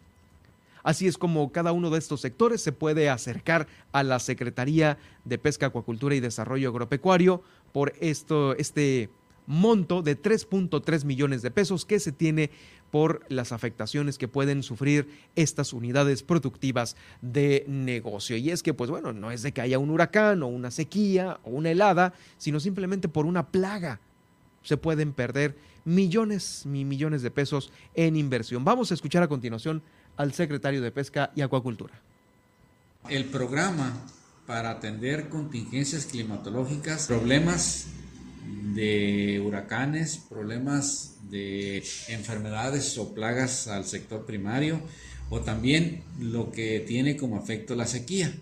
Así 0.82 1.06
es 1.06 1.16
como 1.16 1.52
cada 1.52 1.72
uno 1.72 1.90
de 1.90 1.98
estos 1.98 2.20
sectores 2.20 2.60
se 2.60 2.72
puede 2.72 3.08
acercar 3.08 3.68
a 3.92 4.02
la 4.02 4.18
Secretaría 4.18 4.98
de 5.24 5.38
Pesca, 5.38 5.66
Acuacultura 5.66 6.14
y 6.14 6.20
Desarrollo 6.20 6.70
Agropecuario 6.70 7.42
por 7.72 7.92
esto, 8.00 8.56
este 8.56 9.08
monto 9.46 10.02
de 10.02 10.20
3.3 10.20 11.04
millones 11.04 11.42
de 11.42 11.50
pesos 11.50 11.84
que 11.84 12.00
se 12.00 12.12
tiene 12.12 12.50
por 12.90 13.24
las 13.28 13.52
afectaciones 13.52 14.18
que 14.18 14.28
pueden 14.28 14.62
sufrir 14.62 15.08
estas 15.34 15.72
unidades 15.72 16.22
productivas 16.22 16.96
de 17.22 17.64
negocio. 17.66 18.36
Y 18.36 18.50
es 18.50 18.62
que, 18.62 18.74
pues 18.74 18.90
bueno, 18.90 19.12
no 19.12 19.30
es 19.30 19.42
de 19.42 19.52
que 19.52 19.62
haya 19.62 19.78
un 19.78 19.90
huracán 19.90 20.42
o 20.42 20.48
una 20.48 20.70
sequía 20.70 21.40
o 21.44 21.50
una 21.50 21.70
helada, 21.70 22.12
sino 22.36 22.60
simplemente 22.60 23.08
por 23.08 23.24
una 23.24 23.46
plaga 23.48 24.00
se 24.62 24.76
pueden 24.76 25.12
perder 25.12 25.56
millones 25.84 26.62
y 26.64 26.84
millones 26.84 27.22
de 27.22 27.30
pesos 27.30 27.72
en 27.94 28.16
inversión. 28.16 28.64
Vamos 28.64 28.90
a 28.90 28.94
escuchar 28.94 29.22
a 29.22 29.28
continuación 29.28 29.82
al 30.16 30.32
secretario 30.32 30.80
de 30.80 30.90
Pesca 30.90 31.32
y 31.34 31.40
Acuacultura. 31.40 31.94
El 33.08 33.24
programa 33.26 33.92
para 34.46 34.70
atender 34.70 35.28
contingencias 35.28 36.06
climatológicas, 36.06 37.06
problemas 37.06 37.86
de 38.74 39.42
huracanes, 39.44 40.18
problemas 40.18 41.14
de 41.30 41.84
enfermedades 42.08 42.98
o 42.98 43.14
plagas 43.14 43.68
al 43.68 43.84
sector 43.84 44.26
primario, 44.26 44.80
o 45.30 45.40
también 45.40 46.02
lo 46.20 46.52
que 46.52 46.80
tiene 46.80 47.16
como 47.16 47.38
efecto 47.38 47.74
la 47.74 47.86
sequía, 47.86 48.32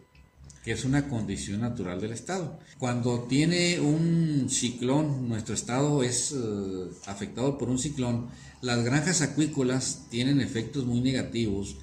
que 0.64 0.72
es 0.72 0.84
una 0.84 1.08
condición 1.08 1.60
natural 1.60 2.00
del 2.00 2.12
estado. 2.12 2.58
Cuando 2.78 3.20
tiene 3.22 3.80
un 3.80 4.48
ciclón, 4.50 5.28
nuestro 5.28 5.54
estado 5.54 6.02
es 6.02 6.32
eh, 6.32 6.90
afectado 7.06 7.56
por 7.56 7.70
un 7.70 7.78
ciclón, 7.78 8.28
las 8.60 8.84
granjas 8.84 9.22
acuícolas 9.22 10.06
tienen 10.10 10.40
efectos 10.40 10.84
muy 10.84 11.00
negativos 11.00 11.76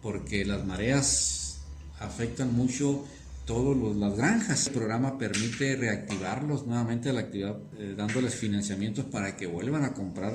porque 0.00 0.44
las 0.44 0.64
mareas 0.64 1.60
afectan 1.98 2.54
mucho 2.54 3.04
todas 3.46 3.96
las 3.96 4.16
granjas. 4.16 4.68
El 4.68 4.74
programa 4.74 5.18
permite 5.18 5.74
reactivarlos 5.74 6.66
nuevamente 6.66 7.10
a 7.10 7.12
la 7.12 7.20
actividad, 7.20 7.58
eh, 7.78 7.94
dándoles 7.96 8.34
financiamientos 8.36 9.06
para 9.06 9.36
que 9.36 9.46
vuelvan 9.46 9.82
a 9.82 9.92
comprar 9.92 10.34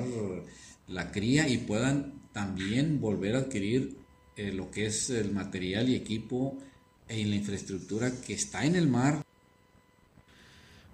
la 0.86 1.10
cría 1.10 1.48
y 1.48 1.58
puedan 1.58 2.20
también 2.32 3.00
volver 3.00 3.36
a 3.36 3.38
adquirir 3.40 3.96
eh, 4.36 4.52
lo 4.52 4.70
que 4.70 4.86
es 4.86 5.08
el 5.08 5.32
material 5.32 5.88
y 5.88 5.94
equipo 5.94 6.58
y 7.08 7.24
la 7.24 7.36
infraestructura 7.36 8.12
que 8.26 8.34
está 8.34 8.64
en 8.64 8.76
el 8.76 8.88
mar 8.88 9.24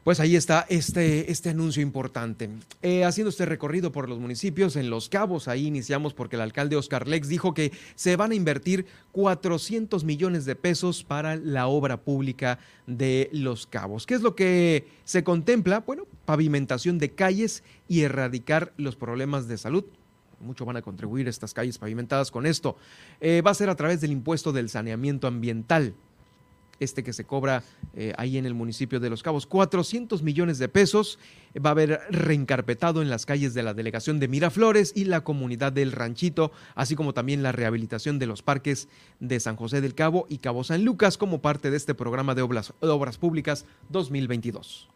pues 0.05 0.19
ahí 0.19 0.35
está 0.35 0.67
este, 0.69 1.31
este 1.31 1.51
anuncio 1.51 1.81
importante. 1.81 2.51
Eh, 2.83 3.05
haciendo 3.05 3.31
este 3.31 3.47
recorrido 3.47 3.93
por 3.93 4.09
los 4.09 4.19
municipios 4.19 4.75
en 4.75 4.91
Los 4.91 5.09
Cabos, 5.09 5.47
ahí 5.47 5.69
iniciamos 5.69 6.13
porque 6.13 6.35
el 6.35 6.43
alcalde 6.43 6.75
Oscar 6.75 7.07
Lex 7.07 7.29
dijo 7.29 7.55
que 7.55 7.71
se 7.95 8.17
van 8.17 8.33
a 8.33 8.35
invertir 8.35 8.85
400 9.13 10.03
millones 10.03 10.45
de 10.45 10.57
pesos 10.57 11.05
para 11.05 11.37
la 11.37 11.69
obra 11.69 11.99
pública 11.99 12.59
de 12.89 13.31
Los 13.33 13.69
Cabos. 13.69 14.05
¿Qué 14.05 14.15
es 14.15 14.23
lo 14.23 14.35
que 14.35 14.89
se 15.05 15.23
contempla? 15.23 15.81
Bueno, 15.81 16.09
pavimentación 16.25 16.99
de 16.99 17.13
calles 17.13 17.63
y 17.87 18.01
erradicar 18.01 18.73
los 18.77 18.97
problemas 18.97 19.47
de 19.47 19.57
salud 19.57 19.85
mucho 20.43 20.65
van 20.65 20.77
a 20.77 20.83
contribuir 20.83 21.29
estas 21.29 21.55
calles 21.55 21.79
pavimentadas 21.79 22.31
con 22.31 22.47
esto. 22.47 22.77
Eh, 23.21 23.43
va 23.43 23.53
a 23.53 23.55
ser 23.55 23.71
a 23.71 23.77
través 23.77 24.01
del 24.01 24.13
impuesto 24.13 24.53
del 24.53 24.69
saneamiento 24.69 25.27
ambiental 25.27 25.95
este 26.83 27.03
que 27.03 27.13
se 27.13 27.25
cobra 27.25 27.63
eh, 27.95 28.13
ahí 28.19 28.39
en 28.39 28.47
el 28.47 28.55
municipio 28.55 29.01
de 29.01 29.11
Los 29.11 29.23
Cabos. 29.23 29.47
400 29.47 30.23
millones 30.23 30.59
de 30.59 30.69
pesos 30.69 31.19
va 31.55 31.71
a 31.71 31.73
haber 31.73 32.01
reencarpetado 32.11 33.03
en 33.03 33.11
las 33.11 33.27
calles 33.27 33.55
de 33.55 33.63
la 33.63 33.75
delegación 33.75 34.19
de 34.19 34.29
Miraflores 34.29 34.93
y 34.95 35.05
la 35.05 35.23
comunidad 35.23 35.73
del 35.73 35.93
Ranchito, 35.93 36.53
así 36.75 36.97
como 36.97 37.15
también 37.15 37.43
la 37.43 37.53
rehabilitación 37.53 38.19
de 38.19 38.27
los 38.27 38.43
parques 38.43 38.89
de 39.21 39.41
San 39.41 39.57
José 39.57 39.81
del 39.81 39.95
Cabo 39.95 40.27
y 40.29 40.39
Cabo 40.39 40.65
San 40.65 40.85
Lucas 40.85 41.19
como 41.19 41.41
parte 41.41 41.71
de 41.71 41.77
este 41.77 41.95
programa 41.95 42.35
de 42.35 42.43
obras, 42.43 42.73
de 42.81 42.89
obras 42.89 43.19
públicas 43.19 43.65
2022. 43.91 44.89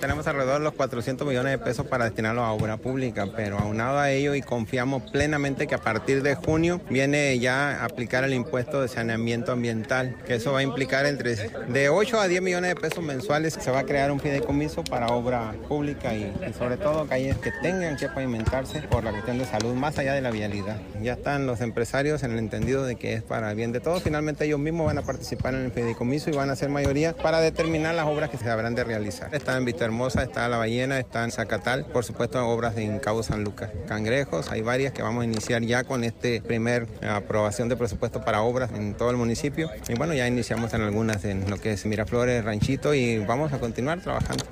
Tenemos 0.00 0.26
alrededor 0.28 0.58
de 0.58 0.64
los 0.64 0.74
400 0.74 1.26
millones 1.26 1.52
de 1.52 1.58
pesos 1.58 1.86
para 1.86 2.04
destinarlo 2.04 2.42
a 2.42 2.52
obra 2.52 2.76
pública, 2.76 3.26
pero 3.34 3.58
aunado 3.58 3.98
a 3.98 4.10
ello 4.10 4.34
y 4.34 4.42
confiamos 4.42 5.02
plenamente 5.10 5.66
que 5.66 5.74
a 5.74 5.78
partir 5.78 6.22
de 6.22 6.36
junio 6.36 6.80
viene 6.88 7.38
ya 7.38 7.82
a 7.82 7.84
aplicar 7.84 8.22
el 8.22 8.32
impuesto 8.32 8.80
de 8.80 8.88
saneamiento 8.88 9.52
ambiental, 9.52 10.16
que 10.24 10.36
eso 10.36 10.52
va 10.52 10.60
a 10.60 10.62
implicar 10.62 11.04
entre 11.06 11.34
de 11.34 11.88
8 11.88 12.20
a 12.20 12.28
10 12.28 12.42
millones 12.42 12.74
de 12.74 12.80
pesos 12.80 13.02
mensuales. 13.02 13.54
Se 13.54 13.70
va 13.70 13.80
a 13.80 13.84
crear 13.84 14.12
un 14.12 14.20
fideicomiso 14.20 14.84
para 14.84 15.08
obra 15.08 15.54
pública 15.66 16.14
y, 16.14 16.32
sobre 16.56 16.76
todo 16.76 17.06
calles 17.06 17.36
que 17.38 17.50
tengan 17.60 17.96
que 17.96 18.08
pavimentarse 18.08 18.82
por 18.82 19.02
la 19.02 19.10
cuestión 19.10 19.38
de 19.38 19.46
salud 19.46 19.74
más 19.74 19.98
allá 19.98 20.14
de 20.14 20.20
la 20.20 20.30
vialidad. 20.30 20.80
Ya 21.02 21.14
están 21.14 21.46
los 21.46 21.60
empresarios 21.60 22.22
en 22.22 22.32
el 22.32 22.38
entendido 22.38 22.84
de 22.84 22.96
que 22.96 23.14
es 23.14 23.22
para 23.22 23.50
el 23.50 23.56
bien 23.56 23.72
de 23.72 23.80
todos. 23.80 24.02
Finalmente 24.02 24.44
ellos 24.44 24.60
mismos 24.60 24.86
van 24.86 24.98
a 24.98 25.02
participar 25.02 25.54
en 25.54 25.64
el 25.64 25.72
fideicomiso 25.72 26.30
y 26.30 26.34
van 26.34 26.50
a 26.50 26.56
ser 26.56 26.68
mayoría 26.68 27.14
para 27.14 27.40
determinar 27.40 27.94
las 27.94 28.06
obras 28.06 28.30
que 28.30 28.36
se 28.36 28.48
habrán 28.48 28.74
de 28.74 28.84
realizar. 28.84 29.34
Están 29.34 29.58
en 29.58 29.64
Hermosa, 29.88 30.22
está 30.22 30.46
La 30.48 30.58
Ballena, 30.58 30.98
está 30.98 31.24
en 31.24 31.30
Zacatal, 31.30 31.86
por 31.86 32.04
supuesto 32.04 32.46
obras 32.46 32.76
en 32.76 32.98
Cabo 32.98 33.22
San 33.22 33.42
Lucas. 33.42 33.70
Cangrejos, 33.86 34.50
hay 34.52 34.60
varias 34.60 34.92
que 34.92 35.00
vamos 35.00 35.22
a 35.22 35.24
iniciar 35.24 35.62
ya 35.62 35.84
con 35.84 36.04
este 36.04 36.42
primer 36.42 36.86
eh, 37.00 37.06
aprobación 37.06 37.70
de 37.70 37.76
presupuesto 37.76 38.22
para 38.22 38.42
obras 38.42 38.70
en 38.74 38.92
todo 38.94 39.10
el 39.10 39.16
municipio. 39.16 39.70
Y 39.88 39.94
bueno, 39.94 40.12
ya 40.12 40.28
iniciamos 40.28 40.74
en 40.74 40.82
algunas 40.82 41.24
en 41.24 41.48
lo 41.48 41.56
que 41.56 41.72
es 41.72 41.86
Miraflores, 41.86 42.44
Ranchito 42.44 42.92
y 42.92 43.16
vamos 43.20 43.54
a 43.54 43.60
continuar 43.60 44.02
trabajando. 44.02 44.44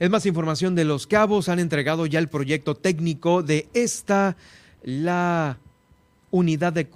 Es 0.00 0.10
más 0.10 0.26
información 0.26 0.74
de 0.74 0.84
Los 0.84 1.06
Cabos. 1.06 1.48
Han 1.48 1.60
entregado 1.60 2.06
ya 2.06 2.18
el 2.18 2.28
proyecto 2.28 2.74
técnico 2.74 3.44
de 3.44 3.68
esta, 3.74 4.36
la 4.82 5.56
unidad 6.32 6.72
de 6.72 6.88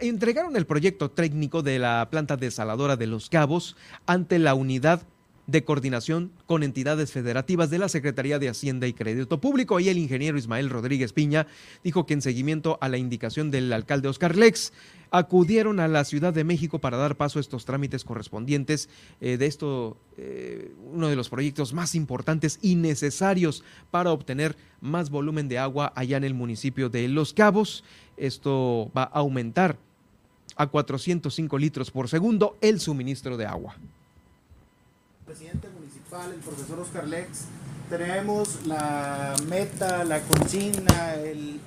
entregaron 0.00 0.56
el 0.56 0.64
proyecto 0.64 1.10
técnico 1.10 1.62
de 1.62 1.78
la 1.78 2.08
planta 2.10 2.38
desaladora 2.38 2.96
de 2.96 3.06
Los 3.06 3.28
Cabos 3.28 3.76
ante 4.06 4.38
la 4.38 4.54
unidad 4.54 5.02
de 5.46 5.64
coordinación 5.64 6.32
con 6.46 6.62
entidades 6.62 7.12
federativas 7.12 7.70
de 7.70 7.78
la 7.78 7.88
Secretaría 7.88 8.38
de 8.38 8.48
Hacienda 8.48 8.86
y 8.86 8.92
Crédito 8.92 9.40
Público. 9.40 9.80
Y 9.80 9.88
el 9.88 9.98
ingeniero 9.98 10.38
Ismael 10.38 10.70
Rodríguez 10.70 11.12
Piña 11.12 11.46
dijo 11.84 12.06
que 12.06 12.14
en 12.14 12.22
seguimiento 12.22 12.78
a 12.80 12.88
la 12.88 12.98
indicación 12.98 13.50
del 13.50 13.72
alcalde 13.72 14.08
Oscar 14.08 14.36
Lex, 14.36 14.72
acudieron 15.10 15.80
a 15.80 15.88
la 15.88 16.04
Ciudad 16.04 16.34
de 16.34 16.44
México 16.44 16.80
para 16.80 16.96
dar 16.96 17.16
paso 17.16 17.38
a 17.38 17.40
estos 17.40 17.64
trámites 17.64 18.04
correspondientes 18.04 18.88
eh, 19.20 19.36
de 19.36 19.46
esto, 19.46 19.96
eh, 20.16 20.72
uno 20.92 21.08
de 21.08 21.16
los 21.16 21.28
proyectos 21.28 21.72
más 21.72 21.94
importantes 21.94 22.58
y 22.60 22.74
necesarios 22.74 23.62
para 23.90 24.12
obtener 24.12 24.56
más 24.80 25.10
volumen 25.10 25.48
de 25.48 25.58
agua 25.58 25.92
allá 25.94 26.16
en 26.16 26.24
el 26.24 26.34
municipio 26.34 26.88
de 26.88 27.08
Los 27.08 27.32
Cabos. 27.32 27.84
Esto 28.16 28.90
va 28.96 29.04
a 29.04 29.20
aumentar 29.20 29.78
a 30.56 30.66
405 30.66 31.58
litros 31.58 31.90
por 31.90 32.08
segundo 32.08 32.56
el 32.60 32.80
suministro 32.80 33.36
de 33.36 33.46
agua. 33.46 33.76
Presidente 35.26 35.68
municipal, 35.70 36.32
el 36.32 36.38
profesor 36.38 36.78
Oscar 36.78 37.08
Lex, 37.08 37.46
tenemos 37.90 38.64
la 38.64 39.34
meta, 39.48 40.04
la 40.04 40.20
consigna, 40.20 41.14
el, 41.14 41.58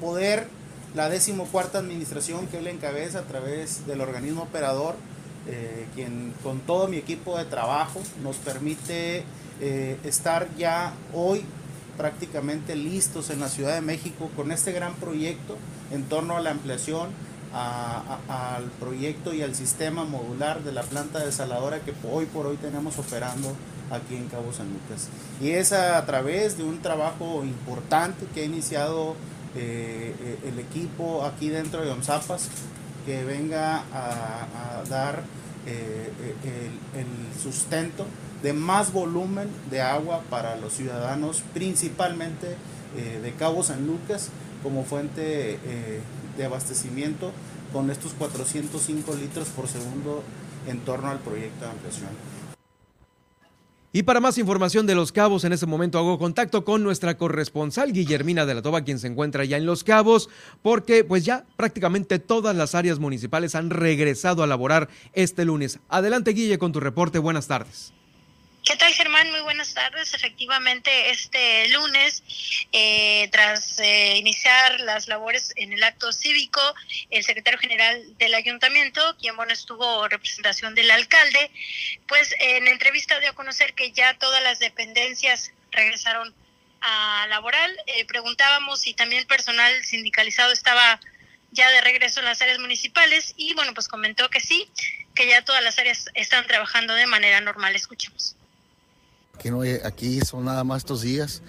poder, 0.00 0.48
la 0.94 1.10
decimocuarta 1.10 1.78
administración 1.78 2.46
que 2.46 2.56
él 2.56 2.68
encabeza 2.68 3.18
a 3.18 3.22
través 3.24 3.86
del 3.86 4.00
organismo 4.00 4.44
operador, 4.44 4.94
eh, 5.46 5.86
quien 5.94 6.32
con 6.42 6.60
todo 6.60 6.88
mi 6.88 6.96
equipo 6.96 7.36
de 7.36 7.44
trabajo 7.44 8.00
nos 8.22 8.36
permite 8.36 9.22
eh, 9.60 9.98
estar 10.02 10.48
ya 10.56 10.94
hoy 11.12 11.44
prácticamente 11.98 12.74
listos 12.74 13.28
en 13.28 13.40
la 13.40 13.50
Ciudad 13.50 13.74
de 13.74 13.82
México 13.82 14.30
con 14.34 14.50
este 14.50 14.72
gran 14.72 14.94
proyecto 14.94 15.58
en 15.92 16.04
torno 16.04 16.38
a 16.38 16.40
la 16.40 16.52
ampliación 16.52 17.10
al 17.56 18.64
proyecto 18.78 19.32
y 19.32 19.42
al 19.42 19.54
sistema 19.54 20.04
modular 20.04 20.62
de 20.62 20.72
la 20.72 20.82
planta 20.82 21.24
desaladora 21.24 21.80
que 21.80 21.92
hoy 22.10 22.26
por 22.26 22.46
hoy 22.46 22.56
tenemos 22.56 22.98
operando 22.98 23.52
aquí 23.90 24.16
en 24.16 24.28
Cabo 24.28 24.52
San 24.52 24.68
Lucas. 24.68 25.08
Y 25.40 25.50
es 25.50 25.72
a, 25.72 26.04
través 26.06 26.58
de 26.58 26.64
un 26.64 26.82
trabajo 26.82 27.44
importante 27.44 28.26
que 28.34 28.42
ha 28.42 28.44
iniciado 28.44 29.14
eh, 29.54 30.14
eh, 30.20 30.38
el 30.48 30.58
equipo 30.58 31.24
aquí 31.24 31.48
dentro 31.48 31.82
de 31.82 31.90
ONZAPAS 31.90 32.48
que 33.06 33.24
venga 33.24 33.84
a, 33.92 34.82
dar 34.88 35.22
eh, 35.66 36.10
el 36.94 37.40
sustento 37.40 38.04
de 38.42 38.52
más 38.52 38.92
volumen 38.92 39.48
de 39.70 39.80
agua 39.80 40.22
para 40.28 40.56
los 40.56 40.74
ciudadanos, 40.74 41.42
principalmente 41.54 42.56
de 42.96 43.32
Cabo 43.34 43.62
San 43.62 43.86
Lucas, 43.86 44.30
como 44.66 44.82
fuente 44.82 45.60
eh, 45.64 46.00
de 46.36 46.44
abastecimiento 46.44 47.32
con 47.72 47.90
estos 47.90 48.12
405 48.12 49.14
litros 49.14 49.48
por 49.48 49.68
segundo 49.68 50.22
en 50.66 50.80
torno 50.80 51.08
al 51.08 51.18
proyecto 51.18 51.64
de 51.64 51.70
ampliación. 51.70 52.10
Y 53.96 54.02
para 54.02 54.20
más 54.20 54.36
información 54.36 54.86
de 54.86 54.94
Los 54.94 55.10
Cabos, 55.10 55.44
en 55.44 55.54
este 55.54 55.64
momento 55.64 55.98
hago 55.98 56.18
contacto 56.18 56.66
con 56.66 56.82
nuestra 56.82 57.16
corresponsal 57.16 57.94
Guillermina 57.94 58.44
de 58.44 58.54
la 58.54 58.60
Toba, 58.60 58.82
quien 58.82 58.98
se 58.98 59.06
encuentra 59.06 59.46
ya 59.46 59.56
en 59.56 59.64
Los 59.64 59.84
Cabos, 59.84 60.28
porque 60.60 61.02
pues 61.02 61.24
ya 61.24 61.46
prácticamente 61.56 62.18
todas 62.18 62.54
las 62.54 62.74
áreas 62.74 62.98
municipales 62.98 63.54
han 63.54 63.70
regresado 63.70 64.42
a 64.42 64.46
laborar 64.46 64.90
este 65.14 65.46
lunes. 65.46 65.78
Adelante 65.88 66.32
Guille 66.32 66.58
con 66.58 66.72
tu 66.72 66.80
reporte, 66.80 67.18
buenas 67.18 67.46
tardes. 67.46 67.94
¿Qué 68.66 68.74
tal, 68.74 68.92
Germán? 68.92 69.30
Muy 69.30 69.42
buenas 69.42 69.74
tardes. 69.74 70.12
Efectivamente, 70.12 71.10
este 71.10 71.68
lunes, 71.68 72.24
eh, 72.72 73.28
tras 73.30 73.78
eh, 73.78 74.16
iniciar 74.16 74.80
las 74.80 75.06
labores 75.06 75.52
en 75.54 75.72
el 75.72 75.84
acto 75.84 76.12
cívico, 76.12 76.60
el 77.10 77.22
secretario 77.22 77.60
general 77.60 78.02
del 78.18 78.34
ayuntamiento, 78.34 79.16
quien 79.20 79.36
bueno 79.36 79.52
estuvo 79.52 80.08
representación 80.08 80.74
del 80.74 80.90
alcalde, 80.90 81.48
pues 82.08 82.34
en 82.40 82.66
entrevista 82.66 83.20
dio 83.20 83.30
a 83.30 83.34
conocer 83.34 83.72
que 83.74 83.92
ya 83.92 84.18
todas 84.18 84.42
las 84.42 84.58
dependencias 84.58 85.52
regresaron 85.70 86.34
a 86.80 87.28
laboral. 87.28 87.72
Eh, 87.86 88.04
preguntábamos 88.06 88.80
si 88.80 88.94
también 88.94 89.20
el 89.20 89.28
personal 89.28 89.84
sindicalizado 89.84 90.50
estaba 90.50 90.98
ya 91.52 91.70
de 91.70 91.82
regreso 91.82 92.18
en 92.18 92.26
las 92.26 92.42
áreas 92.42 92.58
municipales 92.58 93.32
y 93.36 93.54
bueno, 93.54 93.74
pues 93.74 93.86
comentó 93.86 94.28
que 94.28 94.40
sí, 94.40 94.68
que 95.14 95.28
ya 95.28 95.44
todas 95.44 95.62
las 95.62 95.78
áreas 95.78 96.10
están 96.14 96.48
trabajando 96.48 96.94
de 96.94 97.06
manera 97.06 97.40
normal. 97.40 97.76
Escuchemos 97.76 98.35
que 99.38 99.50
no, 99.50 99.62
aquí 99.84 100.20
son 100.20 100.44
nada 100.44 100.64
más 100.64 100.78
estos 100.78 101.02
días 101.02 101.42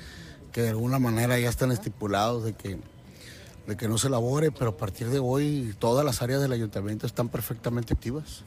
que 0.52 0.62
de 0.62 0.70
alguna 0.70 1.00
manera 1.00 1.38
ya 1.40 1.50
están 1.50 1.72
estipulados 1.72 2.44
de 2.44 2.54
que, 2.54 2.80
de 3.68 3.78
que 3.78 3.88
no 3.88 3.98
se 3.98 4.10
labore, 4.10 4.52
pero 4.52 4.72
a 4.72 4.78
partir 4.78 5.10
de 5.10 5.20
hoy 5.20 5.76
todas 5.78 6.06
las 6.06 6.22
áreas 6.22 6.42
del 6.42 6.52
ayuntamiento 6.52 7.06
están 7.06 7.30
perfectamente 7.30 7.94
activas 7.94 8.44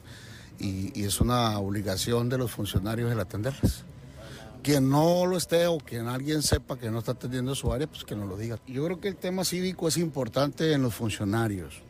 y, 0.58 0.98
y 0.98 1.04
es 1.04 1.20
una 1.20 1.58
obligación 1.58 2.28
de 2.28 2.38
los 2.38 2.50
funcionarios 2.50 3.12
el 3.12 3.20
atenderlas. 3.20 3.84
Quien 4.62 4.90
no 4.90 5.24
lo 5.24 5.36
esté 5.36 5.66
o 5.68 5.78
quien 5.78 6.08
alguien 6.08 6.42
sepa 6.42 6.76
que 6.76 6.90
no 6.90 6.98
está 6.98 7.12
atendiendo 7.12 7.54
su 7.54 7.72
área, 7.72 7.86
pues 7.86 8.04
que 8.04 8.14
nos 8.14 8.28
lo 8.28 8.36
diga. 8.36 8.58
Yo 8.66 8.84
creo 8.84 9.00
que 9.00 9.08
el 9.08 9.16
tema 9.16 9.44
cívico 9.44 9.88
es 9.88 9.96
importante 9.96 10.72
en 10.72 10.82
los 10.82 10.94
funcionarios, 10.94 11.80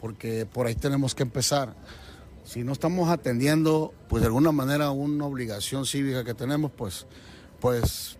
porque 0.00 0.44
por 0.44 0.66
ahí 0.66 0.74
tenemos 0.74 1.14
que 1.14 1.22
empezar. 1.22 1.74
Si 2.44 2.62
no 2.62 2.72
estamos 2.72 3.08
atendiendo, 3.08 3.94
pues 4.08 4.20
de 4.20 4.26
alguna 4.26 4.52
manera 4.52 4.90
una 4.90 5.24
obligación 5.26 5.86
cívica 5.86 6.24
que 6.24 6.34
tenemos, 6.34 6.70
pues, 6.70 7.06
pues, 7.58 8.18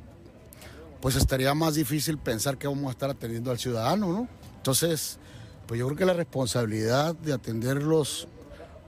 pues 1.01 1.16
estaría 1.16 1.52
más 1.55 1.74
difícil 1.74 2.18
pensar 2.18 2.56
que 2.56 2.66
vamos 2.66 2.86
a 2.86 2.90
estar 2.90 3.10
atendiendo 3.10 3.51
al 3.51 3.59
ciudadano, 3.59 4.12
¿no? 4.12 4.28
Entonces, 4.56 5.18
pues 5.66 5.78
yo 5.78 5.86
creo 5.86 5.98
que 5.98 6.06
la 6.06 6.14
responsabilidad 6.14 7.14
de 7.14 7.34
atender 7.34 7.82
los, 7.82 8.28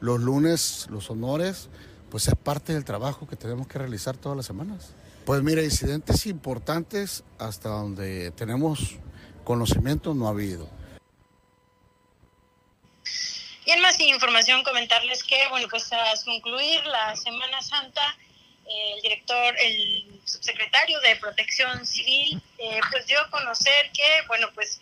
los 0.00 0.20
lunes, 0.20 0.86
los 0.90 1.10
honores, 1.10 1.68
pues 2.10 2.28
es 2.28 2.34
parte 2.34 2.72
del 2.72 2.84
trabajo 2.84 3.26
que 3.26 3.36
tenemos 3.36 3.66
que 3.66 3.78
realizar 3.78 4.16
todas 4.16 4.36
las 4.36 4.46
semanas. 4.46 4.94
Pues 5.26 5.42
mira, 5.42 5.62
incidentes 5.62 6.24
importantes 6.26 7.24
hasta 7.38 7.68
donde 7.68 8.30
tenemos 8.30 8.96
conocimiento 9.44 10.14
no 10.14 10.28
ha 10.28 10.30
habido. 10.30 10.68
Y 13.66 13.72
en 13.72 13.80
más 13.80 13.98
información 13.98 14.62
comentarles 14.62 15.24
que, 15.24 15.48
bueno, 15.48 15.66
pues 15.68 15.88
tras 15.88 16.22
concluir 16.22 16.86
la 16.86 17.16
Semana 17.16 17.60
Santa, 17.60 18.16
el 18.64 19.02
director, 19.02 19.56
el 19.58 20.20
subsecretario 20.24 21.00
de 21.00 21.16
Protección 21.16 21.84
Civil, 21.84 22.40
eh, 22.58 22.80
pues 22.92 23.06
dio 23.08 23.20
a 23.20 23.28
conocer 23.28 23.90
que, 23.92 24.22
bueno, 24.28 24.52
pues 24.54 24.80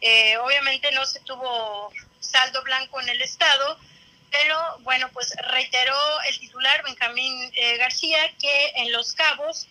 eh, 0.00 0.36
obviamente 0.38 0.90
no 0.90 1.06
se 1.06 1.20
tuvo 1.20 1.92
saldo 2.18 2.60
blanco 2.64 3.00
en 3.00 3.10
el 3.10 3.22
Estado, 3.22 3.78
pero 4.32 4.78
bueno, 4.80 5.08
pues 5.12 5.32
reiteró 5.52 5.96
el 6.28 6.40
titular 6.40 6.82
Benjamín 6.82 7.52
eh, 7.54 7.76
García 7.76 8.18
que 8.40 8.72
en 8.76 8.90
Los 8.92 9.14
Cabos 9.14 9.68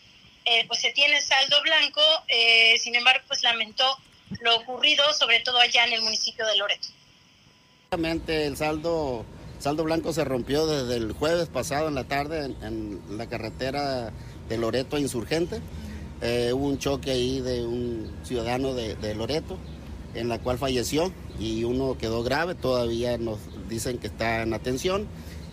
pues 0.68 0.82
se 0.82 0.92
tiene 0.92 1.22
saldo 1.22 1.62
blanco, 1.62 2.02
sin 2.78 2.96
embargo, 2.96 3.24
pues 3.30 3.44
lamentó 3.44 3.98
lo 4.42 4.58
ocurrido, 4.58 5.14
sobre 5.14 5.40
todo 5.40 5.58
allá 5.58 5.86
en 5.86 5.94
el 5.94 6.02
municipio 6.02 6.46
de 6.46 6.58
Loreto. 6.58 6.90
El 7.94 8.58
saldo, 8.58 9.24
saldo 9.60 9.84
blanco 9.84 10.14
se 10.14 10.24
rompió 10.24 10.66
desde 10.66 10.96
el 10.96 11.12
jueves 11.12 11.48
pasado 11.48 11.90
en 11.90 11.94
la 11.94 12.06
tarde 12.06 12.56
en, 12.64 13.00
la 13.12 13.28
carretera 13.28 14.12
de 14.50 14.58
Loreto 14.58 14.98
Insurgente. 14.98 15.60
Eh, 16.24 16.54
hubo 16.56 16.70
un 16.70 16.80
choque 16.80 17.12
ahí 17.12 17.40
de 17.40 17.64
un 17.64 18.12
ciudadano 18.24 18.74
de, 18.74 18.96
de, 18.96 19.14
Loreto, 19.14 19.60
en 20.16 20.28
la 20.28 20.40
cual 20.40 20.58
falleció 20.58 21.14
y 21.40 21.66
uno 21.66 21.96
quedó 22.00 22.24
grave, 22.24 22.56
todavía 22.56 23.20
nos 23.20 23.38
dicen 23.70 24.00
que 24.00 24.08
está 24.08 24.42
en 24.42 24.56
atención. 24.56 25.06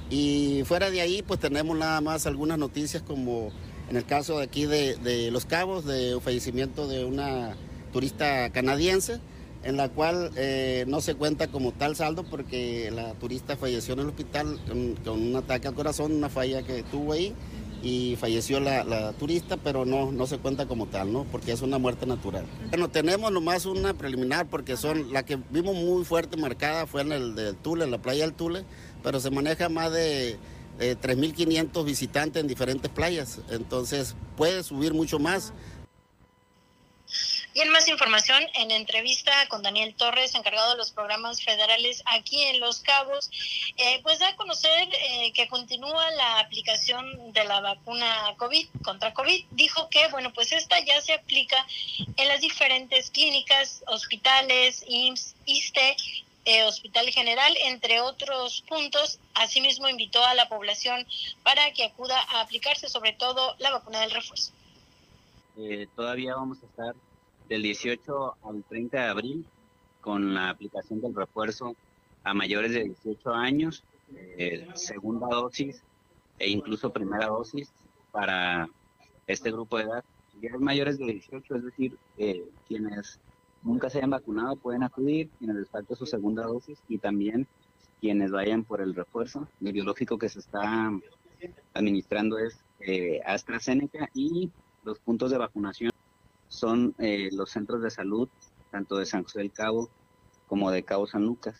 Y 0.08 0.62
fuera 0.64 0.90
de 0.90 1.02
ahí, 1.02 1.20
pues 1.20 1.40
tenemos 1.40 1.76
nada 1.76 2.00
más 2.00 2.26
algunas 2.26 2.56
noticias 2.56 3.02
como 3.02 3.50
en 3.90 3.98
el 3.98 4.06
caso 4.06 4.38
de 4.38 4.44
aquí 4.44 4.64
de, 4.64 4.96
de 4.96 5.30
Los 5.30 5.44
Cabos, 5.44 5.84
de 5.84 6.18
fallecimiento 6.22 6.88
de 6.88 7.04
una 7.04 7.54
turista 7.92 8.48
canadiense 8.48 9.20
en 9.62 9.76
la 9.76 9.88
cual 9.88 10.30
eh, 10.36 10.84
no 10.88 11.00
se 11.00 11.14
cuenta 11.14 11.48
como 11.48 11.72
tal 11.72 11.96
saldo 11.96 12.24
porque 12.24 12.90
la 12.90 13.12
turista 13.14 13.56
falleció 13.56 13.94
en 13.94 14.00
el 14.00 14.06
hospital 14.08 14.58
con, 15.04 15.18
un 15.18 15.36
ataque 15.36 15.68
al 15.68 15.74
corazón, 15.74 16.12
una 16.12 16.28
falla 16.28 16.62
que 16.62 16.82
tuvo 16.84 17.12
ahí 17.12 17.34
y 17.82 18.16
falleció 18.16 18.60
la, 18.60 19.12
turista, 19.14 19.56
pero 19.56 19.84
no, 19.84 20.12
no 20.12 20.26
se 20.26 20.38
cuenta 20.38 20.66
como 20.66 20.86
tal, 20.86 21.12
¿no? 21.12 21.24
Porque 21.24 21.52
es 21.52 21.62
una 21.62 21.78
muerte 21.78 22.04
natural. 22.06 22.44
Bueno, 22.68 22.88
tenemos 22.88 23.32
nomás 23.32 23.64
una 23.64 23.94
preliminar 23.94 24.46
porque 24.48 24.76
son, 24.76 25.12
la 25.12 25.24
que 25.24 25.38
vimos 25.50 25.74
muy 25.74 26.04
fuerte 26.04 26.36
marcada 26.36 26.86
fue 26.86 27.02
en 27.02 27.12
el 27.12 27.34
del 27.34 27.56
Tule, 27.56 27.84
en 27.84 27.90
la 27.90 27.98
playa 27.98 28.24
del 28.24 28.34
Tule, 28.34 28.64
pero 29.02 29.18
se 29.18 29.30
maneja 29.30 29.70
más 29.70 29.92
de 29.92 30.38
3.500 30.78 31.84
visitantes 31.84 32.40
en 32.40 32.48
diferentes 32.48 32.90
playas, 32.90 33.40
entonces 33.50 34.14
puede 34.36 34.62
subir 34.62 34.94
mucho 34.94 35.18
más. 35.18 35.52
Y 37.52 37.60
en 37.60 37.70
más 37.70 37.88
información, 37.88 38.44
en 38.54 38.70
entrevista 38.70 39.32
con 39.48 39.62
Daniel 39.62 39.94
Torres, 39.96 40.36
encargado 40.36 40.70
de 40.70 40.76
los 40.76 40.92
programas 40.92 41.42
federales 41.42 42.00
aquí 42.06 42.40
en 42.44 42.60
Los 42.60 42.78
Cabos, 42.78 43.28
eh, 43.76 43.98
pues 44.04 44.20
da 44.20 44.28
a 44.28 44.36
conocer 44.36 44.88
eh, 44.92 45.32
que 45.32 45.48
continúa 45.48 46.10
la 46.12 46.38
aplicación 46.38 47.32
de 47.32 47.42
la 47.42 47.60
vacuna 47.60 48.34
COVID 48.36 48.68
contra 48.84 49.12
COVID. 49.14 49.46
Dijo 49.50 49.88
que, 49.88 50.06
bueno, 50.08 50.32
pues 50.32 50.52
esta 50.52 50.78
ya 50.78 51.00
se 51.00 51.14
aplica 51.14 51.66
en 52.16 52.28
las 52.28 52.40
diferentes 52.40 53.10
clínicas, 53.10 53.82
hospitales, 53.88 54.84
IMSS, 54.86 55.34
ISTE, 55.46 55.96
eh, 56.44 56.62
Hospital 56.62 57.10
General, 57.10 57.52
entre 57.64 58.00
otros 58.00 58.62
puntos. 58.68 59.18
Asimismo, 59.34 59.88
invitó 59.88 60.24
a 60.24 60.34
la 60.34 60.48
población 60.48 61.04
para 61.42 61.72
que 61.72 61.82
acuda 61.82 62.16
a 62.28 62.42
aplicarse 62.42 62.88
sobre 62.88 63.12
todo 63.12 63.56
la 63.58 63.72
vacuna 63.72 64.02
del 64.02 64.12
refuerzo. 64.12 64.52
todavía 65.96 66.36
vamos 66.36 66.58
a 66.62 66.66
estar 66.66 66.94
del 67.50 67.62
18 67.62 68.36
al 68.44 68.62
30 68.62 68.96
de 68.96 69.08
abril 69.08 69.46
con 70.00 70.32
la 70.32 70.50
aplicación 70.50 71.00
del 71.00 71.14
refuerzo 71.14 71.74
a 72.22 72.32
mayores 72.32 72.72
de 72.72 72.84
18 72.84 73.34
años, 73.34 73.82
eh, 74.14 74.68
segunda 74.74 75.26
dosis 75.26 75.82
e 76.38 76.48
incluso 76.48 76.92
primera 76.92 77.26
dosis 77.26 77.68
para 78.12 78.68
este 79.26 79.50
grupo 79.50 79.78
de 79.78 79.84
edad. 79.84 80.04
Ya 80.40 80.56
mayores 80.58 80.96
de 80.98 81.06
18, 81.06 81.56
es 81.56 81.64
decir, 81.64 81.98
eh, 82.18 82.48
quienes 82.68 83.18
nunca 83.62 83.90
se 83.90 83.98
hayan 83.98 84.10
vacunado 84.10 84.54
pueden 84.54 84.84
acudir, 84.84 85.28
quienes 85.38 85.56
les 85.56 85.68
falta 85.68 85.96
su 85.96 86.06
segunda 86.06 86.44
dosis 86.44 86.78
y 86.88 86.98
también 86.98 87.48
quienes 88.00 88.30
vayan 88.30 88.62
por 88.62 88.80
el 88.80 88.94
refuerzo. 88.94 89.48
El 89.60 89.72
biológico 89.72 90.18
que 90.18 90.28
se 90.28 90.38
está 90.38 90.92
administrando 91.74 92.38
es 92.38 92.56
eh, 92.78 93.20
AstraZeneca 93.26 94.08
y 94.14 94.50
los 94.84 95.00
puntos 95.00 95.32
de 95.32 95.38
vacunación 95.38 95.89
son 96.60 96.94
eh, 96.98 97.30
los 97.32 97.50
centros 97.50 97.82
de 97.82 97.90
salud, 97.90 98.28
tanto 98.70 98.98
de 98.98 99.06
San 99.06 99.22
José 99.22 99.38
del 99.38 99.50
Cabo 99.50 99.88
como 100.46 100.70
de 100.70 100.82
Cabo 100.82 101.06
San 101.06 101.24
Lucas. 101.24 101.56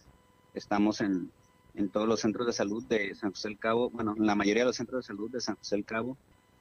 Estamos 0.53 1.01
en, 1.01 1.31
en 1.75 1.89
todos 1.89 2.07
los 2.07 2.21
centros 2.21 2.47
de 2.47 2.53
salud 2.53 2.85
de 2.85 3.15
San 3.15 3.31
José 3.31 3.49
del 3.49 3.59
Cabo, 3.59 3.89
bueno, 3.91 4.15
en 4.17 4.27
la 4.27 4.35
mayoría 4.35 4.63
de 4.63 4.69
los 4.69 4.77
centros 4.77 5.03
de 5.03 5.07
salud 5.07 5.31
de 5.31 5.41
San 5.41 5.57
José 5.57 5.77
del 5.77 5.87
Cabo 5.87 6.19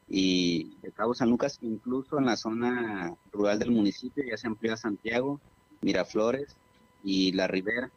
y 0.08 0.76
de 0.82 0.92
Cabo 0.92 1.14
San 1.14 1.30
Lucas, 1.30 1.60
incluso 1.62 2.18
en 2.18 2.26
la 2.26 2.38
zona 2.38 3.14
rural 3.34 3.60
del 3.60 3.72
municipio, 3.72 4.24
ya 4.24 4.38
se 4.38 4.48
amplía 4.48 4.78
Santiago, 4.78 5.40
Miraflores 5.82 6.56
y 7.04 7.34
La 7.34 7.48
Ribera, 7.48 7.92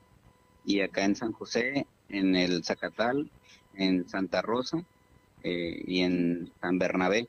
y 0.65 0.81
acá 0.81 1.05
en 1.05 1.15
San 1.15 1.33
José, 1.33 1.87
en 2.09 2.35
el 2.35 2.65
Zacatal, 2.65 3.31
en 3.75 4.09
Santa 4.09 4.43
Rosa 4.43 4.85
eh, 5.43 5.83
y 5.87 6.01
en 6.01 6.53
San 6.61 6.79
Bernabé. 6.79 7.29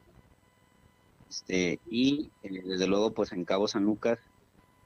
Este, 1.34 1.80
y 1.90 2.30
eh, 2.44 2.62
desde 2.64 2.86
luego, 2.86 3.12
pues 3.12 3.32
en 3.32 3.44
Cabo 3.44 3.68
San 3.68 3.86
Lucas 3.86 4.20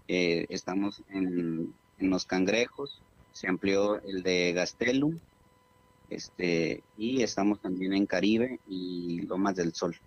eh, 0.07 0.45
estamos 0.47 1.01
en, 1.09 1.73
Los 1.99 2.25
Cangrejos, 2.25 3.01
se 3.33 3.49
amplió 3.49 4.01
el 4.03 4.23
de 4.23 4.53
Gastelum, 4.53 5.19
este, 6.09 6.83
y 6.97 7.21
estamos 7.21 7.59
también 7.59 7.91
en 7.93 8.05
Caribe 8.05 8.61
y 8.69 9.23
Lomas 9.23 9.57
del 9.57 9.73
Sol. 9.73 9.99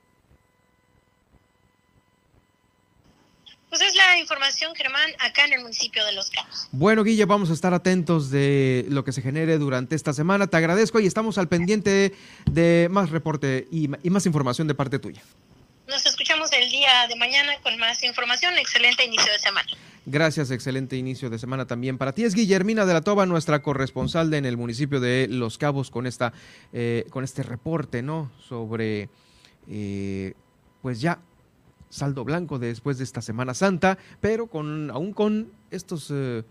Pues 3.69 3.83
es 3.83 3.95
la 3.95 4.19
información, 4.19 4.75
Germán, 4.75 5.11
acá 5.19 5.45
en 5.45 5.53
el 5.53 5.61
municipio 5.61 6.03
de 6.07 6.13
Los 6.13 6.31
Cabos. 6.31 6.69
Bueno, 6.73 7.05
Guille, 7.05 7.27
vamos 7.27 7.51
a 7.51 7.53
estar 7.53 7.75
atentos 7.75 8.31
de 8.31 8.87
lo 8.89 9.05
que 9.05 9.13
se 9.13 9.21
genere 9.21 9.59
durante 9.59 9.95
esta 9.95 10.15
semana. 10.15 10.47
Te 10.47 10.57
agradezco 10.57 11.01
y 11.01 11.07
estamos 11.07 11.37
al 11.37 11.49
pendiente 11.49 12.15
de 12.47 12.89
más 12.91 13.11
reporte 13.11 13.69
y 13.71 13.89
más 13.89 14.25
información 14.25 14.67
de 14.69 14.75
parte 14.75 14.99
tuya. 14.99 15.23
Nos 15.91 16.07
escuchamos 16.07 16.53
el 16.53 16.71
día 16.71 17.00
de 17.11 17.17
mañana 17.17 17.53
con 17.63 17.77
más 17.79 18.03
información. 18.03 18.57
Excelente 18.57 19.05
inicio 19.05 19.31
de 19.31 19.39
semana. 19.39 19.69
Gracias, 20.07 20.51
excelente 20.51 20.97
inicio 20.97 21.29
de 21.29 21.39
semana 21.39 21.67
también 21.67 21.99
para 21.99 22.13
ti. 22.13 22.25
Es 22.25 22.35
Guillermina 22.35 22.87
de 22.87 22.95
la 22.95 23.03
Toba, 23.03 23.27
nuestra 23.27 23.61
corresponsal 23.61 24.33
en 24.33 24.47
el 24.47 24.57
municipio 24.57 25.01
de 25.01 25.27
Los 25.29 25.59
Cabos 25.59 25.91
con 25.91 26.07
esta, 26.07 26.33
eh, 26.73 27.05
con 27.11 27.25
este 27.25 27.43
reporte, 27.43 28.01
¿no? 28.01 28.31
Sobre, 28.49 29.11
eh, 29.69 30.35
pues 30.81 31.01
ya 31.01 31.21
saldo 31.91 32.25
blanco 32.25 32.59
después 32.59 32.99
de 32.99 33.05
esta 33.05 33.21
Semana 33.21 33.53
Santa, 33.53 33.99
pero 34.21 34.47
con 34.47 34.91
aún 34.91 35.13
con 35.13 35.53
estos 35.71 36.11
eh, 36.11 36.45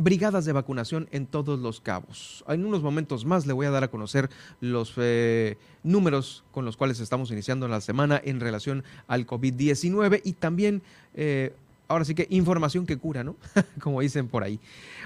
brigadas 0.00 0.44
de 0.44 0.52
vacunación 0.52 1.08
en 1.12 1.26
todos 1.26 1.58
los 1.60 1.80
cabos. 1.80 2.44
En 2.48 2.64
unos 2.64 2.82
momentos 2.82 3.24
más 3.24 3.46
le 3.46 3.52
voy 3.52 3.66
a 3.66 3.70
dar 3.70 3.84
a 3.84 3.88
conocer 3.88 4.30
los 4.60 4.94
eh, 4.96 5.56
números 5.82 6.42
con 6.52 6.64
los 6.64 6.76
cuales 6.76 7.00
estamos 7.00 7.30
iniciando 7.30 7.68
la 7.68 7.80
semana 7.80 8.20
en 8.24 8.40
relación 8.40 8.82
al 9.08 9.26
COVID-19 9.26 10.22
y 10.24 10.32
también, 10.32 10.82
eh, 11.14 11.52
ahora 11.88 12.04
sí 12.04 12.14
que 12.14 12.26
información 12.30 12.86
que 12.86 12.96
cura, 12.96 13.22
¿no? 13.24 13.36
Como 13.80 14.00
dicen 14.00 14.28
por 14.28 14.42
ahí. 14.42 14.58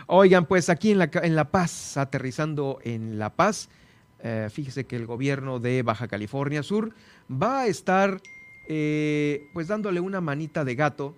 Oigan, 0.06 0.46
pues 0.46 0.68
aquí 0.70 0.92
en 0.92 0.98
La, 0.98 1.10
en 1.22 1.34
la 1.34 1.50
Paz, 1.50 1.96
aterrizando 1.96 2.78
en 2.84 3.18
La 3.18 3.30
Paz, 3.30 3.68
eh, 4.22 4.48
fíjese 4.50 4.84
que 4.84 4.96
el 4.96 5.06
gobierno 5.06 5.58
de 5.58 5.82
Baja 5.82 6.08
California 6.08 6.62
Sur 6.62 6.94
va 7.30 7.62
a 7.62 7.66
estar 7.66 8.20
pues 8.66 9.68
dándole 9.68 10.00
una 10.00 10.22
manita 10.22 10.64
de 10.64 10.74
gato 10.74 11.14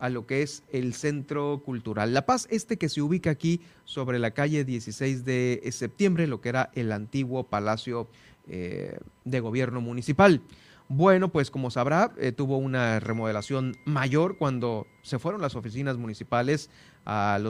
a 0.00 0.08
lo 0.08 0.26
que 0.26 0.42
es 0.42 0.64
el 0.72 0.94
Centro 0.94 1.62
Cultural 1.62 2.14
La 2.14 2.26
Paz, 2.26 2.48
este 2.50 2.78
que 2.78 2.88
se 2.88 3.02
ubica 3.02 3.30
aquí 3.30 3.60
sobre 3.84 4.18
la 4.18 4.32
calle 4.32 4.64
16 4.64 5.24
de 5.24 5.62
septiembre, 5.70 6.26
lo 6.26 6.40
que 6.40 6.48
era 6.48 6.70
el 6.74 6.90
antiguo 6.90 7.44
Palacio 7.44 8.08
eh, 8.48 8.98
de 9.24 9.40
Gobierno 9.40 9.82
Municipal. 9.82 10.40
Bueno, 10.88 11.28
pues 11.30 11.50
como 11.50 11.70
sabrá, 11.70 12.12
eh, 12.18 12.32
tuvo 12.32 12.56
una 12.56 12.98
remodelación 12.98 13.76
mayor 13.84 14.38
cuando 14.38 14.86
se 15.02 15.18
fueron 15.18 15.40
las 15.42 15.54
oficinas 15.54 15.98
municipales 15.98 16.70
al 17.04 17.44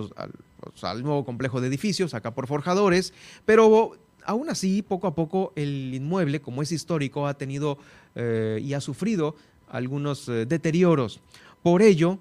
nuevo 1.02 1.24
complejo 1.24 1.60
de 1.60 1.68
edificios, 1.68 2.12
acá 2.14 2.34
por 2.34 2.48
Forjadores, 2.48 3.14
pero 3.46 3.92
aún 4.24 4.50
así, 4.50 4.82
poco 4.82 5.06
a 5.06 5.14
poco, 5.14 5.52
el 5.56 5.94
inmueble, 5.94 6.42
como 6.42 6.62
es 6.62 6.72
histórico, 6.72 7.26
ha 7.26 7.34
tenido 7.34 7.78
eh, 8.16 8.58
y 8.60 8.74
ha 8.74 8.80
sufrido 8.80 9.36
algunos 9.68 10.26
deterioros. 10.26 11.20
Por 11.62 11.80
ello, 11.80 12.18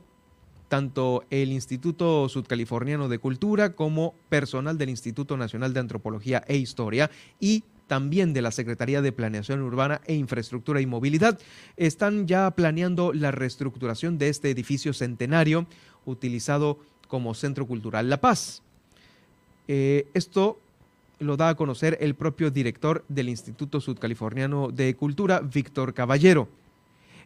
tanto 0.70 1.26
el 1.30 1.52
Instituto 1.52 2.30
Sudcaliforniano 2.30 3.10
de 3.10 3.20
Cultura 3.20 3.74
como 3.74 4.14
personal 4.30 4.78
del 4.78 4.90
Instituto 4.90 5.36
Nacional 5.36 5.74
de 5.74 5.82
Antropología 5.82 6.44
e 6.48 6.56
Historia 6.56 7.12
y 7.40 7.64
también 7.88 8.34
de 8.34 8.44
la 8.44 8.52
Secretaría 8.52 9.02
de 9.02 9.12
Planeación 9.12 9.62
Urbana 9.62 10.00
e 10.06 10.14
Infraestructura 10.14 10.80
y 10.80 10.86
Movilidad, 10.86 11.40
están 11.76 12.28
ya 12.28 12.52
planeando 12.52 13.14
la 13.14 13.32
reestructuración 13.32 14.20
de 14.20 14.30
este 14.30 14.52
edificio 14.52 14.94
centenario 14.94 15.66
utilizado 16.06 16.78
como 17.08 17.34
Centro 17.34 17.66
Cultural 17.66 18.08
La 18.08 18.22
Paz. 18.22 18.62
Eh, 19.68 20.08
esto 20.14 20.60
lo 21.18 21.36
da 21.36 21.50
a 21.50 21.56
conocer 21.56 21.98
el 22.00 22.14
propio 22.14 22.52
director 22.52 23.04
del 23.10 23.28
Instituto 23.28 23.82
Sudcaliforniano 23.82 24.70
de 24.70 24.96
Cultura, 24.96 25.40
Víctor 25.42 25.94
Caballero. 25.94 26.48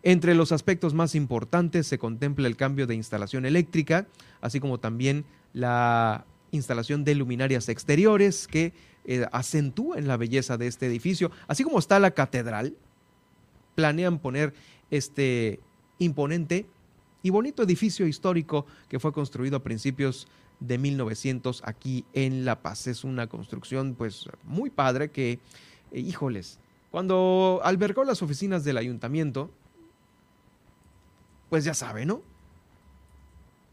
Entre 0.04 0.36
los 0.36 0.52
aspectos 0.52 0.94
más 0.94 1.16
importantes 1.16 1.88
se 1.88 1.98
contempla 1.98 2.48
el 2.48 2.58
cambio 2.58 2.88
de 2.88 2.96
instalación 2.96 3.46
eléctrica, 3.46 4.06
así 4.42 4.60
como 4.60 4.78
también 4.78 5.24
la 5.54 6.26
instalación 6.52 7.06
de 7.06 7.16
luminarias 7.16 7.70
exteriores 7.70 8.48
que 8.48 8.74
eh, 9.06 9.26
acentúen 9.32 10.08
la 10.08 10.18
belleza 10.18 10.58
de 10.58 10.68
este 10.68 10.88
edificio, 10.88 11.32
así 11.48 11.64
como 11.64 11.80
está 11.80 12.00
la 12.00 12.12
catedral. 12.12 12.76
Planean 13.76 14.20
poner 14.20 14.54
este 14.92 15.62
imponente 16.00 16.66
y 17.24 17.30
bonito 17.30 17.64
edificio 17.64 18.06
histórico 18.06 18.66
que 18.90 19.00
fue 19.00 19.14
construido 19.14 19.58
a 19.58 19.64
principios 19.64 20.28
de 20.60 20.78
1900 20.78 21.64
aquí 21.66 22.06
en 22.12 22.44
La 22.44 22.62
Paz. 22.62 22.88
Es 22.88 23.06
una 23.06 23.28
construcción 23.28 23.96
pues 23.96 24.28
muy 24.44 24.70
padre 24.70 25.12
que, 25.12 25.40
eh, 25.92 26.00
híjoles, 26.00 26.60
cuando 26.92 27.62
albergó 27.64 28.04
las 28.04 28.22
oficinas 28.22 28.64
del 28.64 28.78
ayuntamiento, 28.78 29.50
pues 31.54 31.66
ya 31.66 31.76
sabe, 31.76 32.04
¿no? 32.04 32.24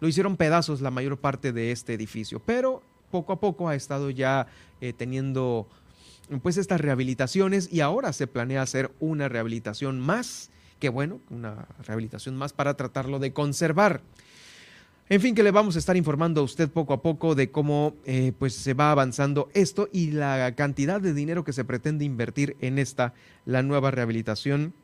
Lo 0.01 0.09
hicieron 0.09 0.37
pedazos 0.37 0.83
la 0.83 0.91
mayor 0.91 1.17
parte 1.17 1.51
de 1.51 1.73
este 1.73 1.95
edificio, 1.95 2.39
pero 2.39 2.83
poco 3.11 3.33
a 3.33 3.41
poco 3.41 3.71
ha 3.71 3.75
estado 3.75 4.11
ya 4.11 4.49
eh, 4.83 4.93
teniendo 4.93 5.67
pues 6.43 6.59
estas 6.59 6.79
rehabilitaciones 6.83 7.73
y 7.73 7.81
ahora 7.81 8.13
se 8.13 8.27
planea 8.27 8.61
hacer 8.61 8.91
una 9.01 9.31
rehabilitación 9.31 9.99
más, 9.99 10.51
que 10.79 10.91
bueno, 10.91 11.21
una 11.31 11.69
rehabilitación 11.87 12.37
más 12.37 12.53
para 12.53 12.75
tratarlo 12.75 13.19
de 13.19 13.33
conservar. 13.33 14.03
En 15.09 15.23
fin, 15.23 15.35
que 15.35 15.43
le 15.43 15.51
vamos 15.51 15.75
a 15.75 15.79
estar 15.79 15.97
informando 15.97 16.43
a 16.43 16.45
usted 16.45 16.69
poco 16.69 16.93
a 16.93 17.01
poco 17.01 17.35
de 17.35 17.51
cómo 17.51 17.95
eh, 18.05 18.33
pues 18.39 18.55
se 18.55 18.75
va 18.75 18.91
avanzando 18.91 19.49
esto 19.55 19.89
y 19.91 20.11
la 20.11 20.55
cantidad 20.55 21.01
de 21.01 21.15
dinero 21.15 21.45
que 21.45 21.55
se 21.55 21.65
pretende 21.65 22.05
invertir 22.05 22.59
en 22.61 22.79
esta, 22.79 23.15
la 23.47 23.63
nueva 23.63 23.91
rehabilitación 23.91 24.75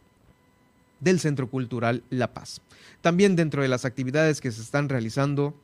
del 1.00 1.20
Centro 1.20 1.48
Cultural 1.48 2.02
La 2.10 2.32
Paz. 2.32 2.60
También 3.00 3.36
dentro 3.36 3.62
de 3.62 3.68
las 3.68 3.84
actividades 3.84 4.40
que 4.40 4.52
se 4.52 4.62
están 4.62 4.88
realizando 4.88 5.54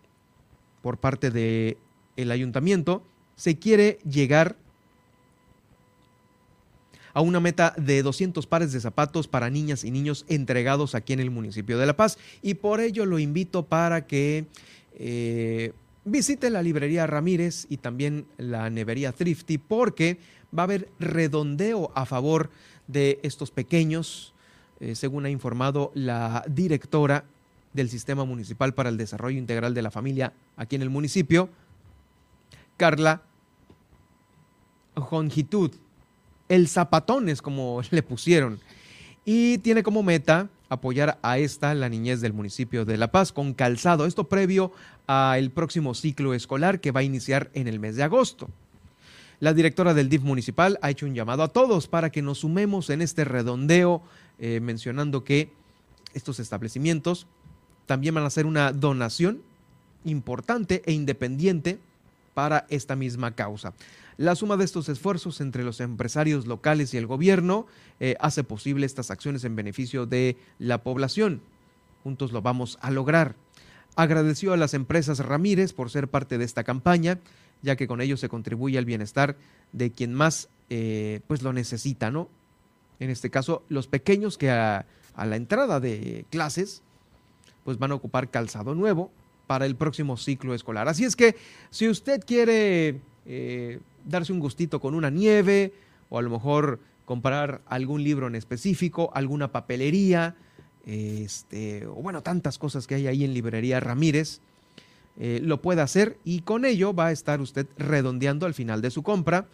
por 0.82 0.98
parte 0.98 1.30
del 1.30 1.76
el 2.16 2.30
ayuntamiento, 2.30 3.02
se 3.36 3.58
quiere 3.58 3.98
llegar 4.08 4.56
a 7.14 7.20
una 7.20 7.40
meta 7.40 7.74
de 7.76 8.02
200 8.02 8.46
pares 8.46 8.72
de 8.72 8.80
zapatos 8.80 9.28
para 9.28 9.50
niñas 9.50 9.84
y 9.84 9.90
niños 9.90 10.24
entregados 10.28 10.94
aquí 10.94 11.12
en 11.12 11.20
el 11.20 11.30
municipio 11.30 11.78
de 11.78 11.86
La 11.86 11.96
Paz. 11.96 12.18
Y 12.42 12.54
por 12.54 12.80
ello 12.80 13.06
lo 13.06 13.18
invito 13.18 13.64
para 13.64 14.06
que 14.06 14.46
eh, 14.98 15.72
visite 16.04 16.50
la 16.50 16.62
librería 16.62 17.06
Ramírez 17.06 17.66
y 17.68 17.78
también 17.78 18.26
la 18.38 18.70
nevería 18.70 19.12
Thrifty 19.12 19.58
porque 19.58 20.18
va 20.56 20.62
a 20.62 20.64
haber 20.64 20.88
redondeo 20.98 21.92
a 21.94 22.06
favor 22.06 22.50
de 22.86 23.20
estos 23.22 23.50
pequeños 23.50 24.31
eh, 24.82 24.96
según 24.96 25.24
ha 25.24 25.30
informado 25.30 25.92
la 25.94 26.44
directora 26.48 27.24
del 27.72 27.88
Sistema 27.88 28.24
Municipal 28.24 28.74
para 28.74 28.88
el 28.88 28.96
Desarrollo 28.96 29.38
Integral 29.38 29.74
de 29.74 29.82
la 29.82 29.92
Familia 29.92 30.32
aquí 30.56 30.74
en 30.74 30.82
el 30.82 30.90
municipio, 30.90 31.48
Carla 32.76 33.22
Jongitud. 34.96 35.70
El 36.48 36.66
zapatón 36.66 37.28
es 37.28 37.40
como 37.40 37.80
le 37.92 38.02
pusieron. 38.02 38.58
Y 39.24 39.58
tiene 39.58 39.84
como 39.84 40.02
meta 40.02 40.48
apoyar 40.68 41.16
a 41.22 41.38
esta, 41.38 41.74
la 41.74 41.88
niñez 41.88 42.20
del 42.20 42.32
municipio 42.32 42.84
de 42.84 42.96
La 42.96 43.12
Paz, 43.12 43.30
con 43.30 43.54
calzado. 43.54 44.04
Esto 44.04 44.24
previo 44.24 44.72
al 45.06 45.52
próximo 45.52 45.94
ciclo 45.94 46.34
escolar 46.34 46.80
que 46.80 46.90
va 46.90 47.00
a 47.00 47.04
iniciar 47.04 47.52
en 47.54 47.68
el 47.68 47.78
mes 47.78 47.94
de 47.94 48.02
agosto. 48.02 48.50
La 49.38 49.54
directora 49.54 49.94
del 49.94 50.08
DIF 50.08 50.22
municipal 50.22 50.78
ha 50.82 50.90
hecho 50.90 51.06
un 51.06 51.14
llamado 51.14 51.44
a 51.44 51.48
todos 51.48 51.86
para 51.86 52.10
que 52.10 52.22
nos 52.22 52.38
sumemos 52.38 52.90
en 52.90 53.00
este 53.00 53.24
redondeo 53.24 54.02
eh, 54.44 54.58
mencionando 54.58 55.22
que 55.22 55.52
estos 56.14 56.40
establecimientos 56.40 57.28
también 57.86 58.12
van 58.12 58.24
a 58.24 58.26
hacer 58.26 58.44
una 58.44 58.72
donación 58.72 59.40
importante 60.04 60.82
e 60.84 60.92
independiente 60.92 61.78
para 62.34 62.66
esta 62.68 62.96
misma 62.96 63.36
causa. 63.36 63.72
La 64.16 64.34
suma 64.34 64.56
de 64.56 64.64
estos 64.64 64.88
esfuerzos 64.88 65.40
entre 65.40 65.62
los 65.62 65.78
empresarios 65.78 66.48
locales 66.48 66.92
y 66.92 66.96
el 66.96 67.06
gobierno 67.06 67.68
eh, 68.00 68.16
hace 68.18 68.42
posible 68.42 68.84
estas 68.84 69.12
acciones 69.12 69.44
en 69.44 69.54
beneficio 69.54 70.06
de 70.06 70.36
la 70.58 70.82
población. 70.82 71.40
Juntos 72.02 72.32
lo 72.32 72.42
vamos 72.42 72.78
a 72.80 72.90
lograr. 72.90 73.36
Agradeció 73.94 74.52
a 74.52 74.56
las 74.56 74.74
empresas 74.74 75.20
Ramírez 75.20 75.72
por 75.72 75.88
ser 75.88 76.08
parte 76.08 76.36
de 76.36 76.44
esta 76.44 76.64
campaña, 76.64 77.20
ya 77.62 77.76
que 77.76 77.86
con 77.86 78.00
ello 78.00 78.16
se 78.16 78.28
contribuye 78.28 78.76
al 78.76 78.86
bienestar 78.86 79.36
de 79.70 79.92
quien 79.92 80.14
más 80.14 80.48
eh, 80.68 81.20
pues 81.28 81.42
lo 81.42 81.52
necesita, 81.52 82.10
¿no? 82.10 82.28
En 83.02 83.10
este 83.10 83.30
caso 83.30 83.64
los 83.68 83.88
pequeños 83.88 84.38
que 84.38 84.50
a, 84.50 84.86
la 85.16 85.36
entrada 85.36 85.80
de 85.80 86.24
clases 86.30 86.82
pues 87.64 87.78
van 87.78 87.92
a 87.92 87.94
ocupar 87.94 88.30
calzado 88.30 88.74
nuevo 88.74 89.10
para 89.46 89.66
el 89.66 89.76
próximo 89.76 90.16
ciclo 90.16 90.54
escolar. 90.54 90.88
Así 90.88 91.04
es 91.04 91.16
que 91.16 91.36
si 91.70 91.88
usted 91.88 92.22
quiere 92.24 93.00
eh, 93.26 93.80
darse 94.06 94.32
un 94.32 94.40
gustito 94.40 94.80
con 94.80 94.94
una 94.94 95.10
nieve 95.10 95.72
o 96.08 96.18
a 96.18 96.22
lo 96.22 96.30
mejor 96.30 96.80
comprar 97.04 97.60
algún 97.66 98.02
libro 98.02 98.28
en 98.28 98.36
específico, 98.36 99.10
alguna 99.14 99.52
papelería, 99.52 100.36
este, 100.86 101.86
o 101.86 101.94
bueno, 101.96 102.22
tantas 102.22 102.58
cosas 102.58 102.86
que 102.86 102.94
hay 102.94 103.06
ahí 103.06 103.24
en 103.24 103.34
Librería 103.34 103.80
Ramírez, 103.80 104.40
eh, 105.18 105.40
lo 105.42 105.60
puede 105.60 105.82
hacer 105.82 106.18
y 106.24 106.40
con 106.40 106.64
ello 106.64 106.94
va 106.94 107.06
a 107.06 107.12
estar 107.12 107.40
usted 107.40 107.66
redondeando 107.76 108.46
al 108.46 108.54
final 108.54 108.80
de 108.80 108.90
su 108.90 109.02
compra 109.02 109.46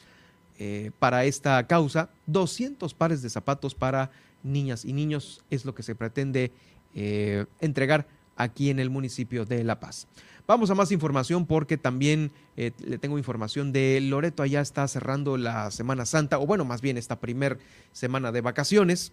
eh, 0.61 0.91
para 0.99 1.25
esta 1.25 1.65
causa. 1.69 2.11
200 2.27 2.93
pares 2.93 3.23
de 3.23 3.31
zapatos 3.31 3.77
para 3.77 4.11
niñas 4.43 4.85
y 4.85 4.93
niños 4.93 5.45
es 5.51 5.65
lo 5.65 5.73
que 5.73 5.85
se 5.85 5.95
pretende 5.95 6.51
eh, 6.97 7.47
entregar 7.61 8.09
aquí 8.35 8.69
en 8.71 8.81
el 8.81 8.91
municipio 8.91 9.45
de 9.45 9.63
La 9.63 9.79
Paz. 9.79 10.09
Vamos 10.49 10.71
a 10.71 10.75
más 10.75 10.91
información 10.91 11.47
porque 11.47 11.77
también 11.77 12.33
eh, 12.57 12.73
le 12.85 12.99
tengo 12.99 13.19
información 13.19 13.71
de 13.71 14.01
Loreto. 14.01 14.43
Allá 14.43 14.61
está 14.61 14.89
cerrando 14.89 15.37
la 15.37 15.71
Semana 15.71 16.07
Santa, 16.07 16.41
o 16.41 16.47
bueno, 16.47 16.65
más 16.65 16.81
bien 16.81 16.99
esta 16.99 17.21
primer 17.21 17.61
semana 17.93 18.33
de 18.33 18.41
vacaciones, 18.41 19.13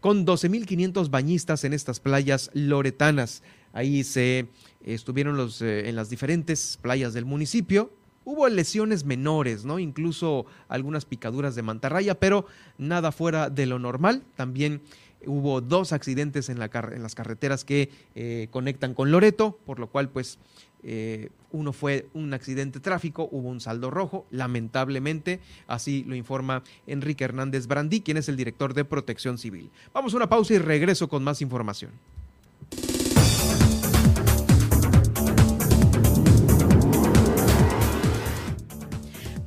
con 0.00 0.24
12.500 0.24 1.10
bañistas 1.10 1.64
en 1.64 1.72
estas 1.72 1.98
playas 1.98 2.50
loretanas. 2.54 3.42
Ahí 3.72 4.04
se 4.04 4.46
estuvieron 4.84 5.36
los, 5.36 5.60
en 5.60 5.96
las 5.96 6.08
diferentes 6.08 6.78
playas 6.80 7.14
del 7.14 7.24
municipio 7.24 7.90
Hubo 8.24 8.48
lesiones 8.48 9.04
menores, 9.04 9.64
¿no? 9.64 9.78
Incluso 9.78 10.46
algunas 10.68 11.04
picaduras 11.04 11.54
de 11.54 11.62
mantarraya, 11.62 12.18
pero 12.18 12.46
nada 12.78 13.12
fuera 13.12 13.50
de 13.50 13.66
lo 13.66 13.78
normal. 13.78 14.22
También 14.36 14.80
hubo 15.26 15.60
dos 15.60 15.92
accidentes 15.92 16.48
en, 16.48 16.58
la 16.58 16.70
en 16.92 17.02
las 17.02 17.14
carreteras 17.14 17.64
que 17.64 17.90
eh, 18.14 18.48
conectan 18.50 18.94
con 18.94 19.10
Loreto, 19.10 19.58
por 19.66 19.78
lo 19.78 19.88
cual, 19.88 20.08
pues, 20.08 20.38
eh, 20.82 21.30
uno 21.50 21.72
fue 21.72 22.08
un 22.12 22.34
accidente 22.34 22.78
tráfico, 22.78 23.28
hubo 23.30 23.48
un 23.48 23.60
saldo 23.60 23.90
rojo, 23.90 24.26
lamentablemente, 24.30 25.40
así 25.66 26.04
lo 26.04 26.14
informa 26.14 26.62
Enrique 26.86 27.24
Hernández 27.24 27.66
Brandí, 27.66 28.00
quien 28.00 28.18
es 28.18 28.28
el 28.28 28.36
director 28.36 28.74
de 28.74 28.84
Protección 28.84 29.38
Civil. 29.38 29.70
Vamos 29.94 30.12
a 30.12 30.16
una 30.18 30.28
pausa 30.28 30.54
y 30.54 30.58
regreso 30.58 31.08
con 31.08 31.24
más 31.24 31.40
información. 31.40 31.92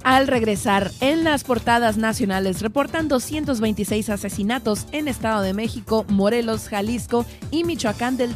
Al 0.07 0.27
regresar, 0.27 0.89
en 1.01 1.25
las 1.25 1.43
portadas 1.43 1.97
nacionales 1.97 2.61
reportan 2.61 3.09
226 3.09 4.09
asesinatos 4.09 4.87
en 4.93 5.09
Estado 5.09 5.41
de 5.41 5.51
México, 5.51 6.05
Morelos, 6.07 6.69
Jalisco 6.69 7.25
y 7.51 7.65
Michoacán 7.65 8.15
del, 8.15 8.33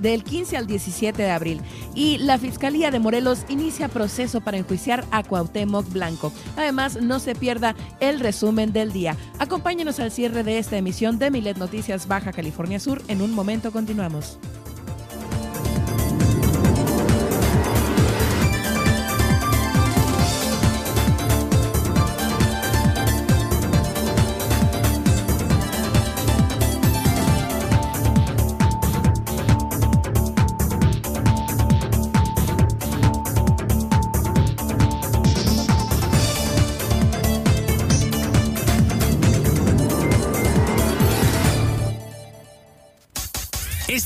del 0.00 0.24
15 0.24 0.56
al 0.56 0.66
17 0.66 1.22
de 1.22 1.30
abril. 1.30 1.60
Y 1.94 2.18
la 2.18 2.36
Fiscalía 2.36 2.90
de 2.90 2.98
Morelos 2.98 3.44
inicia 3.48 3.86
proceso 3.86 4.40
para 4.40 4.56
enjuiciar 4.56 5.04
a 5.12 5.22
Cuauhtémoc 5.22 5.88
Blanco. 5.92 6.32
Además, 6.56 7.00
no 7.00 7.20
se 7.20 7.36
pierda 7.36 7.76
el 8.00 8.18
resumen 8.18 8.72
del 8.72 8.92
día. 8.92 9.16
Acompáñenos 9.38 10.00
al 10.00 10.10
cierre 10.10 10.42
de 10.42 10.58
esta 10.58 10.78
emisión 10.78 11.20
de 11.20 11.30
Milet 11.30 11.58
Noticias 11.58 12.08
Baja 12.08 12.32
California 12.32 12.80
Sur. 12.80 13.00
En 13.06 13.22
un 13.22 13.30
momento 13.30 13.70
continuamos. 13.70 14.36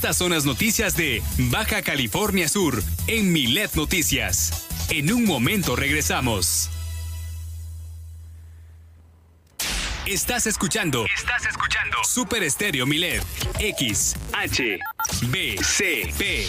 Estas 0.09 0.24
son 0.24 0.32
las 0.32 0.47
noticias 0.47 0.97
de 0.97 1.22
Baja 1.36 1.82
California 1.82 2.48
Sur 2.48 2.82
en 3.09 3.30
Milet 3.30 3.74
Noticias. 3.74 4.66
En 4.89 5.12
un 5.12 5.26
momento 5.26 5.76
regresamos. 5.76 6.70
Estás 10.06 10.47
escuchando. 10.47 11.05
Estás 11.14 11.44
escuchando. 11.44 11.98
Super 12.05 12.43
Estéreo 12.43 12.86
Milet. 12.86 13.22
X, 13.59 14.16
H, 14.32 14.78
B, 15.26 15.59
C, 15.62 16.10
P, 16.16 16.48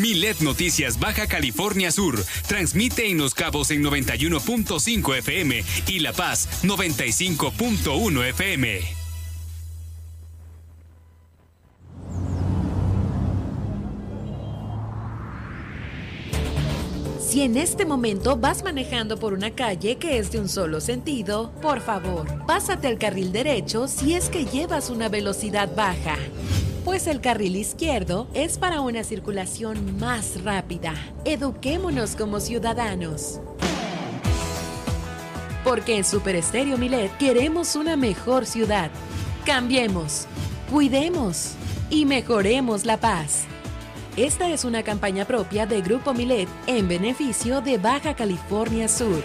Milet 0.00 0.40
Noticias 0.40 0.98
Baja 0.98 1.26
California 1.26 1.90
Sur 1.90 2.22
transmite 2.46 3.08
en 3.08 3.18
Los 3.18 3.34
Cabos 3.34 3.70
en 3.70 3.82
91.5 3.82 5.16
FM 5.18 5.64
y 5.86 5.98
La 6.00 6.12
Paz 6.12 6.62
95.1 6.64 8.28
FM. 8.28 8.80
Si 17.18 17.42
en 17.42 17.56
este 17.56 17.84
momento 17.84 18.36
vas 18.36 18.62
manejando 18.62 19.18
por 19.18 19.34
una 19.34 19.50
calle 19.50 19.96
que 19.96 20.18
es 20.18 20.30
de 20.30 20.40
un 20.40 20.48
solo 20.48 20.80
sentido, 20.80 21.52
por 21.60 21.80
favor, 21.80 22.46
pásate 22.46 22.86
al 22.86 22.98
carril 22.98 23.32
derecho 23.32 23.88
si 23.88 24.14
es 24.14 24.28
que 24.28 24.46
llevas 24.46 24.90
una 24.90 25.08
velocidad 25.08 25.74
baja 25.74 26.16
pues 26.86 27.08
el 27.08 27.20
carril 27.20 27.56
izquierdo 27.56 28.28
es 28.32 28.58
para 28.58 28.80
una 28.80 29.02
circulación 29.02 29.98
más 29.98 30.44
rápida. 30.44 30.94
Eduquémonos 31.24 32.14
como 32.14 32.38
ciudadanos. 32.38 33.40
Porque 35.64 35.96
en 35.96 36.04
Super 36.04 36.36
Estéreo 36.36 36.78
Milet 36.78 37.10
queremos 37.16 37.74
una 37.74 37.96
mejor 37.96 38.46
ciudad. 38.46 38.92
Cambiemos, 39.44 40.28
cuidemos 40.70 41.54
y 41.90 42.04
mejoremos 42.04 42.84
la 42.84 42.98
paz. 42.98 43.46
Esta 44.16 44.48
es 44.50 44.64
una 44.64 44.84
campaña 44.84 45.24
propia 45.24 45.66
de 45.66 45.82
Grupo 45.82 46.14
Milet 46.14 46.48
en 46.68 46.86
beneficio 46.86 47.62
de 47.62 47.78
Baja 47.78 48.14
California 48.14 48.86
Sur. 48.86 49.24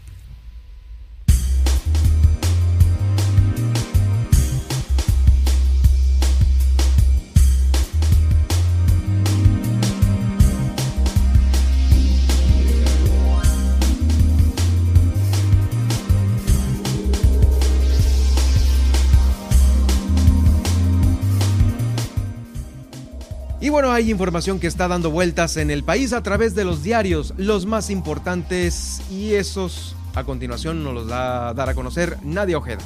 Bueno, 23.71 23.91
hay 23.91 24.11
información 24.11 24.59
que 24.59 24.67
está 24.67 24.89
dando 24.89 25.11
vueltas 25.11 25.55
en 25.55 25.71
el 25.71 25.83
país 25.83 26.11
a 26.11 26.21
través 26.21 26.53
de 26.55 26.65
los 26.65 26.83
diarios, 26.83 27.33
los 27.37 27.65
más 27.65 27.89
importantes, 27.89 29.01
y 29.09 29.33
esos 29.33 29.95
a 30.13 30.25
continuación 30.25 30.83
nos 30.83 30.93
los 30.93 31.09
va 31.09 31.47
a 31.47 31.53
dar 31.53 31.69
a 31.69 31.73
conocer 31.73 32.17
Nadia 32.21 32.57
Ojeda. 32.57 32.81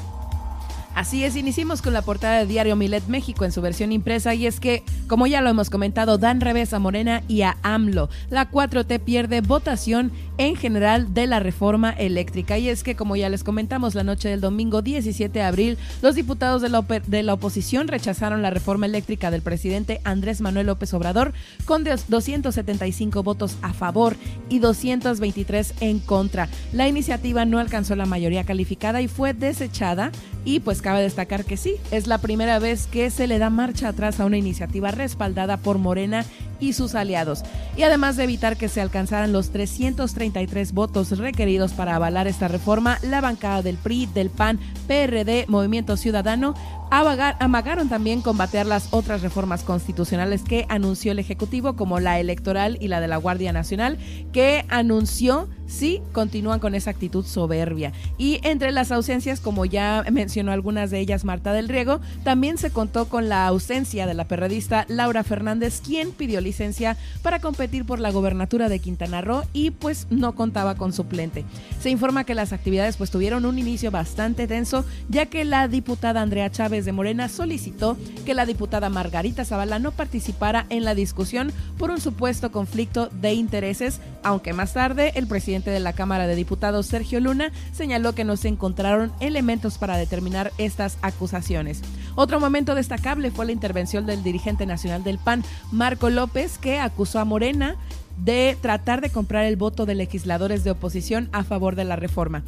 Así 0.96 1.26
es, 1.26 1.36
iniciamos 1.36 1.82
con 1.82 1.92
la 1.92 2.02
portada 2.02 2.40
de 2.40 2.46
Diario 2.46 2.78
Milet 2.78 3.06
México 3.08 3.44
en 3.44 3.52
su 3.52 3.62
versión 3.62 3.92
impresa 3.92 4.34
y 4.34 4.48
es 4.48 4.62
que, 4.62 4.82
como 5.08 5.28
ya 5.28 5.42
lo 5.42 5.50
hemos 5.50 5.70
comentado, 5.70 6.18
dan 6.18 6.40
revés 6.40 6.74
a 6.74 6.80
Morena 6.80 7.22
y 7.28 7.42
a 7.42 7.58
AMLO. 7.64 8.10
La 8.30 8.50
4T 8.50 9.02
pierde 9.02 9.42
votación 9.42 10.14
en 10.38 10.56
general 10.56 11.14
de 11.14 11.28
la 11.28 11.42
reforma 11.42 11.92
eléctrica 11.92 12.58
y 12.58 12.70
es 12.70 12.82
que, 12.82 12.96
como 12.96 13.18
ya 13.18 13.28
les 13.28 13.44
comentamos, 13.44 13.94
la 13.94 14.06
noche 14.06 14.30
del 14.30 14.40
domingo 14.40 14.82
17 14.82 15.38
de 15.38 15.44
abril, 15.44 15.78
los 16.02 16.16
diputados 16.16 16.62
de 16.62 16.70
la, 16.70 16.82
de 16.82 17.24
la 17.24 17.34
oposición 17.34 17.90
rechazaron 17.90 18.42
la 18.42 18.50
reforma 18.50 18.86
eléctrica 18.86 19.32
del 19.32 19.42
presidente 19.42 20.00
Andrés 20.06 20.40
Manuel 20.40 20.68
López 20.68 20.94
Obrador 20.94 21.34
con 21.66 21.84
275 21.84 23.22
votos 23.22 23.58
a 23.62 23.74
favor 23.74 24.16
y 24.48 24.60
223 24.60 25.74
en 25.82 26.00
contra. 26.00 26.48
La 26.72 26.88
iniciativa 26.88 27.44
no 27.44 27.60
alcanzó 27.60 27.98
la 27.98 28.06
mayoría 28.06 28.46
calificada 28.46 29.02
y 29.02 29.10
fue 29.10 29.34
desechada 29.34 30.14
y 30.46 30.60
pues 30.60 30.82
cabe 30.82 31.02
destacar 31.02 31.44
que 31.44 31.58
sí, 31.58 31.76
es 31.92 32.08
la 32.08 32.20
primera 32.20 32.60
vez 32.60 32.88
que 32.88 33.10
se 33.10 33.28
le 33.28 33.40
da 33.40 33.50
marcha 33.50 33.90
atrás 33.90 34.20
a 34.20 34.26
una 34.26 34.38
iniciativa 34.38 34.92
respaldada 34.92 35.58
por 35.58 35.80
Morena 35.80 36.24
y 36.60 36.73
sus 36.73 36.95
aliados. 36.95 37.44
Y 37.77 37.84
además 37.84 38.15
de 38.18 38.23
evitar 38.23 38.57
que 38.57 38.69
se 38.69 38.82
alcanzaran 38.82 39.32
los 39.32 39.52
333 39.52 40.73
votos 40.73 41.18
requeridos 41.18 41.73
para 41.73 41.95
avalar 41.95 42.27
esta 42.27 42.48
reforma, 42.48 42.98
la 43.02 43.22
bancada 43.22 43.61
del 43.61 43.77
PRI, 43.77 44.07
del 44.07 44.30
PAN, 44.30 44.60
PRD, 44.88 45.45
Movimiento 45.48 45.98
Ciudadano 45.98 46.53
amagaron 46.91 47.90
también 47.90 48.22
combatear 48.22 48.65
las 48.65 48.94
otras 48.94 49.22
reformas 49.22 49.64
constitucionales 49.64 50.44
que 50.44 50.65
anunció 50.69 51.11
el 51.11 51.19
Ejecutivo, 51.19 51.76
como 51.76 51.99
la 51.99 52.19
electoral 52.19 52.77
y 52.80 52.88
la 52.88 53.02
de 53.02 53.07
la 53.07 53.18
Guardia 53.18 53.52
Nacional, 53.52 53.98
que 54.32 54.65
anunció 54.69 55.49
sí 55.68 56.02
continúan 56.11 56.60
con 56.60 56.76
esa 56.76 56.91
actitud 56.91 57.26
soberbia. 57.26 57.91
Y 58.18 58.40
entre 58.44 58.72
las 58.72 58.91
ausencias, 58.91 59.40
como 59.40 59.65
ya 59.65 60.06
mencionó 60.11 60.52
algunas 60.52 60.91
de 60.91 60.99
ellas 60.99 61.26
Marta 61.26 61.53
del 61.53 61.69
Riego, 61.69 61.99
también 62.23 62.57
se 62.57 62.69
contó 62.69 63.10
con 63.10 63.30
la 63.30 63.48
ausencia 63.48 64.06
de 64.06 64.14
la 64.14 64.27
perredista 64.27 64.86
Laura 64.88 65.23
Fernández, 65.23 65.82
quien 65.82 66.11
pidió 66.11 66.40
licencia 66.46 66.96
para 67.22 67.40
competir 67.40 67.86
por 67.86 68.00
la 68.00 68.12
gobernatura 68.12 68.70
de 68.70 68.80
Quintana 68.80 69.20
Roo 69.20 69.44
y 69.52 69.72
pues 69.72 70.08
no 70.10 70.36
contaba 70.36 70.76
con 70.76 70.94
suplente. 70.94 71.44
Se 71.82 71.90
informa 71.90 72.24
que 72.24 72.36
las 72.36 72.54
actividades 72.54 72.96
pues 72.96 73.12
tuvieron 73.12 73.46
un 73.46 73.60
inicio 73.60 73.92
bastante 73.92 74.48
tenso, 74.48 74.86
ya 75.10 75.26
que 75.26 75.44
la 75.44 75.68
diputada 75.68 76.22
Andrea 76.22 76.50
Chávez 76.50 76.86
de 76.86 76.94
Morena 76.94 77.28
solicitó 77.28 77.98
que 78.26 78.34
la 78.34 78.46
diputada 78.46 78.90
Margarita 78.90 79.44
Zavala 79.44 79.80
no 79.80 79.92
participara 79.92 80.66
en 80.70 80.86
la 80.86 80.96
discusión 80.96 81.52
por 81.78 81.92
un 81.92 82.00
supuesto 82.00 82.52
conflicto 82.52 83.08
de 83.08 83.34
intereses, 83.34 84.00
aunque 84.24 84.54
más 84.54 84.74
tarde 84.74 85.12
el 85.16 85.28
presidente 85.28 85.72
de 85.72 85.80
la 85.80 85.94
Cámara 85.94 86.28
de 86.28 86.36
Diputados, 86.36 86.86
Sergio 86.86 87.20
Luna, 87.20 87.52
señaló 87.74 88.14
que 88.16 88.24
no 88.24 88.38
se 88.38 88.48
encontraron 88.48 89.12
elementos 89.20 89.78
para 89.78 89.98
determinar 89.98 90.52
estas 90.58 90.98
acusaciones. 91.02 91.82
Otro 92.16 92.40
momento 92.40 92.76
destacable 92.76 93.30
fue 93.32 93.46
la 93.46 93.52
intervención 93.52 94.06
del 94.06 94.24
dirigente 94.24 94.66
nacional 94.66 95.04
del 95.04 95.20
PAN, 95.20 95.44
Marco 95.72 96.10
López, 96.10 96.58
que 96.58 96.80
acusó 96.80 97.20
a 97.20 97.26
Morena 97.26 97.76
de 98.18 98.58
tratar 98.62 99.02
de 99.02 99.10
comprar 99.10 99.46
el 99.46 99.58
voto 99.58 99.86
de 99.86 99.96
legisladores 99.96 100.64
de 100.64 100.72
oposición 100.72 101.30
a 101.34 101.44
favor 101.44 101.76
de 101.76 101.84
la 101.84 101.98
reforma. 101.98 102.44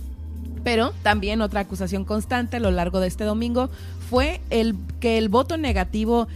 Pero 0.64 0.94
también 1.04 1.42
otra 1.42 1.62
acusación 1.62 2.06
constante 2.06 2.58
a 2.58 2.60
lo 2.62 2.72
largo 2.72 3.00
de 3.00 3.08
este 3.08 3.26
domingo 3.26 3.70
fue 4.10 4.42
el 4.50 4.76
que 5.00 5.18
el 5.18 5.30
voto 5.30 5.58
negativo 5.58 6.28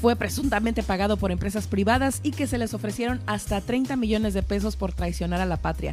fue 0.00 0.16
presuntamente 0.16 0.82
pagado 0.82 1.16
por 1.16 1.32
empresas 1.32 1.66
privadas 1.66 2.20
y 2.22 2.30
que 2.30 2.46
se 2.46 2.58
les 2.58 2.74
ofrecieron 2.74 3.20
hasta 3.26 3.60
30 3.60 3.96
millones 3.96 4.34
de 4.34 4.42
pesos 4.42 4.76
por 4.76 4.92
traicionar 4.92 5.40
a 5.40 5.46
la 5.46 5.56
patria. 5.56 5.92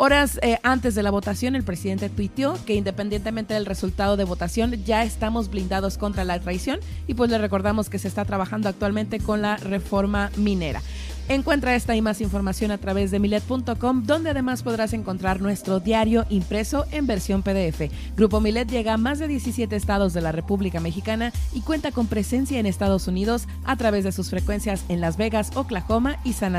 Horas 0.00 0.38
eh, 0.42 0.60
antes 0.62 0.94
de 0.94 1.02
la 1.02 1.10
votación, 1.10 1.56
el 1.56 1.64
presidente 1.64 2.08
tuiteó 2.08 2.56
que 2.64 2.76
independientemente 2.76 3.54
del 3.54 3.66
resultado 3.66 4.16
de 4.16 4.22
votación, 4.22 4.84
ya 4.84 5.02
estamos 5.02 5.50
blindados 5.50 5.98
contra 5.98 6.22
la 6.22 6.38
traición 6.38 6.78
y 7.08 7.14
pues 7.14 7.30
le 7.30 7.38
recordamos 7.38 7.90
que 7.90 7.98
se 7.98 8.06
está 8.06 8.24
trabajando 8.24 8.68
actualmente 8.68 9.18
con 9.18 9.42
la 9.42 9.56
reforma 9.56 10.30
minera. 10.36 10.82
Encuentra 11.28 11.74
esta 11.74 11.94
y 11.94 12.00
más 12.00 12.22
información 12.22 12.70
a 12.70 12.78
través 12.78 13.10
de 13.10 13.18
milet.com, 13.18 14.04
donde 14.04 14.30
además 14.30 14.62
podrás 14.62 14.94
encontrar 14.94 15.42
nuestro 15.42 15.78
diario 15.78 16.24
impreso 16.30 16.86
en 16.90 17.06
versión 17.06 17.42
PDF. 17.42 17.92
Grupo 18.16 18.40
Milet 18.40 18.70
llega 18.70 18.94
a 18.94 18.98
más 18.98 19.18
de 19.18 19.28
17 19.28 19.76
estados 19.76 20.14
de 20.14 20.22
la 20.22 20.32
República 20.32 20.80
Mexicana 20.80 21.32
y 21.52 21.60
cuenta 21.60 21.92
con 21.92 22.06
presencia 22.06 22.58
en 22.58 22.64
Estados 22.64 23.08
Unidos 23.08 23.46
a 23.64 23.76
través 23.76 24.04
de 24.04 24.12
sus 24.12 24.30
frecuencias 24.30 24.84
en 24.88 25.02
Las 25.02 25.18
Vegas, 25.18 25.50
Oklahoma 25.54 26.18
y 26.24 26.32
San 26.32 26.54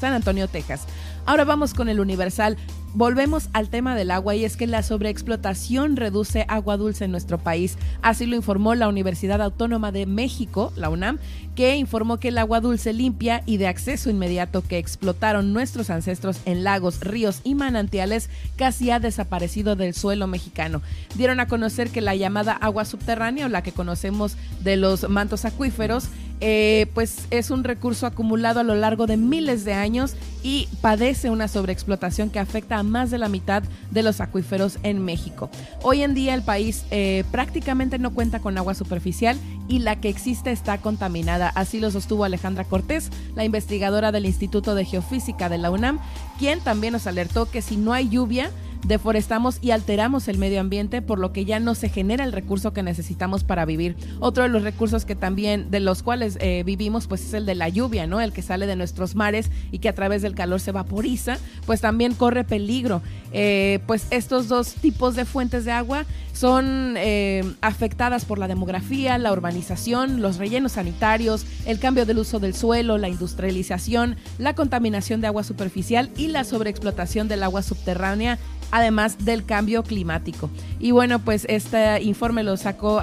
San 0.00 0.14
Antonio 0.14 0.48
Texas. 0.48 0.86
Ahora 1.26 1.44
vamos 1.44 1.74
con 1.74 1.88
el 1.88 2.00
Universal. 2.00 2.56
Volvemos 2.94 3.48
al 3.52 3.68
tema 3.68 3.94
del 3.94 4.10
agua 4.10 4.34
y 4.34 4.44
es 4.44 4.56
que 4.56 4.66
la 4.66 4.82
sobreexplotación 4.82 5.96
reduce 5.96 6.46
agua 6.48 6.76
dulce 6.76 7.04
en 7.04 7.10
nuestro 7.10 7.38
país. 7.38 7.76
Así 8.02 8.26
lo 8.26 8.34
informó 8.34 8.74
la 8.74 8.88
Universidad 8.88 9.42
Autónoma 9.42 9.92
de 9.92 10.06
México, 10.06 10.72
la 10.74 10.88
UNAM, 10.88 11.18
que 11.58 11.74
informó 11.74 12.18
que 12.18 12.28
el 12.28 12.38
agua 12.38 12.60
dulce 12.60 12.92
limpia 12.92 13.42
y 13.44 13.56
de 13.56 13.66
acceso 13.66 14.10
inmediato 14.10 14.62
que 14.62 14.78
explotaron 14.78 15.52
nuestros 15.52 15.90
ancestros 15.90 16.38
en 16.44 16.62
lagos, 16.62 17.00
ríos 17.00 17.40
y 17.42 17.56
manantiales 17.56 18.30
casi 18.54 18.92
ha 18.92 19.00
desaparecido 19.00 19.74
del 19.74 19.92
suelo 19.92 20.28
mexicano. 20.28 20.82
Dieron 21.16 21.40
a 21.40 21.48
conocer 21.48 21.90
que 21.90 22.00
la 22.00 22.14
llamada 22.14 22.52
agua 22.52 22.84
subterránea 22.84 23.46
o 23.46 23.48
la 23.48 23.64
que 23.64 23.72
conocemos 23.72 24.36
de 24.62 24.76
los 24.76 25.08
mantos 25.08 25.44
acuíferos 25.44 26.10
eh, 26.40 26.86
pues 26.94 27.26
es 27.32 27.50
un 27.50 27.64
recurso 27.64 28.06
acumulado 28.06 28.60
a 28.60 28.62
lo 28.62 28.76
largo 28.76 29.08
de 29.08 29.16
miles 29.16 29.64
de 29.64 29.72
años 29.72 30.14
y 30.44 30.68
padece 30.80 31.30
una 31.30 31.48
sobreexplotación 31.48 32.30
que 32.30 32.38
afecta 32.38 32.78
a 32.78 32.84
más 32.84 33.10
de 33.10 33.18
la 33.18 33.28
mitad 33.28 33.64
de 33.90 34.04
los 34.04 34.20
acuíferos 34.20 34.78
en 34.84 35.04
México. 35.04 35.50
Hoy 35.82 36.02
en 36.02 36.14
día 36.14 36.34
el 36.34 36.42
país 36.42 36.84
eh, 36.92 37.24
prácticamente 37.32 37.98
no 37.98 38.14
cuenta 38.14 38.38
con 38.38 38.56
agua 38.56 38.74
superficial 38.74 39.36
y 39.68 39.80
la 39.80 40.00
que 40.00 40.08
existe 40.08 40.50
está 40.50 40.78
contaminada. 40.78 41.50
Así 41.54 41.78
lo 41.78 41.90
sostuvo 41.90 42.24
Alejandra 42.24 42.64
Cortés, 42.64 43.10
la 43.36 43.44
investigadora 43.44 44.10
del 44.12 44.26
Instituto 44.26 44.74
de 44.74 44.84
Geofísica 44.84 45.48
de 45.48 45.58
la 45.58 45.70
UNAM, 45.70 46.00
quien 46.38 46.60
también 46.60 46.94
nos 46.94 47.06
alertó 47.06 47.50
que 47.50 47.62
si 47.62 47.76
no 47.76 47.92
hay 47.92 48.08
lluvia, 48.08 48.50
deforestamos 48.86 49.58
y 49.60 49.70
alteramos 49.72 50.28
el 50.28 50.38
medio 50.38 50.60
ambiente, 50.60 51.02
por 51.02 51.18
lo 51.18 51.32
que 51.32 51.44
ya 51.44 51.60
no 51.60 51.74
se 51.74 51.88
genera 51.88 52.24
el 52.24 52.32
recurso 52.32 52.72
que 52.72 52.82
necesitamos 52.82 53.44
para 53.44 53.64
vivir. 53.64 53.96
Otro 54.20 54.44
de 54.44 54.48
los 54.48 54.62
recursos 54.62 55.04
que 55.04 55.16
también, 55.16 55.70
de 55.70 55.80
los 55.80 56.02
cuales 56.02 56.38
eh, 56.40 56.62
vivimos, 56.64 57.06
pues 57.06 57.24
es 57.24 57.34
el 57.34 57.46
de 57.46 57.54
la 57.54 57.68
lluvia, 57.68 58.06
¿no? 58.06 58.20
El 58.20 58.32
que 58.32 58.42
sale 58.42 58.66
de 58.66 58.76
nuestros 58.76 59.14
mares 59.14 59.50
y 59.72 59.78
que 59.78 59.88
a 59.88 59.94
través 59.94 60.22
del 60.22 60.34
calor 60.34 60.60
se 60.60 60.72
vaporiza, 60.72 61.38
pues 61.66 61.80
también 61.80 62.14
corre 62.14 62.44
peligro. 62.44 63.02
Eh, 63.32 63.80
pues 63.86 64.06
estos 64.10 64.48
dos 64.48 64.74
tipos 64.74 65.14
de 65.14 65.24
fuentes 65.24 65.64
de 65.64 65.72
agua 65.72 66.06
son 66.32 66.94
eh, 66.96 67.42
afectadas 67.60 68.24
por 68.24 68.38
la 68.38 68.48
demografía, 68.48 69.18
la 69.18 69.32
urbanización, 69.32 70.22
los 70.22 70.36
rellenos 70.36 70.72
sanitarios, 70.72 71.44
el 71.66 71.78
cambio 71.78 72.06
del 72.06 72.18
uso 72.18 72.38
del 72.38 72.54
suelo, 72.54 72.96
la 72.96 73.08
industrialización, 73.08 74.16
la 74.38 74.54
contaminación 74.54 75.20
de 75.20 75.26
agua 75.26 75.42
superficial 75.42 76.10
y 76.16 76.28
la 76.28 76.44
sobreexplotación 76.44 77.28
del 77.28 77.42
agua 77.42 77.62
subterránea 77.62 78.38
además 78.70 79.24
del 79.24 79.44
cambio 79.44 79.82
climático. 79.82 80.50
Y 80.78 80.90
bueno, 80.90 81.18
pues 81.18 81.46
este 81.48 82.02
informe 82.02 82.42
lo 82.42 82.56
sacó 82.56 83.02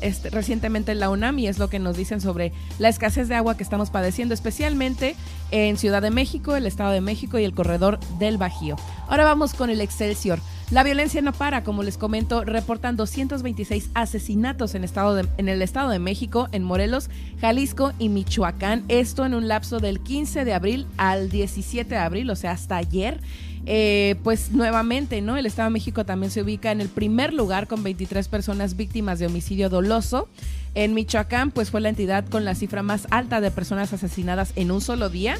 este, 0.00 0.30
recientemente 0.30 0.94
la 0.94 1.10
UNAM 1.10 1.38
y 1.38 1.46
es 1.46 1.58
lo 1.58 1.68
que 1.68 1.78
nos 1.78 1.96
dicen 1.96 2.20
sobre 2.20 2.52
la 2.78 2.88
escasez 2.88 3.28
de 3.28 3.34
agua 3.34 3.56
que 3.56 3.62
estamos 3.62 3.90
padeciendo, 3.90 4.34
especialmente 4.34 5.14
en 5.50 5.76
Ciudad 5.76 6.02
de 6.02 6.10
México, 6.10 6.56
el 6.56 6.66
Estado 6.66 6.92
de 6.92 7.00
México 7.00 7.38
y 7.38 7.44
el 7.44 7.54
corredor 7.54 7.98
del 8.18 8.38
Bajío. 8.38 8.76
Ahora 9.08 9.24
vamos 9.24 9.54
con 9.54 9.70
el 9.70 9.80
Excelsior. 9.80 10.40
La 10.70 10.82
violencia 10.82 11.22
no 11.22 11.32
para, 11.32 11.64
como 11.64 11.82
les 11.82 11.96
comento, 11.96 12.44
reportan 12.44 12.96
226 12.96 13.88
asesinatos 13.94 14.74
en, 14.74 14.84
estado 14.84 15.18
en 15.38 15.48
el 15.48 15.62
Estado 15.62 15.88
de 15.88 15.98
México, 15.98 16.48
en 16.52 16.62
Morelos, 16.62 17.08
Jalisco 17.40 17.92
y 17.98 18.10
Michoacán. 18.10 18.84
Esto 18.88 19.24
en 19.24 19.32
un 19.32 19.48
lapso 19.48 19.78
del 19.78 20.00
15 20.00 20.44
de 20.44 20.52
abril 20.52 20.86
al 20.98 21.30
17 21.30 21.88
de 21.88 22.00
abril, 22.00 22.28
o 22.28 22.36
sea, 22.36 22.50
hasta 22.50 22.76
ayer. 22.76 23.18
Eh, 23.70 24.16
pues 24.24 24.50
nuevamente, 24.50 25.20
¿no? 25.20 25.36
El 25.36 25.44
Estado 25.44 25.68
de 25.68 25.74
México 25.74 26.06
también 26.06 26.30
se 26.30 26.40
ubica 26.40 26.72
en 26.72 26.80
el 26.80 26.88
primer 26.88 27.34
lugar 27.34 27.66
con 27.66 27.82
23 27.82 28.26
personas 28.28 28.78
víctimas 28.78 29.18
de 29.18 29.26
homicidio 29.26 29.68
doloso. 29.68 30.26
En 30.74 30.94
Michoacán, 30.94 31.50
pues 31.50 31.70
fue 31.70 31.82
la 31.82 31.90
entidad 31.90 32.26
con 32.26 32.46
la 32.46 32.54
cifra 32.54 32.82
más 32.82 33.06
alta 33.10 33.42
de 33.42 33.50
personas 33.50 33.92
asesinadas 33.92 34.54
en 34.56 34.70
un 34.70 34.80
solo 34.80 35.10
día 35.10 35.36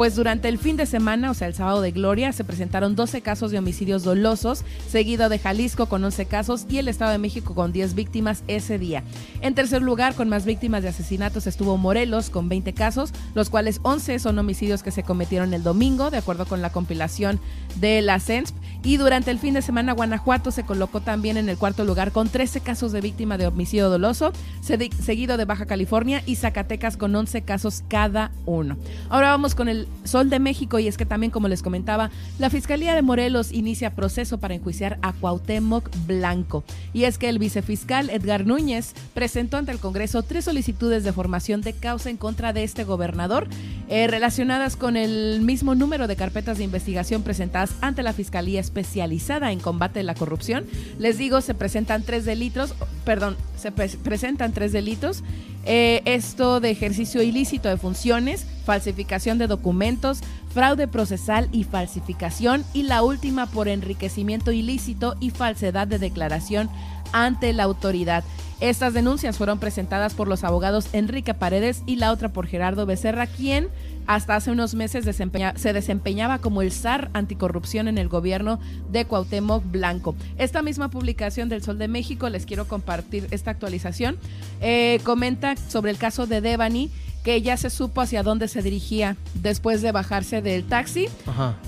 pues 0.00 0.16
durante 0.16 0.48
el 0.48 0.56
fin 0.56 0.78
de 0.78 0.86
semana, 0.86 1.30
o 1.30 1.34
sea, 1.34 1.46
el 1.46 1.52
sábado 1.52 1.82
de 1.82 1.90
Gloria, 1.90 2.32
se 2.32 2.42
presentaron 2.42 2.96
12 2.96 3.20
casos 3.20 3.50
de 3.50 3.58
homicidios 3.58 4.02
dolosos, 4.02 4.64
seguido 4.88 5.28
de 5.28 5.38
Jalisco 5.38 5.90
con 5.90 6.02
11 6.02 6.24
casos 6.24 6.64
y 6.70 6.78
el 6.78 6.88
Estado 6.88 7.12
de 7.12 7.18
México 7.18 7.54
con 7.54 7.70
10 7.70 7.94
víctimas 7.94 8.42
ese 8.48 8.78
día. 8.78 9.04
En 9.42 9.54
tercer 9.54 9.82
lugar, 9.82 10.14
con 10.14 10.30
más 10.30 10.46
víctimas 10.46 10.82
de 10.82 10.88
asesinatos 10.88 11.46
estuvo 11.46 11.76
Morelos 11.76 12.30
con 12.30 12.48
20 12.48 12.72
casos, 12.72 13.12
los 13.34 13.50
cuales 13.50 13.80
11 13.82 14.20
son 14.20 14.38
homicidios 14.38 14.82
que 14.82 14.90
se 14.90 15.02
cometieron 15.02 15.52
el 15.52 15.62
domingo, 15.62 16.10
de 16.10 16.16
acuerdo 16.16 16.46
con 16.46 16.62
la 16.62 16.72
compilación 16.72 17.38
de 17.76 18.00
la 18.00 18.20
CENSP. 18.20 18.56
Y 18.82 18.96
durante 18.96 19.30
el 19.30 19.38
fin 19.38 19.54
de 19.54 19.62
semana, 19.62 19.92
Guanajuato 19.92 20.50
se 20.50 20.64
colocó 20.64 21.00
también 21.00 21.36
en 21.36 21.48
el 21.48 21.58
cuarto 21.58 21.84
lugar 21.84 22.12
con 22.12 22.28
13 22.28 22.60
casos 22.60 22.92
de 22.92 23.00
víctima 23.00 23.36
de 23.36 23.46
homicidio 23.46 23.90
doloso, 23.90 24.32
seguido 24.62 25.36
de 25.36 25.44
Baja 25.44 25.66
California 25.66 26.22
y 26.24 26.36
Zacatecas 26.36 26.96
con 26.96 27.14
11 27.14 27.42
casos 27.42 27.84
cada 27.88 28.30
uno. 28.46 28.78
Ahora 29.10 29.28
vamos 29.28 29.54
con 29.54 29.68
el 29.68 29.86
Sol 30.04 30.30
de 30.30 30.38
México 30.38 30.78
y 30.78 30.88
es 30.88 30.96
que 30.96 31.04
también, 31.04 31.30
como 31.30 31.48
les 31.48 31.62
comentaba, 31.62 32.10
la 32.38 32.48
Fiscalía 32.48 32.94
de 32.94 33.02
Morelos 33.02 33.52
inicia 33.52 33.94
proceso 33.94 34.38
para 34.38 34.54
enjuiciar 34.54 34.98
a 35.02 35.12
Cuauhtémoc 35.12 35.90
Blanco. 36.06 36.64
Y 36.94 37.04
es 37.04 37.18
que 37.18 37.28
el 37.28 37.38
vicefiscal 37.38 38.08
Edgar 38.08 38.46
Núñez 38.46 38.94
presentó 39.12 39.58
ante 39.58 39.72
el 39.72 39.78
Congreso 39.78 40.22
tres 40.22 40.46
solicitudes 40.46 41.04
de 41.04 41.12
formación 41.12 41.60
de 41.60 41.74
causa 41.74 42.08
en 42.08 42.16
contra 42.16 42.52
de 42.52 42.64
este 42.64 42.84
gobernador 42.84 43.46
eh, 43.88 44.06
relacionadas 44.06 44.76
con 44.76 44.96
el 44.96 45.40
mismo 45.42 45.74
número 45.74 46.06
de 46.06 46.16
carpetas 46.16 46.58
de 46.58 46.64
investigación 46.64 47.22
presentadas 47.22 47.74
ante 47.82 48.02
la 48.02 48.12
Fiscalía 48.12 48.60
especializada 48.70 49.50
en 49.52 49.58
combate 49.58 50.00
a 50.00 50.02
la 50.04 50.14
corrupción. 50.14 50.64
Les 50.98 51.18
digo, 51.18 51.40
se 51.40 51.54
presentan 51.54 52.02
tres 52.02 52.24
delitos, 52.24 52.74
perdón, 53.04 53.36
se 53.56 53.72
presentan 53.72 54.52
tres 54.52 54.72
delitos. 54.72 55.22
Eh, 55.66 56.00
esto 56.06 56.60
de 56.60 56.70
ejercicio 56.70 57.22
ilícito 57.22 57.68
de 57.68 57.76
funciones, 57.76 58.46
falsificación 58.64 59.36
de 59.36 59.46
documentos, 59.46 60.20
fraude 60.54 60.88
procesal 60.88 61.48
y 61.52 61.64
falsificación, 61.64 62.64
y 62.72 62.84
la 62.84 63.02
última 63.02 63.46
por 63.46 63.68
enriquecimiento 63.68 64.52
ilícito 64.52 65.16
y 65.20 65.30
falsedad 65.30 65.86
de 65.86 65.98
declaración 65.98 66.70
ante 67.12 67.52
la 67.52 67.64
autoridad. 67.64 68.24
Estas 68.60 68.92
denuncias 68.92 69.38
fueron 69.38 69.58
presentadas 69.58 70.14
por 70.14 70.28
los 70.28 70.44
abogados 70.44 70.88
Enrique 70.92 71.32
Paredes 71.32 71.82
y 71.86 71.96
la 71.96 72.12
otra 72.12 72.28
por 72.28 72.46
Gerardo 72.46 72.84
Becerra, 72.84 73.26
quien 73.26 73.68
hasta 74.10 74.34
hace 74.34 74.50
unos 74.50 74.74
meses 74.74 75.04
se 75.04 75.72
desempeñaba 75.72 76.38
como 76.40 76.62
el 76.62 76.72
zar 76.72 77.10
anticorrupción 77.12 77.86
en 77.86 77.96
el 77.96 78.08
gobierno 78.08 78.58
de 78.90 79.04
Cuauhtémoc 79.04 79.62
Blanco. 79.70 80.16
Esta 80.36 80.62
misma 80.62 80.90
publicación 80.90 81.48
del 81.48 81.62
Sol 81.62 81.78
de 81.78 81.86
México, 81.86 82.28
les 82.28 82.44
quiero 82.44 82.66
compartir 82.66 83.28
esta 83.30 83.52
actualización, 83.52 84.18
eh, 84.60 84.98
comenta 85.04 85.54
sobre 85.56 85.92
el 85.92 85.96
caso 85.96 86.26
de 86.26 86.40
Devani 86.40 86.90
que 87.22 87.40
ya 87.40 87.56
se 87.56 87.70
supo 87.70 88.00
hacia 88.00 88.24
dónde 88.24 88.48
se 88.48 88.62
dirigía 88.62 89.16
después 89.34 89.80
de 89.80 89.92
bajarse 89.92 90.42
del 90.42 90.64
taxi. 90.64 91.06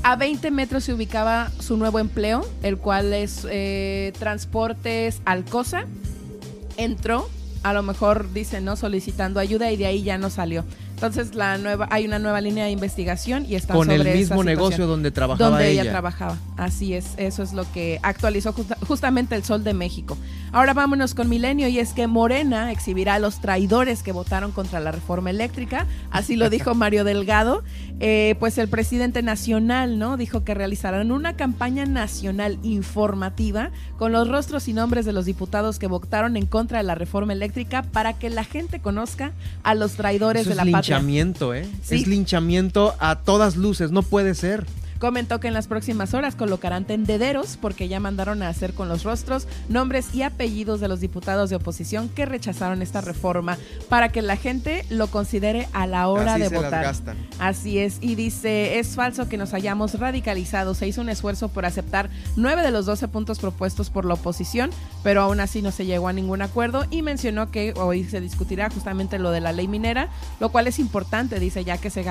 A 0.02 0.16
20 0.16 0.50
metros 0.50 0.82
se 0.82 0.94
ubicaba 0.94 1.48
su 1.60 1.76
nuevo 1.76 2.00
empleo, 2.00 2.44
el 2.64 2.76
cual 2.76 3.12
es 3.12 3.46
eh, 3.48 4.12
Transportes 4.18 5.22
Alcosa. 5.26 5.84
Entró, 6.76 7.28
a 7.62 7.72
lo 7.72 7.84
mejor 7.84 8.32
dice, 8.32 8.60
¿no? 8.60 8.74
Solicitando 8.74 9.38
ayuda 9.38 9.70
y 9.70 9.76
de 9.76 9.86
ahí 9.86 10.02
ya 10.02 10.18
no 10.18 10.28
salió. 10.28 10.64
Entonces 11.06 11.34
la 11.34 11.58
nueva, 11.58 11.88
hay 11.90 12.06
una 12.06 12.20
nueva 12.20 12.40
línea 12.40 12.64
de 12.64 12.70
investigación 12.70 13.44
y 13.48 13.56
está 13.56 13.74
con 13.74 13.88
sobre 13.88 14.12
el 14.12 14.16
mismo 14.16 14.44
negocio 14.44 14.86
donde 14.86 15.10
trabajaba 15.10 15.50
donde 15.50 15.72
ella. 15.72 15.90
trabajaba. 15.90 16.36
Así 16.56 16.94
es, 16.94 17.14
eso 17.16 17.42
es 17.42 17.52
lo 17.52 17.70
que 17.72 17.98
actualizó 18.04 18.54
justamente 18.86 19.34
el 19.34 19.42
Sol 19.42 19.64
de 19.64 19.74
México. 19.74 20.16
Ahora 20.52 20.74
vámonos 20.74 21.14
con 21.14 21.28
Milenio 21.28 21.66
y 21.66 21.80
es 21.80 21.92
que 21.92 22.06
Morena 22.06 22.70
exhibirá 22.70 23.14
a 23.14 23.18
los 23.18 23.40
traidores 23.40 24.04
que 24.04 24.12
votaron 24.12 24.52
contra 24.52 24.78
la 24.78 24.92
reforma 24.92 25.30
eléctrica, 25.30 25.86
así 26.12 26.36
lo 26.36 26.50
dijo 26.50 26.74
Mario 26.76 27.02
Delgado. 27.02 27.64
Eh, 28.04 28.34
pues 28.40 28.58
el 28.58 28.66
presidente 28.66 29.22
nacional, 29.22 29.96
¿no? 29.96 30.16
Dijo 30.16 30.42
que 30.42 30.54
realizarán 30.54 31.12
una 31.12 31.36
campaña 31.36 31.86
nacional 31.86 32.58
informativa 32.64 33.70
con 33.96 34.10
los 34.10 34.26
rostros 34.26 34.66
y 34.66 34.72
nombres 34.72 35.04
de 35.06 35.12
los 35.12 35.24
diputados 35.24 35.78
que 35.78 35.86
votaron 35.86 36.36
en 36.36 36.46
contra 36.46 36.78
de 36.78 36.84
la 36.84 36.96
reforma 36.96 37.32
eléctrica 37.32 37.82
para 37.82 38.14
que 38.14 38.28
la 38.28 38.42
gente 38.42 38.80
conozca 38.80 39.32
a 39.62 39.76
los 39.76 39.92
traidores 39.92 40.46
de 40.46 40.56
la 40.56 40.64
patria 40.64 40.91
linchamiento, 41.00 41.54
¿eh? 41.54 41.68
Es 41.90 42.06
linchamiento 42.06 42.94
a 42.98 43.20
todas 43.20 43.56
luces, 43.56 43.90
no 43.90 44.02
puede 44.02 44.34
ser. 44.34 44.66
Comentó 45.02 45.40
que 45.40 45.48
en 45.48 45.54
las 45.54 45.66
próximas 45.66 46.14
horas 46.14 46.36
colocarán 46.36 46.84
tendederos 46.84 47.58
porque 47.60 47.88
ya 47.88 47.98
mandaron 47.98 48.40
a 48.40 48.48
hacer 48.48 48.72
con 48.72 48.88
los 48.88 49.02
rostros, 49.02 49.48
nombres 49.68 50.14
y 50.14 50.22
apellidos 50.22 50.78
de 50.78 50.86
los 50.86 51.00
diputados 51.00 51.50
de 51.50 51.56
oposición 51.56 52.08
que 52.08 52.24
rechazaron 52.24 52.82
esta 52.82 53.00
reforma 53.00 53.58
para 53.88 54.10
que 54.10 54.22
la 54.22 54.36
gente 54.36 54.86
lo 54.90 55.08
considere 55.08 55.66
a 55.72 55.88
la 55.88 56.06
hora 56.06 56.38
de 56.38 56.50
votar. 56.50 56.94
Así 57.40 57.80
es. 57.80 57.98
Y 58.00 58.14
dice, 58.14 58.78
es 58.78 58.94
falso 58.94 59.28
que 59.28 59.38
nos 59.38 59.54
hayamos 59.54 59.98
radicalizado. 59.98 60.72
Se 60.72 60.86
hizo 60.86 61.00
un 61.00 61.08
esfuerzo 61.08 61.48
por 61.48 61.66
aceptar 61.66 62.08
nueve 62.36 62.62
de 62.62 62.70
los 62.70 62.86
doce 62.86 63.08
puntos 63.08 63.40
propuestos 63.40 63.90
por 63.90 64.04
la 64.04 64.14
oposición, 64.14 64.70
pero 65.02 65.22
aún 65.22 65.40
así 65.40 65.62
no 65.62 65.72
se 65.72 65.84
llegó 65.84 66.06
a 66.06 66.12
ningún 66.12 66.42
acuerdo 66.42 66.84
y 66.92 67.02
mencionó 67.02 67.50
que 67.50 67.74
hoy 67.74 68.04
se 68.04 68.20
discutirá 68.20 68.70
justamente 68.70 69.18
lo 69.18 69.32
de 69.32 69.40
la 69.40 69.50
ley 69.50 69.66
minera, 69.66 70.10
lo 70.38 70.50
cual 70.50 70.68
es 70.68 70.78
importante, 70.78 71.40
dice, 71.40 71.64
ya 71.64 71.76
que 71.76 71.90
se 71.90 72.04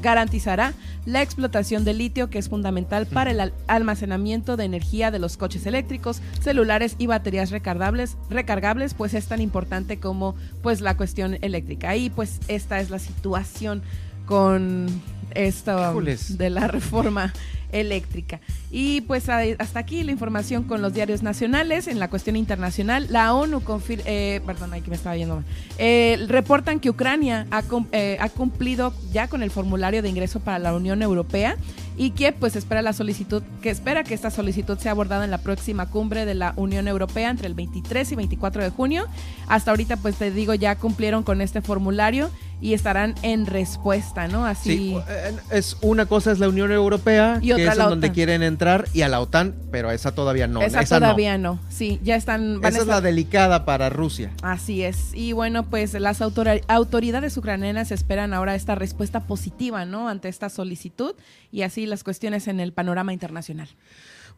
garantizará 0.00 0.72
la 1.04 1.20
explotación 1.20 1.84
de 1.84 1.92
litio 1.92 2.29
que 2.30 2.38
es 2.38 2.48
fundamental 2.48 3.06
para 3.06 3.30
el 3.32 3.52
almacenamiento 3.66 4.56
de 4.56 4.64
energía 4.64 5.10
de 5.10 5.18
los 5.18 5.36
coches 5.36 5.66
eléctricos, 5.66 6.22
celulares 6.40 6.96
y 6.98 7.06
baterías 7.06 7.50
recargables, 7.50 8.16
recargables, 8.30 8.94
pues 8.94 9.14
es 9.14 9.26
tan 9.26 9.40
importante 9.40 9.98
como 9.98 10.34
pues 10.62 10.80
la 10.80 10.96
cuestión 10.96 11.38
eléctrica. 11.42 11.96
Y 11.96 12.10
pues 12.10 12.40
esta 12.48 12.80
es 12.80 12.90
la 12.90 12.98
situación 12.98 13.82
con 14.26 14.86
esto 15.34 16.00
de 16.30 16.50
la 16.50 16.68
reforma 16.68 17.32
eléctrica. 17.72 18.40
Y 18.70 19.02
pues 19.02 19.28
hasta 19.28 19.78
aquí 19.78 20.02
la 20.02 20.12
información 20.12 20.64
con 20.64 20.82
los 20.82 20.94
diarios 20.94 21.22
nacionales. 21.22 21.88
En 21.88 21.98
la 21.98 22.08
cuestión 22.08 22.36
internacional, 22.36 23.06
la 23.10 23.34
ONU 23.34 23.62
confirma, 23.62 24.04
eh, 24.06 24.40
perdón, 24.46 24.74
aquí 24.74 24.90
me 24.90 24.96
estaba 24.96 25.16
viendo 25.16 25.42
eh, 25.78 26.24
reportan 26.28 26.80
que 26.80 26.90
Ucrania 26.90 27.46
ha, 27.50 27.62
eh, 27.92 28.16
ha, 28.20 28.28
cumplido 28.28 28.92
ya 29.12 29.28
con 29.28 29.42
el 29.42 29.50
formulario 29.50 30.02
de 30.02 30.08
ingreso 30.08 30.40
para 30.40 30.58
la 30.58 30.74
Unión 30.74 31.02
Europea 31.02 31.56
y 31.96 32.10
que 32.10 32.32
pues 32.32 32.56
espera 32.56 32.82
la 32.82 32.92
solicitud, 32.92 33.42
que 33.62 33.70
espera 33.70 34.04
que 34.04 34.14
esta 34.14 34.30
solicitud 34.30 34.78
sea 34.78 34.92
abordada 34.92 35.24
en 35.24 35.30
la 35.30 35.38
próxima 35.38 35.86
cumbre 35.86 36.24
de 36.24 36.34
la 36.34 36.54
Unión 36.56 36.88
Europea 36.88 37.30
entre 37.30 37.46
el 37.46 37.54
23 37.54 38.12
y 38.12 38.16
24 38.16 38.62
de 38.62 38.70
junio. 38.70 39.06
Hasta 39.48 39.70
ahorita 39.70 39.96
pues 39.96 40.16
te 40.16 40.30
digo 40.30 40.54
ya 40.54 40.76
cumplieron 40.76 41.22
con 41.22 41.40
este 41.40 41.60
formulario 41.60 42.30
y 42.60 42.74
estarán 42.74 43.14
en 43.22 43.46
respuesta, 43.46 44.28
¿no? 44.28 44.46
Así. 44.46 44.96
Eh, 45.08 45.36
es 45.50 45.76
una 45.80 46.06
cosa 46.06 46.32
es 46.32 46.38
la 46.38 46.48
Unión 46.48 46.72
Europea, 46.72 47.38
y 47.40 47.54
que 47.54 47.66
es 47.66 47.76
donde 47.76 48.12
quieren 48.12 48.42
entrar, 48.42 48.86
y 48.92 49.02
a 49.02 49.08
la 49.08 49.20
OTAN, 49.20 49.54
pero 49.70 49.90
esa 49.90 50.12
todavía 50.12 50.46
no. 50.46 50.62
Esa, 50.62 50.84
todavía 50.84 51.38
no. 51.38 51.58
Sí, 51.70 52.00
ya 52.02 52.16
están. 52.16 52.60
esa 52.64 52.78
es 52.78 52.86
la 52.86 53.00
delicada 53.00 53.64
para 53.64 53.88
Rusia. 53.90 54.32
Así 54.42 54.82
es. 54.82 55.14
Y 55.14 55.32
bueno, 55.32 55.64
pues 55.64 55.94
las 55.94 56.20
autoridades 56.20 57.36
ucranianas 57.36 57.90
esperan 57.90 58.34
ahora 58.34 58.54
esta 58.54 58.74
respuesta 58.74 59.20
positiva, 59.20 59.84
¿no? 59.84 60.08
Ante 60.08 60.28
esta 60.28 60.48
solicitud 60.48 61.14
y 61.52 61.62
así 61.62 61.86
las 61.86 62.04
cuestiones 62.04 62.48
en 62.48 62.60
el 62.60 62.72
panorama 62.72 63.12
internacional. 63.12 63.68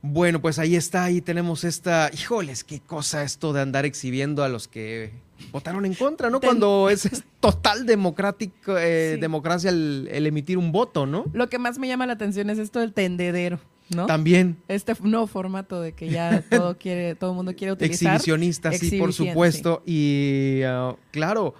Bueno, 0.04 0.42
pues 0.42 0.58
ahí 0.58 0.74
está, 0.74 1.04
ahí 1.04 1.20
tenemos 1.20 1.62
esta, 1.62 2.10
híjoles, 2.12 2.64
qué 2.64 2.80
cosa 2.80 3.22
esto 3.22 3.52
de 3.52 3.60
andar 3.60 3.84
exhibiendo 3.84 4.42
a 4.42 4.48
los 4.48 4.66
que 4.66 5.12
votaron 5.50 5.84
en 5.84 5.94
contra, 5.94 6.30
¿no? 6.30 6.40
Cuando 6.40 6.88
es, 6.90 7.24
total 7.40 7.86
democrático, 7.86 8.76
eh, 8.78 9.18
democracia 9.20 9.70
el, 9.70 10.08
emitir 10.26 10.58
un 10.58 10.72
voto, 10.72 11.06
¿no? 11.06 11.24
Lo 11.32 11.48
que 11.48 11.58
más 11.58 11.78
me 11.78 11.88
llama 11.88 12.06
la 12.06 12.12
atención 12.12 12.50
es 12.50 12.58
esto 12.58 12.80
del 12.80 12.92
tendedero. 12.92 13.58
¿no? 13.90 14.06
También. 14.06 14.56
Este 14.68 14.94
nuevo 15.02 15.26
formato 15.26 15.80
de 15.80 15.92
que 15.92 16.08
ya 16.08 16.42
todo 16.50 16.78
quiere, 16.78 17.14
todo 17.14 17.30
el 17.30 17.36
mundo 17.36 17.54
quiere 17.54 17.72
utilizar. 17.72 18.14
Exhibicionista, 18.14 18.72
sí, 18.72 18.98
por 18.98 19.12
supuesto. 19.12 19.82
Y 19.84 20.62
uh, 20.64 20.96
claro, 21.10 21.54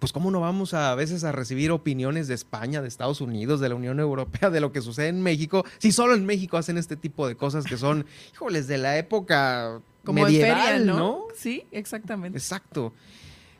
pues 0.00 0.12
cómo 0.12 0.30
no 0.30 0.40
vamos 0.40 0.74
a, 0.74 0.94
veces 0.94 1.22
a 1.24 1.30
recibir 1.30 1.70
opiniones 1.70 2.26
de 2.26 2.34
España, 2.34 2.82
de 2.82 2.88
Estados 2.88 3.20
Unidos, 3.20 3.60
de 3.60 3.68
la 3.68 3.74
Unión 3.74 4.00
Europea, 4.00 4.50
de 4.50 4.60
lo 4.60 4.72
que 4.72 4.80
sucede 4.80 5.08
en 5.08 5.22
México, 5.22 5.64
si 5.78 5.92
solo 5.92 6.14
en 6.14 6.26
México 6.26 6.56
hacen 6.56 6.78
este 6.78 6.96
tipo 6.96 7.28
de 7.28 7.36
cosas 7.36 7.64
que 7.64 7.76
son, 7.76 8.06
híjoles, 8.32 8.66
de 8.66 8.78
la 8.78 8.98
época 8.98 9.80
Como 10.04 10.24
medieval, 10.24 10.86
¿no? 10.86 11.24
Sí, 11.36 11.64
exactamente. 11.70 12.38
Exacto. 12.38 12.92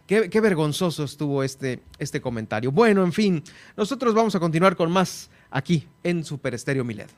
Qué, 0.06 0.28
qué, 0.28 0.40
vergonzoso 0.40 1.04
estuvo 1.04 1.44
este, 1.44 1.80
este 1.98 2.20
comentario. 2.20 2.72
Bueno, 2.72 3.04
en 3.04 3.12
fin, 3.12 3.44
nosotros 3.76 4.12
vamos 4.12 4.34
a 4.34 4.40
continuar 4.40 4.74
con 4.74 4.90
más 4.90 5.30
aquí 5.50 5.86
en 6.02 6.24
Super 6.24 6.54
Estéreo 6.54 6.84
Milet. 6.84 7.10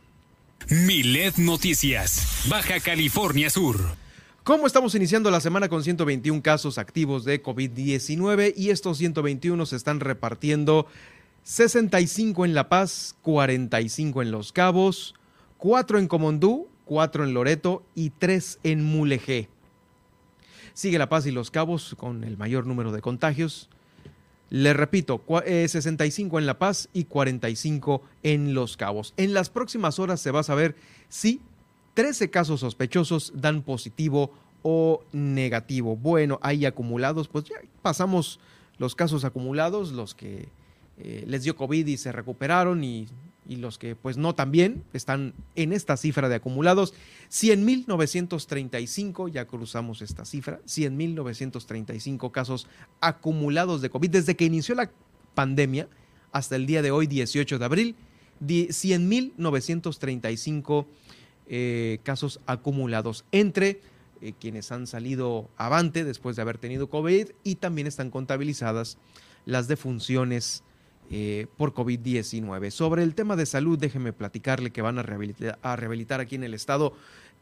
Milet 0.69 1.36
Noticias, 1.36 2.44
Baja 2.49 2.81
California 2.81 3.49
Sur. 3.49 4.02
¿Cómo 4.44 4.66
estamos 4.66 4.97
iniciando 4.97 5.31
la 5.31 5.39
semana 5.39 5.69
con 5.69 5.85
121 5.85 6.43
casos 6.43 6.77
activos 6.77 7.24
de 7.24 7.40
COVID-19 7.40 8.55
y 8.56 8.70
estos 8.70 8.98
121 8.98 9.66
se 9.66 9.77
están 9.77 10.01
repartiendo 10.01 10.89
65 11.44 12.44
en 12.44 12.52
La 12.52 12.69
Paz, 12.69 13.14
45 13.23 14.20
en 14.20 14.32
Los 14.32 14.51
Cabos, 14.51 15.14
4 15.59 16.01
en 16.01 16.09
Comondú, 16.09 16.66
4 16.86 17.23
en 17.23 17.35
Loreto 17.35 17.85
y 17.94 18.10
3 18.10 18.59
en 18.64 18.82
Mulegé. 18.82 19.48
Sigue 20.74 20.98
La 20.98 21.09
Paz 21.09 21.24
y 21.27 21.31
Los 21.31 21.52
Cabos 21.52 21.94
con 21.97 22.24
el 22.24 22.36
mayor 22.36 22.66
número 22.66 22.90
de 22.90 23.01
contagios. 23.01 23.70
Le 24.51 24.73
repito, 24.73 25.23
65 25.47 26.36
eh, 26.36 26.40
en 26.40 26.47
La 26.47 26.59
Paz 26.59 26.89
y 26.93 27.05
45 27.05 28.02
en 28.24 28.55
Los 28.55 28.77
Cabos. 28.77 29.14
En 29.16 29.35
las 29.35 29.51
próximas 29.51 30.01
horas 30.01 30.20
se 30.20 30.32
va 30.32 30.40
a 30.40 30.43
saber 30.43 30.74
si 31.09 31.40
13 31.94 32.31
casos 32.31 32.60
sospechosos 32.60 33.32
dan 33.35 33.62
positivo 33.62 34.31
o 34.62 35.02
negativo. 35.12 35.97
Bueno, 35.97 36.39
hay 36.43 36.66
acumulados, 36.66 37.28
pues 37.28 37.44
ya 37.44 37.56
pasamos 37.82 38.40
los 38.78 38.94
casos 38.94 39.24
acumulados, 39.24 39.93
los 39.93 40.14
que 40.14 40.48
eh, 40.98 41.24
les 41.27 41.43
dio 41.43 41.56
COVID 41.56 41.86
y 41.86 41.97
se 41.97 42.12
recuperaron 42.12 42.85
y, 42.85 43.09
y, 43.48 43.56
los 43.56 43.78
que 43.78 43.97
pues 43.97 44.16
no 44.16 44.35
también 44.35 44.85
están 44.93 45.35
en 45.56 45.73
esta 45.73 45.97
cifra 45.97 46.28
de 46.28 46.36
acumulados. 46.36 46.94
100.935, 47.31 49.31
ya 49.31 49.47
cruzamos 49.47 50.02
esta 50.02 50.24
cifra, 50.24 50.60
100.935 50.66 52.31
casos 52.31 52.69
acumulados 53.01 53.82
de 53.82 53.90
COVID 53.90 54.10
desde 54.10 54.36
que 54.36 54.44
inició 54.44 54.74
la 54.74 54.90
pandemia 55.35 55.89
hasta 56.31 56.56
el 56.56 56.66
día 56.66 56.82
de 56.82 56.90
hoy, 56.90 57.06
18 57.06 57.59
de 57.59 57.64
abril, 57.64 57.97
100.935 58.40 60.86
eh, 61.48 61.98
casos 62.02 62.40
acumulados 62.47 63.24
entre 63.32 63.81
eh, 64.20 64.32
quienes 64.39 64.70
han 64.70 64.86
salido 64.86 65.51
avante 65.56 66.05
después 66.05 66.36
de 66.36 66.43
haber 66.43 66.56
tenido 66.56 66.89
COVID 66.89 67.31
y 67.43 67.56
también 67.56 67.89
están 67.89 68.10
contabilizadas 68.10 68.97
las 69.44 69.66
defunciones 69.66 70.62
eh, 71.10 71.47
por 71.56 71.74
COVID-19. 71.74 72.70
Sobre 72.70 73.02
el 73.02 73.16
tema 73.16 73.35
de 73.35 73.47
salud, 73.47 73.78
déjeme 73.78 74.12
platicarle 74.12 74.70
que 74.70 74.81
van 74.81 74.98
a 74.98 75.02
rehabilitar, 75.02 75.59
a 75.60 75.74
rehabilitar 75.74 76.20
aquí 76.20 76.36
en 76.36 76.44
el 76.44 76.55
estado 76.55 76.94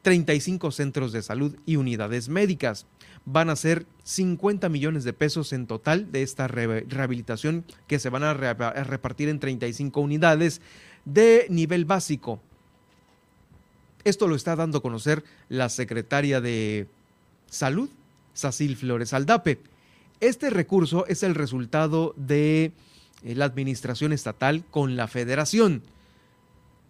35 0.02 0.70
centros 0.70 1.12
de 1.12 1.20
salud 1.20 1.56
y 1.66 1.76
unidades 1.76 2.30
médicas. 2.30 2.86
Van 3.26 3.50
a 3.50 3.56
ser 3.56 3.86
50 4.04 4.70
millones 4.70 5.04
de 5.04 5.12
pesos 5.12 5.52
en 5.52 5.66
total 5.66 6.10
de 6.10 6.22
esta 6.22 6.48
rehabilitación 6.48 7.66
que 7.86 7.98
se 7.98 8.08
van 8.08 8.22
a 8.22 8.32
repartir 8.32 9.28
en 9.28 9.38
35 9.38 10.00
unidades 10.00 10.62
de 11.04 11.46
nivel 11.50 11.84
básico 11.84 12.40
esto 14.04 14.28
lo 14.28 14.34
está 14.34 14.56
dando 14.56 14.78
a 14.78 14.82
conocer 14.82 15.24
la 15.48 15.68
secretaria 15.68 16.40
de 16.40 16.86
Salud, 17.48 17.90
Sacil 18.34 18.76
Flores 18.76 19.12
Aldape. 19.12 19.60
Este 20.20 20.50
recurso 20.50 21.06
es 21.06 21.22
el 21.22 21.34
resultado 21.34 22.14
de 22.16 22.72
eh, 23.22 23.34
la 23.34 23.46
administración 23.46 24.12
estatal 24.12 24.64
con 24.70 24.96
la 24.96 25.08
federación 25.08 25.82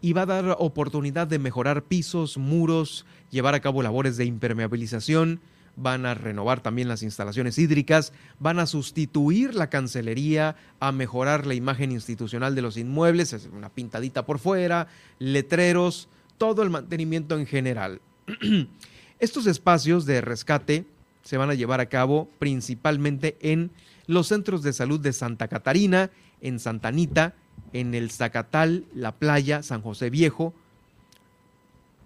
y 0.03 0.13
va 0.13 0.23
a 0.23 0.27
dar 0.27 0.57
oportunidad 0.59 1.27
de 1.27 1.39
mejorar 1.39 1.83
pisos, 1.83 2.39
muros, 2.39 3.05
llevar 3.31 3.55
a 3.55 3.61
cabo 3.61 3.83
labores 3.83 4.17
de 4.17 4.25
impermeabilización, 4.25 5.41
van 5.77 6.07
a 6.07 6.15
renovar 6.15 6.61
también 6.61 6.89
las 6.89 7.03
instalaciones 7.03 7.59
hídricas, 7.59 8.13
van 8.39 8.59
a 8.59 8.67
sustituir 8.67 9.55
la 9.55 9.71
cancelería, 9.71 10.57
a 10.79 10.93
mejorar 10.93 11.47
la 11.47 11.55
imagen 11.55 11.93
institucional 11.93 12.55
de 12.55 12.63
los 12.63 12.77
inmuebles, 12.77 13.49
una 13.53 13.69
pintadita 13.69 14.27
por 14.27 14.39
fuera, 14.39 14.89
letreros, 15.19 16.09
todo 16.41 16.63
el 16.63 16.71
mantenimiento 16.71 17.39
en 17.39 17.45
general. 17.45 18.01
Estos 19.21 19.47
espacios 19.47 20.07
de 20.07 20.23
rescate 20.23 20.87
se 21.23 21.37
van 21.37 21.51
a 21.51 21.55
llevar 21.55 21.81
a 21.81 21.91
cabo 21.91 22.31
principalmente 22.39 23.37
en 23.43 23.71
los 24.07 24.29
centros 24.29 24.63
de 24.63 24.73
salud 24.73 24.99
de 24.99 25.13
Santa 25.13 25.49
Catarina, 25.49 26.11
en 26.41 26.59
Santa 26.59 26.89
Anita, 26.89 27.35
en 27.75 27.95
el 27.95 28.11
Zacatal, 28.11 28.87
La 28.95 29.13
Playa, 29.13 29.63
San 29.63 29.83
José 29.83 30.09
Viejo, 30.09 30.55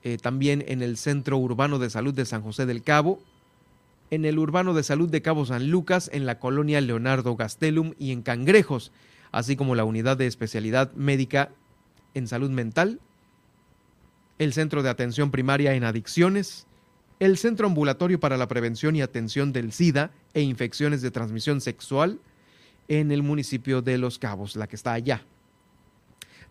eh, 0.02 0.18
también 0.20 0.64
en 0.66 0.82
el 0.82 0.96
Centro 0.96 1.38
Urbano 1.38 1.78
de 1.78 1.88
Salud 1.88 2.12
de 2.12 2.26
San 2.26 2.42
José 2.42 2.66
del 2.66 2.82
Cabo, 2.82 3.22
en 4.10 4.24
el 4.24 4.40
Urbano 4.40 4.74
de 4.74 4.82
Salud 4.82 5.08
de 5.08 5.22
Cabo 5.22 5.46
San 5.46 5.70
Lucas, 5.70 6.10
en 6.12 6.26
la 6.26 6.40
colonia 6.40 6.80
Leonardo 6.80 7.36
Gastelum 7.36 7.94
y 8.00 8.10
en 8.10 8.22
Cangrejos, 8.22 8.90
así 9.30 9.54
como 9.54 9.76
la 9.76 9.84
unidad 9.84 10.16
de 10.16 10.26
especialidad 10.26 10.92
médica 10.94 11.50
en 12.14 12.26
salud 12.26 12.50
mental, 12.50 12.98
el 14.38 14.52
Centro 14.52 14.82
de 14.82 14.90
Atención 14.90 15.30
Primaria 15.30 15.74
en 15.74 15.84
Adicciones, 15.84 16.66
el 17.20 17.38
Centro 17.38 17.66
Ambulatorio 17.66 18.18
para 18.18 18.36
la 18.36 18.48
Prevención 18.48 18.96
y 18.96 19.02
Atención 19.02 19.52
del 19.52 19.72
SIDA 19.72 20.10
e 20.34 20.42
Infecciones 20.42 21.02
de 21.02 21.10
Transmisión 21.10 21.60
Sexual 21.60 22.18
en 22.88 23.12
el 23.12 23.22
municipio 23.22 23.82
de 23.82 23.98
Los 23.98 24.18
Cabos, 24.18 24.56
la 24.56 24.66
que 24.66 24.76
está 24.76 24.92
allá. 24.92 25.24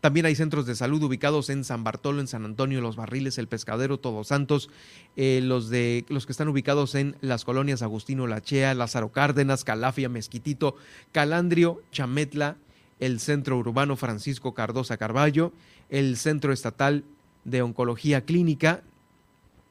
También 0.03 0.25
hay 0.25 0.35
centros 0.35 0.65
de 0.65 0.75
salud 0.75 1.01
ubicados 1.03 1.49
en 1.49 1.63
San 1.63 1.85
Bartolo, 1.85 2.19
en 2.19 2.27
San 2.27 2.43
Antonio, 2.43 2.81
Los 2.81 2.97
Barriles, 2.97 3.37
El 3.37 3.47
Pescadero, 3.47 3.99
Todos 3.99 4.27
Santos, 4.27 4.69
eh, 5.15 5.39
los, 5.41 5.69
de, 5.69 6.03
los 6.09 6.25
que 6.25 6.33
están 6.33 6.49
ubicados 6.49 6.95
en 6.95 7.15
las 7.21 7.45
colonias 7.45 7.81
Agustino 7.81 8.27
Lachea, 8.27 8.73
Lázaro 8.73 9.13
Cárdenas, 9.13 9.63
Calafia, 9.63 10.09
Mezquitito, 10.09 10.75
Calandrio, 11.13 11.81
Chametla, 11.93 12.57
el 12.99 13.21
Centro 13.21 13.57
Urbano 13.57 13.95
Francisco 13.95 14.53
Cardosa 14.53 14.97
Carballo, 14.97 15.53
el 15.89 16.17
Centro 16.17 16.51
Estatal 16.51 17.05
de 17.45 17.61
Oncología 17.61 18.25
Clínica 18.25 18.83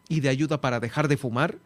y 0.08 0.20
de 0.20 0.28
Ayuda 0.28 0.60
para 0.60 0.80
Dejar 0.80 1.08
de 1.08 1.16
Fumar, 1.16 1.58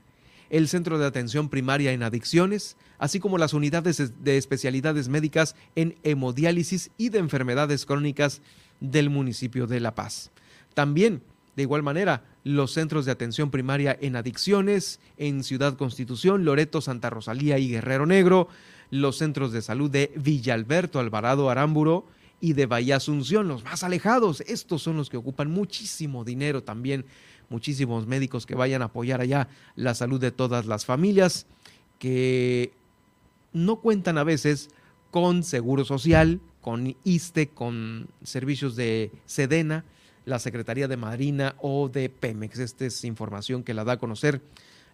el 0.50 0.68
Centro 0.68 0.98
de 0.98 1.06
Atención 1.06 1.48
Primaria 1.48 1.92
en 1.92 2.02
Adicciones, 2.02 2.76
así 2.98 3.18
como 3.18 3.38
las 3.38 3.52
unidades 3.52 4.12
de 4.22 4.36
especialidades 4.36 5.08
médicas 5.08 5.56
en 5.74 5.96
hemodiálisis 6.02 6.90
y 6.96 7.08
de 7.08 7.18
enfermedades 7.18 7.84
crónicas 7.84 8.42
del 8.80 9.10
municipio 9.10 9.66
de 9.66 9.80
La 9.80 9.94
Paz. 9.94 10.30
También, 10.74 11.22
de 11.56 11.62
igual 11.62 11.82
manera, 11.82 12.22
los 12.44 12.72
centros 12.72 13.06
de 13.06 13.12
atención 13.12 13.50
primaria 13.50 13.96
en 14.00 14.14
adicciones 14.14 15.00
en 15.16 15.42
Ciudad 15.42 15.76
Constitución, 15.76 16.44
Loreto, 16.44 16.80
Santa 16.80 17.10
Rosalía 17.10 17.58
y 17.58 17.68
Guerrero 17.68 18.06
Negro, 18.06 18.48
los 18.90 19.18
centros 19.18 19.52
de 19.52 19.62
salud 19.62 19.90
de 19.90 20.12
Villalberto, 20.14 21.00
Alvarado, 21.00 21.50
Arámburo 21.50 22.06
y 22.40 22.52
de 22.52 22.66
Bahía 22.66 22.96
Asunción, 22.96 23.48
los 23.48 23.64
más 23.64 23.82
alejados. 23.82 24.42
Estos 24.42 24.82
son 24.82 24.96
los 24.96 25.10
que 25.10 25.16
ocupan 25.16 25.50
muchísimo 25.50 26.24
dinero 26.24 26.62
también 26.62 27.06
muchísimos 27.48 28.06
médicos 28.06 28.46
que 28.46 28.54
vayan 28.54 28.82
a 28.82 28.86
apoyar 28.86 29.20
allá 29.20 29.48
la 29.74 29.94
salud 29.94 30.20
de 30.20 30.32
todas 30.32 30.66
las 30.66 30.84
familias 30.84 31.46
que 31.98 32.72
no 33.52 33.76
cuentan 33.76 34.18
a 34.18 34.24
veces 34.24 34.70
con 35.10 35.42
seguro 35.42 35.84
social, 35.84 36.40
con 36.60 36.96
ISTE, 37.04 37.48
con 37.48 38.08
servicios 38.22 38.76
de 38.76 39.10
Sedena, 39.24 39.84
la 40.24 40.38
Secretaría 40.38 40.88
de 40.88 40.96
Marina 40.96 41.54
o 41.60 41.88
de 41.88 42.10
Pemex. 42.10 42.58
Esta 42.58 42.86
es 42.86 43.04
información 43.04 43.62
que 43.62 43.74
la 43.74 43.84
da 43.84 43.94
a 43.94 43.98
conocer 43.98 44.42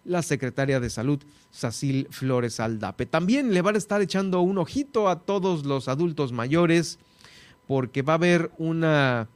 la 0.05 0.21
secretaria 0.21 0.79
de 0.79 0.89
Salud, 0.89 1.19
Sacil 1.51 2.07
Flores 2.11 2.59
Aldape. 2.59 3.05
También 3.05 3.53
le 3.53 3.61
van 3.61 3.75
a 3.75 3.79
estar 3.79 4.01
echando 4.01 4.41
un 4.41 4.57
ojito 4.57 5.09
a 5.09 5.21
todos 5.21 5.65
los 5.65 5.87
adultos 5.87 6.31
mayores 6.31 6.99
porque 7.67 8.01
va 8.01 8.13
a 8.13 8.15
haber 8.15 8.51
una 8.57 9.27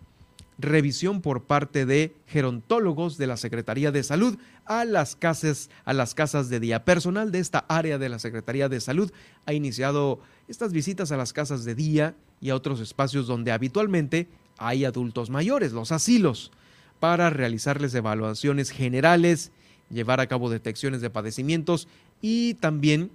revisión 0.59 1.21
por 1.21 1.43
parte 1.43 1.85
de 1.85 2.15
gerontólogos 2.27 3.17
de 3.17 3.27
la 3.27 3.37
Secretaría 3.37 3.91
de 3.91 4.03
Salud 4.03 4.37
a 4.65 4.85
las 4.85 5.15
casas, 5.15 5.69
a 5.85 5.93
las 5.93 6.15
casas 6.15 6.49
de 6.49 6.59
día. 6.59 6.83
Personal 6.83 7.31
de 7.31 7.39
esta 7.39 7.59
área 7.67 7.97
de 7.97 8.09
la 8.09 8.19
Secretaría 8.19 8.69
de 8.69 8.81
Salud 8.81 9.11
ha 9.45 9.53
iniciado 9.53 10.19
estas 10.47 10.73
visitas 10.73 11.11
a 11.11 11.17
las 11.17 11.33
casas 11.33 11.63
de 11.63 11.75
día 11.75 12.15
y 12.41 12.49
a 12.49 12.55
otros 12.55 12.79
espacios 12.79 13.27
donde 13.27 13.51
habitualmente 13.51 14.27
hay 14.57 14.85
adultos 14.85 15.29
mayores, 15.29 15.73
los 15.73 15.91
asilos, 15.91 16.51
para 16.99 17.29
realizarles 17.29 17.93
evaluaciones 17.93 18.71
generales, 18.71 19.51
llevar 19.91 20.19
a 20.19 20.27
cabo 20.27 20.49
detecciones 20.49 21.01
de 21.01 21.11
padecimientos 21.11 21.87
y 22.21 22.55
también 22.55 23.11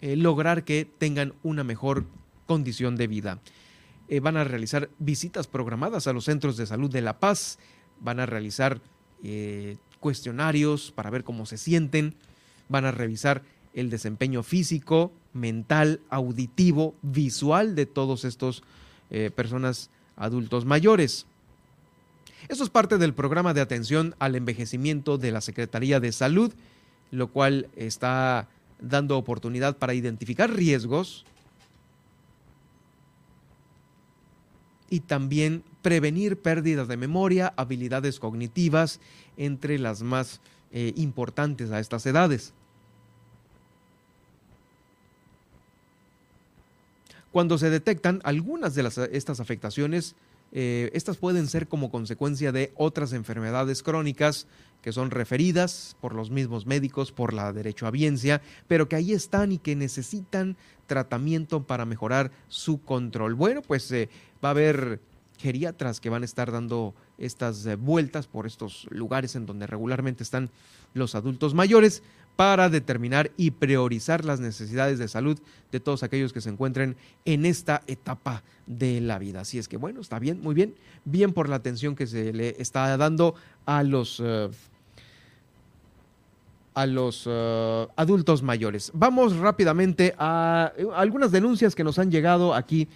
eh, 0.00 0.16
lograr 0.16 0.64
que 0.64 0.88
tengan 0.98 1.34
una 1.42 1.62
mejor 1.62 2.04
condición 2.46 2.96
de 2.96 3.06
vida. 3.06 3.38
Eh, 4.08 4.20
van 4.20 4.36
a 4.38 4.44
realizar 4.44 4.88
visitas 4.98 5.46
programadas 5.46 6.06
a 6.06 6.12
los 6.12 6.24
centros 6.24 6.56
de 6.56 6.66
salud 6.66 6.90
de 6.90 7.02
La 7.02 7.18
Paz, 7.18 7.58
van 8.00 8.20
a 8.20 8.26
realizar 8.26 8.80
eh, 9.22 9.76
cuestionarios 10.00 10.92
para 10.92 11.10
ver 11.10 11.24
cómo 11.24 11.44
se 11.44 11.58
sienten, 11.58 12.14
van 12.68 12.86
a 12.86 12.90
revisar 12.90 13.42
el 13.74 13.90
desempeño 13.90 14.42
físico, 14.42 15.12
mental, 15.34 16.00
auditivo, 16.08 16.94
visual 17.02 17.74
de 17.74 17.84
todos 17.84 18.24
estos 18.24 18.62
eh, 19.10 19.30
personas 19.34 19.90
adultos 20.16 20.64
mayores. 20.64 21.26
Esto 22.48 22.64
es 22.64 22.70
parte 22.70 22.96
del 22.96 23.12
programa 23.12 23.52
de 23.52 23.60
atención 23.60 24.14
al 24.18 24.36
envejecimiento 24.36 25.18
de 25.18 25.32
la 25.32 25.42
Secretaría 25.42 26.00
de 26.00 26.12
Salud, 26.12 26.52
lo 27.10 27.28
cual 27.28 27.68
está 27.76 28.48
dando 28.80 29.18
oportunidad 29.18 29.76
para 29.76 29.92
identificar 29.92 30.50
riesgos, 30.50 31.26
y 34.90 35.00
también 35.00 35.62
prevenir 35.82 36.38
pérdidas 36.38 36.88
de 36.88 36.96
memoria, 36.96 37.52
habilidades 37.56 38.18
cognitivas, 38.18 39.00
entre 39.36 39.78
las 39.78 40.02
más 40.02 40.40
eh, 40.72 40.92
importantes 40.96 41.70
a 41.70 41.80
estas 41.80 42.04
edades. 42.06 42.52
Cuando 47.30 47.58
se 47.58 47.70
detectan 47.70 48.20
algunas 48.24 48.74
de 48.74 49.10
estas 49.12 49.40
afectaciones, 49.40 50.16
eh, 50.52 50.90
estas 50.94 51.16
pueden 51.16 51.46
ser 51.46 51.68
como 51.68 51.90
consecuencia 51.90 52.52
de 52.52 52.72
otras 52.76 53.12
enfermedades 53.12 53.82
crónicas 53.82 54.46
que 54.82 54.92
son 54.92 55.10
referidas 55.10 55.96
por 56.00 56.14
los 56.14 56.30
mismos 56.30 56.66
médicos, 56.66 57.12
por 57.12 57.34
la 57.34 57.52
derechohabiencia, 57.52 58.40
pero 58.66 58.88
que 58.88 58.96
ahí 58.96 59.12
están 59.12 59.52
y 59.52 59.58
que 59.58 59.76
necesitan 59.76 60.56
tratamiento 60.86 61.64
para 61.66 61.84
mejorar 61.84 62.30
su 62.48 62.80
control. 62.80 63.34
Bueno, 63.34 63.62
pues 63.62 63.90
eh, 63.90 64.08
va 64.42 64.50
a 64.50 64.52
haber 64.52 65.00
geriatras 65.38 66.00
que 66.00 66.10
van 66.10 66.22
a 66.22 66.26
estar 66.26 66.50
dando 66.50 66.94
estas 67.16 67.64
eh, 67.66 67.76
vueltas 67.76 68.26
por 68.26 68.46
estos 68.46 68.86
lugares 68.90 69.36
en 69.36 69.46
donde 69.46 69.66
regularmente 69.66 70.22
están 70.22 70.50
los 70.94 71.14
adultos 71.14 71.54
mayores 71.54 72.02
para 72.38 72.68
determinar 72.68 73.32
y 73.36 73.50
priorizar 73.50 74.24
las 74.24 74.38
necesidades 74.38 75.00
de 75.00 75.08
salud 75.08 75.40
de 75.72 75.80
todos 75.80 76.04
aquellos 76.04 76.32
que 76.32 76.40
se 76.40 76.48
encuentren 76.48 76.94
en 77.24 77.44
esta 77.44 77.82
etapa 77.88 78.44
de 78.64 79.00
la 79.00 79.18
vida. 79.18 79.40
Así 79.40 79.58
es 79.58 79.66
que 79.66 79.76
bueno, 79.76 80.00
está 80.00 80.20
bien, 80.20 80.40
muy 80.40 80.54
bien, 80.54 80.76
bien 81.04 81.32
por 81.32 81.48
la 81.48 81.56
atención 81.56 81.96
que 81.96 82.06
se 82.06 82.32
le 82.32 82.54
está 82.60 82.96
dando 82.96 83.34
a 83.66 83.82
los... 83.82 84.22
Eh, 84.24 84.50
a 86.74 86.86
los 86.86 87.24
eh, 87.26 87.88
adultos 87.96 88.44
mayores. 88.44 88.92
Vamos 88.94 89.36
rápidamente 89.36 90.14
a 90.16 90.72
algunas 90.94 91.32
denuncias 91.32 91.74
que 91.74 91.82
nos 91.82 91.98
han 91.98 92.12
llegado 92.12 92.54
aquí 92.54 92.86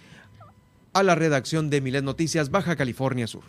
a 0.93 1.03
la 1.03 1.15
redacción 1.15 1.69
de 1.69 1.81
Milet 1.81 2.05
Noticias 2.05 2.49
Baja 2.49 2.77
California 2.77 3.27
Sur. 3.27 3.43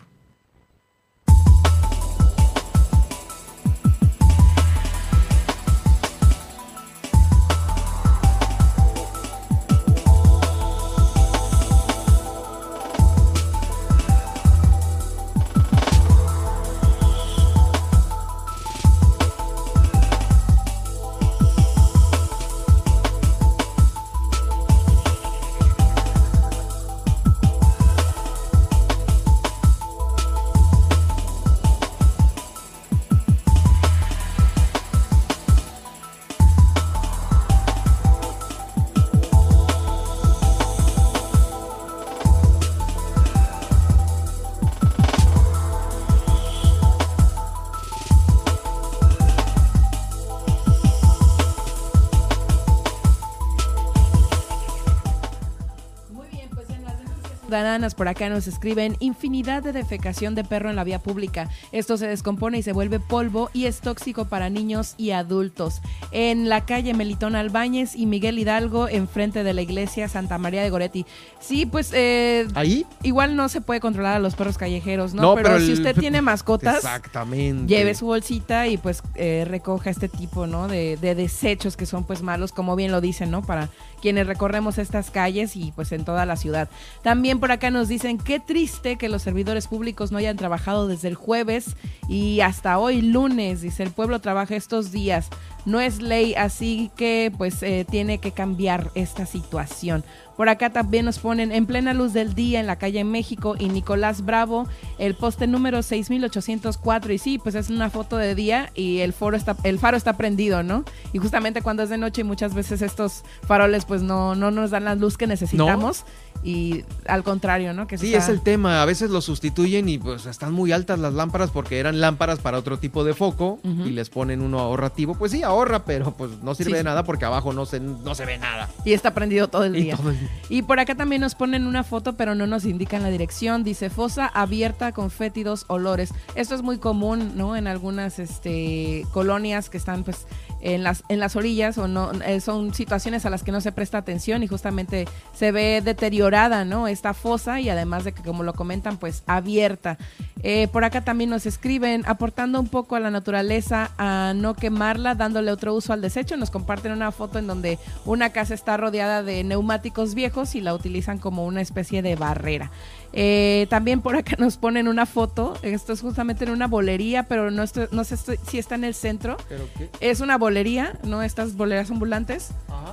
Ciudadanas 57.75 57.95
por 57.95 58.07
acá 58.07 58.29
nos 58.29 58.47
escriben 58.47 58.95
infinidad 59.01 59.61
de 59.61 59.73
defecación 59.73 60.33
de 60.33 60.45
perro 60.45 60.69
en 60.69 60.77
la 60.77 60.85
vía 60.85 60.99
pública. 60.99 61.49
Esto 61.73 61.97
se 61.97 62.07
descompone 62.07 62.57
y 62.57 62.63
se 62.63 62.71
vuelve 62.71 63.01
polvo 63.01 63.49
y 63.51 63.65
es 63.65 63.81
tóxico 63.81 64.23
para 64.23 64.49
niños 64.49 64.95
y 64.97 65.11
adultos. 65.11 65.81
En 66.11 66.47
la 66.47 66.63
calle 66.63 66.93
Melitón 66.93 67.35
Albáñez 67.35 67.97
y 67.97 68.05
Miguel 68.05 68.39
Hidalgo, 68.39 68.87
enfrente 68.87 69.43
de 69.43 69.53
la 69.53 69.61
iglesia 69.61 70.07
Santa 70.07 70.37
María 70.37 70.63
de 70.63 70.69
Goretti. 70.69 71.05
Sí, 71.41 71.65
pues 71.65 71.91
eh, 71.93 72.47
ahí 72.55 72.85
igual 73.03 73.35
no 73.35 73.49
se 73.49 73.59
puede 73.59 73.81
controlar 73.81 74.15
a 74.15 74.19
los 74.19 74.35
perros 74.35 74.57
callejeros, 74.57 75.13
¿no? 75.13 75.35
pero, 75.35 75.59
si 75.59 75.73
usted 75.73 75.97
tiene 75.97 76.21
mascotas, 76.21 76.77
exactamente. 76.77 77.67
lleve 77.67 77.93
su 77.93 78.05
bolsita 78.05 78.67
y 78.67 78.77
pues 78.77 79.03
eh, 79.15 79.43
recoja 79.45 79.89
este 79.89 80.07
tipo, 80.07 80.47
¿no? 80.47 80.69
De, 80.69 80.95
de 80.95 81.13
desechos 81.13 81.75
que 81.75 81.85
son 81.85 82.05
pues 82.05 82.21
malos, 82.21 82.53
como 82.53 82.77
bien 82.77 82.93
lo 82.93 83.01
dicen, 83.01 83.31
¿no? 83.31 83.41
Para 83.41 83.69
quienes 84.01 84.27
recorremos 84.27 84.77
estas 84.77 85.11
calles 85.11 85.55
y 85.55 85.71
pues 85.71 85.91
en 85.91 86.05
toda 86.05 86.25
la 86.25 86.35
ciudad. 86.35 86.69
También 87.03 87.39
por 87.39 87.51
acá 87.51 87.71
nos 87.71 87.87
dicen 87.87 88.17
qué 88.17 88.39
triste 88.39 88.97
que 88.97 89.09
los 89.09 89.21
servidores 89.21 89.67
públicos 89.67 90.11
no 90.11 90.17
hayan 90.17 90.37
trabajado 90.37 90.87
desde 90.87 91.07
el 91.07 91.15
jueves 91.15 91.75
y 92.07 92.41
hasta 92.41 92.77
hoy 92.77 93.01
lunes. 93.01 93.61
Dice 93.61 93.83
el 93.83 93.91
pueblo 93.91 94.19
trabaja 94.19 94.55
estos 94.55 94.91
días. 94.91 95.29
No 95.65 95.79
es 95.79 96.01
ley, 96.01 96.35
así 96.35 96.91
que 96.95 97.31
pues 97.35 97.63
eh, 97.63 97.85
tiene 97.89 98.19
que 98.19 98.31
cambiar 98.31 98.91
esta 98.93 99.25
situación. 99.25 100.03
Por 100.35 100.49
acá 100.49 100.71
también 100.71 101.05
nos 101.05 101.19
ponen 101.19 101.51
en 101.51 101.65
plena 101.65 101.93
luz 101.93 102.13
del 102.13 102.33
día 102.33 102.59
en 102.59 102.67
la 102.67 102.77
calle 102.77 103.03
México 103.03 103.55
y 103.57 103.69
Nicolás 103.69 104.25
Bravo, 104.25 104.67
el 104.97 105.15
poste 105.15 105.47
número 105.47 105.81
6804. 105.81 107.13
Y 107.13 107.17
sí, 107.17 107.37
pues 107.37 107.55
es 107.55 107.69
una 107.69 107.89
foto 107.89 108.17
de 108.17 108.35
día 108.35 108.71
y 108.75 108.99
el, 108.99 109.13
foro 109.13 109.37
está, 109.37 109.55
el 109.63 109.79
faro 109.79 109.97
está 109.97 110.17
prendido, 110.17 110.63
¿no? 110.63 110.83
Y 111.13 111.19
justamente 111.19 111.61
cuando 111.61 111.83
es 111.83 111.89
de 111.89 111.97
noche 111.97 112.23
muchas 112.23 112.53
veces 112.53 112.81
estos 112.81 113.23
faroles 113.47 113.85
pues 113.85 114.01
no, 114.01 114.35
no 114.35 114.51
nos 114.51 114.71
dan 114.71 114.85
la 114.85 114.95
luz 114.95 115.17
que 115.17 115.27
necesitamos. 115.27 116.05
Y 116.43 116.83
al 117.07 117.23
contrario, 117.23 117.73
¿no? 117.73 117.87
Que 117.87 117.97
sí, 117.97 118.13
es 118.13 118.29
el 118.29 118.41
tema. 118.41 118.83
A 118.83 118.85
veces 118.85 119.09
lo 119.09 119.21
sustituyen 119.21 119.89
y 119.89 119.97
pues 119.97 120.27
están 120.27 120.53
muy 120.53 120.71
altas 120.71 120.99
las 120.99 121.13
lámparas 121.13 121.49
porque 121.49 121.79
eran 121.79 121.99
lámparas 121.99 122.37
para 122.39 122.59
otro 122.59 122.77
tipo 122.77 123.03
de 123.03 123.15
foco 123.15 123.59
y 123.63 123.89
les 123.89 124.09
ponen 124.09 124.41
uno 124.41 124.59
ahorrativo. 124.59 125.15
Pues 125.15 125.31
sí, 125.31 125.41
ahorra, 125.41 125.85
pero 125.85 126.11
pues 126.11 126.31
no 126.43 126.53
sirve 126.53 126.77
de 126.77 126.83
nada 126.83 127.03
porque 127.03 127.25
abajo 127.25 127.51
no 127.51 127.65
se, 127.65 127.79
no 127.79 128.13
se 128.13 128.25
ve 128.25 128.37
nada. 128.37 128.69
Y 128.83 128.93
está 128.93 129.13
prendido 129.15 129.47
todo 129.47 129.63
el 129.63 129.73
día. 129.73 129.97
todo 129.97 130.11
el 130.11 130.19
día. 130.19 130.24
Y 130.49 130.61
por 130.61 130.79
acá 130.79 130.95
también 130.95 131.21
nos 131.21 131.35
ponen 131.35 131.67
una 131.67 131.83
foto, 131.83 132.13
pero 132.13 132.35
no 132.35 132.47
nos 132.47 132.65
indican 132.65 133.03
la 133.03 133.09
dirección. 133.09 133.63
Dice 133.63 133.89
fosa 133.89 134.27
abierta 134.27 134.91
con 134.91 135.11
fétidos 135.11 135.65
olores. 135.67 136.13
Esto 136.35 136.55
es 136.55 136.61
muy 136.61 136.77
común, 136.77 137.33
¿no? 137.35 137.55
En 137.55 137.67
algunas 137.67 138.19
este, 138.19 139.05
colonias 139.11 139.69
que 139.69 139.77
están 139.77 140.03
pues 140.03 140.25
en 140.65 140.83
las, 140.83 141.03
en 141.09 141.19
las 141.19 141.35
orillas 141.35 141.77
o 141.77 141.87
no, 141.87 142.11
eh, 142.25 142.39
son 142.41 142.73
situaciones 142.73 143.25
a 143.25 143.29
las 143.29 143.43
que 143.43 143.51
no 143.51 143.61
se 143.61 143.71
presta 143.71 143.99
atención 143.99 144.41
y 144.41 144.47
justamente 144.47 145.07
se 145.33 145.51
ve 145.51 145.81
deteriorada, 145.83 146.65
¿no? 146.65 146.87
Esta 146.87 147.13
fosa 147.13 147.59
y 147.59 147.69
además 147.69 148.03
de 148.03 148.13
que 148.13 148.23
como 148.23 148.41
lo 148.41 148.53
comentan, 148.53 148.97
pues 148.97 149.21
abierta. 149.27 149.99
Eh, 150.41 150.67
por 150.67 150.83
acá 150.83 151.01
también 151.01 151.29
nos 151.29 151.45
escriben 151.45 152.03
aportando 152.07 152.59
un 152.59 152.67
poco 152.67 152.95
a 152.95 152.99
la 152.99 153.11
naturaleza 153.11 153.91
a 153.99 154.33
no 154.35 154.55
quemarla, 154.55 155.13
dándole 155.13 155.51
otro 155.51 155.75
uso 155.75 155.93
al 155.93 156.01
desecho. 156.01 156.35
Nos 156.35 156.49
comparten 156.49 156.91
una 156.91 157.11
foto 157.11 157.37
en 157.37 157.45
donde 157.45 157.77
una 158.03 158.31
casa 158.31 158.55
está 158.55 158.75
rodeada 158.75 159.21
de 159.21 159.43
neumáticos 159.43 160.14
viejos 160.15 160.55
y 160.55 160.61
la 160.61 160.73
utilizan 160.73 161.19
como 161.19 161.45
una 161.45 161.61
especie 161.61 162.01
de 162.01 162.15
barrera. 162.15 162.71
Eh, 163.17 163.67
también 163.69 164.01
por 164.01 164.15
acá 164.17 164.35
nos 164.39 164.57
ponen 164.57 164.87
una 164.87 165.05
foto. 165.05 165.57
Esto 165.61 165.93
es 165.93 166.01
justamente 166.01 166.45
en 166.45 166.49
una 166.51 166.67
bolería, 166.67 167.23
pero 167.23 167.51
no, 167.51 167.61
estoy- 167.63 167.87
no 167.91 168.03
sé 168.03 168.15
estoy- 168.15 168.39
si 168.47 168.57
está 168.57 168.75
en 168.75 168.83
el 168.83 168.93
centro. 168.95 169.37
¿Pero 169.47 169.65
qué? 169.77 169.89
Es 169.99 170.19
una 170.21 170.37
bolería, 170.37 170.97
¿no? 171.03 171.21
Estas 171.21 171.55
boleras 171.55 171.91
ambulantes. 171.91 172.49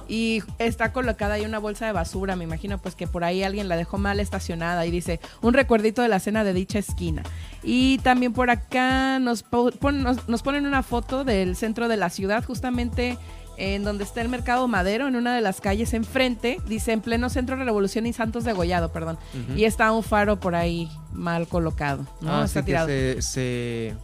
Y 0.08 0.42
está 0.58 0.92
colocada 0.92 1.34
ahí 1.34 1.44
una 1.44 1.58
bolsa 1.58 1.86
de 1.86 1.92
basura. 1.92 2.34
Me 2.36 2.44
imagino 2.44 2.78
pues 2.78 2.94
que 2.94 3.06
por 3.06 3.24
ahí 3.24 3.42
alguien 3.42 3.68
la 3.68 3.76
dejó 3.76 3.98
mal 3.98 4.20
estacionada 4.20 4.84
y 4.86 4.90
dice 4.90 5.20
un 5.42 5.54
recuerdito 5.54 6.02
de 6.02 6.08
la 6.08 6.18
cena 6.18 6.44
de 6.44 6.52
dicha 6.54 6.78
esquina. 6.78 7.22
Y 7.62 7.98
también 7.98 8.32
por 8.32 8.50
acá 8.50 9.18
nos, 9.20 9.42
po- 9.42 9.70
pon- 9.70 10.02
nos, 10.02 10.28
nos 10.28 10.42
ponen 10.42 10.66
una 10.66 10.82
foto 10.82 11.24
del 11.24 11.56
centro 11.56 11.88
de 11.88 11.96
la 11.96 12.10
ciudad, 12.10 12.44
justamente 12.44 13.16
en 13.56 13.84
donde 13.84 14.04
está 14.04 14.20
el 14.22 14.28
Mercado 14.28 14.66
Madero, 14.68 15.06
en 15.08 15.16
una 15.16 15.34
de 15.34 15.40
las 15.40 15.60
calles 15.60 15.94
enfrente. 15.94 16.58
Dice 16.66 16.92
en 16.92 17.00
pleno 17.00 17.28
centro 17.30 17.56
de 17.56 17.64
Revolución 17.64 18.06
y 18.06 18.12
Santos 18.12 18.44
de 18.44 18.52
Gollado, 18.52 18.92
perdón. 18.92 19.18
Y 19.56 19.64
está 19.64 19.92
un 19.92 20.02
faro 20.02 20.40
por 20.40 20.54
ahí 20.54 20.90
mal 21.12 21.46
colocado. 21.46 22.06
¿no? 22.20 22.32
Ah, 22.40 22.44
está 22.44 22.60
sí 22.60 22.64
que 22.64 22.66
tirado. 22.66 22.86
se, 22.88 23.22
se, 23.22 23.94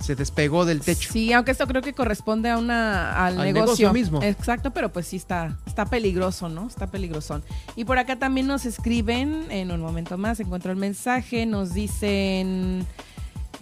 se 0.00 0.14
despegó 0.14 0.64
del 0.64 0.80
techo. 0.80 1.10
Sí, 1.12 1.32
aunque 1.32 1.50
esto 1.52 1.66
creo 1.66 1.82
que 1.82 1.92
corresponde 1.94 2.50
a 2.50 2.58
una 2.58 3.12
al, 3.26 3.38
Al 3.38 3.44
negocio. 3.46 3.62
negocio 3.64 3.92
mismo. 3.92 4.22
Exacto, 4.22 4.70
pero 4.72 4.92
pues 4.92 5.06
sí 5.06 5.16
está 5.16 5.56
está 5.66 5.86
peligroso, 5.86 6.48
¿no? 6.48 6.66
Está 6.66 6.86
peligrosón. 6.88 7.42
Y 7.76 7.84
por 7.84 7.98
acá 7.98 8.16
también 8.16 8.46
nos 8.46 8.66
escriben, 8.66 9.46
en 9.50 9.70
un 9.70 9.80
momento 9.80 10.18
más 10.18 10.38
encuentro 10.40 10.70
el 10.70 10.76
mensaje, 10.78 11.46
nos 11.46 11.72
dicen 11.72 12.84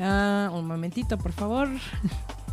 ah, 0.01 0.51
un 0.53 0.67
momentito, 0.67 1.17
por 1.19 1.33
favor. 1.33 1.69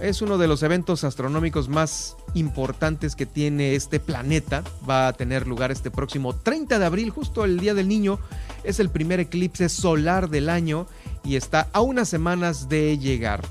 Es 0.00 0.22
uno 0.22 0.38
de 0.38 0.46
los 0.46 0.62
eventos 0.62 1.02
astronómicos 1.02 1.68
más 1.68 2.16
importantes 2.34 3.16
que 3.16 3.26
tiene 3.26 3.74
este 3.74 3.98
planeta. 3.98 4.62
Va 4.88 5.08
a 5.08 5.12
tener 5.12 5.48
lugar 5.48 5.72
este 5.72 5.90
próximo 5.90 6.36
30 6.36 6.78
de 6.78 6.86
abril, 6.86 7.10
justo 7.10 7.44
el 7.44 7.58
Día 7.58 7.74
del 7.74 7.88
Niño. 7.88 8.20
Es 8.62 8.78
el 8.78 8.90
primer 8.90 9.18
eclipse 9.18 9.68
solar 9.68 10.30
del 10.30 10.48
año 10.48 10.86
y 11.24 11.34
está 11.34 11.68
a 11.72 11.80
unas 11.80 12.08
semanas 12.08 12.68
de 12.68 12.96
llegar. 12.98 13.44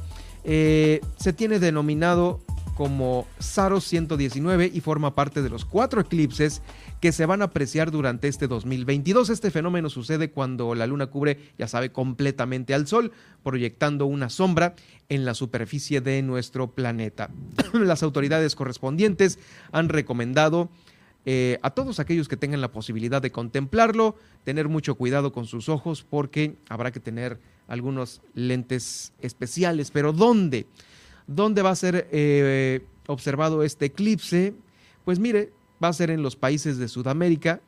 Eh, 0.45 1.01
se 1.17 1.33
tiene 1.33 1.59
denominado 1.59 2.39
como 2.77 3.27
Saros 3.39 3.83
119 3.85 4.71
y 4.73 4.79
forma 4.81 5.15
parte 5.15 5.41
de 5.41 5.49
los 5.49 5.65
cuatro 5.65 5.99
eclipses 5.99 6.61
que 6.99 7.11
se 7.11 7.26
van 7.26 7.41
a 7.41 7.45
apreciar 7.45 7.91
durante 7.91 8.28
este 8.28 8.48
2022. 8.48 9.30
Este 9.30 9.52
fenómeno 9.52 9.90
sucede 9.90 10.32
cuando 10.32 10.74
la 10.76 10.88
luna 10.88 11.07
cubre, 11.07 11.52
ya 11.57 11.68
sabe, 11.68 11.91
completamente 11.91 12.74
al 12.74 12.88
sol, 12.88 13.11
proyectando 13.44 14.06
una 14.06 14.30
sombra 14.30 14.76
en 15.10 15.26
la 15.26 15.34
superficie 15.34 16.02
de 16.02 16.22
nuestro 16.22 16.72
planeta. 16.72 17.30
Las 17.74 18.03
autoridades 18.03 18.56
correspondientes 18.56 19.40
han 19.72 19.90
recomendado 19.90 20.69
eh, 21.26 21.60
a 21.61 21.72
todos 21.72 21.99
aquellos 21.99 22.28
que 22.28 22.38
tengan 22.38 22.61
la 22.61 22.72
posibilidad 22.72 23.22
de 23.22 23.32
contemplarlo, 23.32 24.15
tener 24.44 24.69
mucho 24.69 24.95
cuidado 24.95 25.34
con 25.34 25.45
sus 25.45 25.69
ojos 25.69 26.06
porque 26.10 26.56
habrá 26.69 26.91
que 26.91 27.02
tener 27.02 27.40
algunos 27.68 28.22
lentes 28.34 29.11
especiales. 29.22 29.91
Pero 29.91 30.14
¿dónde? 30.14 30.68
¿Dónde 31.28 31.61
va 31.61 31.72
a 31.72 31.76
ser 31.76 32.07
eh, 32.11 32.86
observado 33.07 33.61
este 33.64 33.88
eclipse? 33.88 34.56
Pues 35.03 35.19
mire, 35.19 35.52
va 35.83 35.89
a 35.89 35.93
ser 35.93 36.09
en 36.09 36.23
los 36.23 36.35
países 36.35 36.77
de 36.77 36.87
Sudamérica, 36.87 37.61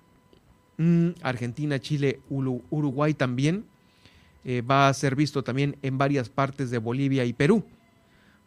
mm, 0.77 1.09
Argentina, 1.21 1.79
Chile, 1.79 2.19
Uruguay 2.29 3.13
también. 3.13 3.65
Eh, 4.45 4.61
va 4.61 4.87
a 4.87 4.93
ser 4.93 5.15
visto 5.15 5.43
también 5.43 5.75
en 5.81 5.97
varias 5.97 6.29
partes 6.29 6.71
de 6.71 6.77
Bolivia 6.77 7.25
y 7.25 7.33
Perú. 7.33 7.63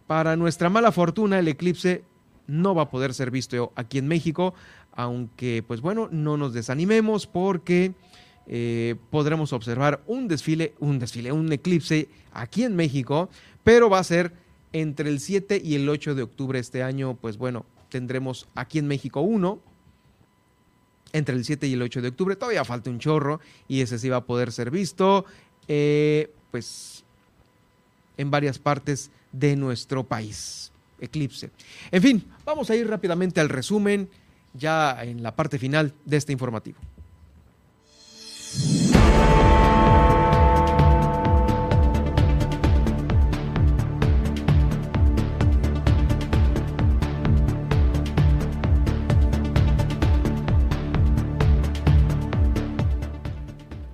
Para 0.07 0.37
nuestra 0.37 0.71
mala 0.71 0.91
fortuna, 0.91 1.39
el 1.39 1.49
eclipse 1.49 2.03
no 2.47 2.75
va 2.75 2.83
a 2.83 2.91
poder 2.91 3.15
ser 3.15 3.31
visto 3.31 3.73
aquí 3.77 3.99
en 3.99 4.09
México, 4.09 4.55
aunque 4.93 5.63
pues 5.67 5.81
bueno, 5.81 6.09
no 6.11 6.37
nos 6.37 6.55
desanimemos 6.55 7.27
porque 7.27 7.95
eh, 8.47 8.97
podremos 9.11 9.53
observar 9.53 10.03
un 10.07 10.29
desfile, 10.29 10.75
un 10.81 10.99
desfile, 10.99 11.33
un 11.33 11.53
eclipse 11.53 12.09
aquí 12.33 12.65
en 12.65 12.75
México, 12.75 13.29
pero 13.63 13.89
va 13.89 13.99
a 13.99 14.05
ser 14.05 14.33
entre 14.73 15.09
el 15.09 15.21
7 15.21 15.61
y 15.63 15.75
el 15.75 15.89
8 15.89 16.15
de 16.15 16.23
octubre 16.23 16.59
este 16.59 16.83
año, 16.83 17.17
pues 17.21 17.37
bueno, 17.37 17.65
tendremos 17.93 18.49
aquí 18.55 18.79
en 18.79 18.89
México 18.89 19.21
uno, 19.21 19.61
entre 21.13 21.37
el 21.37 21.45
7 21.45 21.67
y 21.67 21.75
el 21.75 21.83
8 21.83 22.01
de 22.01 22.09
octubre. 22.09 22.37
Todavía 22.37 22.65
falta 22.65 22.89
un 22.89 22.99
chorro 22.99 23.39
y 23.69 23.83
ese 23.83 23.99
sí 23.99 24.09
va 24.09 24.17
a 24.17 24.25
poder 24.25 24.51
ser 24.51 24.71
visto, 24.71 25.27
eh, 25.69 26.31
pues, 26.51 27.05
en 28.17 28.31
varias 28.31 28.59
partes 28.59 29.11
de 29.31 29.55
nuestro 29.57 30.05
país. 30.05 30.73
Eclipse. 31.01 31.51
En 31.91 32.03
fin, 32.03 32.25
vamos 32.47 32.71
a 32.71 32.77
ir 32.77 32.89
rápidamente 32.89 33.41
al 33.41 33.51
resumen 33.51 34.09
ya 34.55 35.03
en 35.03 35.23
la 35.23 35.37
parte 35.37 35.59
final 35.59 35.93
de 36.07 36.17
este 36.17 36.33
informativo. 36.33 36.79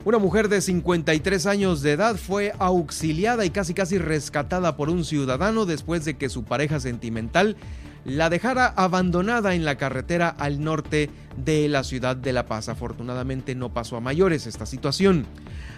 Una 0.09 0.17
mujer 0.17 0.49
de 0.49 0.63
53 0.63 1.45
años 1.45 1.83
de 1.83 1.93
edad 1.93 2.17
fue 2.17 2.55
auxiliada 2.59 3.45
y 3.45 3.51
casi 3.51 3.75
casi 3.75 3.99
rescatada 3.99 4.75
por 4.75 4.89
un 4.89 5.05
ciudadano 5.05 5.67
después 5.67 6.07
de 6.07 6.17
que 6.17 6.31
su 6.31 6.45
pareja 6.45 6.81
sentimental 6.81 7.59
la 8.07 8.31
dejara 8.31 8.69
abandonada 8.69 9.55
en 9.55 9.67
la 9.67 9.77
carretera 9.77 10.31
al 10.31 10.65
norte 10.65 11.11
de 11.37 11.69
la 11.69 11.85
ciudad 11.85 12.17
de 12.17 12.33
La 12.33 12.47
Paz. 12.47 12.71
Afortunadamente 12.71 13.55
no 13.55 13.75
pasó 13.75 13.99
a 13.99 14.01
mayores 14.01 14.47
esta 14.47 14.65
situación. 14.65 15.27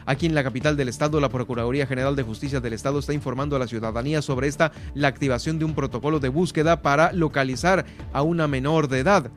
Aquí 0.07 0.27
en 0.27 0.37
la 0.37 0.45
capital 0.45 0.77
del 0.77 0.91
estado, 0.91 1.21
la 1.21 1.29
Procuraduría 1.29 1.89
General 1.89 2.15
de 2.15 2.23
Justicia 2.23 2.61
del 2.61 2.75
Estado 2.75 3.01
está 3.01 3.13
informando 3.13 3.57
a 3.57 3.59
la 3.59 3.67
ciudadanía 3.67 4.23
sobre 4.23 4.47
esta, 4.47 4.71
la 4.95 5.09
activación 5.09 5.59
de 5.59 5.65
un 5.65 5.75
protocolo 5.75 6.21
de 6.21 6.29
búsqueda 6.29 6.83
para 6.83 7.13
localizar 7.13 7.85
a 8.13 8.23
una 8.23 8.47
menor 8.47 8.87
de 8.87 9.01
edad 9.01 9.33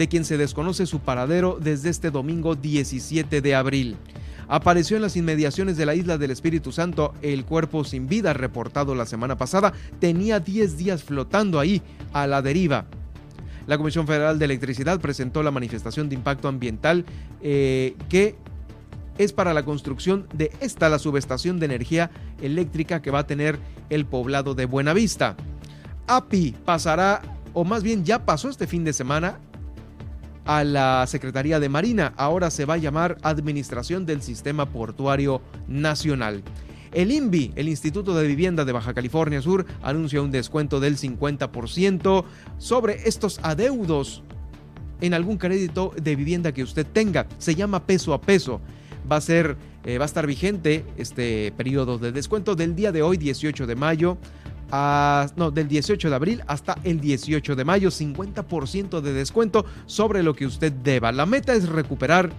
de 0.00 0.08
quien 0.08 0.24
se 0.24 0.38
desconoce 0.38 0.86
su 0.86 1.00
paradero 1.00 1.58
desde 1.60 1.90
este 1.90 2.10
domingo 2.10 2.54
17 2.54 3.42
de 3.42 3.54
abril. 3.54 3.98
Apareció 4.48 4.96
en 4.96 5.02
las 5.02 5.14
inmediaciones 5.14 5.76
de 5.76 5.84
la 5.84 5.94
isla 5.94 6.16
del 6.16 6.30
Espíritu 6.30 6.72
Santo 6.72 7.12
el 7.20 7.44
cuerpo 7.44 7.84
sin 7.84 8.08
vida 8.08 8.32
reportado 8.32 8.94
la 8.94 9.04
semana 9.04 9.36
pasada. 9.36 9.74
Tenía 9.98 10.40
10 10.40 10.78
días 10.78 11.04
flotando 11.04 11.60
ahí, 11.60 11.82
a 12.14 12.26
la 12.26 12.40
deriva. 12.40 12.86
La 13.66 13.76
Comisión 13.76 14.06
Federal 14.06 14.38
de 14.38 14.46
Electricidad 14.46 14.98
presentó 15.00 15.42
la 15.42 15.50
manifestación 15.50 16.08
de 16.08 16.14
impacto 16.14 16.48
ambiental 16.48 17.04
eh, 17.42 17.94
que 18.08 18.36
es 19.18 19.34
para 19.34 19.52
la 19.52 19.66
construcción 19.66 20.26
de 20.32 20.50
esta, 20.60 20.88
la 20.88 20.98
subestación 20.98 21.60
de 21.60 21.66
energía 21.66 22.10
eléctrica 22.40 23.02
que 23.02 23.10
va 23.10 23.18
a 23.18 23.26
tener 23.26 23.58
el 23.90 24.06
poblado 24.06 24.54
de 24.54 24.64
Buenavista. 24.64 25.36
API 26.06 26.56
pasará, 26.64 27.20
o 27.52 27.64
más 27.64 27.82
bien 27.82 28.02
ya 28.06 28.24
pasó 28.24 28.48
este 28.48 28.66
fin 28.66 28.82
de 28.82 28.94
semana, 28.94 29.38
a 30.50 30.64
la 30.64 31.06
Secretaría 31.06 31.60
de 31.60 31.68
Marina. 31.68 32.12
Ahora 32.16 32.50
se 32.50 32.64
va 32.64 32.74
a 32.74 32.78
llamar 32.78 33.18
Administración 33.22 34.04
del 34.04 34.20
Sistema 34.20 34.66
Portuario 34.66 35.42
Nacional. 35.68 36.42
El 36.90 37.12
INVI, 37.12 37.52
el 37.54 37.68
Instituto 37.68 38.16
de 38.16 38.26
Vivienda 38.26 38.64
de 38.64 38.72
Baja 38.72 38.92
California 38.92 39.40
Sur, 39.40 39.64
anuncia 39.80 40.20
un 40.20 40.32
descuento 40.32 40.80
del 40.80 40.96
50% 40.96 42.24
sobre 42.58 43.08
estos 43.08 43.38
adeudos 43.44 44.24
en 45.00 45.14
algún 45.14 45.38
crédito 45.38 45.94
de 46.02 46.16
vivienda 46.16 46.50
que 46.50 46.64
usted 46.64 46.84
tenga. 46.84 47.28
Se 47.38 47.54
llama 47.54 47.86
peso 47.86 48.12
a 48.12 48.20
peso. 48.20 48.60
Va 49.10 49.16
a 49.16 49.20
ser, 49.20 49.56
eh, 49.84 49.98
va 49.98 50.04
a 50.04 50.06
estar 50.06 50.26
vigente 50.26 50.84
este 50.96 51.52
periodo 51.56 51.96
de 51.96 52.10
descuento 52.10 52.56
del 52.56 52.74
día 52.74 52.90
de 52.90 53.02
hoy, 53.02 53.18
18 53.18 53.68
de 53.68 53.76
mayo, 53.76 54.18
no, 55.36 55.50
del 55.50 55.68
18 55.68 56.10
de 56.10 56.14
abril 56.14 56.42
hasta 56.46 56.78
el 56.84 57.00
18 57.00 57.56
de 57.56 57.64
mayo, 57.64 57.90
50% 57.90 59.00
de 59.00 59.12
descuento 59.12 59.64
sobre 59.86 60.22
lo 60.22 60.34
que 60.34 60.46
usted 60.46 60.72
deba. 60.72 61.12
La 61.12 61.26
meta 61.26 61.54
es 61.54 61.68
recuperar 61.68 62.30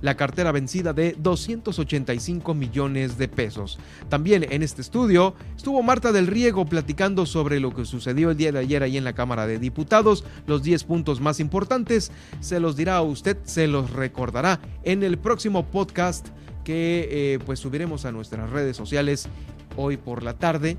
la 0.00 0.16
cartera 0.16 0.52
vencida 0.52 0.92
de 0.92 1.14
285 1.18 2.54
millones 2.54 3.18
de 3.18 3.28
pesos. 3.28 3.78
También 4.08 4.46
en 4.50 4.62
este 4.62 4.80
estudio 4.80 5.34
estuvo 5.56 5.82
Marta 5.82 6.12
del 6.12 6.26
Riego 6.26 6.64
platicando 6.64 7.26
sobre 7.26 7.60
lo 7.60 7.74
que 7.74 7.84
sucedió 7.84 8.30
el 8.30 8.36
día 8.36 8.52
de 8.52 8.60
ayer 8.60 8.82
ahí 8.82 8.96
en 8.96 9.04
la 9.04 9.12
Cámara 9.12 9.46
de 9.46 9.58
Diputados. 9.58 10.24
Los 10.46 10.62
10 10.62 10.84
puntos 10.84 11.20
más 11.20 11.40
importantes 11.40 12.10
se 12.40 12.60
los 12.60 12.76
dirá 12.76 12.96
a 12.96 13.02
usted, 13.02 13.36
se 13.44 13.66
los 13.66 13.90
recordará 13.90 14.60
en 14.84 15.02
el 15.02 15.18
próximo 15.18 15.66
podcast 15.66 16.28
que 16.64 17.08
eh, 17.10 17.38
pues 17.44 17.58
subiremos 17.58 18.04
a 18.04 18.12
nuestras 18.12 18.50
redes 18.50 18.76
sociales 18.76 19.28
hoy 19.76 19.96
por 19.96 20.22
la 20.22 20.34
tarde 20.34 20.76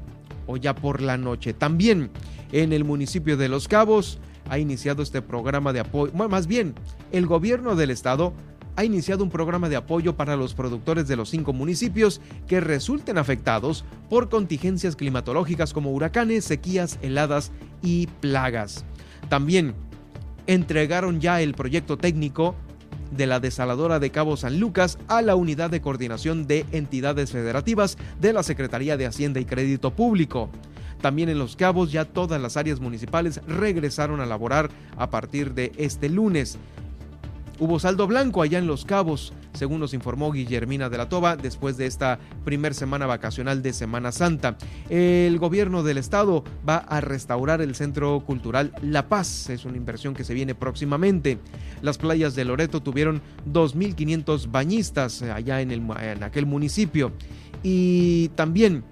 o 0.52 0.58
ya 0.58 0.76
por 0.76 1.02
la 1.02 1.18
noche. 1.18 1.54
También 1.54 2.12
en 2.52 2.74
el 2.74 2.84
municipio 2.84 3.38
de 3.38 3.50
Los 3.50 3.68
Cabos 3.68 4.20
ha 4.50 4.60
iniciado 4.60 5.02
este 5.02 5.22
programa 5.22 5.72
de 5.74 5.80
apoyo, 5.80 6.12
más 6.14 6.48
bien, 6.48 6.76
el 7.12 7.26
gobierno 7.26 7.76
del 7.76 7.92
estado 7.92 8.34
ha 8.76 8.84
iniciado 8.84 9.24
un 9.24 9.30
programa 9.30 9.70
de 9.70 9.76
apoyo 9.76 10.16
para 10.16 10.36
los 10.36 10.54
productores 10.54 11.08
de 11.08 11.16
los 11.16 11.30
cinco 11.30 11.54
municipios 11.54 12.22
que 12.48 12.62
resulten 12.62 13.18
afectados 13.18 13.84
por 14.10 14.30
contingencias 14.30 14.96
climatológicas 14.96 15.74
como 15.74 15.92
huracanes, 15.92 16.46
sequías, 16.46 16.98
heladas 17.02 17.52
y 17.82 18.08
plagas. 18.22 18.86
También 19.30 19.74
entregaron 20.48 21.20
ya 21.20 21.42
el 21.42 21.54
proyecto 21.54 21.98
técnico 21.98 22.56
de 23.12 23.28
la 23.28 23.40
desaladora 23.40 24.00
de 24.00 24.10
Cabo 24.10 24.38
San 24.38 24.60
Lucas 24.60 24.98
a 25.08 25.22
la 25.22 25.36
Unidad 25.36 25.70
de 25.70 25.82
Coordinación 25.82 26.48
de 26.48 26.66
Entidades 26.72 27.32
Federativas 27.32 27.98
de 28.20 28.34
la 28.34 28.44
Secretaría 28.44 28.98
de 28.98 29.06
Hacienda 29.06 29.40
y 29.40 29.46
Crédito 29.46 29.92
Público. 29.92 30.50
También 31.02 31.30
en 31.30 31.40
Los 31.40 31.56
Cabos 31.56 31.92
ya 31.92 32.06
todas 32.06 32.42
las 32.42 32.58
áreas 32.58 32.80
municipales 32.80 33.42
regresaron 33.48 34.22
a 34.22 34.26
laborar 34.26 34.70
a 34.98 35.10
partir 35.10 35.54
de 35.54 35.72
este 35.78 36.10
lunes. 36.10 36.58
Hubo 37.62 37.80
saldo 37.80 38.08
blanco 38.08 38.42
allá 38.42 38.58
en 38.58 38.66
Los 38.66 38.86
Cabos, 38.86 39.34
según 39.54 39.80
nos 39.80 39.94
informó 39.94 40.32
Guillermina 40.32 40.90
de 40.90 40.98
la 40.98 41.10
Toba, 41.10 41.36
después 41.36 41.78
de 41.78 41.86
esta 41.86 42.18
primer 42.44 42.74
semana 42.74 43.06
vacacional 43.06 43.62
de 43.62 43.72
Semana 43.72 44.12
Santa. 44.12 44.58
El 44.90 45.38
gobierno 45.38 45.84
del 45.84 46.00
estado 46.00 46.44
va 46.68 46.78
a 46.78 47.02
restaurar 47.02 47.62
el 47.62 47.76
Centro 47.76 48.20
Cultural 48.22 48.74
La 48.82 49.08
Paz, 49.08 49.52
es 49.52 49.64
una 49.66 49.78
inversión 49.78 50.16
que 50.16 50.24
se 50.24 50.34
viene 50.34 50.56
próximamente. 50.56 51.38
Las 51.84 52.00
playas 52.00 52.34
de 52.34 52.46
Loreto 52.46 52.82
tuvieron 52.82 53.22
2.500 53.54 54.50
bañistas 54.50 55.22
allá 55.22 55.62
en, 55.62 55.70
el, 55.70 55.84
en 56.02 56.24
aquel 56.24 56.48
municipio. 56.48 57.12
Y 57.62 58.30
también 58.30 58.84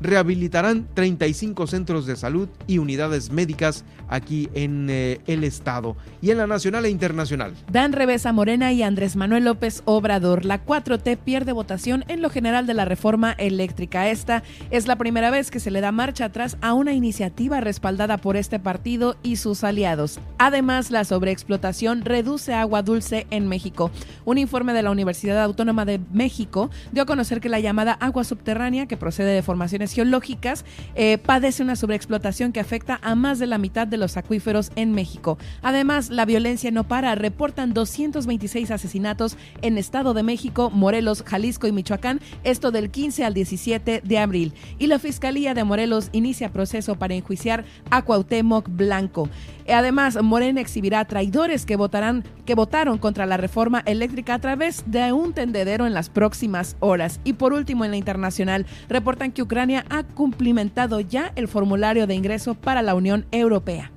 rehabilitarán 0.00 0.86
35 0.94 1.66
centros 1.66 2.06
de 2.06 2.16
salud 2.16 2.48
y 2.66 2.78
unidades 2.78 3.30
médicas 3.30 3.84
aquí 4.08 4.48
en 4.54 4.88
eh, 4.90 5.20
el 5.26 5.44
estado 5.44 5.96
y 6.20 6.30
en 6.30 6.38
la 6.38 6.46
nacional 6.46 6.84
e 6.84 6.90
internacional. 6.90 7.54
Dan 7.70 7.92
Revesa 7.92 8.32
Morena 8.32 8.72
y 8.72 8.82
Andrés 8.82 9.16
Manuel 9.16 9.44
López 9.44 9.82
Obrador. 9.84 10.44
La 10.44 10.64
4T 10.64 11.18
pierde 11.18 11.52
votación 11.52 12.04
en 12.08 12.22
lo 12.22 12.30
general 12.30 12.66
de 12.66 12.74
la 12.74 12.84
reforma 12.84 13.32
eléctrica. 13.32 14.08
Esta 14.08 14.42
es 14.70 14.86
la 14.86 14.96
primera 14.96 15.30
vez 15.30 15.50
que 15.50 15.60
se 15.60 15.70
le 15.70 15.80
da 15.80 15.92
marcha 15.92 16.26
atrás 16.26 16.56
a 16.60 16.72
una 16.72 16.92
iniciativa 16.92 17.60
respaldada 17.60 18.18
por 18.18 18.36
este 18.36 18.58
partido 18.58 19.16
y 19.22 19.36
sus 19.36 19.64
aliados. 19.64 20.20
Además, 20.38 20.90
la 20.90 21.04
sobreexplotación 21.04 22.04
reduce 22.04 22.54
agua 22.54 22.82
dulce 22.82 23.26
en 23.30 23.48
México. 23.48 23.90
Un 24.24 24.38
informe 24.38 24.72
de 24.72 24.82
la 24.82 24.90
Universidad 24.90 25.42
Autónoma 25.42 25.84
de 25.84 26.00
México 26.12 26.70
dio 26.92 27.02
a 27.02 27.06
conocer 27.06 27.40
que 27.40 27.48
la 27.48 27.60
llamada 27.60 27.92
agua 27.92 28.24
subterránea, 28.24 28.86
que 28.86 28.96
procede 28.96 29.32
de 29.32 29.42
formaciones 29.42 29.89
geológicas, 29.92 30.64
eh, 30.94 31.18
padece 31.18 31.62
una 31.62 31.76
sobreexplotación 31.76 32.52
que 32.52 32.60
afecta 32.60 32.98
a 33.02 33.14
más 33.14 33.38
de 33.38 33.46
la 33.46 33.58
mitad 33.58 33.86
de 33.86 33.96
los 33.96 34.16
acuíferos 34.16 34.70
en 34.76 34.92
México. 34.92 35.38
Además, 35.62 36.10
la 36.10 36.24
violencia 36.24 36.70
no 36.70 36.84
para. 36.84 37.14
Reportan 37.14 37.72
226 37.72 38.70
asesinatos 38.70 39.36
en 39.62 39.78
Estado 39.78 40.14
de 40.14 40.22
México, 40.22 40.70
Morelos, 40.70 41.22
Jalisco 41.26 41.66
y 41.66 41.72
Michoacán, 41.72 42.20
esto 42.44 42.70
del 42.70 42.90
15 42.90 43.24
al 43.24 43.34
17 43.34 44.02
de 44.04 44.18
abril. 44.18 44.54
Y 44.78 44.86
la 44.86 44.98
Fiscalía 44.98 45.54
de 45.54 45.64
Morelos 45.64 46.10
inicia 46.12 46.52
proceso 46.52 46.96
para 46.96 47.14
enjuiciar 47.14 47.64
a 47.90 48.02
Cuauhtémoc 48.02 48.68
Blanco. 48.68 49.28
Además, 49.72 50.22
Morena 50.22 50.60
exhibirá 50.60 51.04
traidores 51.04 51.66
que 51.66 51.76
votarán 51.76 52.24
que 52.44 52.54
votaron 52.54 52.98
contra 52.98 53.26
la 53.26 53.36
reforma 53.36 53.82
eléctrica 53.86 54.34
a 54.34 54.38
través 54.38 54.84
de 54.86 55.12
un 55.12 55.32
tendedero 55.32 55.86
en 55.86 55.94
las 55.94 56.10
próximas 56.10 56.76
horas. 56.80 57.20
Y 57.24 57.34
por 57.34 57.52
último, 57.52 57.84
en 57.84 57.92
la 57.92 57.96
internacional, 57.96 58.66
reportan 58.88 59.32
que 59.32 59.42
Ucrania 59.42 59.84
ha 59.90 60.02
cumplimentado 60.02 61.00
ya 61.00 61.32
el 61.36 61.48
formulario 61.48 62.06
de 62.06 62.14
ingreso 62.14 62.54
para 62.54 62.82
la 62.82 62.94
Unión 62.94 63.26
Europea. 63.30 63.90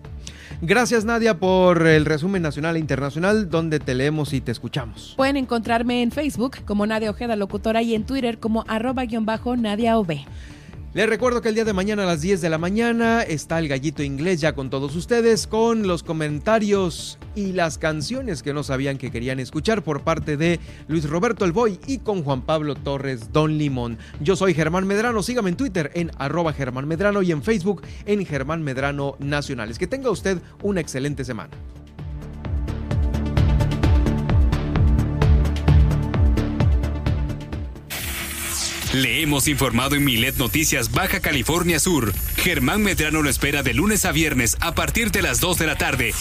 Gracias 0.62 1.04
Nadia 1.04 1.40
por 1.40 1.86
el 1.86 2.06
resumen 2.06 2.42
nacional 2.42 2.78
e 2.78 2.80
internacional 2.80 3.50
donde 3.50 3.80
te 3.80 3.94
leemos 3.94 4.32
y 4.32 4.40
te 4.40 4.52
escuchamos. 4.54 5.14
Pueden 5.18 5.36
encontrarme 5.36 6.02
en 6.04 6.12
Facebook 6.12 6.64
como 6.66 6.86
Nadia 6.86 7.10
Ojeda 7.10 7.36
Locutora 7.36 7.82
y 7.82 7.96
en 7.96 8.06
Twitter 8.06 8.40
como 8.40 8.64
arroba 8.70 9.04
guion 9.04 9.26
bajo 9.26 9.58
Nadia 9.58 9.98
OB. 9.98 10.20
Les 10.94 11.10
recuerdo 11.10 11.42
que 11.42 11.50
el 11.50 11.56
día 11.56 11.66
de 11.66 11.74
mañana 11.74 12.04
a 12.04 12.06
las 12.06 12.22
10 12.22 12.40
de 12.40 12.52
la 12.52 12.60
mañana 12.60 13.24
está 13.24 13.58
el 13.58 13.68
gallito 13.68 14.04
inglés 14.04 14.40
ya 14.40 14.54
con 14.54 14.70
todos 14.70 14.96
ustedes 14.96 15.48
con 15.48 15.88
los 15.88 16.04
comentarios 16.04 17.18
y 17.34 17.54
las 17.54 17.80
canciones 17.80 18.44
que 18.44 18.54
no 18.54 18.62
sabían 18.62 19.00
que 19.00 19.10
querían 19.10 19.40
escuchar 19.40 19.84
por 19.84 20.02
parte 20.02 20.38
de 20.38 20.60
Luis 20.88 21.10
Roberto 21.10 21.46
El 21.46 21.52
Boy 21.52 21.80
y 21.88 21.98
con 21.98 22.22
Juan 22.22 22.44
Pablo 22.44 22.76
Torres 22.76 23.34
Don 23.34 23.58
Limón. 23.58 23.98
Yo 24.20 24.36
soy 24.36 24.54
Germán 24.54 24.86
Medrano, 24.86 25.24
sígame 25.24 25.50
en 25.50 25.58
Twitter 25.58 25.90
en 25.96 26.12
arroba 26.20 26.54
Germán 26.54 26.88
Medrano 26.88 27.24
y 27.24 27.32
en 27.32 27.42
Facebook 27.42 27.82
en 28.06 28.24
Germán 28.24 28.62
Medrano 28.62 29.16
Nacionales. 29.18 29.80
Que 29.80 29.88
tenga 29.88 30.12
usted 30.12 30.38
una 30.62 30.80
excelente 30.80 31.26
semana. 31.26 31.50
Le 38.94 39.24
hemos 39.24 39.48
informado 39.48 39.96
en 39.96 40.04
Milet 40.04 40.38
Noticias 40.38 40.92
Baja 40.92 41.20
California 41.20 41.80
Sur. 41.80 42.14
Germán 42.38 42.84
Medrano 42.84 43.24
lo 43.24 43.30
espera 43.30 43.64
de 43.64 43.74
lunes 43.74 44.06
a 44.06 44.12
viernes 44.12 44.56
a 44.60 44.76
partir 44.76 45.10
de 45.10 45.24
las 45.24 45.40
2 45.40 45.58
de 45.58 45.66
la 45.66 45.76
tarde 45.76 46.14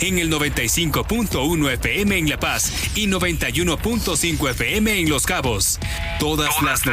en 0.00 0.18
el 0.18 0.30
95.1 0.30 1.72
FM 1.72 2.18
en 2.18 2.30
La 2.30 2.38
Paz 2.38 2.72
y 2.94 3.08
91.5 3.08 4.50
FM 4.50 5.00
en 5.00 5.10
Los 5.10 5.26
Cabos. 5.26 5.80
Todas, 6.20 6.62
las 6.62 6.86